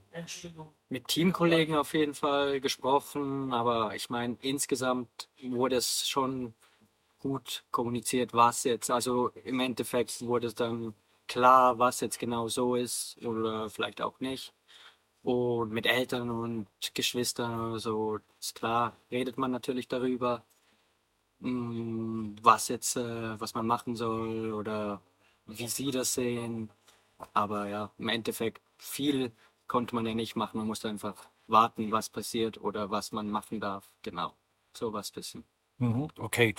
mit 0.89 1.07
Teamkollegen 1.07 1.75
auf 1.75 1.93
jeden 1.93 2.13
Fall 2.13 2.61
gesprochen, 2.61 3.53
aber 3.53 3.95
ich 3.95 4.09
meine, 4.09 4.37
insgesamt 4.41 5.29
wurde 5.41 5.75
es 5.77 6.07
schon 6.07 6.53
gut 7.19 7.65
kommuniziert, 7.71 8.33
was 8.33 8.63
jetzt, 8.63 8.89
also 8.91 9.29
im 9.43 9.59
Endeffekt 9.59 10.21
wurde 10.21 10.47
es 10.47 10.55
dann 10.55 10.93
klar, 11.27 11.79
was 11.79 11.99
jetzt 12.01 12.19
genau 12.19 12.47
so 12.47 12.75
ist 12.75 13.17
oder 13.25 13.69
vielleicht 13.69 14.01
auch 14.01 14.19
nicht. 14.21 14.53
Und 15.27 15.73
mit 15.73 15.85
Eltern 15.85 16.29
und 16.29 16.67
Geschwistern 16.93 17.59
oder 17.59 17.79
so, 17.79 18.19
ist 18.39 18.55
klar, 18.55 18.95
redet 19.11 19.37
man 19.37 19.51
natürlich 19.51 19.89
darüber, 19.89 20.45
mm, 21.39 22.35
was 22.41 22.69
jetzt, 22.69 22.95
äh, 22.95 23.37
was 23.37 23.53
man 23.53 23.67
machen 23.67 23.97
soll 23.97 24.53
oder 24.53 25.01
wie 25.45 25.67
sie 25.67 25.91
das 25.91 26.13
sehen. 26.13 26.69
Aber 27.33 27.67
ja, 27.67 27.91
im 27.97 28.07
Endeffekt 28.07 28.61
viel 28.77 29.33
konnte 29.67 29.95
man 29.95 30.05
ja 30.05 30.15
nicht 30.15 30.37
machen. 30.37 30.59
Man 30.59 30.67
musste 30.67 30.87
einfach 30.87 31.27
warten, 31.47 31.91
was 31.91 32.07
passiert 32.07 32.61
oder 32.61 32.89
was 32.89 33.11
man 33.11 33.29
machen 33.29 33.59
darf. 33.59 33.91
Genau, 34.03 34.33
sowas 34.73 35.11
bisschen. 35.11 35.43
Mhm, 35.79 36.07
okay. 36.19 36.55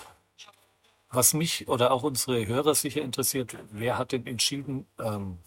Was 1.11 1.33
mich 1.33 1.69
oder 1.69 1.91
auch 1.91 2.03
unsere 2.03 2.47
Hörer 2.47 2.75
sicher 2.75 3.01
interessiert, 3.01 3.57
wer 3.71 3.97
hat 3.97 4.13
denn 4.13 4.27
entschieden, 4.27 4.87
ähm, 4.99 5.39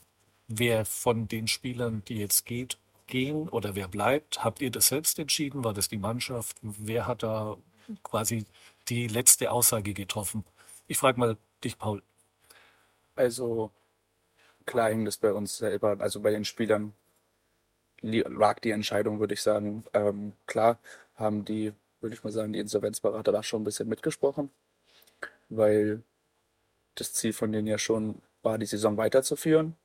wer 0.48 0.86
von 0.86 1.28
den 1.28 1.48
Spielern, 1.48 2.04
die 2.08 2.16
jetzt 2.16 2.48
geht, 2.48 2.80
gehen 3.12 3.48
oder 3.50 3.76
wer 3.76 3.88
bleibt? 3.88 4.44
Habt 4.44 4.62
ihr 4.62 4.72
das 4.72 4.88
selbst 4.88 5.20
entschieden? 5.20 5.64
War 5.64 5.74
das 5.74 5.88
die 5.90 5.98
Mannschaft? 5.98 6.58
Wer 6.64 7.06
hat 7.06 7.22
da 7.22 7.58
quasi 8.02 8.46
die 8.88 9.08
letzte 9.08 9.52
Aussage 9.52 9.94
getroffen? 9.94 10.44
Ich 10.88 10.98
frage 10.98 11.20
mal 11.20 11.38
dich, 11.64 11.78
Paul. 11.78 12.02
Also 13.16 13.70
klar 14.66 14.90
hing 14.90 15.06
das 15.06 15.18
bei 15.18 15.32
uns 15.32 15.58
selber, 15.58 15.98
also 16.00 16.22
bei 16.22 16.32
den 16.32 16.46
Spielern 16.46 16.94
lag 18.02 18.60
die 18.60 18.72
Entscheidung, 18.72 19.20
würde 19.20 19.36
ich 19.36 19.42
sagen. 19.42 19.84
Ähm, 19.94 20.34
klar 20.48 20.80
haben 21.16 21.46
die, 21.46 21.74
würde 22.00 22.16
ich 22.16 22.24
mal 22.24 22.32
sagen, 22.32 22.54
die 22.54 22.60
Insolvenzberater 22.60 23.32
da 23.32 23.44
schon 23.44 23.62
ein 23.62 23.66
bisschen 23.66 23.90
mitgesprochen, 23.90 24.50
weil 25.50 26.02
das 26.96 27.14
Ziel 27.14 27.34
von 27.34 27.52
denen 27.52 27.68
ja 27.68 27.78
schon 27.78 28.22
war, 28.42 28.58
die 28.58 28.66
Saison 28.66 28.98
weiterzuführen. 28.98 29.76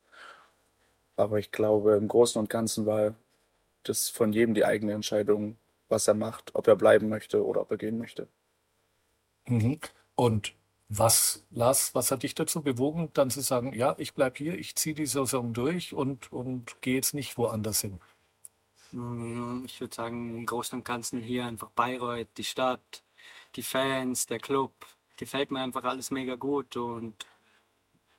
Aber 1.17 1.39
ich 1.39 1.51
glaube, 1.51 1.95
im 1.95 2.07
Großen 2.07 2.39
und 2.39 2.49
Ganzen 2.49 2.85
war 2.85 3.15
das 3.83 4.09
von 4.09 4.31
jedem 4.31 4.53
die 4.53 4.63
eigene 4.63 4.93
Entscheidung, 4.93 5.57
was 5.89 6.07
er 6.07 6.13
macht, 6.13 6.55
ob 6.55 6.67
er 6.67 6.75
bleiben 6.75 7.09
möchte 7.09 7.45
oder 7.45 7.61
ob 7.61 7.71
er 7.71 7.77
gehen 7.77 7.97
möchte. 7.97 8.27
Mhm. 9.47 9.79
Und 10.15 10.53
was, 10.89 11.43
Lars, 11.51 11.93
was 11.95 12.11
hat 12.11 12.23
dich 12.23 12.35
dazu 12.35 12.61
bewogen, 12.61 13.09
dann 13.13 13.29
zu 13.29 13.41
sagen, 13.41 13.73
ja, 13.73 13.95
ich 13.97 14.13
bleibe 14.13 14.37
hier, 14.37 14.57
ich 14.57 14.75
ziehe 14.75 14.95
die 14.95 15.05
Saison 15.05 15.53
durch 15.53 15.93
und, 15.93 16.31
und 16.31 16.81
gehe 16.81 16.95
jetzt 16.95 17.13
nicht 17.13 17.37
woanders 17.37 17.81
hin? 17.81 17.99
Mm, 18.91 19.65
ich 19.65 19.81
würde 19.81 19.95
sagen, 19.95 20.37
im 20.37 20.45
Großen 20.45 20.77
und 20.77 20.85
Ganzen 20.85 21.19
hier 21.21 21.45
einfach 21.45 21.69
Bayreuth, 21.71 22.29
die 22.37 22.43
Stadt, 22.43 23.03
die 23.55 23.63
Fans, 23.63 24.27
der 24.27 24.39
Club, 24.39 24.71
gefällt 25.17 25.51
mir 25.51 25.59
einfach 25.59 25.83
alles 25.83 26.11
mega 26.11 26.35
gut 26.35 26.77
und 26.77 27.25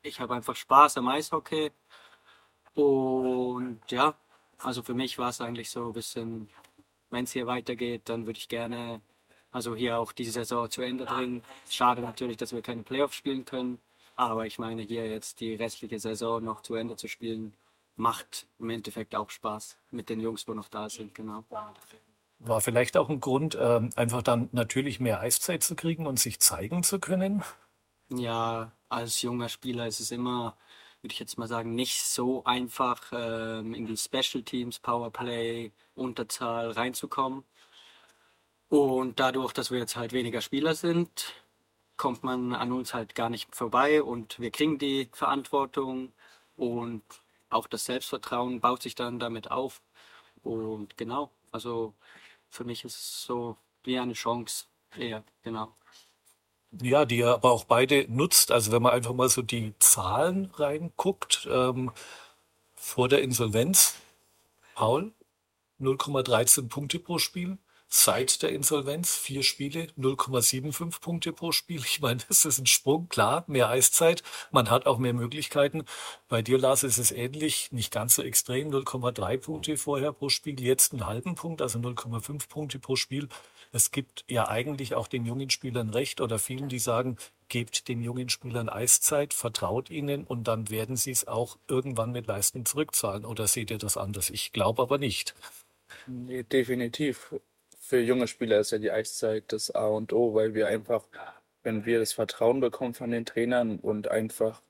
ich 0.03 0.21
habe 0.21 0.35
einfach 0.35 0.57
Spaß 0.57 0.99
am 0.99 1.09
Eishockey. 1.09 1.71
Und 2.79 3.81
ja, 3.91 4.15
also 4.59 4.83
für 4.83 4.95
mich 4.95 5.19
war 5.19 5.31
es 5.31 5.41
eigentlich 5.41 5.71
so 5.71 5.87
ein 5.87 5.93
bisschen, 5.93 6.49
wenn 7.11 7.25
es 7.25 7.33
hier 7.33 7.47
weitergeht, 7.47 8.03
dann 8.09 8.27
würde 8.27 8.39
ich 8.39 8.49
gerne 8.49 9.01
also 9.51 9.75
hier 9.75 9.99
auch 9.99 10.13
diese 10.13 10.33
Saison 10.33 10.71
zu 10.71 10.83
Ende 10.83 11.05
bringen. 11.05 11.43
Schade 11.69 12.03
natürlich, 12.03 12.37
dass 12.37 12.53
wir 12.53 12.63
keine 12.63 12.83
Playoffs 12.83 13.17
spielen 13.17 13.45
können. 13.45 13.79
Aber 14.15 14.47
ich 14.47 14.59
meine, 14.59 14.83
hier 14.83 15.09
jetzt 15.09 15.41
die 15.41 15.55
restliche 15.55 15.99
Saison 15.99 16.43
noch 16.43 16.63
zu 16.63 16.75
Ende 16.75 16.97
zu 16.97 17.09
spielen, 17.09 17.55
macht 17.97 18.47
im 18.59 18.71
Endeffekt 18.71 19.15
auch 19.15 19.31
Spaß 19.31 19.77
mit 19.91 20.09
den 20.09 20.21
Jungs, 20.21 20.47
wo 20.47 20.55
noch 20.55 20.69
da 20.69 20.89
sind, 20.89 21.15
genau. 21.15 21.45
War 22.41 22.61
vielleicht 22.61 22.97
auch 22.97 23.09
ein 23.09 23.21
Grund, 23.21 23.59
ähm, 23.61 23.91
einfach 23.97 24.23
dann 24.23 24.49
natürlich 24.53 25.01
mehr 25.01 25.21
Eiszeit 25.21 25.63
zu 25.63 25.75
kriegen 25.75 26.07
und 26.07 26.21
sich 26.21 26.39
zeigen 26.39 26.85
zu 26.85 27.01
können? 27.01 27.43
Ja, 28.11 28.71
als 28.89 29.23
junger 29.23 29.49
Spieler 29.49 29.87
ist 29.87 29.99
es 29.99 30.13
immer, 30.13 30.57
würde 31.03 31.13
ich 31.13 31.21
jetzt 31.21 31.39
mal 31.39 31.49
sagen, 31.49 31.75
nicht 31.75 32.03
so 32.03 32.45
einfach, 32.45 33.13
ähm, 33.13 33.75
in 33.75 33.87
die 33.87 33.97
Special 33.97 34.43
Teams, 34.43 34.79
Powerplay, 34.81 35.73
Unterzahl 35.95 36.71
reinzukommen. 36.73 37.45
Und 38.69 39.19
dadurch, 39.21 39.53
dass 39.53 39.71
wir 39.71 39.79
jetzt 39.79 39.97
halt 39.97 40.13
weniger 40.13 40.41
Spieler 40.43 40.75
sind, 40.75 41.35
kommt 41.97 42.23
man 42.25 42.55
an 42.55 42.73
uns 42.73 42.95
halt 42.95 43.15
gar 43.15 43.31
nicht 43.31 43.55
vorbei 43.57 44.03
und 44.03 44.39
wir 44.41 44.51
kriegen 44.51 44.79
die 44.79 45.09
Verantwortung 45.13 46.13
und 46.57 47.03
auch 47.51 47.67
das 47.67 47.87
Selbstvertrauen 47.87 48.61
baut 48.61 48.83
sich 48.83 48.95
dann 48.95 49.19
damit 49.19 49.51
auf. 49.51 49.81
Und 50.43 50.97
genau, 50.97 51.31
also 51.53 51.95
für 52.51 52.65
mich 52.65 52.85
ist 52.85 52.97
es 52.97 53.25
so 53.25 53.57
wie 53.85 53.99
eine 53.99 54.15
Chance 54.15 54.67
eher, 54.97 55.25
genau. 55.43 55.75
Ja, 56.71 57.05
die 57.05 57.19
ihr 57.19 57.29
aber 57.29 57.51
auch 57.51 57.65
beide 57.65 58.07
nutzt. 58.09 58.53
Also 58.53 58.73
wenn 58.73 58.83
man 58.83 58.93
einfach 58.93 59.15
mal 59.15 59.29
so 59.29 59.43
die 59.43 59.75
Zahlen 59.79 60.51
reinguckt, 60.55 61.49
ähm, 61.51 61.91
vor 62.75 63.09
der 63.09 63.23
Insolvenz, 63.23 63.95
Paul, 64.75 65.13
0,13 65.81 66.69
Punkte 66.69 66.99
pro 66.99 67.19
Spiel, 67.19 67.59
seit 67.89 68.43
der 68.43 68.51
Insolvenz. 68.51 69.17
Vier 69.17 69.43
Spiele, 69.43 69.89
0,75 69.99 71.01
Punkte 71.01 71.33
pro 71.33 71.53
Spiel. 71.53 71.81
Ich 71.81 72.01
meine, 72.01 72.21
das 72.29 72.45
ist 72.45 72.59
ein 72.59 72.67
Sprung, 72.67 73.09
klar, 73.09 73.45
mehr 73.47 73.69
Eiszeit. 73.69 74.23
Man 74.51 74.71
hat 74.71 74.87
auch 74.87 74.99
mehr 74.99 75.15
Möglichkeiten. 75.15 75.85
Bei 76.29 76.43
dir, 76.43 76.59
Lars, 76.59 76.83
ist 76.83 76.99
es 76.99 77.11
ähnlich, 77.13 77.73
nicht 77.73 77.93
ganz 77.93 78.15
so 78.15 78.23
extrem, 78.23 78.71
0,3 78.71 79.39
Punkte 79.39 79.77
vorher 79.77 80.13
pro 80.13 80.29
Spiel, 80.29 80.61
jetzt 80.61 80.93
einen 80.93 81.07
halben 81.07 81.35
Punkt, 81.35 81.63
also 81.63 81.79
0,5 81.79 82.49
Punkte 82.49 82.79
pro 82.79 82.97
Spiel. 82.97 83.29
Es 83.73 83.91
gibt 83.91 84.25
ja 84.29 84.49
eigentlich 84.49 84.95
auch 84.95 85.09
den 85.09 85.25
jungen 85.27 85.51
Spielern 85.51 85.91
recht 85.91 86.21
oder 86.21 86.39
vielen, 86.39 86.69
die 86.69 86.79
sagen, 86.79 87.17
gebt 87.49 87.89
den 87.89 88.03
jungen 88.03 88.29
Spielern 88.29 88.69
Eiszeit, 88.69 89.35
vertraut 89.35 89.91
ihnen 89.91 90.25
und 90.25 90.49
dann 90.49 90.71
werden 90.71 90.97
sie 90.97 91.11
es 91.11 91.27
auch 91.27 91.59
irgendwann 91.69 92.13
mit 92.13 92.27
Leistung 92.27 92.65
zurückzahlen. 92.65 93.25
Oder 93.25 93.47
seht 93.47 93.71
ihr 93.71 93.79
das 93.79 93.97
anders? 93.97 94.31
Ich 94.31 94.53
glaube 94.53 94.83
aber 94.83 94.99
nicht. 94.99 95.35
Nee, 96.07 96.43
definitiv 96.43 97.35
für 97.89 98.01
junge 98.01 98.29
Spieler 98.29 98.61
ist 98.61 98.71
ja 98.71 98.79
die 98.79 98.91
Eiszeit 98.91 99.45
das 99.49 99.71
A 99.75 99.87
und 99.87 100.13
O, 100.13 100.35
weil 100.35 100.53
wir 100.53 100.69
einfach, 100.69 101.05
wenn 101.63 101.87
wir 101.87 101.99
das 101.99 102.13
Vertrauen 102.13 102.61
bekommen 102.61 102.93
von 102.93 103.11
den 103.11 103.25
Trainern 103.25 103.79
und 103.79 104.09
einfach 104.09 104.61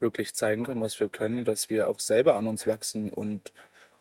wirklich 0.00 0.34
zeigen 0.34 0.64
können, 0.64 0.80
was 0.80 0.98
wir 0.98 1.08
können, 1.08 1.44
dass 1.44 1.70
wir 1.70 1.88
auch 1.88 2.00
selber 2.00 2.34
an 2.34 2.48
uns 2.48 2.66
wachsen 2.66 3.10
und 3.12 3.52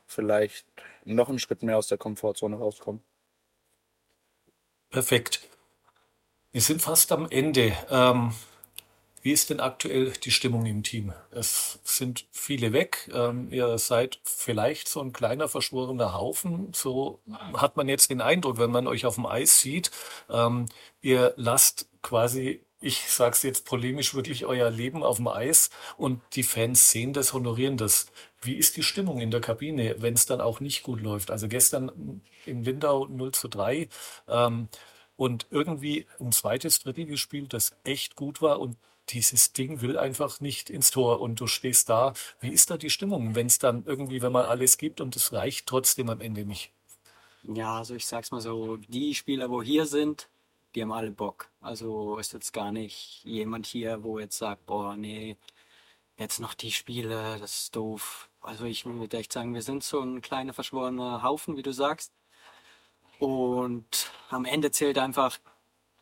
vielleicht 0.08 0.66
noch 1.06 1.30
einen 1.30 1.40
Schritt 1.40 1.62
mehr 1.62 1.78
aus 1.78 1.88
der 1.88 2.00
Komfortzone 2.00 2.58
rauskommen. 2.58 3.04
Perfekt. 4.90 5.42
Wir 6.52 6.62
sind 6.62 6.82
fast 6.82 7.12
am 7.12 7.28
Ende. 7.30 7.74
Ähm, 7.90 8.34
wie 9.22 9.32
ist 9.32 9.50
denn 9.50 9.60
aktuell 9.60 10.12
die 10.12 10.32
Stimmung 10.32 10.66
im 10.66 10.84
Team? 10.84 11.14
Es 11.32 11.80
sind 11.84 12.26
viele 12.32 12.72
weg. 12.72 13.10
Ähm, 13.14 13.52
ihr 13.52 13.78
seid 13.78 14.20
vielleicht 14.24 14.88
so 14.88 15.02
ein 15.02 15.12
kleiner 15.12 15.50
verschworener 15.50 16.14
Haufen. 16.14 16.72
So 16.74 17.20
hat 17.54 17.76
man 17.76 17.90
jetzt 17.90 18.10
den 18.10 18.22
Eindruck, 18.22 18.58
wenn 18.58 18.72
man 18.72 18.88
euch 18.88 19.06
auf 19.06 19.16
dem 19.16 19.26
Eis 19.26 19.60
sieht. 19.60 19.92
Ähm, 20.30 20.68
ihr 21.02 21.34
lasst 21.36 21.90
quasi 22.02 22.62
ich 22.80 23.10
sage 23.10 23.34
es 23.34 23.44
jetzt 23.44 23.66
polemisch, 23.66 24.14
wirklich 24.14 24.46
euer 24.46 24.70
Leben 24.70 25.04
auf 25.04 25.18
dem 25.18 25.28
Eis 25.28 25.70
und 25.98 26.22
die 26.34 26.44
Fans 26.44 26.92
sehen 26.92 27.14
das, 27.14 27.34
honorieren 27.34 27.78
das. 27.78 28.08
Wie 28.42 28.56
ist 28.56 28.78
die 28.78 28.84
Stimmung 28.84 29.20
in 29.20 29.32
der 29.32 29.42
Kabine, 29.42 29.96
wenn 30.00 30.14
es 30.14 30.26
dann 30.26 30.42
auch 30.42 30.60
nicht 30.60 30.84
gut 30.84 31.02
läuft? 31.02 31.32
Also 31.32 31.48
gestern 31.48 32.22
in 32.46 32.64
Lindau 32.64 33.08
0 33.08 33.32
zu 33.32 33.48
3 33.48 33.90
ähm, 34.28 34.68
und 35.16 35.48
irgendwie 35.50 36.06
ein 36.20 36.32
zweites 36.32 36.80
Drittel 36.80 37.06
gespielt, 37.06 37.54
das 37.54 37.76
echt 37.84 38.16
gut 38.16 38.42
war 38.42 38.60
und 38.60 38.78
dieses 39.10 39.54
Ding 39.54 39.82
will 39.82 39.98
einfach 39.98 40.40
nicht 40.40 40.70
ins 40.70 40.92
Tor 40.92 41.22
und 41.22 41.40
du 41.40 41.48
stehst 41.48 41.90
da. 41.90 42.14
Wie 42.42 42.50
ist 42.50 42.70
da 42.70 42.78
die 42.78 42.90
Stimmung, 42.90 43.36
wenn 43.36 43.48
es 43.48 43.58
dann 43.58 43.86
irgendwie, 43.86 44.22
wenn 44.22 44.34
man 44.34 44.46
alles 44.46 44.78
gibt 44.78 45.02
und 45.02 45.16
es 45.16 45.34
reicht 45.34 45.66
trotzdem 45.66 46.10
am 46.10 46.22
Ende 46.22 46.46
nicht? 46.46 46.72
Ja, 47.44 47.78
also 47.78 47.96
ich 47.96 48.06
sag's 48.06 48.32
mal 48.32 48.42
so, 48.42 48.78
die 48.78 49.16
Spieler, 49.16 49.50
wo 49.50 49.64
hier 49.64 49.86
sind, 49.86 50.30
die 50.78 50.84
haben 50.84 50.92
alle 50.92 51.12
Bock. 51.12 51.50
Also 51.60 52.18
ist 52.20 52.34
jetzt 52.34 52.54
gar 52.54 52.72
nicht 52.72 53.24
jemand 53.24 53.66
hier, 53.66 54.04
wo 54.04 54.20
jetzt 54.20 54.38
sagt, 54.38 54.68
boah, 54.68 54.96
nee, 54.96 55.36
jetzt 56.18 56.40
noch 56.40 56.54
die 56.54 56.72
Spiele, 56.72 57.40
das 57.40 57.64
ist 57.64 57.76
doof. 57.76 58.30
Also 58.42 58.66
ich 58.66 58.86
würde 58.86 59.18
echt 59.18 59.34
sagen, 59.34 59.56
wir 59.56 59.64
sind 59.64 59.84
so 59.84 60.00
ein 60.02 60.22
kleiner 60.22 60.54
verschworener 60.54 61.24
Haufen, 61.24 61.58
wie 61.58 61.64
du 61.64 61.74
sagst. 61.74 62.14
Und 63.20 64.12
am 64.30 64.46
Ende 64.46 64.70
zählt 64.72 65.00
einfach, 65.00 65.40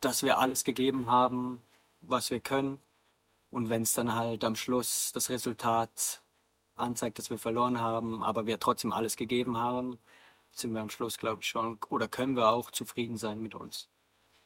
dass 0.02 0.23
wir 0.23 0.39
alles 0.39 0.65
gegeben 0.65 1.10
haben, 1.10 1.61
was 2.02 2.30
wir 2.30 2.41
können. 2.41 2.80
Und 3.52 3.69
wenn 3.69 3.84
es 3.84 3.93
dann 3.93 4.14
halt 4.14 4.43
am 4.43 4.57
Schluss 4.57 5.14
das 5.14 5.30
Resultat 5.30 6.22
anzeigt, 6.76 7.18
dass 7.19 7.30
wir 7.30 7.39
verloren 7.39 7.80
haben, 7.80 8.23
aber 8.23 8.45
wir 8.45 8.60
trotzdem 8.60 8.91
alles 8.91 9.15
gegeben 9.15 9.57
haben, 9.57 9.99
sind 10.52 10.73
wir 10.73 10.81
am 10.81 10.89
Schluss, 10.89 11.18
glaube 11.18 11.41
ich, 11.43 11.47
schon, 11.47 11.80
oder 11.89 12.10
können 12.10 12.35
wir 12.35 12.49
auch 12.49 12.72
zufrieden 12.72 13.18
sein 13.18 13.41
mit 13.41 13.56
uns. 13.56 13.89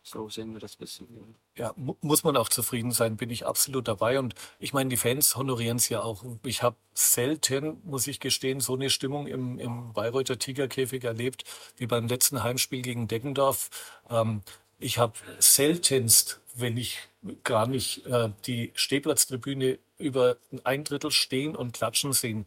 So 0.09 0.27
sehen 0.27 0.53
wir 0.53 0.59
das 0.59 0.75
bisschen. 0.75 1.35
Ja, 1.55 1.71
mu 1.75 1.95
muss 2.01 2.23
man 2.23 2.35
auch 2.35 2.49
zufrieden 2.49 2.91
sein, 2.91 3.15
bin 3.15 3.29
ich 3.29 3.45
absolut 3.45 3.87
dabei. 3.87 4.17
Und 4.17 4.33
ich 4.57 4.73
meine, 4.73 4.89
die 4.89 4.97
Fans 4.97 5.35
honorieren 5.35 5.77
es 5.77 5.87
ja 5.89 6.01
auch. 6.01 6.25
Ich 6.43 6.63
habe 6.63 6.77
selten, 6.95 7.79
muss 7.83 8.07
ich 8.07 8.19
gestehen, 8.19 8.59
so 8.59 8.73
eine 8.73 8.89
Stimmung 8.89 9.27
im, 9.27 9.59
im 9.59 9.93
Bayreuther 9.93 10.39
Tigerkäfig 10.39 11.03
erlebt 11.03 11.43
wie 11.77 11.85
beim 11.85 12.07
letzten 12.07 12.41
Heimspiel 12.41 12.81
gegen 12.81 13.07
Deggendorf. 13.07 13.69
Ähm, 14.09 14.41
ich 14.79 14.97
habe 14.97 15.13
seltenst 15.37 16.41
wenn 16.55 16.77
ich 16.77 16.99
gar 17.43 17.67
nicht 17.67 18.05
äh, 18.05 18.29
die 18.45 18.71
Stehplatztribüne 18.75 19.79
über 19.97 20.37
ein 20.63 20.83
Drittel 20.83 21.11
stehen 21.11 21.55
und 21.55 21.73
klatschen 21.73 22.13
sehen. 22.13 22.45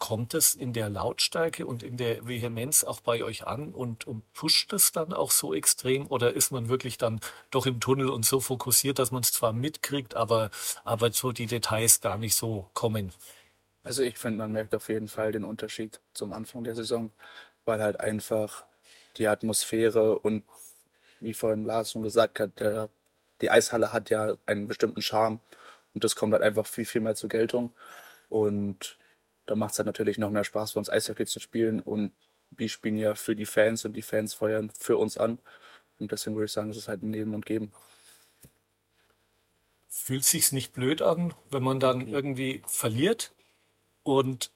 Kommt 0.00 0.34
es 0.34 0.56
in 0.56 0.72
der 0.72 0.88
Lautstärke 0.88 1.64
und 1.64 1.84
in 1.84 1.96
der 1.96 2.26
Vehemenz 2.26 2.82
auch 2.82 3.00
bei 3.00 3.22
euch 3.22 3.46
an 3.46 3.72
und, 3.72 4.08
und 4.08 4.24
pusht 4.32 4.72
es 4.72 4.90
dann 4.90 5.12
auch 5.12 5.30
so 5.30 5.54
extrem 5.54 6.08
oder 6.08 6.34
ist 6.34 6.50
man 6.50 6.68
wirklich 6.68 6.98
dann 6.98 7.20
doch 7.52 7.66
im 7.66 7.78
Tunnel 7.78 8.08
und 8.08 8.24
so 8.24 8.40
fokussiert, 8.40 8.98
dass 8.98 9.12
man 9.12 9.22
es 9.22 9.30
zwar 9.30 9.52
mitkriegt, 9.52 10.16
aber, 10.16 10.50
aber 10.82 11.12
so 11.12 11.30
die 11.30 11.46
Details 11.46 12.00
gar 12.00 12.18
nicht 12.18 12.34
so 12.34 12.68
kommen? 12.74 13.12
Also 13.84 14.02
ich 14.02 14.18
finde, 14.18 14.38
man 14.38 14.50
merkt 14.50 14.74
auf 14.74 14.88
jeden 14.88 15.06
Fall 15.06 15.30
den 15.30 15.44
Unterschied 15.44 16.00
zum 16.12 16.32
Anfang 16.32 16.64
der 16.64 16.74
Saison, 16.74 17.12
weil 17.64 17.80
halt 17.80 18.00
einfach 18.00 18.64
die 19.18 19.28
Atmosphäre 19.28 20.18
und 20.18 20.42
wie 21.20 21.34
vorhin 21.34 21.64
Lars 21.64 21.92
schon 21.92 22.02
gesagt 22.02 22.40
hat, 22.40 22.58
der 22.58 22.88
die 23.40 23.50
Eishalle 23.50 23.92
hat 23.92 24.10
ja 24.10 24.34
einen 24.46 24.66
bestimmten 24.66 25.02
Charme 25.02 25.40
und 25.94 26.04
das 26.04 26.16
kommt 26.16 26.32
halt 26.32 26.42
einfach 26.42 26.66
viel, 26.66 26.84
viel 26.84 27.00
mehr 27.00 27.14
zur 27.14 27.28
Geltung. 27.28 27.72
Und 28.28 28.96
da 29.50 29.56
macht 29.56 29.72
es 29.72 29.78
halt 29.78 29.86
natürlich 29.86 30.16
noch 30.16 30.30
mehr 30.30 30.44
Spaß 30.44 30.72
für 30.72 30.78
uns 30.78 30.88
Eishockey 30.88 31.26
zu 31.26 31.40
spielen 31.40 31.80
und 31.80 32.12
wir 32.52 32.68
spielen 32.68 32.96
ja 32.96 33.16
für 33.16 33.34
die 33.34 33.46
Fans 33.46 33.84
und 33.84 33.94
die 33.94 34.02
Fans 34.02 34.32
feuern 34.32 34.70
für 34.78 34.96
uns 34.96 35.18
an. 35.18 35.40
Und 35.98 36.12
deswegen 36.12 36.36
würde 36.36 36.44
ich 36.44 36.52
sagen, 36.52 36.70
es 36.70 36.76
ist 36.76 36.86
halt 36.86 37.02
ein 37.02 37.10
Nehmen 37.10 37.34
und 37.34 37.46
Geben. 37.46 37.72
Fühlt 39.88 40.22
sich's 40.22 40.52
nicht 40.52 40.72
blöd 40.72 41.02
an, 41.02 41.34
wenn 41.50 41.64
man 41.64 41.80
dann 41.80 42.06
irgendwie 42.06 42.62
verliert 42.64 43.32
und 44.04 44.52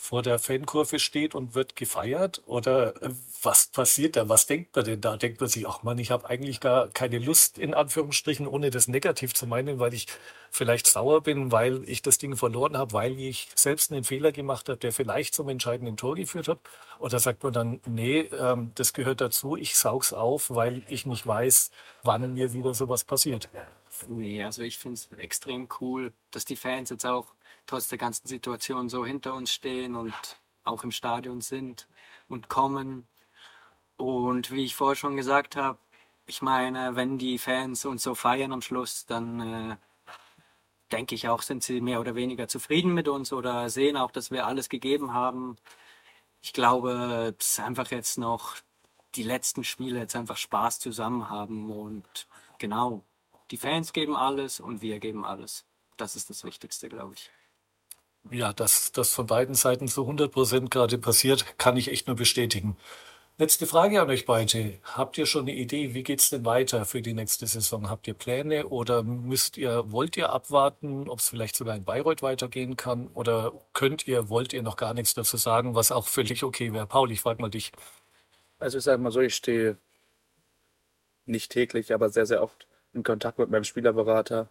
vor 0.00 0.22
der 0.22 0.38
Fankurve 0.38 0.98
steht 0.98 1.34
und 1.34 1.54
wird 1.54 1.76
gefeiert? 1.76 2.42
Oder 2.46 3.00
äh, 3.02 3.10
was 3.42 3.66
passiert 3.66 4.16
da? 4.16 4.28
Was 4.28 4.46
denkt 4.46 4.74
man 4.74 4.84
denn 4.84 5.00
da? 5.00 5.16
Denkt 5.16 5.40
man 5.40 5.48
sich, 5.48 5.68
ach 5.68 5.82
man, 5.82 5.98
ich 5.98 6.10
habe 6.10 6.28
eigentlich 6.28 6.58
gar 6.58 6.88
keine 6.88 7.18
Lust, 7.18 7.58
in 7.58 7.74
Anführungsstrichen, 7.74 8.46
ohne 8.46 8.70
das 8.70 8.88
negativ 8.88 9.34
zu 9.34 9.46
meinen, 9.46 9.78
weil 9.78 9.94
ich 9.94 10.06
vielleicht 10.50 10.86
sauer 10.86 11.22
bin, 11.22 11.52
weil 11.52 11.88
ich 11.88 12.02
das 12.02 12.18
Ding 12.18 12.34
verloren 12.36 12.76
habe, 12.76 12.92
weil 12.92 13.20
ich 13.20 13.48
selbst 13.54 13.92
einen 13.92 14.02
Fehler 14.02 14.32
gemacht 14.32 14.68
habe, 14.68 14.78
der 14.78 14.92
vielleicht 14.92 15.34
zum 15.34 15.48
entscheidenden 15.48 15.96
Tor 15.96 16.16
geführt 16.16 16.48
hat? 16.48 16.58
Oder 16.98 17.20
sagt 17.20 17.42
man 17.44 17.52
dann, 17.52 17.80
nee, 17.86 18.20
ähm, 18.20 18.72
das 18.76 18.92
gehört 18.94 19.20
dazu, 19.20 19.56
ich 19.56 19.76
saug's 19.76 20.12
auf, 20.12 20.50
weil 20.50 20.82
ich 20.88 21.06
nicht 21.06 21.26
weiß, 21.26 21.70
wann 22.02 22.34
mir 22.34 22.52
wieder 22.52 22.74
sowas 22.74 23.04
passiert? 23.04 23.48
Nee, 24.08 24.42
also 24.42 24.62
ich 24.62 24.78
finde 24.78 24.94
es 24.94 25.08
extrem 25.18 25.68
cool, 25.80 26.12
dass 26.30 26.44
die 26.44 26.56
Fans 26.56 26.90
jetzt 26.90 27.04
auch 27.04 27.26
trotz 27.70 27.88
der 27.88 27.98
ganzen 27.98 28.26
Situation 28.26 28.88
so 28.88 29.06
hinter 29.06 29.34
uns 29.34 29.52
stehen 29.52 29.94
und 29.94 30.12
auch 30.64 30.82
im 30.84 30.90
Stadion 30.90 31.40
sind 31.40 31.88
und 32.28 32.48
kommen. 32.48 33.06
Und 33.96 34.50
wie 34.50 34.64
ich 34.64 34.74
vorher 34.74 34.96
schon 34.96 35.16
gesagt 35.16 35.56
habe, 35.56 35.78
ich 36.26 36.42
meine, 36.42 36.96
wenn 36.96 37.18
die 37.18 37.38
Fans 37.38 37.84
uns 37.84 38.02
so 38.02 38.14
feiern 38.14 38.52
am 38.52 38.62
Schluss, 38.62 39.06
dann 39.06 39.40
äh, 39.40 39.76
denke 40.92 41.14
ich 41.14 41.28
auch, 41.28 41.42
sind 41.42 41.62
sie 41.62 41.80
mehr 41.80 42.00
oder 42.00 42.14
weniger 42.14 42.48
zufrieden 42.48 42.92
mit 42.92 43.08
uns 43.08 43.32
oder 43.32 43.70
sehen 43.70 43.96
auch, 43.96 44.10
dass 44.10 44.30
wir 44.30 44.46
alles 44.46 44.68
gegeben 44.68 45.12
haben. 45.14 45.56
Ich 46.42 46.52
glaube, 46.52 47.34
es 47.38 47.52
ist 47.52 47.60
einfach 47.60 47.90
jetzt 47.90 48.18
noch 48.18 48.56
die 49.14 49.22
letzten 49.22 49.64
Spiele 49.64 50.00
jetzt 50.00 50.16
einfach 50.16 50.36
Spaß 50.36 50.80
zusammen 50.80 51.30
haben 51.30 51.70
und 51.70 52.26
genau, 52.58 53.04
die 53.50 53.56
Fans 53.58 53.92
geben 53.92 54.16
alles 54.16 54.60
und 54.60 54.82
wir 54.82 55.00
geben 55.00 55.24
alles. 55.24 55.66
Das 55.96 56.16
ist 56.16 56.30
das 56.30 56.44
Wichtigste, 56.44 56.88
glaube 56.88 57.14
ich. 57.14 57.30
Ja, 58.30 58.52
dass 58.52 58.92
das 58.92 59.14
von 59.14 59.26
beiden 59.26 59.54
Seiten 59.54 59.88
zu 59.88 60.02
100 60.02 60.30
Prozent 60.30 60.70
gerade 60.70 60.98
passiert, 60.98 61.58
kann 61.58 61.76
ich 61.76 61.88
echt 61.88 62.06
nur 62.06 62.16
bestätigen. 62.16 62.76
Letzte 63.38 63.66
Frage 63.66 64.02
an 64.02 64.10
euch 64.10 64.26
beide. 64.26 64.78
Habt 64.82 65.16
ihr 65.16 65.24
schon 65.24 65.42
eine 65.42 65.54
Idee, 65.54 65.94
wie 65.94 66.02
geht's 66.02 66.28
denn 66.28 66.44
weiter 66.44 66.84
für 66.84 67.00
die 67.00 67.14
nächste 67.14 67.46
Saison? 67.46 67.88
Habt 67.88 68.06
ihr 68.06 68.12
Pläne 68.12 68.66
oder 68.68 69.02
müsst 69.02 69.56
ihr, 69.56 69.90
wollt 69.90 70.18
ihr 70.18 70.30
abwarten, 70.30 71.08
ob 71.08 71.20
es 71.20 71.30
vielleicht 71.30 71.56
sogar 71.56 71.74
in 71.74 71.84
Bayreuth 71.84 72.20
weitergehen 72.20 72.76
kann? 72.76 73.08
Oder 73.14 73.52
könnt 73.72 74.06
ihr, 74.06 74.28
wollt 74.28 74.52
ihr 74.52 74.62
noch 74.62 74.76
gar 74.76 74.92
nichts 74.92 75.14
dazu 75.14 75.38
sagen, 75.38 75.74
was 75.74 75.90
auch 75.90 76.06
völlig 76.06 76.44
okay 76.44 76.74
wäre? 76.74 76.86
Paul, 76.86 77.10
ich 77.12 77.22
frage 77.22 77.40
mal 77.40 77.48
dich. 77.48 77.72
Also 78.58 78.76
ich 78.76 78.84
sage 78.84 79.00
mal 79.00 79.10
so, 79.10 79.20
ich 79.20 79.34
stehe 79.34 79.78
nicht 81.24 81.50
täglich, 81.50 81.94
aber 81.94 82.10
sehr, 82.10 82.26
sehr 82.26 82.42
oft 82.42 82.66
in 82.92 83.02
Kontakt 83.02 83.38
mit 83.38 83.48
meinem 83.48 83.64
Spielerberater 83.64 84.50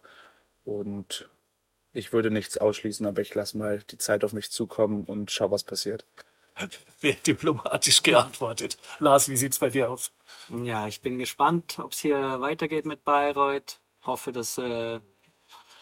und 0.64 1.28
ich 1.92 2.12
würde 2.12 2.30
nichts 2.30 2.58
ausschließen, 2.58 3.06
aber 3.06 3.20
ich 3.22 3.34
lasse 3.34 3.58
mal 3.58 3.82
die 3.90 3.98
Zeit 3.98 4.24
auf 4.24 4.32
mich 4.32 4.50
zukommen 4.50 5.04
und 5.04 5.30
schau, 5.30 5.50
was 5.50 5.64
passiert. 5.64 6.06
Sehr 6.98 7.14
diplomatisch 7.14 8.02
geantwortet. 8.02 8.76
Lars, 8.98 9.28
wie 9.28 9.36
sieht's 9.36 9.58
bei 9.58 9.70
dir 9.70 9.90
aus? 9.90 10.12
Ja, 10.62 10.86
ich 10.86 11.00
bin 11.00 11.18
gespannt, 11.18 11.78
ob 11.78 11.92
es 11.92 12.00
hier 12.00 12.40
weitergeht 12.40 12.84
mit 12.84 13.04
Bayreuth. 13.04 13.80
Hoffe, 14.02 14.32
dass 14.32 14.58
äh, 14.58 15.00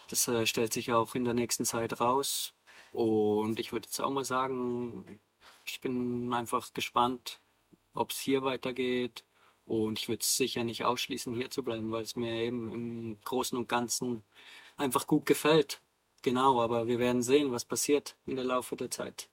das 0.09 0.27
äh, 0.27 0.45
stellt 0.45 0.73
sich 0.73 0.91
auch 0.91 1.15
in 1.15 1.25
der 1.25 1.33
nächsten 1.33 1.65
Zeit 1.65 1.99
raus. 1.99 2.53
Und 2.91 3.59
ich 3.59 3.71
würde 3.71 3.87
jetzt 3.87 3.99
auch 3.99 4.09
mal 4.09 4.25
sagen, 4.25 5.19
ich 5.65 5.81
bin 5.81 6.33
einfach 6.33 6.73
gespannt, 6.73 7.39
ob 7.93 8.11
es 8.11 8.19
hier 8.19 8.43
weitergeht. 8.43 9.23
Und 9.65 9.99
ich 9.99 10.07
würde 10.09 10.21
es 10.21 10.35
sicher 10.35 10.63
nicht 10.63 10.83
ausschließen, 10.83 11.35
hier 11.35 11.51
zu 11.51 11.63
bleiben, 11.63 11.91
weil 11.91 12.01
es 12.01 12.15
mir 12.15 12.33
eben 12.41 12.73
im 12.73 13.21
Großen 13.23 13.57
und 13.57 13.69
Ganzen 13.69 14.23
einfach 14.77 15.05
gut 15.05 15.27
gefällt. 15.27 15.81
Genau, 16.21 16.61
aber 16.61 16.87
wir 16.87 16.99
werden 16.99 17.21
sehen, 17.21 17.51
was 17.51 17.65
passiert 17.65 18.15
in 18.25 18.35
der 18.35 18.45
Laufe 18.45 18.75
der 18.75 18.91
Zeit. 18.91 19.29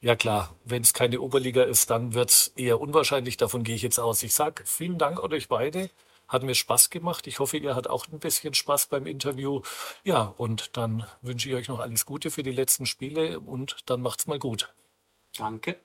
Ja 0.00 0.16
klar, 0.16 0.56
wenn 0.64 0.82
es 0.82 0.94
keine 0.94 1.20
Oberliga 1.20 1.62
ist, 1.62 1.90
dann 1.90 2.12
wird 2.12 2.30
es 2.30 2.48
eher 2.56 2.80
unwahrscheinlich. 2.80 3.36
Davon 3.36 3.62
gehe 3.62 3.76
ich 3.76 3.82
jetzt 3.82 4.00
aus. 4.00 4.22
Ich 4.22 4.34
sage 4.34 4.64
vielen 4.66 4.98
Dank 4.98 5.22
an 5.22 5.32
euch 5.32 5.48
beide. 5.48 5.90
Hat 6.26 6.42
mir 6.42 6.54
Spaß 6.54 6.90
gemacht. 6.90 7.26
Ich 7.26 7.38
hoffe, 7.38 7.58
ihr 7.58 7.74
hattet 7.74 7.90
auch 7.90 8.08
ein 8.08 8.18
bisschen 8.18 8.54
Spaß 8.54 8.86
beim 8.86 9.06
Interview. 9.06 9.60
Ja, 10.02 10.34
und 10.38 10.76
dann 10.76 11.06
wünsche 11.20 11.48
ich 11.48 11.54
euch 11.54 11.68
noch 11.68 11.78
alles 11.78 12.04
Gute 12.04 12.30
für 12.30 12.42
die 12.42 12.52
letzten 12.52 12.86
Spiele 12.86 13.38
und 13.38 13.88
dann 13.90 14.00
macht's 14.00 14.26
mal 14.26 14.38
gut. 14.38 14.74
Danke. 15.36 15.76